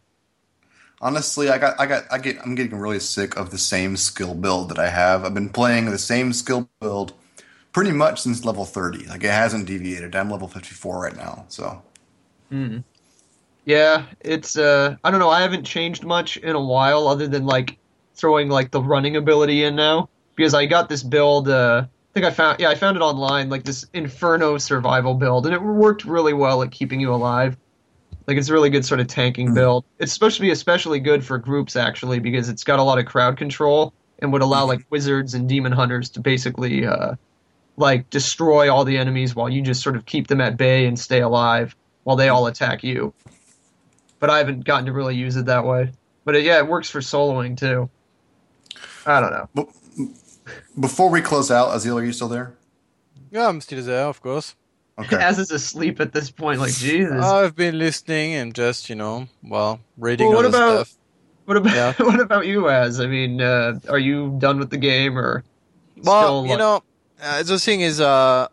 Honestly, 1.01 1.49
I 1.49 1.59
got, 1.59 1.79
I 1.79 1.87
got, 1.87 2.05
I 2.11 2.19
get, 2.19 2.39
I'm 2.45 2.57
getting 2.57 2.77
really 2.77 2.99
sick 2.99 3.37
of 3.37 3.51
the 3.51 3.59
same 3.59 3.97
skill 3.97 4.35
build 4.35 4.69
that 4.71 4.81
I 4.81 4.89
have. 4.89 5.25
I've 5.25 5.35
been 5.35 5.49
playing 5.49 5.85
the 5.85 5.99
same 5.99 6.33
skill 6.33 6.69
build 6.81 7.13
pretty 7.73 7.93
much 7.93 8.23
since 8.23 8.45
level 8.45 8.65
30. 8.65 9.07
Like 9.07 9.23
it 9.23 9.31
hasn't 9.31 9.67
deviated. 9.67 10.17
I'm 10.17 10.31
level 10.31 10.49
54 10.49 11.01
right 11.01 11.17
now. 11.17 11.45
So 11.49 11.83
Yeah, 13.65 14.07
it's 14.21 14.57
uh 14.57 14.97
I 15.05 15.11
don't 15.11 15.21
know, 15.21 15.31
I 15.31 15.43
haven't 15.43 15.65
changed 15.65 16.05
much 16.05 16.37
in 16.39 16.57
a 16.57 16.61
while 16.61 17.07
other 17.07 17.29
than 17.29 17.47
like 17.47 17.79
throwing 18.15 18.49
like 18.49 18.73
the 18.73 18.83
running 18.83 19.17
ability 19.17 19.65
in 19.65 19.77
now 19.77 20.09
because 20.39 20.55
I 20.55 20.67
got 20.67 20.89
this 20.89 21.03
build 21.03 21.49
uh 21.49 21.85
I 21.85 22.13
think 22.15 22.25
I 22.25 22.31
found 22.31 22.61
yeah, 22.61 22.71
I 22.71 22.77
found 22.77 22.97
it 22.97 23.01
online 23.01 23.51
like 23.51 23.65
this 23.65 23.85
Inferno 23.93 24.57
survival 24.57 25.15
build 25.15 25.45
and 25.45 25.55
it 25.55 25.61
worked 25.61 26.05
really 26.05 26.33
well 26.33 26.63
at 26.63 26.71
keeping 26.71 27.01
you 27.01 27.13
alive. 27.13 27.57
Like 28.27 28.37
it's 28.37 28.49
a 28.49 28.53
really 28.53 28.71
good 28.71 28.85
sort 28.85 29.01
of 29.01 29.09
tanking 29.09 29.53
build. 29.53 29.85
It's 29.99 30.13
supposed 30.13 30.37
to 30.37 30.43
be 30.43 30.51
especially 30.51 31.01
good 31.01 31.25
for 31.25 31.39
groups 31.39 31.75
actually 31.75 32.21
because 32.21 32.49
it's 32.49 32.63
got 32.63 32.79
a 32.79 32.83
lot 32.83 32.99
of 32.99 33.07
crowd 33.07 33.37
control 33.37 33.93
and 34.21 34.33
would 34.33 34.43
allow 34.43 34.65
like 34.65 34.87
wizards 34.91 35.35
and 35.35 35.49
demon 35.49 35.73
hunters 35.73 36.09
to 36.11 36.21
basically 36.21 36.87
uh 36.87 37.17
like 37.77 38.09
destroy 38.09 38.73
all 38.73 38.85
the 38.85 38.97
enemies 38.97 39.35
while 39.35 39.49
you 39.49 39.61
just 39.61 39.83
sort 39.83 39.97
of 39.97 40.07
keep 40.07 40.29
them 40.29 40.41
at 40.41 40.57
bay 40.57 40.87
and 40.87 40.99
stay 40.99 41.21
alive 41.21 41.75
while 42.05 42.17
they 42.17 42.29
all 42.29 42.47
attack 42.47 42.85
you. 42.85 43.13
But 44.21 44.31
I 44.31 44.39
haven't 44.39 44.65
gotten 44.65 44.87
to 44.87 44.93
really 44.93 45.17
use 45.17 45.37
it 45.37 45.47
that 45.47 45.65
way. 45.65 45.91
But 46.25 46.37
it, 46.37 46.45
yeah, 46.45 46.59
it 46.59 46.67
works 46.69 46.91
for 46.91 47.01
soloing 47.01 47.57
too. 47.57 47.91
I 49.07 49.21
don't 49.21 49.31
know. 49.31 49.69
But 50.75 50.81
before 50.81 51.11
we 51.11 51.21
close 51.21 51.51
out, 51.51 51.69
Azil, 51.71 52.01
are 52.01 52.05
you 52.05 52.13
still 52.13 52.29
there? 52.29 52.55
Yeah, 53.31 53.49
I'm 53.49 53.61
still 53.61 53.83
there, 53.83 54.07
of 54.07 54.21
course. 54.23 54.55
Okay. 54.99 55.17
Az 55.17 55.39
is 55.39 55.51
asleep 55.53 56.01
at 56.01 56.13
this 56.13 56.31
point. 56.31 56.61
Like 56.61 56.73
Jesus. 56.73 57.25
I've 57.25 57.55
been 57.55 57.79
listening 57.79 58.35
and 58.35 58.55
just, 58.55 58.89
you 58.91 58.97
know, 58.97 59.29
well, 59.43 59.81
reading 59.97 60.27
Well, 60.29 60.37
what 60.37 60.45
other 60.47 60.59
about- 60.59 60.87
stuff. 60.87 60.99
what 61.45 61.57
about 61.57 61.75
yeah. 61.75 61.93
what 62.05 62.21
about 62.21 62.47
you, 62.47 62.69
Az? 62.69 63.01
I 63.01 63.07
mean, 63.07 63.41
uh, 63.41 63.79
are 63.89 63.99
you 63.99 64.35
done 64.39 64.59
with 64.59 64.71
the 64.71 64.77
game 64.79 65.17
or? 65.17 65.45
Well, 66.03 66.23
still, 66.23 66.43
you 66.45 66.51
like- 66.51 66.59
know, 66.59 66.83
uh, 67.23 67.43
the 67.43 67.59
thing 67.59 67.81
is, 67.81 68.01
uh, 68.01 68.49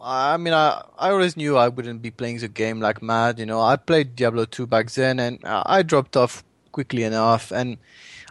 I 0.00 0.36
mean, 0.36 0.52
I, 0.52 0.82
I 0.98 1.10
always 1.10 1.36
knew 1.36 1.56
I 1.56 1.68
wouldn't 1.68 2.02
be 2.02 2.10
playing 2.10 2.38
the 2.38 2.48
game 2.48 2.80
like 2.80 3.02
mad. 3.02 3.38
You 3.38 3.46
know, 3.46 3.60
I 3.60 3.76
played 3.76 4.14
Diablo 4.16 4.44
2 4.44 4.66
back 4.66 4.90
then, 4.90 5.18
and 5.18 5.42
uh, 5.44 5.62
I 5.66 5.82
dropped 5.82 6.16
off 6.16 6.44
quickly 6.72 7.02
enough. 7.04 7.50
And 7.50 7.78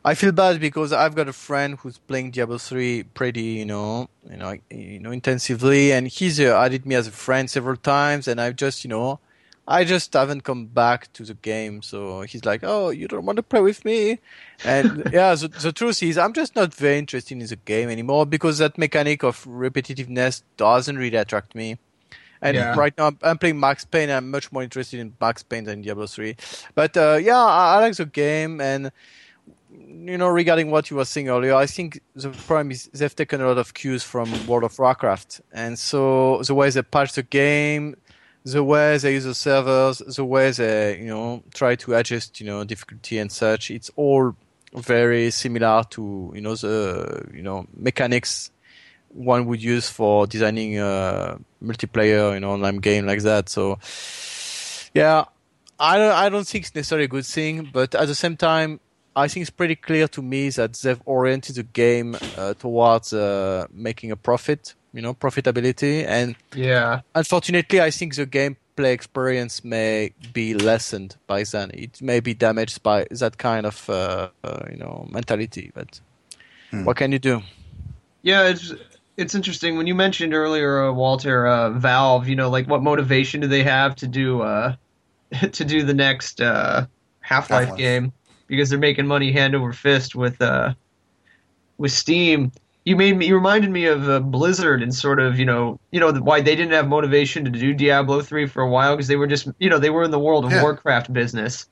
I 0.05 0.13
feel 0.13 0.31
bad 0.31 0.59
because 0.59 0.93
I've 0.93 1.15
got 1.15 1.27
a 1.29 1.33
friend 1.33 1.79
who's 1.79 1.97
playing 1.97 2.31
Diablo 2.31 2.59
3 2.59 3.03
pretty, 3.03 3.41
you 3.41 3.65
know, 3.65 4.09
you 4.29 4.37
know, 4.37 4.55
you 4.71 4.99
know, 4.99 5.11
intensively, 5.11 5.91
and 5.91 6.07
he's 6.07 6.39
uh, 6.39 6.55
added 6.59 6.85
me 6.85 6.95
as 6.95 7.07
a 7.07 7.11
friend 7.11 7.49
several 7.49 7.75
times, 7.77 8.27
and 8.27 8.39
I've 8.39 8.55
just, 8.55 8.83
you 8.85 8.89
know, 8.89 9.19
I 9.67 9.83
just 9.83 10.13
haven't 10.13 10.43
come 10.43 10.67
back 10.67 11.11
to 11.13 11.23
the 11.25 11.33
game. 11.33 11.81
So 11.81 12.21
he's 12.21 12.45
like, 12.45 12.61
"Oh, 12.63 12.91
you 12.91 13.07
don't 13.07 13.25
want 13.25 13.37
to 13.37 13.43
play 13.43 13.61
with 13.61 13.83
me?" 13.83 14.19
And 14.63 15.05
yeah, 15.11 15.33
the, 15.35 15.47
the 15.47 15.73
truth 15.73 16.03
is, 16.03 16.19
I'm 16.19 16.33
just 16.33 16.55
not 16.55 16.73
very 16.75 16.99
interested 16.99 17.33
in 17.41 17.47
the 17.47 17.55
game 17.55 17.89
anymore 17.89 18.27
because 18.27 18.59
that 18.59 18.77
mechanic 18.77 19.23
of 19.23 19.43
repetitiveness 19.45 20.43
doesn't 20.57 20.97
really 20.99 21.17
attract 21.17 21.55
me. 21.55 21.79
And 22.41 22.57
Yeah. 22.57 22.75
right 22.75 22.93
now 22.97 23.07
I'm, 23.07 23.19
I'm 23.23 23.37
playing 23.37 23.59
Max 23.59 23.85
Payne. 23.85 24.09
I'm 24.09 24.29
much 24.31 24.51
more 24.51 24.63
interested 24.63 24.99
in 24.99 25.15
Max 25.21 25.43
Payne 25.43 25.63
than 25.65 25.81
Diablo 25.81 26.07
3. 26.07 26.35
But 26.75 26.95
uh, 26.97 27.19
yeah, 27.21 27.37
I, 27.37 27.75
I 27.77 27.79
like 27.81 27.95
the 27.95 28.05
game. 28.05 28.61
And 28.61 28.91
you 30.05 30.17
know, 30.17 30.27
regarding 30.27 30.71
what 30.71 30.89
you 30.89 30.97
were 30.97 31.05
saying 31.05 31.29
earlier, 31.29 31.55
I 31.55 31.65
think 31.65 32.01
the 32.15 32.29
problem 32.29 32.71
is 32.71 32.89
they've 32.93 33.15
taken 33.15 33.41
a 33.41 33.47
lot 33.47 33.57
of 33.57 33.73
cues 33.73 34.03
from 34.03 34.31
World 34.47 34.63
of 34.63 34.77
Warcraft, 34.77 35.41
and 35.51 35.77
so 35.77 36.41
the 36.43 36.53
way 36.53 36.69
they 36.69 36.81
patch 36.81 37.13
the 37.13 37.23
game, 37.23 37.95
the 38.43 38.63
way 38.63 38.97
they 38.97 39.13
use 39.13 39.23
the 39.23 39.33
servers, 39.33 39.99
the 39.99 40.23
way 40.23 40.51
they 40.51 40.99
you 40.99 41.07
know 41.07 41.43
try 41.53 41.75
to 41.75 41.95
adjust 41.95 42.39
you 42.39 42.45
know 42.45 42.63
difficulty 42.63 43.17
and 43.17 43.31
such, 43.31 43.71
it's 43.71 43.89
all 43.95 44.35
very 44.73 45.31
similar 45.31 45.83
to 45.89 46.31
you 46.35 46.41
know 46.41 46.55
the 46.55 47.27
you 47.33 47.41
know 47.41 47.65
mechanics 47.75 48.51
one 49.09 49.45
would 49.45 49.63
use 49.63 49.89
for 49.89 50.27
designing 50.27 50.77
a 50.77 51.39
multiplayer 51.63 52.33
you 52.33 52.39
know 52.39 52.51
online 52.51 52.77
game 52.77 53.05
like 53.05 53.21
that. 53.21 53.49
So 53.49 53.79
yeah, 54.93 55.25
I 55.79 55.97
don't 55.97 56.11
I 56.11 56.29
don't 56.29 56.47
think 56.47 56.65
it's 56.65 56.75
necessarily 56.75 57.05
a 57.05 57.09
good 57.09 57.25
thing, 57.25 57.69
but 57.73 57.95
at 57.95 58.07
the 58.07 58.15
same 58.15 58.37
time, 58.37 58.79
I 59.15 59.27
think 59.27 59.43
it's 59.43 59.49
pretty 59.49 59.75
clear 59.75 60.07
to 60.09 60.21
me 60.21 60.49
that 60.49 60.73
they've 60.73 61.01
oriented 61.05 61.55
the 61.55 61.63
game 61.63 62.17
uh, 62.37 62.53
towards 62.55 63.13
uh, 63.13 63.65
making 63.71 64.11
a 64.11 64.15
profit, 64.17 64.75
you 64.93 65.01
know, 65.01 65.13
profitability. 65.13 66.05
And 66.05 66.35
Yeah. 66.53 67.01
unfortunately, 67.13 67.79
I 67.79 67.91
think 67.91 68.15
the 68.15 68.25
gameplay 68.27 68.91
experience 68.93 69.63
may 69.63 70.11
be 70.33 70.53
lessened 70.53 71.15
by 71.27 71.43
then. 71.43 71.71
It 71.73 72.01
may 72.01 72.19
be 72.19 72.33
damaged 72.33 72.83
by 72.83 73.05
that 73.09 73.37
kind 73.37 73.65
of, 73.65 73.89
uh, 73.89 74.29
uh, 74.43 74.65
you 74.69 74.77
know, 74.77 75.07
mentality. 75.09 75.71
But 75.73 76.01
what 76.83 76.97
can 76.97 77.11
you 77.13 77.19
do? 77.19 77.41
Yeah, 78.21 78.49
it's 78.49 78.73
it's 79.17 79.33
interesting 79.33 79.77
when 79.77 79.87
you 79.87 79.95
mentioned 79.95 80.33
earlier, 80.33 80.83
uh, 80.83 80.91
Walter, 80.91 81.47
uh, 81.47 81.69
Valve. 81.69 82.27
You 82.27 82.35
know, 82.35 82.49
like 82.49 82.67
what 82.67 82.83
motivation 82.83 83.39
do 83.39 83.47
they 83.47 83.63
have 83.63 83.95
to 83.95 84.07
do 84.07 84.41
uh, 84.41 84.75
to 85.51 85.63
do 85.63 85.83
the 85.83 85.93
next 85.93 86.41
uh, 86.41 86.85
Half 87.21 87.49
Life 87.49 87.69
Half-Life. 87.69 87.77
game? 87.77 88.11
Because 88.47 88.69
they're 88.69 88.79
making 88.79 89.07
money 89.07 89.31
hand 89.31 89.55
over 89.55 89.73
fist 89.73 90.15
with 90.15 90.41
uh, 90.41 90.73
with 91.77 91.91
Steam. 91.91 92.51
You 92.83 92.95
made 92.95 93.17
me. 93.17 93.25
You 93.27 93.35
reminded 93.35 93.71
me 93.71 93.85
of 93.85 94.07
uh, 94.07 94.19
Blizzard 94.19 94.83
and 94.83 94.93
sort 94.93 95.19
of 95.19 95.39
you 95.39 95.45
know 95.45 95.79
you 95.91 95.99
know 95.99 96.11
why 96.13 96.41
they 96.41 96.55
didn't 96.55 96.73
have 96.73 96.87
motivation 96.87 97.43
to 97.45 97.49
do 97.51 97.73
Diablo 97.73 98.21
three 98.21 98.45
for 98.45 98.61
a 98.61 98.69
while 98.69 98.95
because 98.95 99.07
they 99.07 99.15
were 99.15 99.25
just 99.27 99.47
you 99.59 99.69
know 99.69 99.79
they 99.79 99.89
were 99.89 100.03
in 100.03 100.11
the 100.11 100.19
World 100.19 100.45
of 100.45 100.51
Yeah. 100.51 100.61
Warcraft 100.61 101.11
business. 101.11 101.65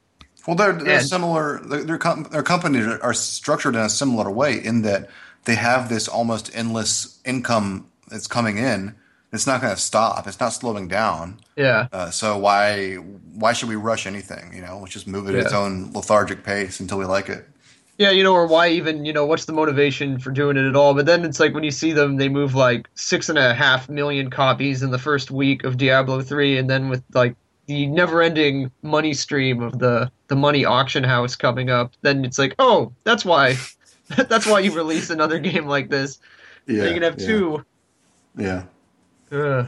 Well, 0.47 0.55
they're, 0.57 0.73
they're 0.73 0.97
And- 0.99 1.07
similar. 1.07 1.59
Their, 1.63 1.83
their, 1.83 1.97
com- 1.97 2.27
their 2.31 2.43
companies 2.43 2.85
are 2.85 3.13
structured 3.13 3.75
in 3.75 3.81
a 3.81 3.89
similar 3.89 4.29
way 4.29 4.55
in 4.61 4.81
that 4.81 5.09
they 5.45 5.55
have 5.55 5.87
this 5.87 6.07
almost 6.09 6.51
endless 6.53 7.19
income 7.23 7.87
that's 8.09 8.27
coming 8.27 8.57
in. 8.57 8.95
It's 9.33 9.47
not 9.47 9.61
going 9.61 9.73
to 9.75 9.81
stop. 9.81 10.27
It's 10.27 10.39
not 10.39 10.49
slowing 10.49 10.87
down. 10.87 11.39
Yeah. 11.55 11.87
Uh, 11.91 12.11
so 12.11 12.37
why 12.37 12.95
why 12.95 13.53
should 13.53 13.67
we 13.67 13.75
rush 13.75 14.05
anything? 14.05 14.53
You 14.53 14.61
know, 14.61 14.77
let's 14.79 14.93
just 14.93 15.07
move 15.07 15.27
it 15.27 15.35
at 15.35 15.45
its 15.45 15.53
own 15.53 15.91
lethargic 15.91 16.43
pace 16.43 16.79
until 16.79 16.99
we 16.99 17.05
like 17.05 17.29
it. 17.29 17.47
Yeah, 17.97 18.09
you 18.09 18.23
know, 18.23 18.33
or 18.33 18.47
why 18.47 18.69
even, 18.69 19.05
you 19.05 19.13
know, 19.13 19.25
what's 19.25 19.45
the 19.45 19.53
motivation 19.53 20.17
for 20.17 20.31
doing 20.31 20.57
it 20.57 20.65
at 20.65 20.75
all? 20.75 20.93
But 20.95 21.05
then 21.05 21.23
it's 21.23 21.39
like 21.39 21.53
when 21.53 21.63
you 21.63 21.71
see 21.71 21.93
them, 21.93 22.17
they 22.17 22.27
move 22.27 22.55
like 22.55 22.89
six 22.95 23.29
and 23.29 23.37
a 23.37 23.53
half 23.53 23.87
million 23.87 24.31
copies 24.31 24.81
in 24.81 24.89
the 24.89 24.97
first 24.97 25.29
week 25.29 25.63
of 25.63 25.77
Diablo 25.77 26.21
3, 26.21 26.57
and 26.57 26.69
then 26.69 26.89
with 26.89 27.03
like 27.13 27.35
the 27.67 27.85
never 27.87 28.21
ending 28.21 28.71
money 28.81 29.13
stream 29.13 29.61
of 29.61 29.77
the, 29.77 30.11
the 30.27 30.35
money 30.35 30.65
auction 30.65 31.03
house 31.03 31.35
coming 31.35 31.69
up, 31.69 31.93
then 32.01 32.25
it's 32.25 32.39
like, 32.39 32.55
oh, 32.57 32.91
that's 33.03 33.23
why. 33.23 33.57
that's 34.27 34.47
why 34.47 34.59
you 34.59 34.71
release 34.73 35.11
another 35.11 35.37
game 35.51 35.67
like 35.67 35.89
this. 35.89 36.19
Yeah, 36.65 36.85
you 36.85 36.93
can 36.93 37.03
have 37.03 37.19
yeah, 37.19 37.27
two. 37.27 37.65
Yeah. 38.37 38.63
Ugh. 39.33 39.67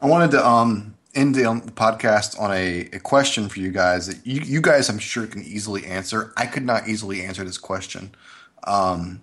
I 0.00 0.06
wanted 0.06 0.30
to 0.32 0.46
um 0.46 0.94
end 1.14 1.34
the 1.34 1.44
um, 1.44 1.60
podcast 1.60 2.40
on 2.40 2.50
a, 2.52 2.88
a 2.92 2.98
question 2.98 3.48
for 3.48 3.60
you 3.60 3.70
guys 3.70 4.06
that 4.06 4.26
you, 4.26 4.40
you 4.40 4.60
guys 4.60 4.88
I'm 4.88 4.98
sure 4.98 5.26
can 5.26 5.42
easily 5.42 5.84
answer. 5.84 6.32
I 6.36 6.46
could 6.46 6.64
not 6.64 6.88
easily 6.88 7.22
answer 7.22 7.44
this 7.44 7.58
question. 7.58 8.14
Um, 8.64 9.20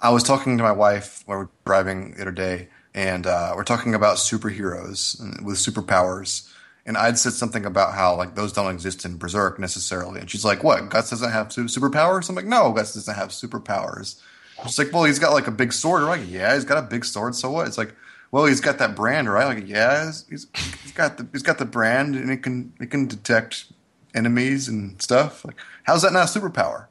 I 0.00 0.10
was 0.10 0.22
talking 0.22 0.56
to 0.58 0.62
my 0.62 0.72
wife 0.72 1.22
while 1.26 1.38
we 1.38 1.44
were 1.44 1.50
driving 1.64 2.12
the 2.12 2.22
other 2.22 2.30
day, 2.30 2.68
and 2.94 3.26
uh, 3.26 3.54
we're 3.56 3.64
talking 3.64 3.94
about 3.94 4.18
superheroes 4.18 5.18
with 5.42 5.56
superpowers. 5.56 6.50
And 6.86 6.98
I'd 6.98 7.18
said 7.18 7.32
something 7.32 7.64
about 7.64 7.94
how 7.94 8.14
like 8.14 8.34
those 8.34 8.52
don't 8.52 8.70
exist 8.70 9.06
in 9.06 9.16
Berserk 9.16 9.58
necessarily, 9.58 10.20
and 10.20 10.30
she's 10.30 10.44
like, 10.44 10.62
"What? 10.62 10.90
Guts 10.90 11.10
doesn't 11.10 11.32
have 11.32 11.48
superpowers?" 11.48 12.28
I'm 12.28 12.34
like, 12.34 12.44
"No, 12.44 12.72
Guts 12.72 12.92
doesn't 12.94 13.14
have 13.14 13.30
superpowers." 13.30 14.20
She's 14.64 14.78
like, 14.78 14.92
"Well, 14.92 15.04
he's 15.04 15.18
got 15.18 15.32
like 15.32 15.46
a 15.46 15.50
big 15.50 15.72
sword." 15.72 16.02
I'm 16.02 16.08
like, 16.08 16.30
"Yeah, 16.30 16.54
he's 16.54 16.66
got 16.66 16.76
a 16.76 16.86
big 16.86 17.06
sword. 17.06 17.34
So 17.34 17.50
what?" 17.50 17.66
It's 17.66 17.78
like, 17.78 17.94
"Well, 18.34 18.46
he's 18.46 18.60
got 18.60 18.78
that 18.78 18.96
brand, 18.96 19.30
right?" 19.32 19.44
Like, 19.46 19.68
"Yeah, 19.68 20.06
he's, 20.06 20.26
he's, 20.28 20.46
he's 20.82 20.90
got 20.90 21.18
the 21.18 21.28
he's 21.30 21.44
got 21.44 21.58
the 21.58 21.64
brand, 21.64 22.16
and 22.16 22.28
it 22.30 22.42
can 22.42 22.72
it 22.80 22.90
can 22.90 23.06
detect 23.06 23.66
enemies 24.12 24.66
and 24.68 25.00
stuff. 25.00 25.44
Like, 25.44 25.54
how's 25.84 26.02
that 26.02 26.12
not 26.12 26.28
a 26.34 26.40
superpower?" 26.40 26.86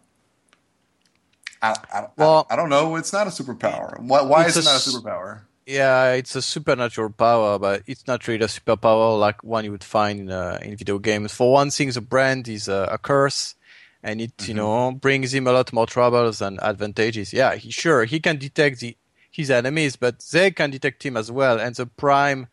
I, 1.61 1.75
I, 1.91 2.07
Well- 2.15 2.47
I, 2.49 2.53
I 2.53 2.55
don't 2.55 2.69
know. 2.69 2.95
It's 2.95 3.11
not 3.11 3.27
a 3.27 3.29
superpower. 3.29 3.99
Why, 3.99 4.21
why 4.21 4.45
is 4.45 4.55
it 4.55 4.63
not 4.63 4.75
a 4.75 4.89
superpower? 4.89 5.41
Yeah, 5.65 6.13
it's 6.13 6.33
a 6.35 6.41
supernatural 6.41 7.09
power, 7.09 7.59
but 7.59 7.83
it's 7.87 8.07
not 8.07 8.25
really 8.27 8.43
a 8.43 8.47
superpower 8.47 9.19
like 9.19 9.43
one 9.43 9.65
you 9.65 9.71
would 9.71 9.83
find 9.83 10.19
in, 10.21 10.31
uh, 10.31 10.59
in 10.61 10.77
video 10.77 10.97
games. 10.97 11.33
For 11.33 11.51
one 11.51 11.71
thing, 11.71 11.89
the 11.91 12.01
brand 12.01 12.47
is 12.47 12.69
a, 12.69 12.87
a 12.91 12.97
curse, 12.97 13.55
and 14.01 14.21
it 14.21 14.47
you 14.47 14.53
know 14.53 14.91
brings 14.93 15.33
him 15.33 15.47
a 15.47 15.51
lot 15.51 15.71
more 15.73 15.87
troubles 15.87 16.39
than 16.39 16.57
advantages. 16.61 17.33
Yeah, 17.33 17.55
he, 17.55 17.69
sure 17.71 18.05
he 18.05 18.19
can 18.21 18.37
detect 18.37 18.79
the, 18.81 18.95
his 19.33 19.49
enemies, 19.51 19.95
but 19.97 20.19
they 20.31 20.51
can 20.51 20.69
detect 20.71 21.03
him 21.03 21.17
as 21.17 21.31
well. 21.31 21.59
And 21.59 21.75
the 21.75 21.87
prime, 21.87 22.47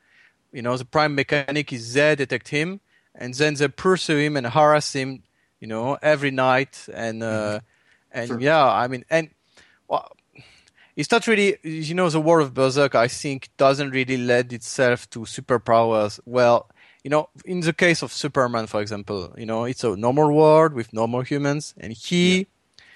you 0.52 0.62
know, 0.62 0.76
the 0.76 0.84
prime 0.86 1.14
mechanic 1.14 1.72
is 1.72 1.92
they 1.94 2.16
detect 2.16 2.48
him, 2.48 2.80
and 3.14 3.34
then 3.34 3.54
they 3.54 3.68
pursue 3.68 4.16
him 4.16 4.36
and 4.36 4.46
harass 4.46 4.92
him, 4.94 5.22
you 5.60 5.68
know, 5.68 5.98
every 6.02 6.30
night. 6.30 6.86
And 6.92 7.22
uh, 7.22 7.60
and 8.10 8.28
Sure. 8.28 8.40
yeah, 8.40 8.66
I 8.66 8.88
mean, 8.88 9.04
and 9.10 9.30
well, 9.86 10.10
it's 10.96 11.10
not 11.10 11.26
really 11.26 11.56
you 11.62 11.94
know 11.94 12.08
the 12.10 12.20
world 12.20 12.46
of 12.48 12.54
berserk 12.54 12.94
i 12.94 13.08
think 13.08 13.48
doesn't 13.56 13.90
really 13.90 14.16
lend 14.16 14.52
itself 14.52 15.08
to 15.10 15.20
superpowers 15.20 16.20
well 16.26 16.68
you 17.04 17.10
know 17.10 17.28
in 17.44 17.60
the 17.60 17.72
case 17.72 18.02
of 18.02 18.12
superman 18.12 18.66
for 18.66 18.80
example 18.82 19.32
you 19.38 19.46
know 19.46 19.64
it's 19.64 19.84
a 19.84 19.96
normal 19.96 20.32
world 20.32 20.72
with 20.74 20.92
normal 20.92 21.22
humans 21.22 21.74
and 21.78 21.92
he 21.92 22.46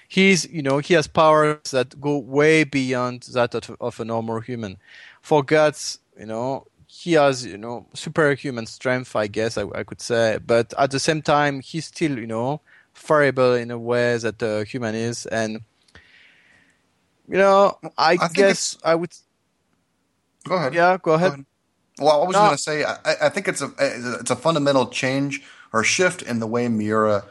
he's 0.07 0.47
you 0.49 0.61
know 0.61 0.79
he 0.79 0.93
has 0.93 1.07
powers 1.07 1.71
that 1.71 1.99
go 2.01 2.17
way 2.17 2.63
beyond 2.63 3.23
that 3.33 3.53
of, 3.55 3.75
of 3.79 3.99
a 3.99 4.05
normal 4.05 4.39
human. 4.39 4.77
For 5.21 5.43
guts 5.43 5.99
you 6.19 6.25
know 6.25 6.67
he 6.87 7.13
has 7.13 7.45
you 7.45 7.57
know 7.57 7.85
superhuman 7.93 8.65
strength 8.65 9.15
i 9.15 9.27
guess 9.27 9.57
I, 9.57 9.65
I 9.75 9.83
could 9.83 10.01
say. 10.01 10.39
But 10.45 10.73
at 10.77 10.91
the 10.91 10.99
same 10.99 11.21
time 11.21 11.61
he's 11.61 11.85
still 11.87 12.17
you 12.17 12.27
know 12.27 12.61
variable 12.95 13.53
in 13.55 13.71
a 13.71 13.77
way 13.79 14.17
that 14.17 14.41
a 14.41 14.63
human 14.63 14.95
is. 14.95 15.25
And 15.27 15.61
you 17.27 17.37
know 17.37 17.77
i, 17.97 18.13
I 18.21 18.27
guess 18.29 18.77
i 18.83 18.95
would 18.95 19.11
Go 20.47 20.55
ahead. 20.55 20.73
yeah 20.73 20.97
go 21.01 21.13
ahead. 21.13 21.45
Well, 21.99 22.21
I 22.21 22.25
was 22.27 22.35
No. 22.35 22.39
going 22.39 22.51
to 22.51 22.57
say, 22.57 22.83
I, 22.83 22.97
I 23.23 23.29
think 23.29 23.47
it's 23.47 23.61
a 23.61 23.71
it's 23.79 24.29
a 24.29 24.35
fundamental 24.35 24.87
change 24.87 25.41
or 25.73 25.83
shift 25.83 26.21
in 26.21 26.39
the 26.39 26.47
way 26.47 26.67
Miura 26.67 27.23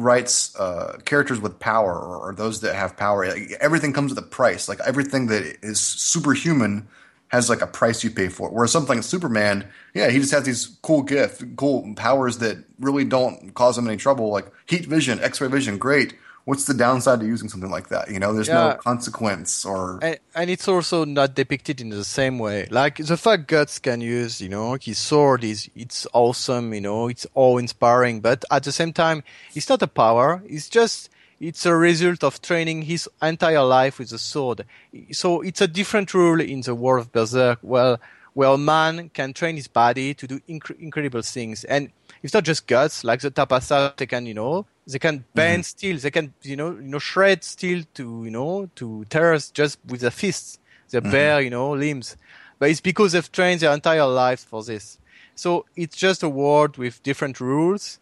writes 0.00 0.54
uh, 0.56 0.98
characters 1.04 1.40
with 1.40 1.58
power 1.58 1.92
or, 1.92 2.30
or 2.30 2.34
those 2.34 2.60
that 2.62 2.74
have 2.74 2.96
power. 2.96 3.26
Like, 3.26 3.52
everything 3.60 3.92
comes 3.92 4.14
with 4.14 4.24
a 4.24 4.28
price. 4.28 4.68
Like 4.68 4.80
everything 4.86 5.26
that 5.28 5.58
is 5.62 5.80
superhuman 5.80 6.88
has 7.28 7.48
like 7.48 7.62
a 7.62 7.66
price 7.66 8.02
you 8.02 8.10
pay 8.10 8.28
for. 8.28 8.48
it. 8.48 8.54
Whereas 8.54 8.72
something 8.72 8.96
like 8.96 9.04
Superman, 9.04 9.68
yeah, 9.94 10.10
he 10.10 10.18
just 10.18 10.32
has 10.32 10.44
these 10.44 10.78
cool 10.82 11.02
gifts, 11.02 11.44
cool 11.56 11.94
powers 11.94 12.38
that 12.38 12.58
really 12.80 13.04
don't 13.04 13.54
cause 13.54 13.78
him 13.78 13.86
any 13.86 13.96
trouble. 13.96 14.30
Like 14.30 14.50
heat 14.66 14.86
vision, 14.86 15.20
X-ray 15.20 15.48
vision, 15.48 15.78
great. 15.78 16.14
What's 16.50 16.64
the 16.64 16.74
downside 16.74 17.20
to 17.20 17.26
using 17.26 17.48
something 17.48 17.70
like 17.70 17.88
that? 17.94 18.10
You 18.10 18.18
know, 18.18 18.32
there's 18.34 18.48
Yeah. 18.48 18.70
no 18.70 18.74
consequence 18.90 19.64
or 19.64 20.00
and, 20.02 20.18
and 20.34 20.50
it's 20.50 20.66
also 20.66 21.04
not 21.04 21.36
depicted 21.36 21.80
in 21.80 21.90
the 21.90 22.04
same 22.04 22.36
way. 22.46 22.66
Like 22.70 22.96
the 22.96 23.16
fact 23.16 23.46
Guts 23.46 23.78
can 23.78 24.00
use, 24.00 24.40
you 24.40 24.48
know, 24.48 24.76
his 24.88 24.98
sword 24.98 25.44
is 25.44 25.70
it's 25.76 26.08
awesome, 26.12 26.74
you 26.74 26.80
know, 26.80 27.08
it's 27.12 27.24
awe 27.34 27.58
inspiring, 27.58 28.20
but 28.20 28.44
at 28.50 28.64
the 28.64 28.72
same 28.72 28.92
time, 28.92 29.22
it's 29.54 29.68
not 29.68 29.80
a 29.82 29.86
power. 29.86 30.42
It's 30.46 30.68
just 30.68 31.08
it's 31.38 31.64
a 31.66 31.74
result 31.74 32.24
of 32.24 32.42
training 32.42 32.82
his 32.82 33.08
entire 33.22 33.62
life 33.62 33.98
with 34.00 34.10
a 34.12 34.18
sword. 34.18 34.64
So 35.12 35.40
it's 35.42 35.60
a 35.60 35.68
different 35.68 36.12
rule 36.14 36.40
in 36.40 36.60
the 36.62 36.74
world 36.74 37.06
of 37.06 37.12
Berserk, 37.12 37.58
where 37.62 37.98
where 38.34 38.50
a 38.50 38.58
man 38.58 39.10
can 39.10 39.32
train 39.32 39.56
his 39.56 39.68
body 39.68 40.14
to 40.14 40.26
do 40.26 40.40
inc- 40.48 40.78
incredible 40.78 41.22
things, 41.22 41.64
and 41.64 41.90
it's 42.22 42.34
not 42.34 42.44
just 42.44 42.66
guts. 42.66 43.04
Like 43.04 43.20
the 43.20 43.30
Tapasa, 43.30 43.96
they 43.96 44.06
can, 44.06 44.26
you 44.26 44.34
know, 44.34 44.66
they 44.86 44.98
can 44.98 45.20
mm-hmm. 45.20 45.34
bend 45.34 45.66
steel, 45.66 45.98
they 45.98 46.10
can, 46.10 46.34
you 46.42 46.56
know, 46.56 46.72
you 46.72 46.82
know, 46.82 46.98
shred 46.98 47.44
steel 47.44 47.84
to, 47.94 48.24
you 48.24 48.30
know, 48.30 48.68
to 48.76 49.04
tears 49.10 49.50
just 49.50 49.78
with 49.86 50.00
their 50.00 50.10
fists, 50.10 50.58
their 50.90 51.00
mm-hmm. 51.00 51.10
bare, 51.10 51.40
you 51.40 51.50
know, 51.50 51.72
limbs. 51.72 52.16
But 52.58 52.70
it's 52.70 52.80
because 52.80 53.12
they've 53.12 53.32
trained 53.32 53.60
their 53.60 53.72
entire 53.72 54.06
lives 54.06 54.44
for 54.44 54.62
this. 54.62 54.98
So 55.34 55.64
it's 55.76 55.96
just 55.96 56.22
a 56.22 56.28
world 56.28 56.76
with 56.76 57.02
different 57.02 57.40
rules 57.40 57.98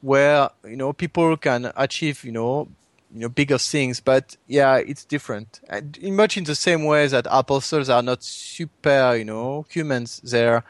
where 0.00 0.48
you 0.64 0.76
know 0.76 0.92
people 0.92 1.36
can 1.36 1.70
achieve 1.76 2.24
you 2.24 2.32
know 2.32 2.68
you 3.12 3.20
know 3.20 3.28
bigger 3.28 3.58
things 3.58 4.00
but 4.00 4.36
yeah 4.46 4.76
it's 4.76 5.04
different 5.04 5.60
and 5.68 5.96
in 5.98 6.14
much 6.14 6.36
in 6.36 6.44
the 6.44 6.54
same 6.54 6.84
way 6.84 7.06
that 7.06 7.26
apostles 7.30 7.88
are 7.88 8.02
not 8.02 8.22
super 8.22 9.16
you 9.16 9.24
know 9.24 9.66
humans 9.68 10.20
they're 10.22 10.64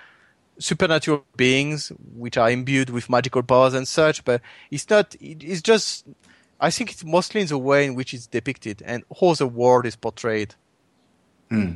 supernatural 0.61 1.25
beings 1.37 1.91
which 2.15 2.37
are 2.37 2.51
imbued 2.51 2.91
with 2.91 3.11
magical 3.11 3.43
powers 3.43 3.75
and 3.75 3.89
such, 3.89 4.25
but 4.25 4.41
it's 4.71 4.89
not. 4.89 5.17
It's 5.21 5.63
just. 5.63 6.07
I 6.63 6.71
think 6.71 6.93
it's 6.93 7.03
mostly 7.03 7.41
in 7.41 7.47
the 7.47 7.57
way 7.57 7.87
in 7.87 7.95
which 7.95 8.13
it's 8.13 8.27
depicted 8.27 8.83
and 8.85 9.03
how 9.19 9.33
the 9.33 9.47
world 9.47 9.87
is 9.87 9.97
portrayed. 9.97 10.55
Hmm. 11.49 11.73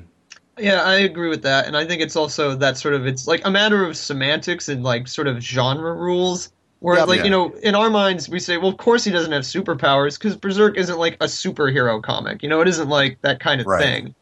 Yeah, 0.58 0.82
I 0.82 0.96
agree 0.96 1.30
with 1.30 1.42
that, 1.42 1.66
and 1.66 1.76
I 1.76 1.86
think 1.86 2.02
it's 2.02 2.14
also 2.14 2.54
that 2.56 2.76
sort 2.76 2.94
of 2.94 3.06
it's 3.06 3.26
like 3.26 3.40
a 3.44 3.50
matter 3.50 3.84
of 3.84 3.96
semantics 3.96 4.68
and 4.68 4.84
like 4.84 5.08
sort 5.08 5.26
of 5.26 5.40
genre 5.40 5.94
rules. 5.94 6.52
Where 6.80 6.96
Yeah. 6.96 7.04
like 7.04 7.18
Yeah. 7.18 7.24
you 7.24 7.30
know, 7.30 7.52
in 7.62 7.74
our 7.74 7.90
minds 7.90 8.28
we 8.28 8.38
say, 8.38 8.56
well, 8.56 8.68
of 8.68 8.76
course 8.76 9.04
he 9.04 9.10
doesn't 9.10 9.32
have 9.32 9.42
superpowers 9.42 10.18
because 10.18 10.36
Berserk 10.36 10.76
isn't 10.76 10.98
like 10.98 11.14
a 11.14 11.26
superhero 11.26 12.02
comic. 12.02 12.42
You 12.42 12.48
know, 12.48 12.60
it 12.60 12.68
isn't 12.68 12.88
like 12.88 13.18
that 13.22 13.40
kind 13.40 13.60
of 13.60 13.66
Right. 13.66 13.82
thing, 13.82 14.14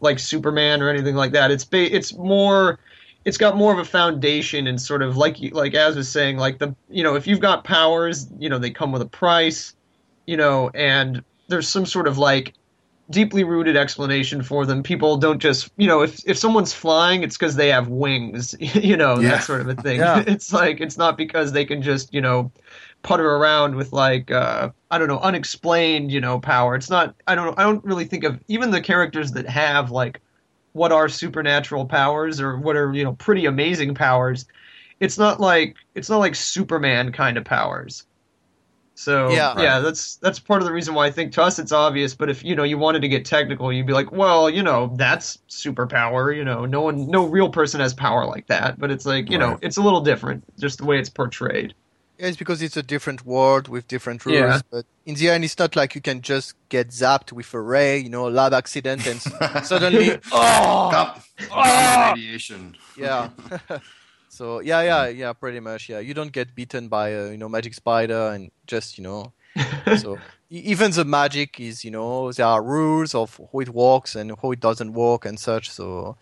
like 0.00 0.18
Superman 0.18 0.82
or 0.82 0.88
anything 0.88 1.14
like 1.14 1.32
that. 1.32 1.50
It's 1.50 1.64
ba- 1.64 1.94
it's 1.94 2.14
more. 2.14 2.78
It's 3.26 3.36
got 3.36 3.54
more 3.54 3.70
of 3.70 3.78
a 3.78 3.84
foundation 3.84 4.66
and 4.66 4.80
sort 4.80 5.02
of 5.02 5.18
like 5.18 5.36
like 5.52 5.74
as 5.74 5.94
was 5.94 6.08
saying, 6.08 6.38
like 6.38 6.58
the 6.58 6.74
you 6.88 7.02
know 7.02 7.16
if 7.16 7.26
you've 7.26 7.40
got 7.40 7.64
powers, 7.64 8.26
you 8.38 8.48
know 8.48 8.58
they 8.58 8.70
come 8.70 8.92
with 8.92 9.02
a 9.02 9.06
price, 9.06 9.74
you 10.26 10.38
know, 10.38 10.70
and 10.74 11.22
there's 11.48 11.68
some 11.68 11.84
sort 11.84 12.08
of 12.08 12.16
like 12.16 12.54
deeply 13.10 13.44
rooted 13.44 13.76
explanation 13.76 14.42
for 14.42 14.64
them. 14.66 14.82
People 14.82 15.16
don't 15.16 15.40
just, 15.40 15.70
you 15.76 15.86
know, 15.88 16.02
if 16.02 16.20
if 16.26 16.38
someone's 16.38 16.72
flying, 16.72 17.22
it's 17.22 17.36
because 17.36 17.56
they 17.56 17.68
have 17.68 17.88
wings, 17.88 18.54
you 18.60 18.96
know, 18.96 19.18
Yeah. 19.18 19.30
that 19.30 19.44
sort 19.44 19.60
of 19.60 19.68
a 19.68 19.74
thing. 19.74 19.98
Yeah. 20.00 20.24
It's 20.26 20.52
like 20.52 20.80
it's 20.80 20.96
not 20.96 21.16
because 21.16 21.52
they 21.52 21.64
can 21.64 21.82
just, 21.82 22.14
you 22.14 22.20
know, 22.20 22.52
putter 23.02 23.28
around 23.36 23.74
with 23.76 23.92
like 23.92 24.30
uh 24.30 24.70
I 24.90 24.98
don't 24.98 25.08
know, 25.08 25.18
unexplained, 25.20 26.10
you 26.12 26.20
know, 26.20 26.38
power. 26.40 26.74
It's 26.76 26.90
not 26.90 27.14
I 27.26 27.34
don't 27.34 27.58
I 27.58 27.62
don't 27.64 27.84
really 27.84 28.04
think 28.04 28.24
of 28.24 28.38
even 28.48 28.70
the 28.70 28.80
characters 28.80 29.32
that 29.32 29.48
have 29.48 29.90
like 29.90 30.20
what 30.72 30.92
are 30.92 31.08
supernatural 31.08 31.86
powers 31.86 32.40
or 32.40 32.56
what 32.58 32.76
are, 32.76 32.92
you 32.92 33.02
know, 33.04 33.14
pretty 33.14 33.46
amazing 33.46 33.94
powers. 33.94 34.46
It's 35.00 35.18
not 35.18 35.40
like 35.40 35.76
it's 35.94 36.08
not 36.10 36.18
like 36.18 36.34
Superman 36.34 37.10
kind 37.12 37.36
of 37.38 37.44
powers. 37.44 38.04
So 39.00 39.30
Yeah. 39.30 39.58
yeah, 39.58 39.78
that's 39.80 40.16
that's 40.16 40.38
part 40.38 40.60
of 40.60 40.66
the 40.66 40.72
reason 40.74 40.92
why 40.92 41.06
I 41.06 41.10
think 41.10 41.32
to 41.32 41.42
us 41.42 41.58
it's 41.58 41.72
obvious. 41.72 42.14
But 42.14 42.28
if 42.28 42.44
you 42.44 42.54
know 42.54 42.64
you 42.64 42.76
wanted 42.76 43.00
to 43.00 43.08
get 43.08 43.24
technical, 43.24 43.72
you'd 43.72 43.86
be 43.86 43.94
like, 43.94 44.12
well, 44.12 44.50
you 44.50 44.62
know, 44.62 44.92
that's 44.96 45.38
superpower. 45.48 46.36
You 46.36 46.44
know, 46.44 46.66
no 46.66 46.82
one, 46.82 47.06
no 47.10 47.24
real 47.26 47.48
person 47.48 47.80
has 47.80 47.94
power 47.94 48.26
like 48.26 48.46
that. 48.48 48.78
But 48.78 48.90
it's 48.90 49.06
like 49.06 49.30
you 49.30 49.38
know, 49.38 49.58
it's 49.62 49.78
a 49.78 49.82
little 49.82 50.02
different, 50.02 50.44
just 50.60 50.76
the 50.80 50.84
way 50.84 50.98
it's 50.98 51.08
portrayed. 51.08 51.72
Yeah, 52.18 52.26
it's 52.26 52.36
because 52.36 52.60
it's 52.60 52.76
a 52.76 52.82
different 52.82 53.24
world 53.24 53.68
with 53.68 53.88
different 53.88 54.26
rules. 54.26 54.38
Yeah. 54.38 54.60
But 54.70 54.84
in 55.06 55.14
the 55.14 55.30
end, 55.30 55.44
it's 55.44 55.58
not 55.58 55.74
like 55.74 55.94
you 55.94 56.02
can 56.02 56.20
just 56.20 56.54
get 56.68 56.88
zapped 56.90 57.32
with 57.32 57.54
a 57.54 57.60
ray, 57.60 57.96
you 57.96 58.10
know, 58.10 58.28
a 58.28 58.32
lab 58.38 58.52
accident, 58.52 59.06
and 59.06 59.18
suddenly, 59.64 60.18
oh, 60.30 60.90
Got- 60.92 61.22
Ah! 61.50 62.12
radiation. 62.14 62.76
yeah. 62.98 63.30
so 64.40 64.60
yeah, 64.60 64.80
yeah, 64.80 65.08
yeah, 65.08 65.32
pretty 65.34 65.60
much. 65.60 65.90
Yeah, 65.90 66.00
you 66.00 66.14
don't 66.14 66.32
get 66.32 66.54
beaten 66.54 66.88
by 66.88 67.10
a 67.10 67.30
you 67.32 67.36
know 67.36 67.48
magic 67.48 67.74
spider 67.74 68.30
and 68.34 68.50
just 68.66 68.96
you 68.96 69.04
know. 69.04 69.32
so 69.98 70.16
e- 70.50 70.64
even 70.72 70.92
the 70.92 71.04
magic 71.04 71.60
is 71.60 71.84
you 71.84 71.90
know 71.90 72.32
there 72.32 72.46
are 72.46 72.62
rules 72.62 73.14
of 73.14 73.38
how 73.52 73.60
it 73.60 73.68
works 73.68 74.14
and 74.16 74.32
how 74.40 74.52
it 74.52 74.60
doesn't 74.60 74.94
work 74.94 75.26
and 75.26 75.38
such. 75.38 75.68
So 75.70 76.16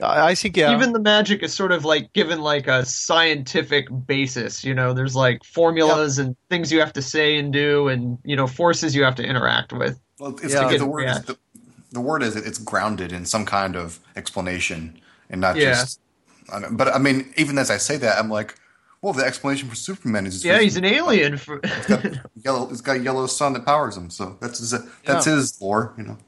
I, 0.00 0.30
I 0.30 0.34
think 0.36 0.56
yeah. 0.56 0.72
Even 0.72 0.92
the 0.92 1.00
magic 1.00 1.42
is 1.42 1.52
sort 1.52 1.72
of 1.72 1.84
like 1.84 2.12
given 2.12 2.40
like 2.40 2.68
a 2.68 2.84
scientific 2.86 3.88
basis. 4.06 4.62
You 4.62 4.74
know, 4.74 4.94
there's 4.94 5.16
like 5.16 5.42
formulas 5.42 6.18
and 6.20 6.36
things 6.48 6.70
you 6.70 6.78
have 6.78 6.92
to 6.92 7.02
say 7.02 7.38
and 7.38 7.52
do, 7.52 7.88
and 7.88 8.18
you 8.24 8.36
know, 8.36 8.46
forces 8.46 8.94
you 8.94 9.02
have 9.02 9.16
to 9.16 9.24
interact 9.24 9.72
with. 9.72 9.98
Well, 10.20 10.38
it's 10.42 10.54
Yeah. 10.54 10.66
like 10.66 10.78
the 10.78 10.86
word 10.86 11.08
is 11.08 11.22
the, 11.22 11.36
the 11.90 12.00
word 12.00 12.22
is 12.22 12.36
it's 12.36 12.58
grounded 12.58 13.10
in 13.12 13.24
some 13.26 13.44
kind 13.44 13.74
of 13.74 13.98
explanation 14.14 15.00
and 15.28 15.40
not 15.40 15.56
Yeah. 15.56 15.74
just. 15.74 15.98
I 16.52 16.68
But 16.70 16.88
I 16.88 16.98
mean, 16.98 17.32
even 17.36 17.58
as 17.58 17.70
I 17.70 17.78
say 17.78 17.96
that, 17.98 18.18
I'm 18.18 18.28
like, 18.30 18.54
well, 19.00 19.12
the 19.12 19.24
explanation 19.24 19.68
for 19.68 19.74
Superman 19.74 20.26
is 20.26 20.44
Yeah, 20.44 20.60
he's 20.60 20.76
an 20.76 20.84
alien. 20.84 21.36
For 21.36 21.60
It's 21.64 21.86
got 21.86 22.04
yellow. 22.44 22.70
It's 22.70 22.80
got 22.80 22.96
a 22.96 23.00
yellow 23.00 23.26
sun 23.26 23.52
that 23.54 23.64
powers 23.64 23.96
him. 23.96 24.10
So 24.10 24.36
that's 24.40 24.58
his, 24.58 24.70
that's 25.04 25.26
Yeah. 25.26 25.34
his 25.34 25.60
lore, 25.60 25.94
you 25.98 26.04
know. 26.04 26.18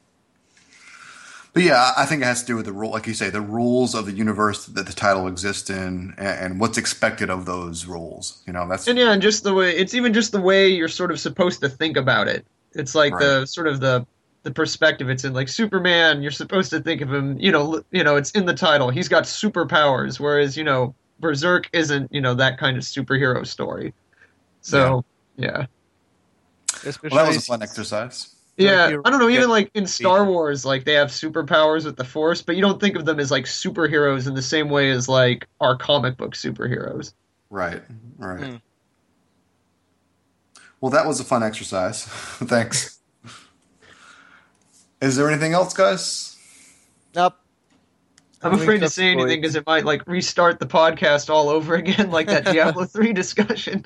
But 1.52 1.62
yeah, 1.62 1.92
I 1.96 2.04
think 2.04 2.20
it 2.22 2.24
has 2.24 2.40
to 2.40 2.46
do 2.48 2.56
with 2.56 2.64
the 2.64 2.72
rule, 2.72 2.90
like 2.90 3.06
you 3.06 3.14
say, 3.14 3.30
the 3.30 3.40
rules 3.40 3.94
of 3.94 4.06
the 4.06 4.12
universe 4.12 4.66
that 4.66 4.86
the 4.86 4.92
title 4.92 5.28
exists 5.28 5.70
in, 5.70 6.12
and, 6.18 6.18
and 6.18 6.60
what's 6.60 6.78
expected 6.78 7.30
of 7.30 7.46
those 7.46 7.86
rules. 7.86 8.42
You 8.44 8.52
know, 8.52 8.66
that's 8.68 8.88
And 8.88 8.98
yeah, 8.98 9.12
and 9.12 9.22
just 9.22 9.44
the 9.44 9.54
way 9.54 9.70
it's 9.70 9.94
even 9.94 10.12
just 10.12 10.32
the 10.32 10.40
way 10.40 10.68
you're 10.68 10.88
sort 10.88 11.12
of 11.12 11.20
supposed 11.20 11.60
to 11.60 11.68
think 11.68 11.96
about 11.96 12.26
it. 12.26 12.44
It's 12.72 12.96
like 12.96 13.16
the 13.16 13.46
sort 13.46 13.68
of 13.68 13.78
the 13.78 14.04
the 14.44 14.52
perspective 14.52 15.10
it's 15.10 15.24
in. 15.24 15.32
Like 15.32 15.48
Superman, 15.48 16.22
you're 16.22 16.30
supposed 16.30 16.70
to 16.70 16.80
think 16.80 17.00
of 17.00 17.12
him. 17.12 17.36
You 17.38 17.50
know, 17.50 17.82
you 17.90 18.04
know, 18.04 18.16
it's 18.16 18.30
in 18.30 18.46
the 18.46 18.54
title. 18.54 18.90
He's 18.90 19.08
got 19.08 19.24
superpowers, 19.24 20.20
whereas 20.20 20.56
you 20.56 20.62
know, 20.62 20.94
Berserk 21.18 21.68
isn't. 21.72 22.12
You 22.12 22.20
know, 22.20 22.34
that 22.34 22.58
kind 22.58 22.76
of 22.76 22.84
superhero 22.84 23.44
story. 23.44 23.92
So 24.60 25.04
yeah, 25.36 25.66
especially 26.84 27.16
well, 27.16 27.24
that 27.24 27.34
was 27.34 27.38
a 27.38 27.46
fun 27.46 27.62
exercise. 27.62 28.34
yeah. 28.56 28.96
I 29.04 29.10
don't 29.10 29.18
know. 29.18 29.28
Even 29.28 29.48
like 29.48 29.70
in 29.74 29.86
Star 29.86 30.24
Wars, 30.24 30.64
like 30.64 30.84
they 30.84 30.94
have 30.94 31.08
superpowers 31.08 31.84
with 31.84 31.96
the 31.96 32.04
Force, 32.04 32.40
but 32.40 32.54
you 32.54 32.62
don't 32.62 32.80
think 32.80 32.96
of 32.96 33.04
them 33.04 33.18
as 33.18 33.30
like 33.30 33.46
superheroes 33.46 34.28
in 34.28 34.34
the 34.34 34.42
same 34.42 34.68
way 34.68 34.90
as 34.90 35.08
like 35.08 35.48
our 35.60 35.76
comic 35.76 36.16
book 36.16 36.34
superheroes. 36.34 37.14
Right, 37.50 37.82
right. 38.18 38.44
Hmm. 38.44 38.56
Well, 40.80 40.90
that 40.90 41.06
was 41.06 41.18
a 41.18 41.24
fun 41.24 41.42
exercise. 41.42 42.04
Thanks. 42.04 42.93
Is 45.04 45.16
there 45.16 45.28
anything 45.28 45.52
else, 45.52 45.74
guys? 45.74 46.36
Nope. 47.14 47.34
I'm 48.42 48.54
afraid 48.54 48.80
to 48.80 48.88
say 48.88 49.10
anything 49.10 49.40
because 49.40 49.54
it 49.54 49.66
might 49.66 49.84
like 49.84 50.06
restart 50.06 50.58
the 50.58 50.66
podcast 50.66 51.28
all 51.28 51.50
over 51.50 51.74
again, 51.74 52.10
like 52.10 52.26
that 52.28 52.44
Diablo 52.52 52.86
three 52.86 53.12
discussion. 53.12 53.84